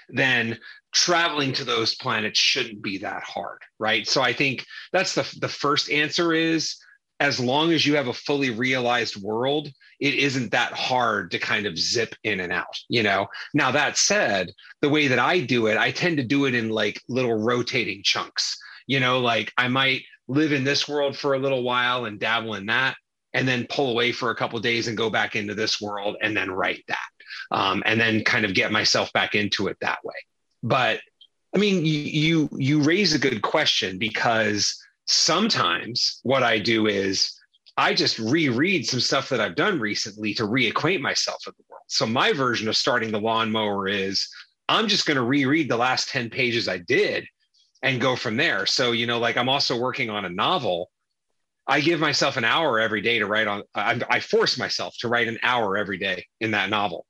then 0.10 0.60
traveling 0.94 1.54
to 1.54 1.64
those 1.64 1.96
planets 1.96 2.40
shouldn't 2.40 2.82
be 2.82 2.98
that 3.00 3.24
hard, 3.24 3.60
right? 3.80 4.08
So 4.08 4.22
I 4.22 4.34
think 4.34 4.66
that's 4.92 5.16
the 5.16 5.28
the 5.40 5.48
first 5.48 5.90
answer 5.90 6.34
is 6.34 6.76
as 7.20 7.40
long 7.40 7.72
as 7.72 7.86
you 7.86 7.96
have 7.96 8.08
a 8.08 8.14
fully 8.14 8.50
realized 8.50 9.16
world, 9.22 9.72
it 10.02 10.16
isn't 10.16 10.52
that 10.52 10.74
hard 10.74 11.30
to 11.32 11.40
kind 11.40 11.68
of 11.68 11.78
zip 11.78 12.16
in 12.24 12.40
and 12.40 12.52
out, 12.52 12.78
you 12.90 13.04
know. 13.04 13.28
Now 13.54 13.72
that 13.72 13.98
said, 13.98 14.52
the 14.82 14.90
way 14.90 15.08
that 15.08 15.20
I 15.20 15.40
do 15.40 15.68
it, 15.68 15.78
I 15.78 15.92
tend 15.92 16.18
to 16.18 16.24
do 16.24 16.46
it 16.46 16.56
in 16.56 16.70
like 16.70 17.00
little 17.08 17.36
rotating 17.36 18.02
chunks. 18.04 18.58
You 18.88 19.00
know, 19.00 19.20
like 19.20 19.54
I 19.58 19.68
might 19.68 20.02
live 20.28 20.52
in 20.52 20.64
this 20.64 20.90
world 20.90 21.16
for 21.16 21.36
a 21.36 21.40
little 21.40 21.62
while 21.62 22.06
and 22.06 22.20
dabble 22.20 22.56
in 22.56 22.66
that 22.66 22.96
and 23.34 23.48
then 23.48 23.68
pull 23.70 23.92
away 23.92 24.12
for 24.12 24.32
a 24.32 24.36
couple 24.36 24.60
days 24.60 24.88
and 24.88 24.98
go 24.98 25.10
back 25.10 25.36
into 25.36 25.54
this 25.54 25.80
world 25.80 26.18
and 26.22 26.36
then 26.36 26.52
write 26.52 26.84
that. 26.88 26.98
Um, 27.52 27.84
and 27.86 28.00
then 28.00 28.24
kind 28.24 28.44
of 28.44 28.54
get 28.54 28.72
myself 28.72 29.14
back 29.14 29.36
into 29.36 29.68
it 29.68 29.78
that 29.82 30.00
way. 30.04 30.16
But 30.64 31.00
I 31.56 31.60
mean, 31.60 31.86
you 31.86 32.00
you, 32.00 32.50
you 32.58 32.82
raise 32.82 33.14
a 33.14 33.20
good 33.20 33.42
question 33.42 34.00
because 34.00 34.82
sometimes 35.06 36.20
what 36.24 36.44
I 36.44 36.58
do 36.58 36.88
is 36.88 37.34
I 37.78 37.94
just 37.94 38.20
reread 38.20 38.86
some 38.86 39.00
stuff 39.00 39.30
that 39.30 39.40
I've 39.40 39.56
done 39.56 39.80
recently 39.80 40.34
to 40.36 40.44
reacquaint 40.44 41.02
myself 41.02 41.44
with 41.46 41.56
the 41.58 41.64
world. 41.70 41.84
So 41.88 42.06
my 42.06 42.34
version 42.34 42.68
of 42.68 42.78
starting 42.78 43.12
the 43.12 43.20
lawnmower 43.20 43.88
is 43.88 44.28
I'm 44.68 44.88
just 44.88 45.06
going 45.06 45.18
to 45.18 45.24
reread 45.24 45.70
the 45.70 45.78
last 45.78 46.10
10 46.10 46.30
pages 46.30 46.68
I 46.68 46.78
did 46.80 47.26
and 47.82 48.02
go 48.02 48.16
from 48.16 48.38
there. 48.38 48.66
So, 48.66 48.92
you 48.92 49.08
know, 49.08 49.20
like 49.20 49.38
I'm 49.38 49.50
also 49.50 49.78
working 49.78 50.10
on 50.10 50.26
a 50.26 50.30
novel. 50.30 50.92
I 51.68 51.80
give 51.82 52.00
myself 52.00 52.38
an 52.38 52.46
hour 52.46 52.80
every 52.80 53.02
day 53.02 53.20
to 53.20 53.26
write 53.26 53.48
on, 53.48 53.64
I, 53.74 54.00
I 54.10 54.20
force 54.20 54.58
myself 54.58 54.96
to 55.00 55.08
write 55.08 55.28
an 55.28 55.40
hour 55.44 55.78
every 55.78 55.98
day 55.98 56.26
in 56.40 56.52
that 56.52 56.70
novel. 56.70 57.06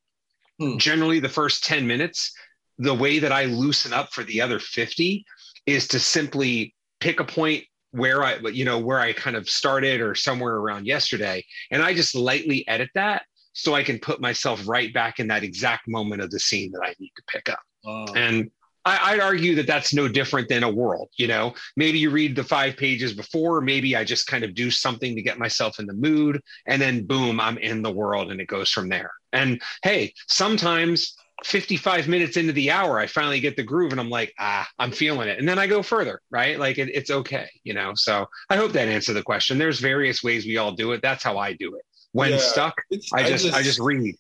Hmm. 0.60 0.78
Generally, 0.78 1.22
the 1.22 1.30
first 1.30 1.64
10 1.64 1.88
minutes, 1.88 2.34
the 2.78 2.94
way 2.94 3.20
that 3.20 3.32
I 3.32 3.46
loosen 3.46 3.94
up 3.94 4.12
for 4.14 4.24
the 4.24 4.42
other 4.42 4.60
50 4.60 5.26
is 5.66 5.88
to 5.90 6.00
simply 6.00 6.76
pick 7.00 7.20
a 7.20 7.26
point 7.26 7.64
where 7.92 8.24
I, 8.24 8.38
you 8.38 8.66
know, 8.66 8.80
where 8.80 9.00
I 9.00 9.14
kind 9.14 9.36
of 9.36 9.50
started 9.50 10.02
or 10.02 10.16
somewhere 10.16 10.56
around 10.56 10.88
yesterday. 10.88 11.44
And 11.72 11.82
I 11.82 11.94
just 11.94 12.16
lightly 12.16 12.68
edit 12.68 12.90
that 12.96 13.24
so 13.54 13.76
I 13.76 13.84
can 13.84 14.00
put 14.00 14.22
myself 14.22 14.68
right 14.68 14.94
back 14.94 15.20
in 15.20 15.28
that 15.28 15.44
exact 15.44 15.88
moment 15.88 16.22
of 16.22 16.32
the 16.32 16.40
scene 16.40 16.72
that 16.72 16.82
I 16.84 16.94
need 17.00 17.12
to 17.16 17.24
pick 17.28 17.50
up. 17.50 17.60
Oh. 17.86 18.14
And 18.14 18.50
I, 18.84 19.12
would 19.12 19.22
argue 19.22 19.56
that 19.56 19.68
that's 19.68 19.94
no 19.94 20.08
different 20.08 20.50
than 20.50 20.64
a 20.64 20.70
world. 20.70 21.10
You 21.18 21.28
know, 21.28 21.54
maybe 21.76 22.00
you 22.00 22.10
read 22.10 22.36
the 22.36 22.44
five 22.44 22.78
pages 22.78 23.14
before, 23.14 23.62
maybe 23.62 23.96
I 23.96 24.04
just 24.04 24.28
kind 24.28 24.44
of 24.44 24.56
do 24.56 24.72
something 24.72 25.16
to 25.16 25.22
get 25.22 25.38
myself 25.38 25.80
in 25.80 25.86
the 25.86 25.94
mood, 25.94 26.42
and 26.66 26.82
then 26.82 27.06
boom, 27.06 27.40
I'm 27.40 27.58
in 27.60 27.84
the 27.84 27.92
world, 27.92 28.32
and 28.32 28.42
it 28.42 28.48
goes 28.48 28.72
from 28.72 28.90
there. 28.90 29.12
And 29.34 29.62
hey, 29.84 30.14
sometimes 30.28 31.16
55 31.44 32.08
minutes 32.08 32.38
into 32.38 32.54
the 32.54 32.72
hour, 32.72 33.00
I 33.00 33.08
finally 33.08 33.40
get 33.40 33.56
the 33.56 33.64
groove 33.64 33.92
and 33.92 34.00
I'm 34.00 34.10
like, 34.10 34.34
ah, 34.40 34.68
I'm 34.78 34.92
feeling 34.92 35.28
it. 35.28 35.40
And 35.40 35.48
then 35.48 35.58
I 35.58 35.68
go 35.68 35.82
further, 35.82 36.22
right? 36.30 36.60
Like 36.60 36.78
it, 36.78 36.90
it's 36.94 37.10
okay, 37.10 37.50
you 37.64 37.74
know? 37.74 37.94
So 37.96 38.28
I 38.50 38.58
hope 38.58 38.72
that 38.74 38.88
answered 38.88 39.14
the 39.14 39.24
question. 39.24 39.58
There's 39.58 39.80
various 39.80 40.24
ways 40.24 40.46
we 40.46 40.58
all 40.58 40.72
do 40.72 40.92
it. 40.92 41.02
That's 41.02 41.24
how 41.24 41.38
I 41.38 41.54
do 41.54 41.76
it. 41.76 41.84
When 42.12 42.32
yeah, 42.32 42.38
stuck, 42.38 42.76
I 42.92 42.96
just, 42.96 43.14
I 43.14 43.24
just, 43.24 43.54
I 43.56 43.62
just 43.64 43.80
read. 43.80 44.16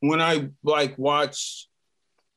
When 0.00 0.20
I 0.20 0.48
like 0.62 0.98
watch 0.98 1.68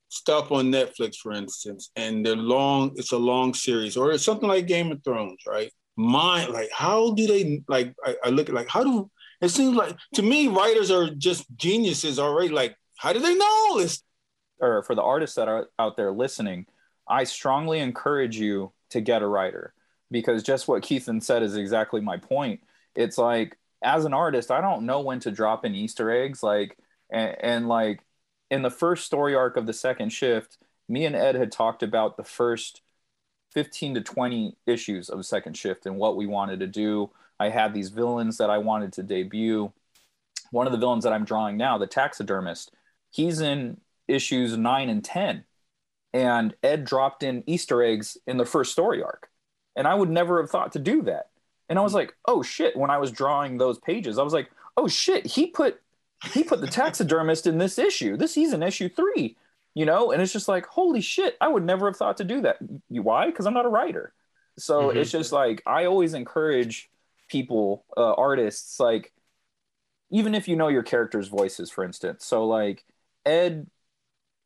stuff 0.10 0.52
on 0.52 0.72
Netflix, 0.72 1.18
for 1.18 1.34
instance, 1.34 1.92
and 1.96 2.26
they're 2.26 2.36
long, 2.36 2.94
it's 2.96 3.12
a 3.12 3.18
long 3.18 3.54
series 3.54 3.98
or 3.98 4.12
it's 4.12 4.24
something 4.24 4.48
like 4.48 4.68
Game 4.68 4.92
of 4.92 5.04
Thrones, 5.04 5.40
right? 5.46 5.72
Mine, 5.98 6.54
like, 6.54 6.70
how 6.72 7.14
do 7.14 7.26
they, 7.28 7.64
like, 7.68 7.94
I, 8.06 8.16
I 8.26 8.30
look 8.30 8.50
at 8.50 8.56
like, 8.56 8.70
how 8.70 8.84
do, 8.84 9.10
it 9.42 9.50
seems 9.50 9.76
like 9.76 9.96
to 10.14 10.22
me, 10.22 10.48
writers 10.48 10.92
are 10.92 11.10
just 11.10 11.46
geniuses 11.58 12.20
already. 12.20 12.50
Like, 12.50 12.76
how 12.98 13.14
do 13.14 13.20
they 13.20 13.36
know 13.36 13.80
this? 13.80 14.04
Or 14.60 14.84
for 14.84 14.96
the 14.96 15.04
artists 15.04 15.36
that 15.36 15.48
are 15.48 15.70
out 15.78 15.98
there 15.98 16.12
listening, 16.12 16.66
I 17.08 17.24
strongly 17.24 17.80
encourage 17.80 18.38
you 18.38 18.74
to 18.90 19.02
get 19.02 19.22
a 19.22 19.28
writer 19.28 19.74
because 20.10 20.44
just 20.44 20.68
what 20.68 20.84
Keithan 20.84 21.22
said 21.22 21.44
is 21.44 21.56
exactly 21.56 22.02
my 22.02 22.18
point. 22.18 22.62
It's 22.96 23.18
like 23.18 23.58
as 23.84 24.06
an 24.06 24.14
artist, 24.14 24.52
I 24.52 24.62
don't 24.62 24.86
know 24.86 25.02
when 25.02 25.20
to 25.22 25.32
drop 25.32 25.64
in 25.66 25.76
Easter 25.76 26.10
eggs. 26.12 26.42
Like 26.42 26.78
and, 27.10 27.36
and 27.40 27.68
like 27.68 28.04
in 28.50 28.62
the 28.62 28.72
first 28.72 29.06
story 29.06 29.36
arc 29.36 29.58
of 29.58 29.66
the 29.66 29.74
second 29.74 30.10
shift, 30.10 30.58
me 30.90 31.06
and 31.06 31.16
Ed 31.16 31.36
had 31.36 31.52
talked 31.52 31.84
about 31.84 32.18
the 32.18 32.24
first 32.24 32.82
15 33.54 33.96
to 33.96 34.02
20 34.02 34.58
issues 34.66 35.10
of 35.10 35.26
second 35.26 35.58
shift 35.58 35.86
and 35.86 35.98
what 35.98 36.18
we 36.18 36.26
wanted 36.26 36.60
to 36.60 36.68
do. 36.68 37.12
I 37.40 37.50
had 37.50 37.74
these 37.74 37.90
villains 37.90 38.38
that 38.38 38.50
I 38.50 38.58
wanted 38.58 38.94
to 38.94 39.04
debut. 39.04 39.72
One 40.52 40.66
of 40.66 40.72
the 40.72 40.80
villains 40.80 41.04
that 41.04 41.14
I'm 41.14 41.26
drawing 41.26 41.58
now, 41.58 41.78
the 41.78 41.88
taxidermist, 41.88 42.72
he's 43.12 43.42
in 43.42 43.80
issues 44.08 44.58
nine 44.58 44.90
and 44.90 45.04
10. 45.04 45.44
And 46.14 46.56
Ed 46.64 46.86
dropped 46.86 47.24
in 47.24 47.44
Easter 47.46 47.84
eggs 47.84 48.18
in 48.26 48.38
the 48.38 48.46
first 48.46 48.72
story 48.72 49.04
arc. 49.04 49.30
And 49.76 49.88
I 49.88 49.94
would 49.94 50.10
never 50.10 50.42
have 50.42 50.50
thought 50.50 50.72
to 50.74 50.80
do 50.80 51.04
that. 51.04 51.30
And 51.70 51.78
I 51.78 51.82
was 51.82 51.94
like, 51.94 52.16
oh 52.26 52.42
shit, 52.42 52.76
when 52.76 52.90
I 52.90 52.98
was 52.98 53.12
drawing 53.12 53.58
those 53.58 53.78
pages, 53.80 54.18
I 54.18 54.24
was 54.24 54.34
like, 54.34 54.50
oh 54.78 54.88
shit, 54.88 55.26
he 55.26 55.48
put 55.48 55.80
he 56.34 56.44
put 56.44 56.62
the 56.62 56.68
taxidermist 56.68 57.46
in 57.46 57.58
this 57.58 57.78
issue. 57.78 58.18
This 58.18 58.34
he's 58.34 58.54
in 58.54 58.64
issue 58.64 58.90
three, 58.90 59.38
you 59.76 59.86
know, 59.86 60.12
and 60.12 60.22
it's 60.22 60.34
just 60.34 60.48
like, 60.48 60.66
holy 60.66 61.02
shit, 61.02 61.38
I 61.42 61.48
would 61.48 61.64
never 61.64 61.86
have 61.88 61.98
thought 61.98 62.18
to 62.18 62.24
do 62.24 62.42
that. 62.42 62.58
Why? 62.90 63.28
Because 63.28 63.46
I'm 63.46 63.54
not 63.54 63.66
a 63.66 63.70
writer. 63.70 64.14
So 64.58 64.84
mm-hmm. 64.84 64.98
it's 64.98 65.12
just 65.12 65.32
like 65.32 65.62
I 65.68 65.86
always 65.86 66.14
encourage 66.14 66.90
people, 67.28 67.86
uh, 67.96 68.14
artists, 68.14 68.80
like 68.80 69.12
even 70.10 70.34
if 70.34 70.48
you 70.48 70.56
know 70.56 70.70
your 70.70 70.84
character's 70.84 71.28
voices, 71.28 71.70
for 71.70 71.84
instance. 71.84 72.26
So 72.26 72.48
like 72.48 72.86
Ed 73.28 73.68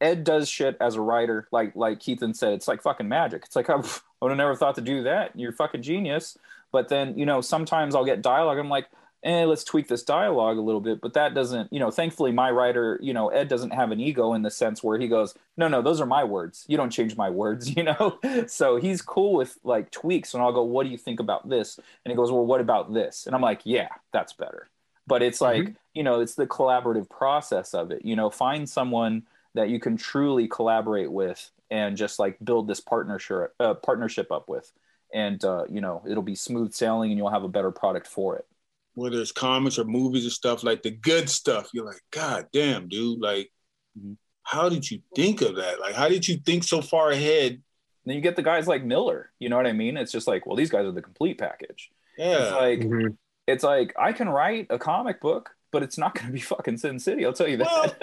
Ed 0.01 0.23
does 0.23 0.49
shit 0.49 0.75
as 0.81 0.95
a 0.95 1.01
writer, 1.01 1.47
like 1.51 1.75
like 1.75 1.99
Keithan 1.99 2.35
said, 2.35 2.53
it's 2.53 2.67
like 2.67 2.81
fucking 2.81 3.07
magic. 3.07 3.43
It's 3.45 3.55
like 3.55 3.69
I 3.69 3.75
would 3.75 4.31
have 4.31 4.37
never 4.37 4.55
thought 4.55 4.75
to 4.75 4.81
do 4.81 5.03
that. 5.03 5.37
You're 5.39 5.53
fucking 5.53 5.83
genius. 5.83 6.37
But 6.71 6.89
then 6.89 7.17
you 7.17 7.25
know 7.25 7.41
sometimes 7.41 7.95
I'll 7.95 8.05
get 8.05 8.21
dialogue. 8.21 8.57
I'm 8.57 8.69
like, 8.69 8.87
eh, 9.23 9.45
let's 9.45 9.63
tweak 9.63 9.87
this 9.87 10.03
dialogue 10.03 10.57
a 10.57 10.61
little 10.61 10.81
bit. 10.81 11.01
But 11.01 11.13
that 11.13 11.33
doesn't, 11.33 11.71
you 11.71 11.79
know, 11.79 11.91
thankfully 11.91 12.31
my 12.31 12.49
writer, 12.51 12.99
you 13.01 13.13
know, 13.13 13.29
Ed 13.29 13.47
doesn't 13.47 13.71
have 13.71 13.91
an 13.91 13.99
ego 13.99 14.33
in 14.33 14.41
the 14.41 14.49
sense 14.49 14.83
where 14.83 14.97
he 14.97 15.07
goes, 15.07 15.35
no, 15.57 15.67
no, 15.67 15.81
those 15.81 16.01
are 16.01 16.05
my 16.05 16.23
words. 16.23 16.65
You 16.67 16.77
don't 16.77 16.89
change 16.89 17.15
my 17.15 17.29
words, 17.29 17.69
you 17.77 17.83
know. 17.83 18.19
so 18.47 18.77
he's 18.77 19.01
cool 19.01 19.33
with 19.33 19.57
like 19.63 19.91
tweaks, 19.91 20.33
and 20.33 20.41
I'll 20.43 20.53
go, 20.53 20.63
what 20.63 20.83
do 20.83 20.89
you 20.89 20.97
think 20.97 21.19
about 21.19 21.49
this? 21.49 21.77
And 21.77 22.11
he 22.11 22.15
goes, 22.15 22.31
well, 22.31 22.45
what 22.45 22.61
about 22.61 22.93
this? 22.93 23.25
And 23.27 23.35
I'm 23.35 23.41
like, 23.41 23.61
yeah, 23.65 23.89
that's 24.11 24.33
better 24.33 24.69
but 25.11 25.21
it's 25.21 25.41
like 25.41 25.63
mm-hmm. 25.63 25.73
you 25.93 26.03
know 26.03 26.21
it's 26.21 26.35
the 26.35 26.47
collaborative 26.47 27.09
process 27.09 27.73
of 27.73 27.91
it 27.91 28.05
you 28.05 28.15
know 28.15 28.29
find 28.29 28.67
someone 28.67 29.23
that 29.53 29.69
you 29.69 29.79
can 29.79 29.97
truly 29.97 30.47
collaborate 30.47 31.11
with 31.11 31.51
and 31.69 31.97
just 31.97 32.19
like 32.19 32.37
build 32.43 32.67
this 32.67 32.79
partnership 32.79 33.53
uh, 33.59 33.73
partnership 33.73 34.31
up 34.31 34.49
with. 34.49 34.71
And 35.13 35.43
uh, 35.43 35.65
you 35.69 35.81
know 35.81 36.03
it'll 36.07 36.23
be 36.23 36.35
smooth 36.35 36.73
sailing 36.73 37.11
and 37.11 37.17
you'll 37.17 37.29
have 37.29 37.43
a 37.43 37.49
better 37.49 37.71
product 37.71 38.07
for 38.07 38.37
it. 38.37 38.45
Whether 38.93 39.19
it's 39.21 39.31
comics 39.31 39.79
or 39.79 39.85
movies 39.85 40.25
or 40.25 40.29
stuff 40.29 40.63
like 40.63 40.83
the 40.83 40.91
good 40.91 41.29
stuff 41.29 41.69
you're 41.73 41.85
like 41.85 42.01
god 42.11 42.47
damn 42.51 42.89
dude 42.89 43.21
like 43.21 43.49
mm-hmm. 43.97 44.13
how 44.43 44.69
did 44.69 44.89
you 44.89 45.01
think 45.15 45.41
of 45.41 45.55
that? 45.55 45.79
Like 45.79 45.95
how 45.95 46.07
did 46.07 46.27
you 46.27 46.37
think 46.37 46.63
so 46.63 46.81
far 46.81 47.11
ahead? 47.11 47.61
Then 48.05 48.15
you 48.15 48.21
get 48.21 48.35
the 48.35 48.43
guys 48.43 48.67
like 48.67 48.83
miller 48.83 49.31
you 49.39 49.49
know 49.49 49.57
what 49.57 49.67
i 49.67 49.73
mean? 49.73 49.97
It's 49.97 50.11
just 50.11 50.27
like 50.27 50.45
well 50.45 50.55
these 50.55 50.69
guys 50.71 50.85
are 50.85 50.91
the 50.91 51.01
complete 51.01 51.37
package. 51.37 51.91
Yeah. 52.17 52.43
it's 52.43 52.51
like 52.51 52.79
mm-hmm. 52.79 53.07
It's 53.47 53.63
like 53.63 53.93
i 53.99 54.11
can 54.13 54.29
write 54.29 54.67
a 54.69 54.79
comic 54.79 55.19
book 55.19 55.51
but 55.71 55.83
it's 55.83 55.97
not 55.97 56.13
going 56.15 56.27
to 56.27 56.33
be 56.33 56.39
fucking 56.39 56.77
Sin 56.77 56.99
City. 56.99 57.25
I'll 57.25 57.33
tell 57.33 57.47
you 57.47 57.57
that. 57.57 57.95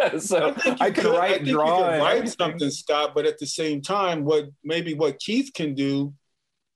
Well, 0.00 0.20
so 0.20 0.54
I, 0.64 0.76
I 0.80 0.90
can 0.90 1.04
could, 1.04 1.18
write, 1.18 1.40
I 1.42 1.44
draw, 1.44 1.88
write 1.88 2.28
something, 2.28 2.70
Scott. 2.70 3.12
But 3.14 3.26
at 3.26 3.38
the 3.38 3.46
same 3.46 3.82
time, 3.82 4.24
what 4.24 4.48
maybe 4.64 4.94
what 4.94 5.18
Keith 5.18 5.50
can 5.54 5.74
do 5.74 6.14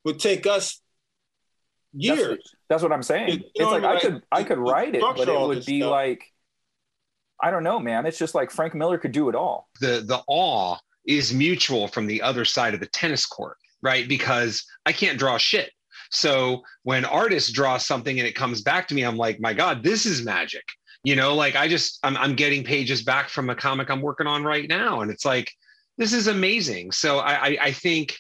would 0.05 0.19
take 0.19 0.47
us 0.47 0.81
years. 1.93 2.19
That's 2.19 2.31
what, 2.31 2.41
that's 2.69 2.83
what 2.83 2.93
I'm 2.93 3.03
saying. 3.03 3.29
It, 3.29 3.43
it's 3.55 3.71
like 3.71 3.85
I. 3.85 3.95
I 3.95 4.01
could 4.01 4.23
I 4.33 4.45
could 4.45 4.59
write 4.59 4.95
it, 4.95 5.01
but 5.01 5.29
it 5.29 5.41
would 5.41 5.65
be 5.65 5.81
stuff. 5.81 5.91
like 5.91 6.25
I 7.43 7.51
don't 7.51 7.65
know, 7.65 7.79
man. 7.79 8.07
It's 8.07 8.19
just 8.19 8.35
like 8.35 8.51
Frank 8.51 8.75
Miller 8.75 8.99
could 8.99 9.13
do 9.13 9.29
it 9.29 9.35
all. 9.35 9.69
The 9.81 10.03
the 10.07 10.23
awe 10.27 10.77
is 11.07 11.33
mutual 11.33 11.89
from 11.89 12.07
the 12.07 12.23
other 12.23 12.45
side 12.45 12.75
of 12.75 12.81
the 12.81 12.87
tennis 12.87 13.27
court, 13.27 13.57
right? 13.83 14.07
Because 14.07 14.65
I 14.85 14.93
can't 14.93 15.19
draw 15.19 15.39
shit. 15.39 15.71
So 16.11 16.63
when 16.83 17.05
artists 17.05 17.51
draw 17.51 17.79
something 17.79 18.19
and 18.19 18.29
it 18.29 18.35
comes 18.35 18.63
back 18.63 18.89
to 18.89 18.95
me, 18.95 19.03
I'm 19.03 19.17
like, 19.17 19.41
my 19.41 19.53
God, 19.53 19.83
this 19.83 20.07
is 20.07 20.23
magic. 20.23 20.65
You 21.03 21.17
know, 21.17 21.35
like 21.35 21.57
I 21.57 21.67
just 21.67 21.99
I'm, 22.03 22.17
I'm 22.17 22.35
getting 22.35 22.63
pages 22.63 23.03
back 23.03 23.31
from 23.31 23.49
a 23.49 23.55
comic 23.55 23.91
I'm 23.91 24.03
working 24.03 24.27
on 24.27 24.45
right 24.45 24.69
now, 24.69 25.01
and 25.01 25.11
it's 25.11 25.25
like 25.25 25.51
this 25.97 26.13
is 26.13 26.27
amazing. 26.27 26.93
So 26.93 27.19
I, 27.19 27.33
I, 27.33 27.59
I 27.63 27.73
think 27.73 28.19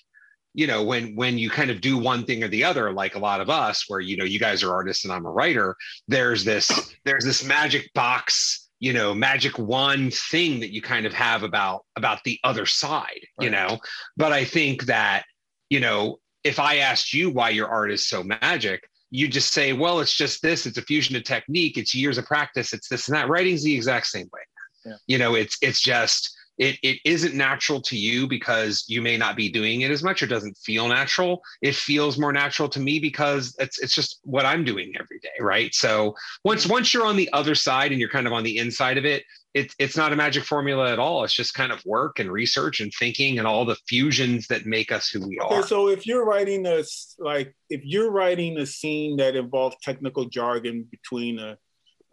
you 0.55 0.67
know 0.67 0.83
when 0.83 1.15
when 1.15 1.39
you 1.39 1.51
kind 1.51 1.71
of 1.71 1.81
do 1.81 1.97
one 1.99 2.25
thing 2.25 2.43
or 2.43 2.49
the 2.49 2.65
other 2.65 2.93
like 2.93 3.15
a 3.15 3.19
lot 3.19 3.41
of 3.41 3.51
us 3.51 3.85
where 3.89 4.01
you 4.01 4.17
know 4.17 4.25
you 4.25 4.39
guys 4.39 4.63
are 4.63 4.73
artists 4.73 5.05
and 5.05 5.13
i'm 5.13 5.27
a 5.27 5.31
writer 5.31 5.77
there's 6.09 6.45
this 6.45 6.95
there's 7.05 7.25
this 7.25 7.45
magic 7.45 7.89
box 7.95 8.69
you 8.81 8.93
know 8.93 9.15
magic 9.15 9.59
wand 9.59 10.13
thing 10.13 10.59
that 10.59 10.73
you 10.73 10.83
kind 10.83 11.07
of 11.07 11.13
have 11.13 11.43
about 11.43 11.85
about 11.97 12.23
the 12.25 12.39
other 12.43 12.67
side 12.67 13.21
right. 13.39 13.45
you 13.45 13.51
know 13.51 13.79
but 14.17 14.33
i 14.33 14.45
think 14.45 14.85
that 14.85 15.25
you 15.69 15.79
know 15.79 16.19
if 16.45 16.59
I 16.59 16.77
asked 16.77 17.13
you 17.13 17.31
why 17.31 17.51
your 17.51 17.69
art 17.69 17.91
is 17.91 18.09
so 18.09 18.23
magic, 18.23 18.89
you 19.11 19.29
just 19.29 19.53
say, 19.53 19.73
well, 19.73 20.01
it's 20.01 20.15
just 20.15 20.41
this, 20.43 20.67
it's 20.67 20.79
a 20.79 20.83
fusion 20.83 21.17
of 21.17 21.25
technique, 21.25 21.77
it's 21.77 21.95
years 21.95 22.17
of 22.17 22.27
practice, 22.27 22.73
it's 22.73 22.89
this 22.89 23.09
and 23.09 23.17
that. 23.17 23.29
Writing's 23.29 23.65
the 23.65 23.75
exact 23.75 24.07
same 24.07 24.29
way. 24.33 24.41
Yeah. 24.85 24.97
You 25.07 25.19
know, 25.19 25.35
it's 25.35 25.59
it's 25.61 25.81
just 25.81 26.35
it 26.59 26.79
it 26.83 26.99
isn't 27.05 27.35
natural 27.35 27.81
to 27.83 27.97
you 27.97 28.29
because 28.29 28.85
you 28.87 29.03
may 29.03 29.17
not 29.17 29.37
be 29.37 29.51
doing 29.51 29.81
it 29.81 29.91
as 29.91 30.03
much 30.03 30.23
or 30.23 30.27
doesn't 30.27 30.57
feel 30.59 30.89
natural. 30.89 31.43
It 31.61 31.75
feels 31.75 32.19
more 32.19 32.33
natural 32.33 32.69
to 32.71 32.81
me 32.81 32.99
because 32.99 33.55
it's 33.59 33.79
it's 33.79 33.95
just 33.95 34.21
what 34.23 34.47
I'm 34.47 34.65
doing 34.65 34.93
every 34.99 35.19
day, 35.19 35.29
right? 35.41 35.75
So 35.75 36.15
once 36.45 36.67
once 36.67 36.95
you're 36.95 37.07
on 37.07 37.17
the 37.17 37.31
other 37.33 37.55
side 37.55 37.91
and 37.91 38.01
you're 38.01 38.11
kind 38.11 38.27
of 38.27 38.33
on 38.33 38.45
the 38.45 38.59
inside 38.59 38.97
of 38.97 39.05
it, 39.05 39.25
it's 39.53 39.75
it's 39.79 39.97
not 39.97 40.13
a 40.13 40.17
magic 40.17 40.45
formula 40.45 40.93
at 40.93 40.99
all. 40.99 41.25
It's 41.25 41.35
just 41.35 41.55
kind 41.55 41.73
of 41.73 41.85
work 41.85 42.19
and 42.19 42.31
research 42.31 42.81
and 42.81 42.93
thinking 42.99 43.39
and 43.39 43.47
all 43.47 43.65
the 43.65 43.77
fusions 43.89 44.47
that 44.49 44.67
make 44.67 44.93
us 44.93 45.09
who 45.09 45.27
we 45.27 45.39
are. 45.39 45.53
Okay, 45.53 45.67
so 45.67 45.89
if 45.89 46.07
you're 46.07 46.25
writing 46.25 46.67
a 46.67 46.85
like 47.19 47.55
if 47.69 47.81
you're 47.85 48.11
writing 48.11 48.59
a 48.59 48.67
scene 48.67 49.17
that 49.17 49.35
involves 49.35 49.77
technical 49.83 50.27
jargon 50.27 50.87
between 50.91 51.39
a 51.39 51.57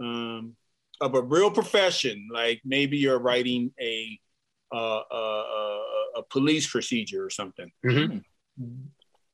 um, 0.01 0.55
of 0.99 1.13
a 1.13 1.21
real 1.21 1.51
profession, 1.51 2.27
like 2.33 2.61
maybe 2.65 2.97
you're 2.97 3.19
writing 3.19 3.71
a 3.79 4.19
uh, 4.73 5.01
a, 5.11 5.81
a, 6.17 6.23
police 6.29 6.69
procedure 6.69 7.23
or 7.23 7.29
something. 7.29 7.71
Mm-hmm 7.85 8.17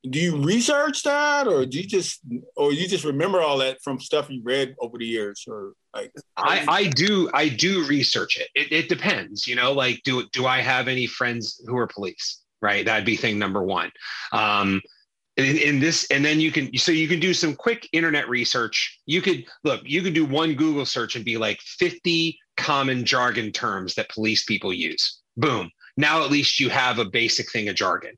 do 0.08 0.18
you 0.18 0.36
research 0.36 1.02
that 1.02 1.48
or 1.48 1.64
do 1.64 1.78
you 1.78 1.86
just 1.86 2.20
or 2.56 2.72
you 2.72 2.86
just 2.86 3.04
remember 3.04 3.40
all 3.40 3.58
that 3.58 3.78
from 3.82 3.98
stuff 3.98 4.28
you 4.28 4.42
read 4.44 4.74
over 4.78 4.98
the 4.98 5.06
years 5.06 5.46
or 5.48 5.72
like 5.94 6.12
I, 6.36 6.64
I 6.68 6.84
do 6.88 7.30
I 7.32 7.48
do 7.48 7.86
research 7.86 8.36
it. 8.36 8.48
it 8.54 8.72
it 8.72 8.88
depends 8.88 9.46
you 9.46 9.54
know 9.54 9.72
like 9.72 10.00
do 10.04 10.26
do 10.32 10.46
I 10.46 10.60
have 10.60 10.88
any 10.88 11.06
friends 11.06 11.60
who 11.66 11.76
are 11.76 11.86
police 11.86 12.40
right? 12.64 12.86
That'd 12.86 13.04
be 13.04 13.14
thing 13.14 13.38
number 13.38 13.62
one. 13.62 13.92
Um 14.32 14.80
in, 15.36 15.56
in 15.56 15.80
this 15.80 16.06
and 16.10 16.24
then 16.24 16.40
you 16.40 16.50
can 16.50 16.76
so 16.78 16.92
you 16.92 17.06
can 17.06 17.20
do 17.20 17.34
some 17.34 17.54
quick 17.54 17.88
internet 17.92 18.28
research. 18.28 19.00
You 19.06 19.20
could 19.20 19.44
look 19.62 19.82
you 19.84 20.02
could 20.02 20.14
do 20.14 20.24
one 20.24 20.54
google 20.54 20.86
search 20.86 21.14
and 21.14 21.24
be 21.24 21.36
like 21.36 21.60
50 21.60 22.38
common 22.56 23.04
jargon 23.04 23.52
terms 23.52 23.94
that 23.94 24.08
police 24.08 24.44
people 24.44 24.72
use. 24.72 25.20
Boom. 25.36 25.70
Now 25.96 26.24
at 26.24 26.30
least 26.30 26.58
you 26.58 26.70
have 26.70 26.98
a 26.98 27.04
basic 27.04 27.50
thing 27.52 27.68
of 27.68 27.76
jargon 27.76 28.14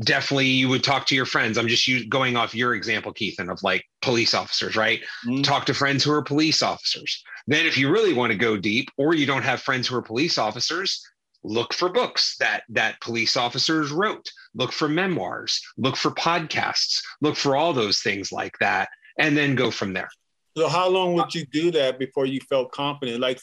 definitely 0.00 0.46
you 0.46 0.68
would 0.68 0.84
talk 0.84 1.06
to 1.06 1.14
your 1.14 1.26
friends. 1.26 1.58
I'm 1.58 1.68
just 1.68 2.08
going 2.08 2.36
off 2.36 2.54
your 2.54 2.74
example, 2.74 3.12
Keithan, 3.12 3.50
of 3.50 3.62
like 3.62 3.84
police 4.02 4.34
officers, 4.34 4.76
right? 4.76 5.00
Mm-hmm. 5.26 5.42
Talk 5.42 5.66
to 5.66 5.74
friends 5.74 6.04
who 6.04 6.12
are 6.12 6.22
police 6.22 6.62
officers. 6.62 7.22
Then, 7.46 7.66
if 7.66 7.76
you 7.76 7.90
really 7.90 8.12
want 8.12 8.32
to 8.32 8.38
go 8.38 8.56
deep, 8.56 8.90
or 8.96 9.14
you 9.14 9.26
don't 9.26 9.42
have 9.42 9.62
friends 9.62 9.88
who 9.88 9.96
are 9.96 10.02
police 10.02 10.38
officers, 10.38 11.04
look 11.42 11.72
for 11.72 11.88
books 11.88 12.36
that 12.38 12.62
that 12.70 13.00
police 13.00 13.36
officers 13.36 13.90
wrote. 13.90 14.28
Look 14.54 14.72
for 14.72 14.88
memoirs. 14.88 15.60
Look 15.76 15.96
for 15.96 16.10
podcasts. 16.10 17.02
Look 17.20 17.36
for 17.36 17.56
all 17.56 17.72
those 17.72 18.00
things 18.00 18.32
like 18.32 18.56
that, 18.60 18.88
and 19.18 19.36
then 19.36 19.54
go 19.54 19.70
from 19.70 19.92
there. 19.92 20.10
So, 20.56 20.68
how 20.68 20.88
long 20.88 21.14
would 21.14 21.34
you 21.34 21.46
do 21.46 21.70
that 21.72 21.98
before 21.98 22.26
you 22.26 22.40
felt 22.48 22.72
confident? 22.72 23.20
Like, 23.20 23.40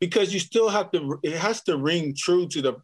because 0.00 0.32
you 0.32 0.40
still 0.40 0.68
have 0.68 0.90
to, 0.92 1.18
it 1.22 1.36
has 1.36 1.62
to 1.62 1.76
ring 1.76 2.14
true 2.16 2.46
to 2.48 2.62
the 2.62 2.74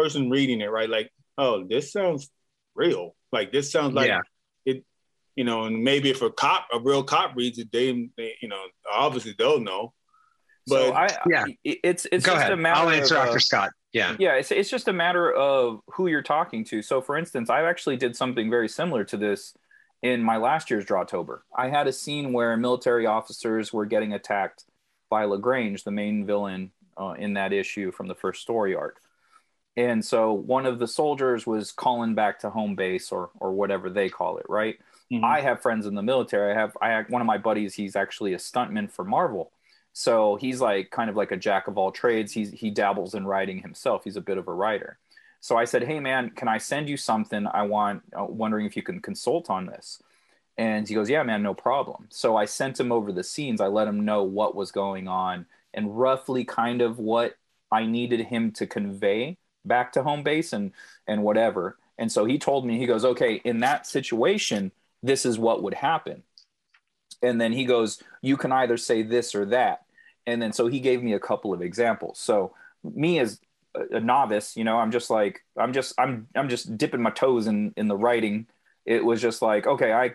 person 0.00 0.30
reading 0.30 0.60
it, 0.60 0.70
right? 0.70 0.88
Like 0.88 1.10
oh, 1.38 1.64
this 1.64 1.92
sounds 1.92 2.30
real. 2.74 3.14
Like 3.32 3.52
this 3.52 3.70
sounds 3.70 3.94
like 3.94 4.08
yeah. 4.08 4.20
it, 4.64 4.84
you 5.36 5.44
know, 5.44 5.64
and 5.64 5.82
maybe 5.82 6.10
if 6.10 6.22
a 6.22 6.30
cop, 6.30 6.66
a 6.72 6.80
real 6.80 7.02
cop 7.02 7.36
reads 7.36 7.58
it, 7.58 7.70
they, 7.72 8.08
they 8.16 8.34
you 8.40 8.48
know, 8.48 8.62
obviously 8.92 9.34
they'll 9.38 9.60
know. 9.60 9.92
But 10.66 10.88
so 10.88 10.92
I, 10.92 11.08
yeah, 11.28 11.44
it's 11.64 12.06
it's 12.12 12.24
Go 12.24 12.32
just 12.32 12.42
ahead. 12.42 12.52
a 12.52 12.56
matter. 12.56 12.80
I'll 12.80 12.90
answer 12.90 13.16
of, 13.16 13.22
after 13.24 13.36
uh, 13.36 13.40
Scott. 13.40 13.70
Yeah, 13.92 14.14
yeah, 14.18 14.34
it's 14.34 14.50
it's 14.50 14.70
just 14.70 14.88
a 14.88 14.92
matter 14.92 15.32
of 15.32 15.80
who 15.94 16.06
you're 16.06 16.22
talking 16.22 16.64
to. 16.66 16.82
So, 16.82 17.00
for 17.00 17.16
instance, 17.16 17.50
I 17.50 17.62
actually 17.62 17.96
did 17.96 18.14
something 18.14 18.50
very 18.50 18.68
similar 18.68 19.04
to 19.04 19.16
this 19.16 19.54
in 20.02 20.22
my 20.22 20.36
last 20.36 20.70
year's 20.70 20.84
Drawtober. 20.84 21.40
I 21.56 21.68
had 21.68 21.86
a 21.86 21.92
scene 21.92 22.32
where 22.32 22.56
military 22.56 23.06
officers 23.06 23.72
were 23.72 23.86
getting 23.86 24.12
attacked 24.12 24.64
by 25.08 25.24
Lagrange, 25.24 25.82
the 25.82 25.90
main 25.90 26.24
villain 26.24 26.70
uh, 26.96 27.14
in 27.18 27.34
that 27.34 27.52
issue 27.52 27.90
from 27.90 28.06
the 28.06 28.14
first 28.14 28.42
story 28.42 28.74
arc 28.74 29.00
and 29.76 30.04
so 30.04 30.32
one 30.32 30.66
of 30.66 30.78
the 30.78 30.88
soldiers 30.88 31.46
was 31.46 31.72
calling 31.72 32.14
back 32.14 32.40
to 32.40 32.50
home 32.50 32.74
base 32.74 33.12
or 33.12 33.30
or 33.38 33.52
whatever 33.52 33.88
they 33.88 34.08
call 34.08 34.38
it 34.38 34.46
right? 34.48 34.78
Mm-hmm. 35.12 35.24
i 35.24 35.40
have 35.40 35.60
friends 35.60 35.86
in 35.86 35.94
the 35.94 36.02
military. 36.02 36.52
I 36.52 36.54
have 36.54 36.76
i 36.80 36.90
have 36.90 37.10
one 37.10 37.22
of 37.22 37.26
my 37.26 37.38
buddies 37.38 37.74
he's 37.74 37.96
actually 37.96 38.34
a 38.34 38.38
stuntman 38.38 38.90
for 38.90 39.04
marvel. 39.04 39.52
So 39.92 40.36
he's 40.36 40.60
like 40.60 40.90
kind 40.90 41.10
of 41.10 41.16
like 41.16 41.32
a 41.32 41.36
jack 41.36 41.66
of 41.66 41.76
all 41.76 41.90
trades. 41.92 42.32
He's 42.32 42.50
he 42.52 42.70
dabbles 42.70 43.14
in 43.14 43.26
writing 43.26 43.58
himself. 43.58 44.04
He's 44.04 44.16
a 44.16 44.20
bit 44.20 44.38
of 44.38 44.48
a 44.48 44.54
writer. 44.54 44.98
So 45.40 45.56
i 45.56 45.64
said 45.64 45.84
hey 45.84 46.00
man 46.00 46.30
can 46.30 46.48
i 46.48 46.58
send 46.58 46.88
you 46.88 46.96
something? 46.96 47.46
I 47.52 47.62
want 47.62 48.02
uh, 48.18 48.24
wondering 48.24 48.66
if 48.66 48.76
you 48.76 48.82
can 48.82 49.00
consult 49.00 49.50
on 49.50 49.66
this. 49.66 50.02
And 50.58 50.86
he 50.88 50.94
goes 50.94 51.10
yeah 51.10 51.22
man 51.22 51.42
no 51.42 51.54
problem. 51.54 52.06
So 52.10 52.36
i 52.36 52.44
sent 52.44 52.78
him 52.78 52.92
over 52.92 53.12
the 53.12 53.24
scenes. 53.24 53.60
I 53.60 53.68
let 53.68 53.88
him 53.88 54.04
know 54.04 54.22
what 54.24 54.54
was 54.54 54.72
going 54.72 55.08
on 55.08 55.46
and 55.74 55.98
roughly 55.98 56.44
kind 56.44 56.82
of 56.82 56.98
what 56.98 57.34
i 57.72 57.86
needed 57.86 58.20
him 58.20 58.52
to 58.52 58.66
convey 58.66 59.36
back 59.64 59.92
to 59.92 60.02
home 60.02 60.22
base 60.22 60.52
and 60.52 60.72
and 61.06 61.22
whatever. 61.22 61.78
And 61.98 62.10
so 62.10 62.24
he 62.24 62.38
told 62.38 62.64
me, 62.64 62.78
he 62.78 62.86
goes, 62.86 63.04
okay, 63.04 63.34
in 63.44 63.60
that 63.60 63.86
situation, 63.86 64.72
this 65.02 65.26
is 65.26 65.38
what 65.38 65.62
would 65.62 65.74
happen. 65.74 66.22
And 67.22 67.38
then 67.38 67.52
he 67.52 67.66
goes, 67.66 68.02
you 68.22 68.38
can 68.38 68.52
either 68.52 68.78
say 68.78 69.02
this 69.02 69.34
or 69.34 69.44
that. 69.46 69.82
And 70.26 70.40
then 70.40 70.52
so 70.52 70.66
he 70.66 70.80
gave 70.80 71.02
me 71.02 71.12
a 71.12 71.20
couple 71.20 71.52
of 71.52 71.60
examples. 71.60 72.18
So 72.18 72.54
me 72.82 73.18
as 73.18 73.40
a 73.74 74.00
novice, 74.00 74.56
you 74.56 74.64
know, 74.64 74.78
I'm 74.78 74.90
just 74.90 75.10
like, 75.10 75.42
I'm 75.56 75.72
just, 75.72 75.94
I'm, 75.98 76.26
I'm 76.34 76.48
just 76.48 76.78
dipping 76.78 77.02
my 77.02 77.10
toes 77.10 77.46
in 77.46 77.74
in 77.76 77.88
the 77.88 77.96
writing. 77.96 78.46
It 78.86 79.04
was 79.04 79.20
just 79.20 79.42
like, 79.42 79.66
okay, 79.66 79.92
I, 79.92 80.12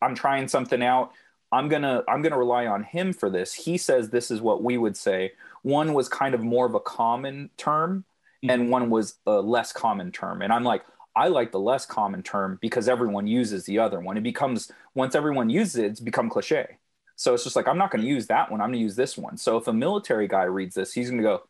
I'm 0.00 0.14
trying 0.14 0.48
something 0.48 0.82
out. 0.82 1.12
I'm 1.50 1.68
gonna, 1.68 2.02
I'm 2.08 2.22
gonna 2.22 2.38
rely 2.38 2.66
on 2.66 2.82
him 2.82 3.12
for 3.12 3.28
this. 3.28 3.52
He 3.52 3.76
says 3.76 4.08
this 4.08 4.30
is 4.30 4.40
what 4.40 4.62
we 4.62 4.78
would 4.78 4.96
say. 4.96 5.32
One 5.62 5.92
was 5.94 6.08
kind 6.08 6.34
of 6.34 6.42
more 6.42 6.64
of 6.64 6.74
a 6.74 6.80
common 6.80 7.50
term, 7.56 8.04
and 8.48 8.70
one 8.70 8.90
was 8.90 9.14
a 9.26 9.40
less 9.40 9.72
common 9.72 10.12
term. 10.12 10.42
And 10.42 10.52
I'm 10.52 10.64
like, 10.64 10.82
I 11.14 11.28
like 11.28 11.52
the 11.52 11.60
less 11.60 11.86
common 11.86 12.22
term 12.22 12.58
because 12.60 12.88
everyone 12.88 13.26
uses 13.26 13.64
the 13.64 13.78
other 13.78 14.00
one. 14.00 14.16
It 14.16 14.22
becomes 14.22 14.70
once 14.94 15.14
everyone 15.14 15.50
uses 15.50 15.76
it, 15.76 15.84
it's 15.86 16.00
become 16.00 16.30
cliche. 16.30 16.78
So 17.16 17.34
it's 17.34 17.44
just 17.44 17.56
like 17.56 17.68
I'm 17.68 17.78
not 17.78 17.90
going 17.90 18.02
to 18.02 18.08
use 18.08 18.26
that 18.28 18.50
one. 18.50 18.60
I'm 18.60 18.68
going 18.68 18.78
to 18.78 18.82
use 18.82 18.96
this 18.96 19.16
one. 19.16 19.36
So 19.36 19.56
if 19.58 19.68
a 19.68 19.72
military 19.72 20.26
guy 20.26 20.44
reads 20.44 20.74
this, 20.74 20.92
he's 20.92 21.10
going 21.10 21.22
to 21.22 21.28
go, 21.28 21.42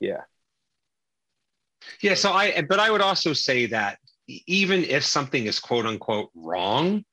yeah. 0.00 0.22
Yeah, 2.00 2.14
so 2.14 2.32
I 2.32 2.62
but 2.62 2.80
I 2.80 2.90
would 2.90 3.02
also 3.02 3.32
say 3.32 3.66
that 3.66 3.98
even 4.26 4.84
if 4.84 5.04
something 5.04 5.46
is 5.46 5.58
quote 5.60 5.86
unquote 5.86 6.30
wrong, 6.34 7.04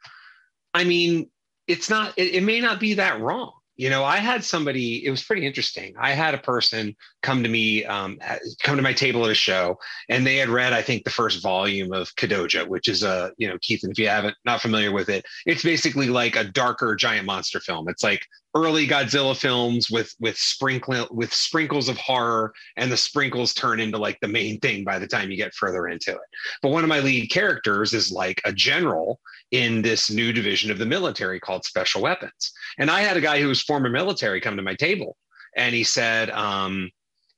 I 0.73 0.85
mean, 0.85 1.29
it's 1.67 1.89
not 1.89 2.13
it, 2.17 2.35
it 2.35 2.43
may 2.43 2.61
not 2.61 2.79
be 2.79 2.95
that 2.95 3.19
wrong 3.19 3.51
You 3.81 3.89
know, 3.89 4.03
I 4.03 4.17
had 4.17 4.43
somebody, 4.43 5.03
it 5.03 5.09
was 5.09 5.23
pretty 5.23 5.43
interesting. 5.43 5.95
I 5.99 6.11
had 6.11 6.35
a 6.35 6.37
person 6.37 6.95
come 7.23 7.41
to 7.41 7.49
me, 7.49 7.83
um, 7.85 8.19
come 8.61 8.75
to 8.75 8.83
my 8.83 8.93
table 8.93 9.25
at 9.25 9.31
a 9.31 9.33
show, 9.33 9.79
and 10.07 10.23
they 10.23 10.35
had 10.35 10.49
read, 10.49 10.71
I 10.71 10.83
think, 10.83 11.03
the 11.03 11.09
first 11.09 11.41
volume 11.41 11.91
of 11.91 12.13
Kadoja, 12.15 12.67
which 12.67 12.87
is 12.87 13.01
a, 13.01 13.31
you 13.39 13.47
know, 13.47 13.57
Keith, 13.63 13.81
and 13.81 13.91
if 13.91 13.97
you 13.97 14.07
haven't, 14.07 14.35
not 14.45 14.61
familiar 14.61 14.91
with 14.91 15.09
it, 15.09 15.25
it's 15.47 15.63
basically 15.63 16.09
like 16.09 16.35
a 16.35 16.43
darker 16.43 16.95
giant 16.95 17.25
monster 17.25 17.59
film. 17.59 17.89
It's 17.89 18.03
like 18.03 18.23
early 18.53 18.85
Godzilla 18.85 19.35
films 19.35 19.89
with 19.89 20.13
with 20.19 20.37
sprinkle 20.37 21.07
with 21.09 21.33
sprinkles 21.33 21.89
of 21.89 21.97
horror, 21.97 22.53
and 22.77 22.91
the 22.91 22.97
sprinkles 22.97 23.55
turn 23.55 23.79
into 23.79 23.97
like 23.97 24.19
the 24.21 24.27
main 24.27 24.59
thing 24.59 24.83
by 24.83 24.99
the 24.99 25.07
time 25.07 25.31
you 25.31 25.37
get 25.37 25.55
further 25.55 25.87
into 25.87 26.11
it. 26.11 26.29
But 26.61 26.69
one 26.69 26.83
of 26.83 26.89
my 26.89 26.99
lead 26.99 27.31
characters 27.31 27.93
is 27.93 28.11
like 28.11 28.41
a 28.45 28.53
general 28.53 29.19
in 29.51 29.81
this 29.81 30.09
new 30.09 30.31
division 30.33 30.71
of 30.71 30.77
the 30.77 30.85
military 30.85 31.39
called 31.39 31.65
Special 31.65 32.01
Weapons, 32.01 32.51
and 32.77 32.89
I 32.89 33.01
had 33.01 33.17
a 33.17 33.21
guy 33.21 33.39
who 33.41 33.47
was 33.47 33.61
former 33.61 33.89
military 33.89 34.41
come 34.41 34.55
to 34.57 34.63
my 34.63 34.75
table, 34.75 35.17
and 35.55 35.73
he 35.75 35.83
said. 35.83 36.29
Um, 36.31 36.91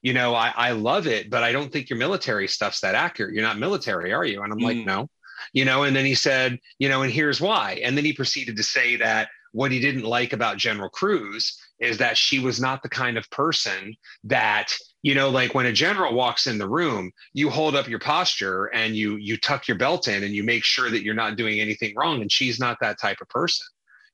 you 0.05 0.11
know, 0.11 0.35
I, 0.35 0.51
I 0.57 0.71
love 0.71 1.07
it, 1.07 1.29
but 1.29 1.43
I 1.43 1.53
don't 1.53 1.71
think 1.71 1.89
your 1.89 1.97
military 1.97 2.45
stuff's 2.49 2.81
that 2.81 2.93
accurate. 2.93 3.33
You're 3.33 3.41
not 3.41 3.57
military, 3.57 4.11
are 4.11 4.25
you? 4.25 4.43
And 4.43 4.51
I'm 4.51 4.59
mm. 4.59 4.63
like, 4.63 4.85
no, 4.85 5.07
you 5.51 5.65
know, 5.65 5.83
and 5.83 5.95
then 5.95 6.05
he 6.05 6.15
said, 6.15 6.59
you 6.79 6.89
know, 6.89 7.01
and 7.01 7.11
here's 7.11 7.41
why. 7.41 7.81
And 7.83 7.97
then 7.97 8.05
he 8.05 8.13
proceeded 8.13 8.55
to 8.57 8.63
say 8.63 8.95
that 8.97 9.29
what 9.51 9.71
he 9.71 9.79
didn't 9.79 10.03
like 10.03 10.33
about 10.33 10.57
General 10.57 10.89
Cruz 10.89 11.59
is 11.79 11.97
that 11.97 12.17
she 12.17 12.39
was 12.39 12.59
not 12.59 12.81
the 12.81 12.89
kind 12.89 13.17
of 13.17 13.29
person 13.29 13.95
that 14.23 14.73
you 15.03 15.13
know 15.13 15.29
like 15.29 15.53
when 15.53 15.67
a 15.67 15.71
general 15.71 16.13
walks 16.13 16.47
in 16.47 16.57
the 16.57 16.67
room 16.67 17.11
you 17.33 17.49
hold 17.49 17.75
up 17.75 17.87
your 17.87 17.99
posture 17.99 18.65
and 18.73 18.95
you 18.95 19.17
you 19.17 19.37
tuck 19.37 19.67
your 19.67 19.77
belt 19.77 20.07
in 20.07 20.23
and 20.23 20.33
you 20.33 20.43
make 20.43 20.63
sure 20.63 20.89
that 20.89 21.03
you're 21.03 21.13
not 21.13 21.37
doing 21.37 21.59
anything 21.59 21.93
wrong 21.95 22.21
and 22.21 22.31
she's 22.31 22.59
not 22.59 22.77
that 22.81 22.99
type 22.99 23.17
of 23.21 23.29
person 23.29 23.65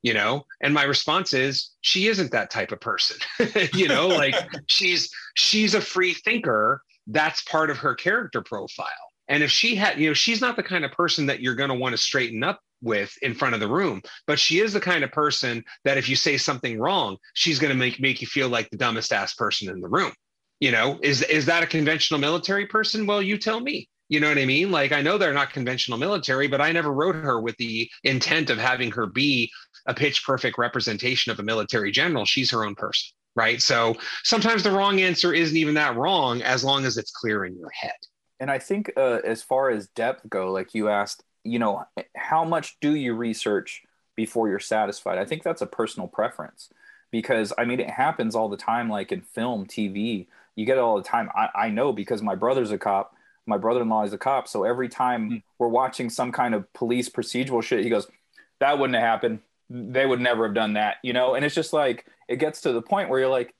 you 0.01 0.13
know? 0.13 0.45
And 0.61 0.73
my 0.73 0.83
response 0.83 1.33
is 1.33 1.71
she 1.81 2.07
isn't 2.07 2.31
that 2.31 2.49
type 2.49 2.71
of 2.71 2.79
person 2.79 3.17
you 3.73 3.87
know? 3.87 4.07
Like 4.07 4.35
she's 4.67 5.09
she's 5.35 5.73
a 5.73 5.81
free 5.81 6.13
thinker. 6.13 6.81
That's 7.07 7.41
part 7.43 7.69
of 7.69 7.77
her 7.77 7.95
character 7.95 8.41
profile. 8.41 8.87
And 9.27 9.43
if 9.43 9.51
she 9.51 9.75
had 9.75 9.99
you 9.99 10.07
know 10.07 10.13
she's 10.13 10.41
not 10.41 10.55
the 10.55 10.63
kind 10.63 10.85
of 10.85 10.91
person 10.91 11.25
that 11.27 11.41
you're 11.41 11.55
going 11.55 11.69
to 11.69 11.75
want 11.75 11.93
to 11.93 11.97
straighten 11.97 12.43
up 12.43 12.59
with 12.81 13.13
in 13.21 13.33
front 13.33 13.53
of 13.53 13.59
the 13.59 13.67
room 13.67 14.01
but 14.25 14.39
she 14.39 14.59
is 14.59 14.71
the 14.71 14.79
kind 14.79 15.03
of 15.03 15.11
person 15.11 15.61
that 15.83 15.97
if 15.97 16.07
you 16.07 16.15
say 16.15 16.37
something 16.37 16.79
wrong 16.79 17.17
she's 17.33 17.59
going 17.59 17.73
to 17.73 17.77
make 17.77 17.99
make 17.99 18.21
you 18.21 18.27
feel 18.27 18.47
like 18.47 18.69
the 18.69 18.77
dumbest 18.77 19.11
ass 19.11 19.33
person 19.33 19.69
in 19.69 19.81
the 19.81 19.89
room 19.89 20.13
you 20.59 20.71
know 20.71 20.99
is 21.01 21.21
is 21.23 21.45
that 21.45 21.63
a 21.63 21.67
conventional 21.67 22.19
military 22.19 22.65
person? 22.65 23.05
Well 23.05 23.21
you 23.21 23.37
tell 23.37 23.59
me. 23.59 23.89
You 24.07 24.19
know 24.19 24.27
what 24.27 24.39
i 24.39 24.45
mean? 24.45 24.71
Like 24.71 24.91
i 24.91 25.01
know 25.01 25.17
they're 25.17 25.33
not 25.33 25.53
conventional 25.53 25.97
military 25.97 26.47
but 26.47 26.61
i 26.61 26.71
never 26.71 26.91
wrote 26.91 27.15
her 27.15 27.39
with 27.39 27.55
the 27.57 27.89
intent 28.03 28.49
of 28.49 28.57
having 28.57 28.91
her 28.91 29.05
be 29.05 29.51
a 29.85 29.93
pitch 29.93 30.25
perfect 30.25 30.57
representation 30.57 31.31
of 31.31 31.39
a 31.39 31.43
military 31.43 31.91
general. 31.91 32.25
She's 32.25 32.51
her 32.51 32.65
own 32.65 32.75
person 32.75 33.11
right? 33.35 33.61
So 33.61 33.95
sometimes 34.23 34.63
the 34.63 34.71
wrong 34.71 34.99
answer 34.99 35.33
isn't 35.33 35.55
even 35.55 35.75
that 35.75 35.95
wrong 35.95 36.41
as 36.41 36.63
long 36.63 36.83
as 36.83 36.97
it's 36.97 37.11
clear 37.11 37.45
in 37.45 37.55
your 37.55 37.69
head. 37.69 37.93
And 38.39 38.49
i 38.49 38.57
think 38.57 38.91
uh, 38.97 39.19
as 39.23 39.43
far 39.43 39.69
as 39.69 39.87
depth 39.89 40.27
go 40.29 40.51
like 40.51 40.73
you 40.73 40.89
asked 40.89 41.23
you 41.43 41.59
know, 41.59 41.85
how 42.15 42.43
much 42.43 42.77
do 42.79 42.95
you 42.95 43.13
research 43.15 43.83
before 44.15 44.49
you're 44.49 44.59
satisfied? 44.59 45.17
I 45.17 45.25
think 45.25 45.43
that's 45.43 45.61
a 45.61 45.67
personal 45.67 46.07
preference 46.07 46.69
because 47.11 47.53
I 47.57 47.65
mean, 47.65 47.79
it 47.79 47.89
happens 47.89 48.35
all 48.35 48.49
the 48.49 48.57
time, 48.57 48.89
like 48.89 49.11
in 49.11 49.21
film, 49.21 49.65
TV, 49.65 50.27
you 50.55 50.65
get 50.65 50.77
it 50.77 50.81
all 50.81 50.97
the 50.97 51.03
time. 51.03 51.29
I, 51.35 51.49
I 51.55 51.69
know 51.69 51.93
because 51.93 52.21
my 52.21 52.35
brother's 52.35 52.71
a 52.71 52.77
cop, 52.77 53.13
my 53.45 53.57
brother 53.57 53.81
in 53.81 53.89
law 53.89 54.03
is 54.03 54.13
a 54.13 54.17
cop. 54.17 54.47
So 54.47 54.63
every 54.63 54.89
time 54.89 55.29
mm. 55.29 55.43
we're 55.57 55.67
watching 55.67 56.09
some 56.09 56.31
kind 56.31 56.53
of 56.53 56.71
police 56.73 57.09
procedural 57.09 57.63
shit, 57.63 57.83
he 57.83 57.89
goes, 57.89 58.07
that 58.59 58.77
wouldn't 58.77 58.95
have 58.95 59.05
happened. 59.05 59.39
They 59.69 60.05
would 60.05 60.19
never 60.21 60.45
have 60.45 60.55
done 60.55 60.73
that, 60.73 60.97
you 61.03 61.13
know? 61.13 61.35
And 61.35 61.45
it's 61.45 61.55
just 61.55 61.73
like, 61.73 62.05
it 62.27 62.37
gets 62.37 62.61
to 62.61 62.71
the 62.71 62.81
point 62.81 63.09
where 63.09 63.19
you're 63.19 63.29
like, 63.29 63.53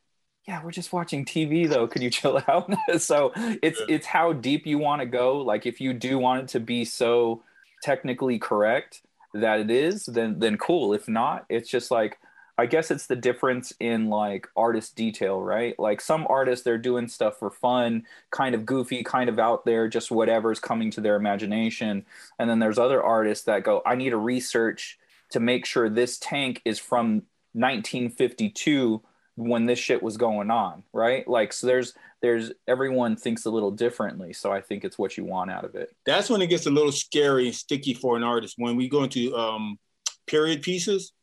yeah, 0.48 0.64
we're 0.64 0.72
just 0.72 0.92
watching 0.92 1.26
TV 1.26 1.70
though. 1.70 1.88
Could 1.88 2.02
you 2.02 2.10
chill 2.20 2.42
out? 2.48 2.74
so 2.98 3.32
it's 3.62 3.80
it's 3.88 4.08
how 4.08 4.34
deep 4.34 4.66
you 4.66 4.80
want 4.80 5.02
to 5.02 5.06
go. 5.06 5.38
Like 5.38 5.66
if 5.66 5.80
you 5.80 5.94
do 5.94 6.18
want 6.18 6.44
it 6.44 6.48
to 6.50 6.60
be 6.60 6.86
so 6.86 7.44
technically 7.84 8.40
correct 8.40 9.02
that 9.34 9.60
it 9.60 9.70
is, 9.70 10.06
then 10.06 10.40
then 10.40 10.58
cool. 10.58 10.94
If 10.94 11.08
not, 11.08 11.46
it's 11.50 11.70
just 11.70 11.92
like 11.92 12.18
I 12.60 12.66
guess 12.66 12.92
it's 12.92 13.08
the 13.08 13.16
difference 13.16 13.72
in 13.80 14.10
like 14.10 14.46
artist 14.54 14.98
detail, 14.98 15.42
right? 15.42 15.80
Like 15.80 16.02
some 16.02 16.28
artists 16.30 16.66
they're 16.66 16.78
doing 16.78 17.08
stuff 17.08 17.40
for 17.40 17.50
fun, 17.50 18.04
kind 18.32 18.54
of 18.54 18.66
goofy, 18.66 19.02
kind 19.02 19.30
of 19.30 19.40
out 19.40 19.64
there, 19.64 19.88
just 19.88 20.12
whatever's 20.12 20.60
coming 20.60 20.92
to 20.92 21.02
their 21.02 21.16
imagination. 21.16 22.06
And 22.38 22.50
then 22.50 22.60
there's 22.60 22.78
other 22.78 23.02
artists 23.02 23.46
that 23.46 23.64
go, 23.64 23.82
I 23.86 23.96
need 23.96 24.10
to 24.10 24.18
research 24.18 25.00
to 25.32 25.40
make 25.40 25.66
sure 25.66 25.90
this 25.90 26.18
tank 26.18 26.62
is 26.66 26.80
from 26.80 27.24
1952 27.54 29.04
when 29.36 29.66
this 29.66 29.80
shit 29.80 30.04
was 30.04 30.18
going 30.18 30.52
on, 30.52 30.84
right? 30.92 31.26
Like 31.30 31.54
so 31.54 31.66
there's 31.66 31.94
there's 32.22 32.52
everyone 32.68 33.16
thinks 33.16 33.46
a 33.46 33.50
little 33.50 33.72
differently. 33.72 34.34
So 34.34 34.52
I 34.52 34.60
think 34.60 34.84
it's 34.84 35.00
what 35.00 35.16
you 35.16 35.24
want 35.24 35.50
out 35.50 35.64
of 35.64 35.76
it. 35.76 35.96
That's 36.06 36.30
when 36.30 36.42
it 36.42 36.48
gets 36.48 36.66
a 36.66 36.72
little 36.72 36.92
scary 36.92 37.46
and 37.46 37.56
sticky 37.56 37.94
for 37.94 38.18
an 38.18 38.24
artist. 38.24 38.56
When 38.58 38.76
we 38.76 38.90
go 38.90 39.04
into 39.04 39.34
um, 39.38 39.80
period 40.28 40.62
pieces, 40.62 41.14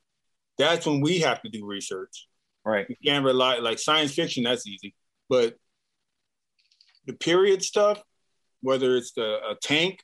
that's 0.58 0.86
when 0.86 1.00
we 1.00 1.20
have 1.20 1.42
to 1.42 1.48
do 1.48 1.66
research. 1.66 2.28
Right. 2.64 2.86
You 2.88 2.96
can't 3.04 3.24
rely 3.24 3.58
like 3.58 3.78
science 3.78 4.14
fiction, 4.14 4.44
that's 4.44 4.66
easy. 4.66 4.94
But 5.28 5.56
the 7.06 7.12
period 7.12 7.62
stuff, 7.62 8.02
whether 8.60 8.96
it's 8.96 9.12
the, 9.12 9.36
a 9.50 9.56
tank 9.62 10.00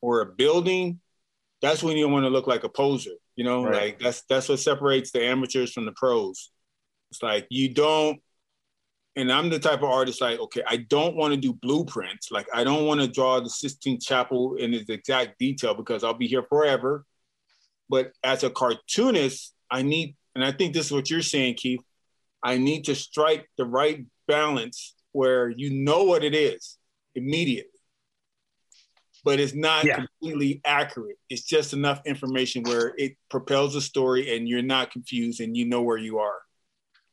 or 0.00 0.20
a 0.22 0.26
building, 0.26 1.00
that's 1.60 1.82
when 1.82 1.96
you 1.96 2.08
want 2.08 2.24
to 2.24 2.30
look 2.30 2.46
like 2.46 2.64
a 2.64 2.68
poser. 2.68 3.10
You 3.36 3.44
know, 3.44 3.64
right. 3.64 3.74
like 3.74 3.98
that's 3.98 4.22
that's 4.28 4.48
what 4.48 4.58
separates 4.58 5.12
the 5.12 5.24
amateurs 5.24 5.72
from 5.72 5.84
the 5.84 5.92
pros. 5.92 6.50
It's 7.10 7.22
like 7.22 7.46
you 7.50 7.72
don't 7.72 8.20
and 9.16 9.32
I'm 9.32 9.50
the 9.50 9.58
type 9.58 9.82
of 9.82 9.90
artist 9.90 10.20
like, 10.20 10.38
okay, 10.38 10.62
I 10.66 10.78
don't 10.78 11.16
want 11.16 11.34
to 11.34 11.40
do 11.40 11.52
blueprints. 11.52 12.30
Like, 12.30 12.46
I 12.54 12.62
don't 12.64 12.86
want 12.86 13.00
to 13.00 13.08
draw 13.08 13.40
the 13.40 13.50
Sistine 13.50 13.98
Chapel 14.00 14.54
in 14.54 14.72
its 14.72 14.88
exact 14.88 15.38
detail 15.38 15.74
because 15.74 16.04
I'll 16.04 16.14
be 16.14 16.28
here 16.28 16.44
forever. 16.48 17.04
But 17.88 18.12
as 18.22 18.44
a 18.44 18.50
cartoonist, 18.50 19.52
I 19.70 19.82
need, 19.82 20.16
and 20.34 20.44
I 20.44 20.52
think 20.52 20.74
this 20.74 20.86
is 20.86 20.92
what 20.92 21.10
you're 21.10 21.22
saying, 21.22 21.54
Keith. 21.54 21.80
I 22.42 22.58
need 22.58 22.84
to 22.84 22.94
strike 22.94 23.48
the 23.58 23.64
right 23.64 24.04
balance 24.26 24.94
where 25.12 25.48
you 25.48 25.70
know 25.70 26.04
what 26.04 26.24
it 26.24 26.34
is 26.34 26.78
immediately, 27.14 27.70
but 29.24 29.40
it's 29.40 29.54
not 29.54 29.84
yeah. 29.84 29.96
completely 29.96 30.60
accurate. 30.64 31.18
It's 31.28 31.42
just 31.42 31.72
enough 31.72 32.00
information 32.06 32.62
where 32.62 32.94
it 32.96 33.16
propels 33.28 33.74
the 33.74 33.80
story 33.80 34.36
and 34.36 34.48
you're 34.48 34.62
not 34.62 34.90
confused 34.90 35.40
and 35.40 35.56
you 35.56 35.66
know 35.66 35.82
where 35.82 35.98
you 35.98 36.18
are. 36.18 36.38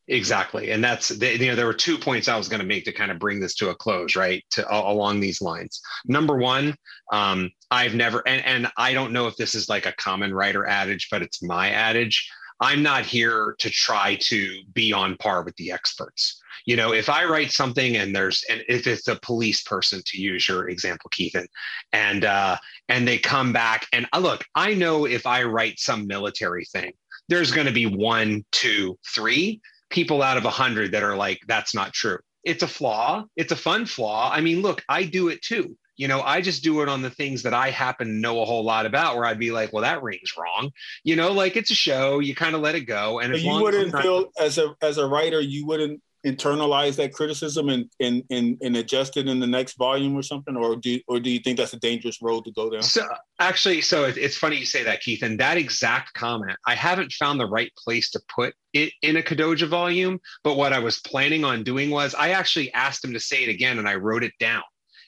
Exactly, 0.09 0.71
and 0.71 0.81
that's 0.81 1.11
you 1.11 1.47
know 1.47 1.55
there 1.55 1.65
were 1.65 1.73
two 1.73 1.97
points 1.97 2.29
I 2.29 2.37
was 2.37 2.47
going 2.47 2.61
to 2.61 2.65
make 2.65 2.85
to 2.85 2.93
kind 2.93 3.11
of 3.11 3.19
bring 3.19 3.41
this 3.41 3.55
to 3.55 3.71
a 3.71 3.75
close, 3.75 4.15
right? 4.15 4.41
To 4.51 4.65
uh, 4.65 4.89
along 4.89 5.19
these 5.19 5.41
lines. 5.41 5.81
Number 6.05 6.37
one, 6.37 6.77
um, 7.11 7.51
I've 7.71 7.93
never, 7.93 8.25
and 8.25 8.45
and 8.45 8.71
I 8.77 8.93
don't 8.93 9.11
know 9.11 9.27
if 9.27 9.35
this 9.35 9.53
is 9.53 9.67
like 9.67 9.85
a 9.85 9.91
common 9.97 10.33
writer 10.33 10.65
adage, 10.65 11.09
but 11.11 11.21
it's 11.21 11.43
my 11.43 11.71
adage. 11.71 12.29
I'm 12.59 12.81
not 12.81 13.05
here 13.05 13.55
to 13.59 13.69
try 13.69 14.15
to 14.21 14.61
be 14.73 14.91
on 14.93 15.15
par 15.17 15.43
with 15.43 15.55
the 15.57 15.71
experts. 15.71 16.41
You 16.65 16.75
know, 16.75 16.93
if 16.93 17.09
I 17.09 17.23
write 17.25 17.51
something 17.51 17.97
and 17.97 18.15
there's, 18.15 18.43
and 18.49 18.63
if 18.67 18.87
it's 18.87 19.07
a 19.07 19.15
police 19.15 19.61
person, 19.61 20.01
to 20.05 20.19
use 20.19 20.47
your 20.47 20.69
example, 20.69 21.09
Keithan, 21.11 21.45
and 21.93 22.25
uh, 22.25 22.57
and 22.89 23.07
they 23.07 23.17
come 23.17 23.53
back 23.53 23.87
and 23.93 24.07
uh, 24.11 24.19
look, 24.19 24.43
I 24.55 24.73
know 24.73 25.05
if 25.05 25.25
I 25.25 25.43
write 25.43 25.79
some 25.79 26.07
military 26.07 26.65
thing, 26.65 26.91
there's 27.29 27.51
going 27.51 27.67
to 27.67 27.73
be 27.73 27.85
one, 27.85 28.43
two, 28.51 28.97
three 29.13 29.61
people 29.89 30.21
out 30.21 30.37
of 30.37 30.45
a 30.45 30.49
hundred 30.49 30.91
that 30.91 31.03
are 31.03 31.15
like, 31.15 31.39
that's 31.47 31.73
not 31.73 31.93
true. 31.93 32.17
It's 32.43 32.63
a 32.63 32.67
flaw. 32.67 33.25
It's 33.35 33.51
a 33.51 33.57
fun 33.57 33.85
flaw. 33.85 34.31
I 34.31 34.41
mean, 34.41 34.61
look, 34.61 34.83
I 34.89 35.03
do 35.03 35.29
it 35.29 35.41
too. 35.41 35.77
You 35.97 36.07
know, 36.07 36.21
I 36.21 36.41
just 36.41 36.63
do 36.63 36.81
it 36.81 36.89
on 36.89 37.01
the 37.01 37.09
things 37.09 37.43
that 37.43 37.53
I 37.53 37.71
happen 37.71 38.07
to 38.07 38.13
know 38.13 38.41
a 38.41 38.45
whole 38.45 38.63
lot 38.63 38.85
about 38.85 39.15
where 39.15 39.25
I'd 39.25 39.39
be 39.39 39.51
like, 39.51 39.73
well, 39.73 39.83
that 39.83 40.01
rings 40.01 40.33
wrong. 40.37 40.71
You 41.03 41.15
know, 41.15 41.31
like 41.31 41.55
it's 41.55 41.71
a 41.71 41.75
show, 41.75 42.19
you 42.19 42.35
kind 42.35 42.55
of 42.55 42.61
let 42.61 42.75
it 42.75 42.81
go. 42.81 43.19
And 43.19 43.35
you 43.35 43.61
wouldn't 43.61 43.93
as 43.93 44.01
feel 44.01 44.31
as 44.39 44.57
a 44.57 44.75
as 44.81 44.97
a 44.97 45.07
writer, 45.07 45.41
you 45.41 45.65
wouldn't 45.65 46.01
internalize 46.25 46.95
that 46.95 47.13
criticism 47.13 47.69
and, 47.69 47.89
and 47.99 48.23
and 48.31 48.57
and 48.61 48.75
adjust 48.75 49.17
it 49.17 49.27
in 49.27 49.39
the 49.39 49.47
next 49.47 49.77
volume 49.77 50.15
or 50.15 50.23
something 50.23 50.57
or 50.57 50.75
do 50.75 50.99
or 51.07 51.19
do 51.19 51.29
you 51.29 51.39
think 51.39 51.57
that's 51.57 51.73
a 51.73 51.79
dangerous 51.79 52.21
road 52.21 52.43
to 52.43 52.51
go 52.51 52.69
down 52.69 52.81
so 52.81 53.07
actually 53.39 53.81
so 53.81 54.03
it's 54.03 54.35
funny 54.35 54.57
you 54.57 54.65
say 54.65 54.83
that 54.83 55.01
Keithan 55.01 55.37
that 55.37 55.57
exact 55.57 56.13
comment 56.13 56.57
i 56.65 56.73
haven't 56.73 57.13
found 57.13 57.39
the 57.39 57.45
right 57.45 57.71
place 57.77 58.09
to 58.11 58.21
put 58.33 58.53
it 58.73 58.91
in 59.03 59.17
a 59.17 59.21
kadoja 59.21 59.67
volume 59.67 60.19
but 60.43 60.57
what 60.57 60.73
i 60.73 60.79
was 60.79 60.99
planning 60.99 61.43
on 61.43 61.63
doing 61.63 61.91
was 61.91 62.15
i 62.15 62.29
actually 62.29 62.73
asked 62.73 63.05
him 63.05 63.13
to 63.13 63.19
say 63.19 63.43
it 63.43 63.49
again 63.49 63.77
and 63.77 63.87
i 63.87 63.95
wrote 63.95 64.23
it 64.23 64.33
down 64.39 64.63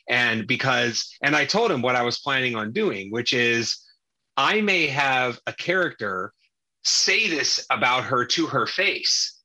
and 0.10 0.48
because 0.48 1.16
and 1.22 1.36
i 1.36 1.46
told 1.46 1.72
him 1.72 1.82
what 1.82 1.96
i 1.96 2.02
was 2.04 2.20
planning 2.20 2.56
on 2.56 2.72
doing 2.72 3.12
which 3.12 3.34
is 3.34 3.86
i 4.38 4.60
may 4.62 4.88
have 4.88 5.40
a 5.48 5.54
character 5.54 6.34
say 6.84 7.30
this 7.30 7.66
about 7.70 8.04
her 8.04 8.26
to 8.26 8.48
her 8.48 8.66
face 8.66 9.40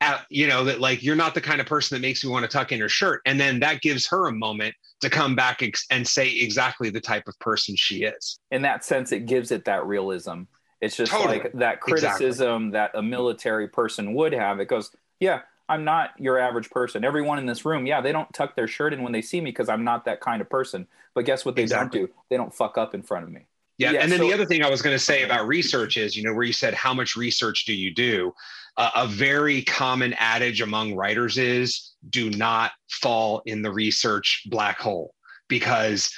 at, 0.00 0.26
you 0.28 0.46
know 0.46 0.64
that 0.64 0.80
like 0.80 1.02
you're 1.02 1.16
not 1.16 1.34
the 1.34 1.40
kind 1.40 1.60
of 1.60 1.66
person 1.66 1.94
that 1.94 2.06
makes 2.06 2.24
me 2.24 2.30
want 2.30 2.44
to 2.44 2.48
tuck 2.48 2.72
in 2.72 2.80
her 2.80 2.88
shirt 2.88 3.20
and 3.26 3.38
then 3.38 3.60
that 3.60 3.80
gives 3.80 4.06
her 4.06 4.26
a 4.26 4.32
moment 4.32 4.74
to 5.00 5.08
come 5.08 5.34
back 5.34 5.62
ex- 5.62 5.86
and 5.90 6.06
say 6.06 6.28
exactly 6.30 6.90
the 6.90 7.00
type 7.00 7.24
of 7.28 7.38
person 7.38 7.74
she 7.76 8.02
is 8.04 8.38
in 8.50 8.62
that 8.62 8.84
sense 8.84 9.12
it 9.12 9.26
gives 9.26 9.50
it 9.50 9.64
that 9.64 9.86
realism 9.86 10.42
It's 10.80 10.96
just 10.96 11.12
Totally. 11.12 11.38
like 11.38 11.52
that 11.54 11.80
criticism 11.80 12.72
that 12.72 12.90
a 12.94 13.00
military 13.02 13.68
person 13.68 14.12
would 14.14 14.34
have. 14.34 14.60
It 14.60 14.68
goes, 14.68 14.90
yeah, 15.18 15.40
I'm 15.68 15.84
not 15.84 16.10
your 16.18 16.38
average 16.38 16.70
person. 16.70 17.04
Everyone 17.04 17.38
in 17.38 17.46
this 17.46 17.64
room, 17.64 17.86
yeah, 17.86 18.00
they 18.00 18.12
don't 18.12 18.30
tuck 18.32 18.54
their 18.54 18.68
shirt 18.68 18.92
in 18.92 19.02
when 19.02 19.12
they 19.12 19.22
see 19.22 19.40
me 19.40 19.50
because 19.50 19.68
I'm 19.68 19.84
not 19.84 20.04
that 20.04 20.20
kind 20.20 20.40
of 20.42 20.50
person. 20.50 20.86
But 21.14 21.24
guess 21.24 21.44
what 21.44 21.56
they 21.56 21.62
Exactly. 21.62 22.00
don't 22.00 22.06
do? 22.08 22.14
They 22.30 22.36
don't 22.36 22.52
fuck 22.54 22.76
up 22.76 22.94
in 22.94 23.02
front 23.02 23.24
of 23.24 23.30
me. 23.32 23.46
Yeah, 23.78 23.92
Yeah, 23.92 24.00
and 24.02 24.12
then 24.12 24.18
so- 24.20 24.26
the 24.26 24.32
other 24.34 24.46
thing 24.46 24.62
I 24.62 24.70
was 24.70 24.82
going 24.82 24.94
to 24.94 25.02
say 25.02 25.22
about 25.22 25.46
research 25.48 25.96
is, 25.96 26.16
you 26.16 26.22
know, 26.22 26.32
where 26.34 26.44
you 26.44 26.52
said 26.52 26.74
how 26.74 26.92
much 26.94 27.16
research 27.16 27.64
do 27.64 27.72
you 27.72 27.92
do? 27.94 28.32
Uh, 28.76 28.90
a 28.96 29.06
very 29.06 29.62
common 29.62 30.14
adage 30.14 30.60
among 30.60 30.94
writers 30.94 31.38
is 31.38 31.92
do 32.10 32.28
not 32.30 32.72
fall 32.90 33.42
in 33.46 33.62
the 33.62 33.70
research 33.70 34.42
black 34.50 34.78
hole 34.78 35.14
because 35.48 36.10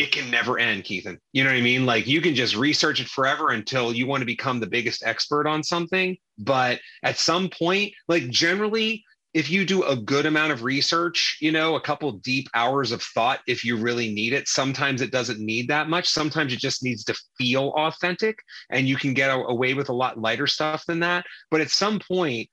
it 0.00 0.12
can 0.12 0.30
never 0.30 0.58
end, 0.58 0.84
Keithan. 0.84 1.18
You 1.32 1.44
know 1.44 1.50
what 1.50 1.58
I 1.58 1.62
mean? 1.62 1.86
Like 1.86 2.06
you 2.06 2.20
can 2.20 2.34
just 2.34 2.56
research 2.56 3.00
it 3.00 3.08
forever 3.08 3.50
until 3.50 3.92
you 3.92 4.06
want 4.06 4.20
to 4.22 4.26
become 4.26 4.60
the 4.60 4.66
biggest 4.66 5.04
expert 5.04 5.46
on 5.46 5.62
something, 5.62 6.16
but 6.38 6.80
at 7.02 7.18
some 7.18 7.48
point, 7.48 7.92
like 8.08 8.28
generally 8.30 9.04
if 9.32 9.48
you 9.48 9.64
do 9.64 9.84
a 9.84 9.94
good 9.94 10.26
amount 10.26 10.52
of 10.52 10.64
research, 10.64 11.38
you 11.40 11.52
know, 11.52 11.76
a 11.76 11.80
couple 11.80 12.10
deep 12.12 12.48
hours 12.52 12.90
of 12.90 13.00
thought, 13.00 13.40
if 13.46 13.64
you 13.64 13.76
really 13.76 14.12
need 14.12 14.32
it, 14.32 14.48
sometimes 14.48 15.00
it 15.00 15.12
doesn't 15.12 15.38
need 15.38 15.68
that 15.68 15.88
much. 15.88 16.08
Sometimes 16.08 16.52
it 16.52 16.58
just 16.58 16.82
needs 16.82 17.04
to 17.04 17.14
feel 17.38 17.68
authentic 17.76 18.36
and 18.70 18.88
you 18.88 18.96
can 18.96 19.14
get 19.14 19.28
away 19.28 19.74
with 19.74 19.88
a 19.88 19.92
lot 19.92 20.18
lighter 20.18 20.48
stuff 20.48 20.84
than 20.86 20.98
that. 21.00 21.24
But 21.48 21.60
at 21.60 21.70
some 21.70 22.00
point, 22.00 22.48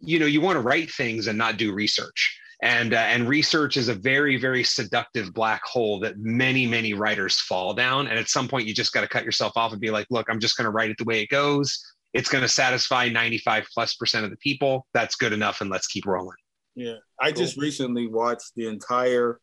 you 0.00 0.20
know, 0.20 0.26
you 0.26 0.40
want 0.40 0.54
to 0.54 0.60
write 0.60 0.92
things 0.92 1.26
and 1.26 1.36
not 1.36 1.56
do 1.56 1.72
research. 1.72 2.38
And, 2.62 2.92
uh, 2.92 2.98
and 2.98 3.26
research 3.26 3.76
is 3.76 3.88
a 3.88 3.94
very, 3.94 4.36
very 4.36 4.62
seductive 4.62 5.32
black 5.32 5.62
hole 5.64 5.98
that 6.00 6.18
many, 6.18 6.66
many 6.66 6.92
writers 6.92 7.40
fall 7.40 7.72
down. 7.72 8.06
And 8.06 8.18
at 8.18 8.28
some 8.28 8.48
point, 8.48 8.68
you 8.68 8.74
just 8.74 8.92
got 8.92 9.00
to 9.00 9.08
cut 9.08 9.24
yourself 9.24 9.54
off 9.56 9.72
and 9.72 9.80
be 9.80 9.90
like, 9.90 10.06
look, 10.10 10.28
I'm 10.28 10.40
just 10.40 10.56
going 10.56 10.66
to 10.66 10.70
write 10.70 10.90
it 10.90 10.98
the 10.98 11.04
way 11.04 11.22
it 11.22 11.30
goes. 11.30 11.82
It's 12.12 12.28
going 12.28 12.42
to 12.42 12.48
satisfy 12.48 13.08
95 13.08 13.66
plus 13.72 13.94
percent 13.94 14.24
of 14.24 14.30
the 14.30 14.36
people. 14.36 14.86
That's 14.92 15.16
good 15.16 15.32
enough. 15.32 15.62
And 15.62 15.70
let's 15.70 15.86
keep 15.86 16.04
rolling. 16.06 16.36
Yeah, 16.74 16.96
I 17.20 17.32
just 17.32 17.56
recently 17.56 18.06
watched 18.06 18.52
the 18.56 18.68
entire, 18.68 19.40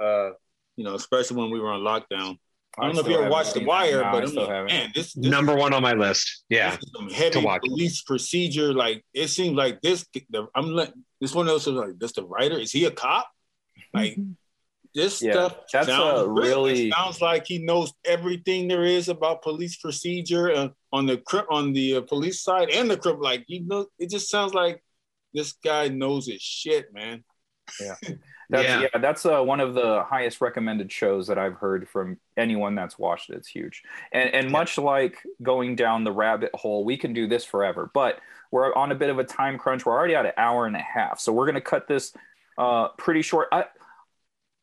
uh, 0.00 0.30
you 0.76 0.84
know, 0.84 0.94
especially 0.94 1.36
when 1.36 1.50
we 1.50 1.60
were 1.60 1.70
on 1.70 1.80
lockdown. 1.80 2.38
I 2.78 2.86
don't 2.86 2.94
know 2.94 3.00
if 3.00 3.08
you 3.08 3.18
ever 3.18 3.30
watched 3.30 3.54
The. 3.54 3.64
Wire, 3.64 4.02
No, 4.02 4.10
but 4.12 4.22
I'm 4.22 4.28
still 4.28 4.42
like, 4.42 4.50
haven't. 4.50 4.72
man, 4.72 4.92
this, 4.94 5.14
this 5.14 5.30
Number 5.30 5.54
one 5.56 5.72
on 5.72 5.82
my 5.82 5.94
list. 5.94 6.44
Yeah. 6.50 6.70
This 6.76 6.80
is 6.84 6.90
some 6.94 7.08
heavy 7.10 7.30
to 7.30 7.40
watch. 7.40 7.62
police 7.62 8.02
procedure. 8.02 8.72
Like 8.74 9.04
it 9.14 9.28
seems 9.28 9.56
like 9.56 9.80
this. 9.80 10.06
The, 10.30 10.46
I'm 10.54 10.70
like 10.70 10.92
this 11.20 11.34
one 11.34 11.46
of 11.48 11.52
those 11.52 11.66
like 11.66 11.98
this. 11.98 12.12
The 12.12 12.24
writer 12.24 12.58
is 12.58 12.72
he 12.72 12.84
a 12.84 12.90
cop? 12.90 13.28
Like 13.94 14.18
this 14.94 15.22
Yeah, 15.22 15.32
stuff 15.32 15.56
that's 15.72 15.88
sounds 15.88 16.20
a 16.22 16.28
real. 16.28 16.66
It 16.66 16.72
really- 16.72 16.90
sounds 16.90 17.20
like 17.22 17.46
he 17.46 17.58
knows 17.58 17.92
everything 18.04 18.68
there 18.68 18.84
is 18.84 19.08
about 19.08 19.42
police 19.42 19.76
procedure 19.76 20.52
uh, 20.52 20.68
on 20.92 21.06
the 21.06 21.16
cri- 21.18 21.48
on 21.50 21.72
the 21.72 21.96
uh, 21.96 22.00
police 22.02 22.42
side 22.42 22.70
and 22.70 22.90
the 22.90 22.96
crime. 22.96 23.20
Like 23.20 23.44
you 23.48 23.64
know, 23.66 23.86
it 23.98 24.10
just 24.10 24.28
sounds 24.30 24.52
like 24.54 24.82
this 25.34 25.52
guy 25.64 25.88
knows 25.88 26.26
his 26.28 26.40
shit, 26.42 26.92
man. 26.94 27.24
Yeah 27.80 27.96
that's, 28.50 28.68
Yeah. 28.68 28.80
yeah. 28.92 28.98
that's 29.00 29.26
uh, 29.26 29.42
one 29.42 29.60
of 29.60 29.74
the 29.74 30.04
highest 30.04 30.40
recommended 30.40 30.90
shows 30.92 31.26
that 31.26 31.38
I've 31.38 31.54
heard 31.54 31.88
from 31.88 32.18
anyone 32.36 32.74
that's 32.74 32.98
watched 32.98 33.30
it. 33.30 33.36
It's 33.36 33.48
huge. 33.48 33.82
And, 34.12 34.32
and 34.34 34.50
much 34.50 34.78
like 34.78 35.22
going 35.42 35.76
down 35.76 36.04
the 36.04 36.12
rabbit 36.12 36.50
hole, 36.54 36.84
we 36.84 36.96
can 36.96 37.12
do 37.12 37.26
this 37.26 37.44
forever, 37.44 37.90
but 37.92 38.20
we're 38.50 38.74
on 38.74 38.92
a 38.92 38.94
bit 38.94 39.10
of 39.10 39.18
a 39.18 39.24
time 39.24 39.58
crunch. 39.58 39.84
We're 39.84 39.92
already 39.92 40.14
at 40.14 40.26
an 40.26 40.32
hour 40.36 40.66
and 40.66 40.76
a 40.76 40.80
half. 40.80 41.18
So 41.20 41.32
we're 41.32 41.46
going 41.46 41.56
to 41.56 41.60
cut 41.60 41.88
this 41.88 42.12
uh, 42.58 42.88
pretty 42.98 43.22
short. 43.22 43.48
I, 43.52 43.64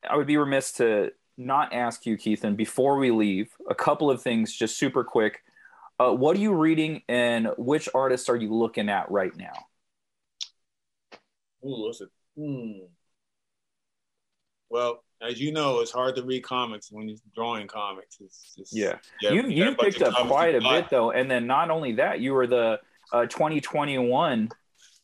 I 0.10 0.16
would 0.16 0.28
be 0.28 0.38
remiss 0.38 0.74
to 0.74 1.12
not 1.38 1.74
ask 1.74 2.06
you, 2.06 2.18
Keithan, 2.18 2.56
before 2.56 2.98
we 2.98 3.12
leave, 3.12 3.52
a 3.70 3.76
couple 3.76 4.10
of 4.10 4.22
things 4.22 4.54
just 4.54 4.78
super 4.78 5.04
quick. 5.04 5.44
Uh, 6.00 6.12
what 6.12 6.36
are 6.36 6.40
you 6.40 6.54
reading 6.54 7.02
and 7.08 7.50
which 7.58 7.88
artists 7.94 8.30
are 8.30 8.36
you 8.36 8.54
looking 8.54 8.90
at 8.90 9.12
right 9.12 9.36
now? 9.36 9.54
Ooh, 11.66 11.86
what's 11.86 12.02
it? 12.02 12.10
Hmm. 12.38 12.72
Well, 14.70 15.04
as 15.22 15.40
you 15.40 15.52
know, 15.52 15.80
it's 15.82 15.92
hard 15.92 16.16
to 16.16 16.24
read 16.24 16.44
comics 16.44 16.92
when 16.92 17.08
you're 17.08 17.18
drawing 17.36 17.68
comics. 17.68 18.18
It's, 18.20 18.54
it's 18.58 18.74
Yeah. 18.76 18.98
yeah, 19.22 19.32
you 19.32 19.42
got 19.44 19.52
you 19.52 19.76
picked 19.76 20.02
up 20.02 20.28
quite 20.28 20.56
a 20.56 20.62
buy. 20.62 20.82
bit 20.82 20.90
though, 20.90 21.12
and 21.12 21.30
then 21.30 21.48
not 21.48 21.70
only 21.70 21.94
that, 21.94 22.20
you 22.20 22.34
were 22.34 22.48
the 22.48 22.80
uh, 23.12 23.26
2021, 23.28 24.50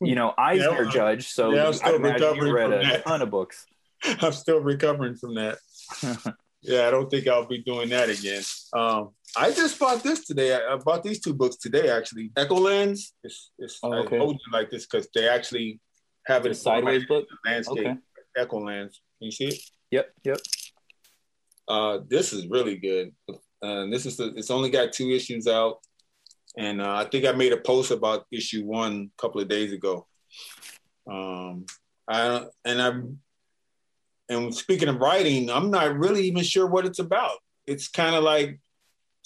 you 0.01 0.15
know, 0.15 0.33
Eisner 0.37 0.83
Yeah, 0.85 0.89
judge. 0.89 1.27
So 1.27 1.53
yeah, 1.53 1.67
I'm 1.67 1.73
still 1.73 1.93
you 1.93 1.99
recovering 1.99 2.53
read 2.53 2.63
from 2.63 2.73
a 2.73 2.83
that. 2.83 3.03
ton 3.05 3.21
of 3.21 3.29
books. 3.29 3.65
I'm 4.21 4.31
still 4.31 4.59
recovering 4.59 5.15
from 5.15 5.35
that. 5.35 5.57
yeah, 6.61 6.87
I 6.87 6.91
don't 6.91 7.09
think 7.09 7.27
I'll 7.27 7.45
be 7.47 7.61
doing 7.61 7.89
that 7.89 8.09
again. 8.09 8.41
Um, 8.73 9.09
I 9.37 9.51
just 9.51 9.77
bought 9.79 10.01
this 10.01 10.25
today. 10.25 10.55
I, 10.55 10.73
I 10.73 10.77
bought 10.77 11.03
these 11.03 11.19
two 11.19 11.33
books 11.35 11.57
today, 11.57 11.89
actually. 11.89 12.31
Echolands. 12.35 13.11
It's, 13.23 13.51
it's, 13.59 13.79
Oh, 13.83 13.93
okay. 13.93 14.15
I 14.15 14.19
told 14.19 14.33
you 14.35 14.51
like 14.51 14.71
this 14.71 14.87
because 14.87 15.07
they 15.13 15.29
actually 15.29 15.79
have 16.29 16.45
it 16.45 16.55
sideways 16.55 17.05
book. 17.05 17.25
landscape. 17.45 17.77
Okay. 17.79 17.95
Echolands. 18.37 18.99
Can 19.17 19.25
you 19.25 19.31
see 19.31 19.47
it? 19.47 19.59
Yep. 19.91 20.13
Yep. 20.23 20.37
Uh, 21.67 21.99
this 22.07 22.33
is 22.33 22.47
really 22.47 22.77
good. 22.77 23.11
Uh, 23.61 23.87
this 23.87 24.05
is 24.05 24.17
the, 24.17 24.33
it's 24.35 24.51
only 24.51 24.69
got 24.69 24.93
two 24.93 25.09
issues 25.09 25.47
out, 25.47 25.79
and 26.57 26.81
uh, 26.81 26.95
I 26.95 27.05
think 27.05 27.25
I 27.25 27.31
made 27.33 27.51
a 27.51 27.57
post 27.57 27.91
about 27.91 28.25
issue 28.31 28.63
one 28.65 29.11
a 29.17 29.21
couple 29.21 29.41
of 29.41 29.49
days 29.49 29.73
ago. 29.73 30.07
Um, 31.09 31.65
I 32.07 32.45
and 32.63 32.81
I'm 32.81 33.19
and 34.29 34.53
speaking 34.53 34.87
of 34.87 34.97
writing, 34.97 35.49
I'm 35.49 35.71
not 35.71 35.97
really 35.97 36.23
even 36.27 36.43
sure 36.43 36.67
what 36.67 36.85
it's 36.85 36.99
about. 36.99 37.37
It's 37.67 37.87
kind 37.87 38.15
of 38.15 38.23
like 38.23 38.59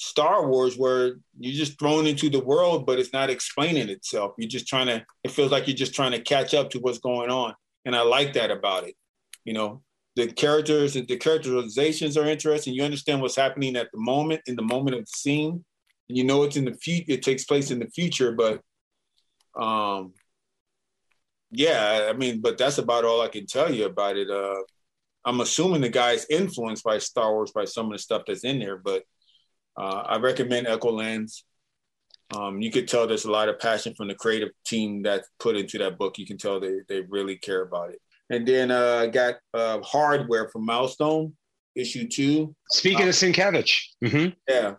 Star 0.04 0.48
Wars, 0.48 0.78
where 0.78 1.16
you're 1.40 1.54
just 1.54 1.80
thrown 1.80 2.06
into 2.06 2.30
the 2.30 2.44
world, 2.44 2.86
but 2.86 3.00
it's 3.00 3.14
not 3.14 3.30
explaining 3.30 3.90
itself. 3.90 4.34
You're 4.38 4.50
just 4.50 4.68
trying 4.68 4.88
to. 4.88 5.06
It 5.24 5.32
feels 5.32 5.52
like 5.52 5.68
you're 5.68 5.78
just 5.78 5.96
trying 5.96 6.12
to 6.12 6.22
catch 6.22 6.54
up 6.54 6.70
to 6.72 6.80
what's 6.80 7.00
going 7.00 7.30
on, 7.30 7.56
and 7.86 7.96
I 7.96 8.02
like 8.02 8.34
that 8.34 8.52
about 8.52 8.84
it. 8.86 8.96
You 9.46 9.54
know, 9.54 9.82
the 10.16 10.28
characters 10.28 10.94
the 10.94 11.18
characterizations 11.18 12.18
are 12.18 12.26
interesting. 12.26 12.74
You 12.74 12.84
understand 12.84 13.22
what's 13.22 13.36
happening 13.36 13.76
at 13.76 13.90
the 13.94 14.00
moment, 14.00 14.42
in 14.48 14.56
the 14.56 14.62
moment 14.62 14.96
of 14.96 15.02
the 15.02 15.12
scene. 15.16 15.64
You 16.08 16.26
know 16.26 16.44
it's 16.44 16.58
in 16.58 16.66
the 16.66 16.74
future. 16.74 17.06
It 17.14 17.24
takes 17.24 17.46
place 17.46 17.72
in 17.72 17.80
the 17.80 17.88
future, 17.88 18.34
but 18.34 18.62
um, 19.60 20.14
yeah, 21.50 22.08
I 22.10 22.14
mean, 22.14 22.42
but 22.42 22.58
that's 22.58 22.78
about 22.78 23.06
all 23.06 23.22
I 23.22 23.30
can 23.30 23.46
tell 23.46 23.74
you 23.74 23.86
about 23.86 24.18
it. 24.18 24.30
Uh, 24.30 24.62
I'm 25.26 25.40
assuming 25.40 25.82
the 25.82 25.90
guy's 25.90 26.26
influenced 26.30 26.84
by 26.84 26.98
Star 26.98 27.32
Wars 27.32 27.52
by 27.52 27.66
some 27.66 27.86
of 27.86 27.94
the 27.94 28.00
stuff 28.00 28.24
that's 28.28 28.44
in 28.44 28.60
there, 28.60 28.78
but 28.78 29.04
uh, 29.78 30.04
I 30.06 30.18
recommend 30.18 30.68
Echolands. 30.68 31.44
Um, 32.36 32.62
you 32.62 32.72
could 32.72 32.88
tell 32.88 33.06
there's 33.06 33.26
a 33.26 33.32
lot 33.32 33.50
of 33.50 33.60
passion 33.60 33.94
from 33.96 34.08
the 34.08 34.16
creative 34.16 34.50
team 34.66 35.04
that 35.04 35.24
put 35.40 35.56
into 35.56 35.78
that 35.80 35.98
book. 35.98 36.18
You 36.18 36.26
can 36.26 36.38
tell 36.38 36.60
they, 36.60 36.80
they 36.88 37.02
really 37.02 37.36
care 37.38 37.62
about 37.62 37.92
it. 37.92 38.02
And 38.30 38.48
then 38.48 38.72
uh, 38.72 39.02
I 39.02 39.08
got 39.08 39.36
uh, 39.54 39.82
Hardware 39.82 40.50
from 40.50 40.66
Milestone, 40.66 41.34
issue 41.76 42.08
two. 42.08 42.56
Speaking 42.72 43.08
of 43.08 43.14
Sienkiewicz, 43.14 43.76
mhm. 44.04 44.36
Yeah. 44.48 44.76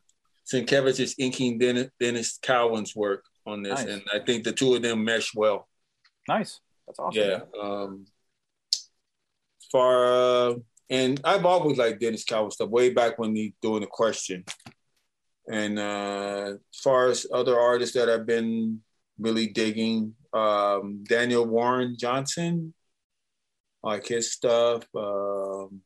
Sienkiewicz 0.53 1.01
is 1.01 1.15
inking 1.19 1.61
Denys, 1.61 1.91
Denys 2.01 2.41
Cowan's 2.41 2.97
work 2.97 3.25
on 3.47 3.63
this. 3.63 3.81
Nice. 3.81 3.89
And 3.89 4.03
I 4.13 4.19
think 4.19 4.45
the 4.45 4.53
two 4.53 4.75
of 4.75 4.83
them 4.83 5.05
mesh 5.05 5.35
well. 5.35 5.69
Nice. 6.29 6.61
That's 6.87 6.99
awesome. 6.99 7.23
Yeah. 7.23 7.41
Um, 7.61 8.07
far 9.71 10.05
uh, 10.07 10.55
and 10.91 11.21
I've 11.25 11.45
always 11.45 11.79
liked 11.79 12.01
Denys 12.01 12.27
Cowan 12.27 12.51
stuff 12.51 12.69
way 12.69 12.91
back 12.91 13.19
when 13.19 13.35
he 13.35 13.55
doing 13.63 13.81
the 13.81 13.87
question. 13.87 14.45
And 15.51 15.79
uh, 15.79 16.55
as 16.73 16.81
far 16.83 17.09
as 17.09 17.27
other 17.33 17.59
artists 17.59 17.95
that 17.95 18.09
I've 18.09 18.27
been 18.27 18.81
really 19.19 19.49
digging, 19.49 20.15
um, 20.33 21.05
Daniel 21.07 21.45
Warren 21.47 21.97
Johnson, 21.99 22.75
like 23.83 24.07
his 24.07 24.33
stuff. 24.33 24.85
Um, 24.97 25.83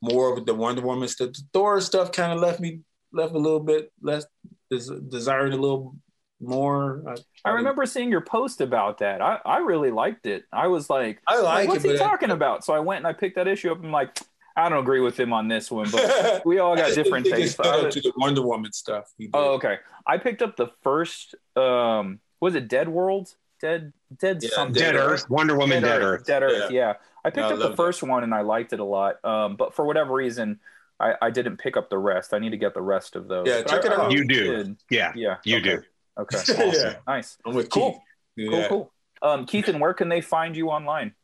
more 0.00 0.36
of 0.36 0.44
the 0.44 0.54
Wonder 0.54 0.82
Woman 0.82 1.08
stuff. 1.08 1.32
The 1.32 1.42
Thor 1.52 1.80
stuff 1.80 2.12
kind 2.12 2.32
of 2.32 2.38
left 2.38 2.60
me 2.60 2.80
left 3.12 3.32
a 3.34 3.38
little 3.38 3.60
bit 3.60 3.90
less 4.02 4.26
des- 4.70 5.00
desiring 5.08 5.52
a 5.54 5.56
little 5.56 5.96
more. 6.40 7.02
I 7.44 7.50
remember 7.50 7.86
seeing 7.86 8.10
your 8.10 8.20
post 8.20 8.60
about 8.60 8.98
that. 8.98 9.22
I, 9.22 9.38
I 9.46 9.58
really 9.58 9.90
liked 9.90 10.26
it. 10.26 10.44
I 10.52 10.66
was 10.66 10.90
like, 10.90 11.20
I 11.26 11.40
like 11.40 11.68
what's 11.68 11.84
it, 11.84 11.92
he 11.92 11.96
but 11.96 12.04
I- 12.04 12.08
talking 12.10 12.30
about? 12.30 12.64
So 12.64 12.74
I 12.74 12.80
went 12.80 12.98
and 12.98 13.06
I 13.06 13.12
picked 13.14 13.36
that 13.36 13.48
issue 13.48 13.70
up. 13.72 13.78
and 13.78 13.86
I'm 13.86 13.92
like, 13.92 14.18
I 14.56 14.68
don't 14.68 14.78
agree 14.78 15.00
with 15.00 15.18
him 15.18 15.32
on 15.32 15.48
this 15.48 15.70
one, 15.70 15.90
but 15.90 16.42
we 16.46 16.58
all 16.58 16.76
got 16.76 16.94
different 16.94 17.24
didn't 17.24 17.38
think 17.38 17.46
it 17.50 17.56
tastes. 17.56 17.60
I 17.60 17.82
was- 17.84 17.94
to 17.94 18.00
the 18.00 18.12
Wonder 18.16 18.42
Woman 18.42 18.72
stuff. 18.72 19.12
he 19.18 19.24
did. 19.26 19.32
Oh, 19.34 19.54
okay. 19.54 19.78
I 20.06 20.18
picked 20.18 20.42
up 20.42 20.56
the 20.56 20.68
first. 20.82 21.34
Um, 21.56 22.20
was 22.40 22.54
it 22.54 22.68
Dead 22.68 22.88
World? 22.88 23.34
Dead, 23.60 23.92
Dead 24.18 24.38
Yeah, 24.42 24.50
something. 24.52 24.80
Dead 24.80 24.94
Earth, 24.96 25.28
Wonder 25.30 25.56
Woman, 25.56 25.82
Dead 25.82 26.02
Earth. 26.02 26.26
Dead 26.26 26.42
Earth. 26.42 26.70
Yeah, 26.70 26.94
I 27.24 27.30
picked 27.30 27.38
No, 27.38 27.48
I 27.48 27.52
up 27.52 27.58
the 27.58 27.64
love 27.70 27.76
first 27.76 28.02
one 28.02 28.22
and 28.22 28.34
I 28.34 28.42
liked 28.42 28.72
it 28.72 28.80
a 28.80 28.84
lot. 28.84 29.24
Um, 29.24 29.56
but 29.56 29.74
for 29.74 29.84
whatever 29.86 30.12
reason, 30.12 30.60
I, 31.00 31.14
I 31.22 31.30
didn't 31.30 31.56
pick 31.56 31.76
up 31.76 31.88
the 31.90 31.98
rest. 31.98 32.34
I 32.34 32.38
need 32.38 32.50
to 32.50 32.56
get 32.58 32.74
the 32.74 32.82
rest 32.82 33.16
of 33.16 33.26
those. 33.28 33.46
Yeah, 33.48 33.62
But 33.62 33.70
check 33.70 33.84
I- 33.90 33.92
it 33.94 33.98
out. 33.98 34.12
You 34.12 34.26
do. 34.28 34.56
did. 34.56 34.76
Yeah, 34.90 35.12
Yeah, 35.16 35.36
you 35.44 35.56
okay. 35.58 35.76
do. 35.76 35.82
Okay, 36.18 36.38
Yeah. 36.48 36.64
awesome. 36.68 36.94
nice, 37.08 37.38
I'm 37.46 37.54
with 37.54 37.70
Cool. 37.70 37.92
Keith. 38.36 38.48
cool, 38.50 38.58
Yeah. 38.60 38.68
cool. 38.68 38.92
Um, 39.22 39.46
Keithan 39.46 39.80
where 39.80 39.94
can 39.94 40.08
they 40.10 40.20
find 40.20 40.54
you 40.56 40.68
online? 40.68 41.14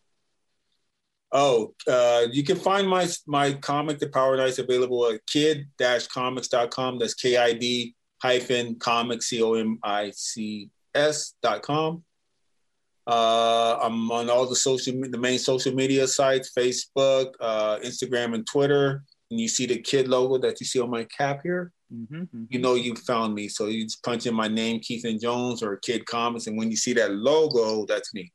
Oh, 1.33 1.75
uh, 1.87 2.27
you 2.33 2.43
can 2.43 2.57
find 2.57 2.89
my 2.89 3.09
my 3.27 3.53
comic, 3.55 3.99
The 3.99 4.09
Power 4.09 4.37
Knights, 4.37 4.59
available 4.59 5.07
at 5.11 5.25
kid-comics.com. 5.27 6.99
That's 6.99 7.15
K-I-D 7.15 7.95
hyphen 8.21 8.77
comics, 8.77 9.29
C 9.29 9.43
O 9.43 9.55
M 9.55 9.79
I 9.83 10.11
C 10.15 10.71
S 10.95 11.35
dot 11.43 11.63
com. 11.63 12.05
Uh, 13.07 13.79
I'm 13.83 14.11
on 14.11 14.29
all 14.29 14.47
the 14.47 14.57
social, 14.57 15.01
the 15.09 15.19
main 15.19 15.39
social 15.39 15.75
media 15.75 16.07
sites, 16.07 16.53
Facebook, 16.57 17.33
uh, 17.41 17.79
Instagram, 17.79 18.35
and 18.35 18.47
Twitter. 18.47 19.03
And 19.31 19.41
you 19.41 19.49
see 19.49 19.67
the 19.67 19.79
kid 19.79 20.09
logo 20.09 20.39
that 20.39 20.61
you 20.61 20.67
see 20.67 20.81
on 20.81 20.91
my 20.91 21.05
cap 21.05 21.41
here. 21.43 21.73
Mm-hmm, 21.93 22.23
mm-hmm. 22.23 22.45
You 22.51 22.59
know 22.61 22.75
you 22.75 22.95
found 22.95 23.35
me. 23.35 23.49
So 23.49 23.67
you 23.67 23.85
just 23.85 24.03
punch 24.05 24.27
in 24.27 24.35
my 24.35 24.49
name, 24.49 24.81
Keithan 24.81 25.21
Jones, 25.21 25.63
or 25.63 25.77
Kid 25.79 26.07
Comics, 26.07 26.47
and 26.47 26.57
when 26.57 26.71
you 26.71 26.77
see 26.77 26.93
that 26.95 27.13
logo, 27.13 27.87
that's 27.87 28.15
me. 28.15 28.33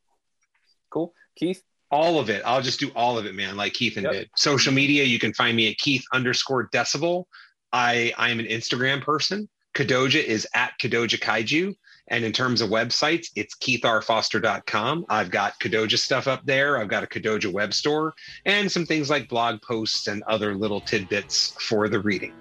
Cool, 0.90 1.14
Keith. 1.36 1.62
All 1.90 2.18
of 2.18 2.30
it. 2.30 2.42
I'll 2.44 2.62
just 2.62 2.80
do 2.80 2.90
all 2.96 3.16
of 3.16 3.26
it, 3.26 3.34
man. 3.34 3.56
Like 3.56 3.74
Keith 3.74 3.96
and 3.96 4.04
yep. 4.04 4.12
did. 4.12 4.30
Social 4.36 4.72
media, 4.72 5.04
you 5.04 5.18
can 5.18 5.32
find 5.32 5.56
me 5.56 5.70
at 5.70 5.78
Keith 5.78 6.04
underscore 6.12 6.68
Decibel. 6.70 7.24
I 7.72 8.12
I 8.18 8.30
am 8.30 8.40
an 8.40 8.46
Instagram 8.46 9.02
person. 9.02 9.48
Kadoja 9.74 10.22
is 10.22 10.46
at 10.54 10.72
Kadoja 10.80 11.20
Kaiju. 11.20 11.74
And 12.08 12.24
in 12.24 12.32
terms 12.32 12.60
of 12.60 12.70
websites, 12.70 13.28
it's 13.34 13.56
keithrfoster.com. 13.56 15.06
I've 15.08 15.28
got 15.30 15.58
Kadoja 15.58 15.98
stuff 15.98 16.28
up 16.28 16.46
there. 16.46 16.78
I've 16.78 16.86
got 16.88 17.02
a 17.02 17.06
Kadoja 17.06 17.52
web 17.52 17.74
store 17.74 18.14
and 18.44 18.70
some 18.70 18.86
things 18.86 19.10
like 19.10 19.28
blog 19.28 19.60
posts 19.60 20.06
and 20.06 20.22
other 20.24 20.54
little 20.54 20.80
tidbits 20.80 21.56
for 21.60 21.88
the 21.88 21.98
reading. 21.98 22.32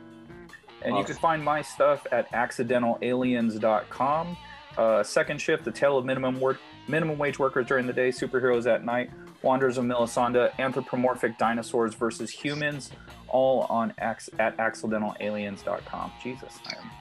And 0.84 0.96
you 0.98 1.04
can 1.04 1.16
find 1.16 1.44
my 1.44 1.64
stuff 1.64 2.06
at 2.12 2.32
accidentalaliens.com. 2.32 4.38
Uh, 4.78 5.04
second 5.04 5.42
shift, 5.42 5.66
the 5.66 5.72
tale 5.72 5.98
of 5.98 6.06
minimum 6.06 6.40
work, 6.40 6.60
minimum 6.88 7.18
wage 7.18 7.40
workers 7.40 7.66
during 7.66 7.88
the 7.88 7.94
day, 7.94 8.10
superheroes 8.10 8.72
at 8.72 8.86
night, 8.86 9.10
Wanderers 9.46 9.78
of 9.78 9.86
Melisande, 9.86 10.50
anthropomorphic 10.58 11.38
dinosaurs 11.38 11.94
versus 11.94 12.32
humans, 12.32 12.90
all 13.28 13.62
on 13.70 13.94
ac- 14.02 14.32
at 14.40 14.58
accidentalaliens.com. 14.58 16.12
Jesus, 16.22 16.58
I 16.66 16.72
am 16.82 16.92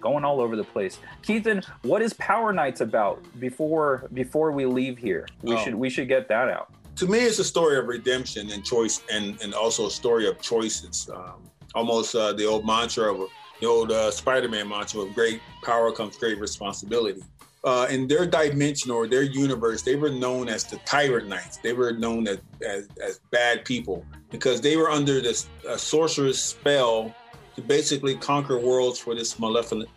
going 0.00 0.24
all 0.24 0.40
over 0.40 0.54
the 0.54 0.64
place. 0.64 1.00
Keithan, 1.22 1.64
what 1.82 2.00
is 2.00 2.12
Power 2.14 2.52
Knights 2.52 2.80
about? 2.80 3.20
Before 3.40 4.08
before 4.14 4.52
we 4.52 4.64
leave 4.64 4.96
here, 4.96 5.26
we 5.42 5.54
oh. 5.54 5.58
should 5.58 5.74
we 5.74 5.90
should 5.90 6.06
get 6.06 6.28
that 6.28 6.48
out. 6.48 6.72
To 6.96 7.06
me, 7.08 7.18
it's 7.18 7.40
a 7.40 7.44
story 7.44 7.76
of 7.78 7.88
redemption 7.88 8.52
and 8.52 8.64
choice, 8.64 9.02
and 9.12 9.40
and 9.42 9.52
also 9.52 9.86
a 9.88 9.90
story 9.90 10.28
of 10.28 10.40
choices. 10.40 11.10
Um, 11.12 11.50
almost 11.74 12.14
uh, 12.14 12.32
the 12.32 12.46
old 12.46 12.64
mantra 12.64 13.12
of 13.12 13.28
the 13.60 13.66
old 13.66 13.90
uh, 13.90 14.10
Spider-Man 14.10 14.68
mantra 14.68 15.00
of 15.00 15.14
great 15.14 15.40
power 15.62 15.90
comes 15.90 16.16
great 16.16 16.38
responsibility. 16.38 17.22
Uh, 17.64 17.86
in 17.90 18.08
their 18.08 18.26
dimension 18.26 18.90
or 18.90 19.06
their 19.06 19.22
universe, 19.22 19.82
they 19.82 19.94
were 19.94 20.10
known 20.10 20.48
as 20.48 20.64
the 20.64 20.76
Tyrant 20.78 21.28
Knights. 21.28 21.58
They 21.58 21.72
were 21.72 21.92
known 21.92 22.26
as, 22.26 22.38
as, 22.66 22.88
as 23.00 23.20
bad 23.30 23.64
people 23.64 24.04
because 24.30 24.60
they 24.60 24.76
were 24.76 24.90
under 24.90 25.20
this 25.20 25.48
uh, 25.68 25.76
sorcerer's 25.76 26.42
spell 26.42 27.14
to 27.54 27.62
basically 27.62 28.16
conquer 28.16 28.58
worlds 28.58 28.98
for 28.98 29.14
this 29.14 29.38
maleficent, 29.38 29.88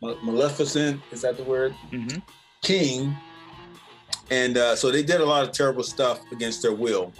maleficent 0.00 1.00
is 1.10 1.22
that 1.22 1.36
the 1.36 1.42
word? 1.44 1.74
Mm-hmm. 1.90 2.18
King. 2.62 3.16
And 4.30 4.56
uh, 4.56 4.76
so 4.76 4.90
they 4.92 5.02
did 5.02 5.20
a 5.20 5.24
lot 5.24 5.42
of 5.42 5.52
terrible 5.52 5.82
stuff 5.82 6.20
against 6.30 6.62
their 6.62 6.74
will. 6.74 7.12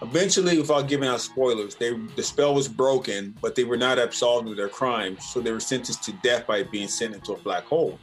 Eventually, 0.00 0.58
without 0.58 0.88
giving 0.88 1.08
out 1.08 1.20
spoilers, 1.20 1.76
they 1.76 1.92
the 2.16 2.22
spell 2.24 2.54
was 2.54 2.66
broken, 2.66 3.36
but 3.40 3.54
they 3.54 3.62
were 3.62 3.76
not 3.76 4.00
absolved 4.00 4.48
of 4.48 4.56
their 4.56 4.68
crimes, 4.68 5.24
so 5.26 5.40
they 5.40 5.52
were 5.52 5.60
sentenced 5.60 6.02
to 6.04 6.12
death 6.24 6.44
by 6.44 6.64
being 6.64 6.88
sent 6.88 7.14
into 7.14 7.34
a 7.34 7.38
black 7.38 7.64
hole. 7.64 8.00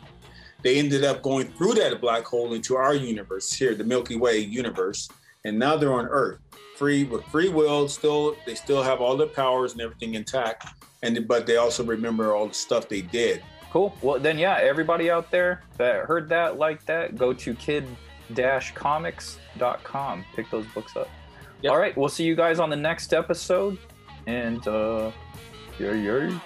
They 0.62 0.78
ended 0.78 1.04
up 1.04 1.22
going 1.22 1.48
through 1.48 1.76
that 1.76 2.00
black 2.02 2.26
hole 2.26 2.54
into 2.54 2.76
our 2.76 2.94
universe 2.94 3.54
here, 3.54 3.76
the 3.76 3.84
Milky 3.84 4.18
Way 4.18 4.40
universe, 4.40 5.10
and 5.46 5.58
now 5.58 5.78
they're 5.78 5.94
on 5.94 6.06
Earth 6.06 6.40
free 6.80 7.04
with 7.04 7.24
free 7.26 7.50
will. 7.50 7.88
Still, 7.90 8.38
they 8.46 8.56
still 8.56 8.82
have 8.82 9.02
all 9.02 9.18
their 9.18 9.28
powers 9.28 9.74
and 9.74 9.82
everything 9.82 10.14
intact, 10.14 10.66
and 11.04 11.28
but 11.28 11.46
they 11.46 11.58
also 11.58 11.84
remember 11.84 12.34
all 12.34 12.48
the 12.48 12.54
stuff 12.54 12.88
they 12.88 13.02
did. 13.02 13.44
Cool. 13.70 13.94
Well, 14.02 14.18
then, 14.20 14.40
yeah, 14.40 14.58
everybody 14.62 15.12
out 15.12 15.30
there 15.30 15.64
that 15.78 16.06
heard 16.06 16.30
that, 16.30 16.58
like 16.58 16.86
that, 16.86 17.18
go 17.18 17.34
to 17.34 17.54
kid-comics.com. 17.54 20.26
Pick 20.36 20.50
those 20.50 20.66
books 20.68 20.96
up. 20.96 21.10
Yep. 21.62 21.72
All 21.72 21.78
right, 21.78 21.96
we'll 21.98 22.10
see 22.10 22.24
you 22.24 22.36
guys 22.36 22.60
on 22.60 22.70
the 22.70 22.78
next 22.78 23.14
episode, 23.14 23.78
and 24.26 24.66
uh, 24.68 25.12
yeah, 25.78 25.92
yeah. 25.92 26.30
Yeah. 26.30 26.40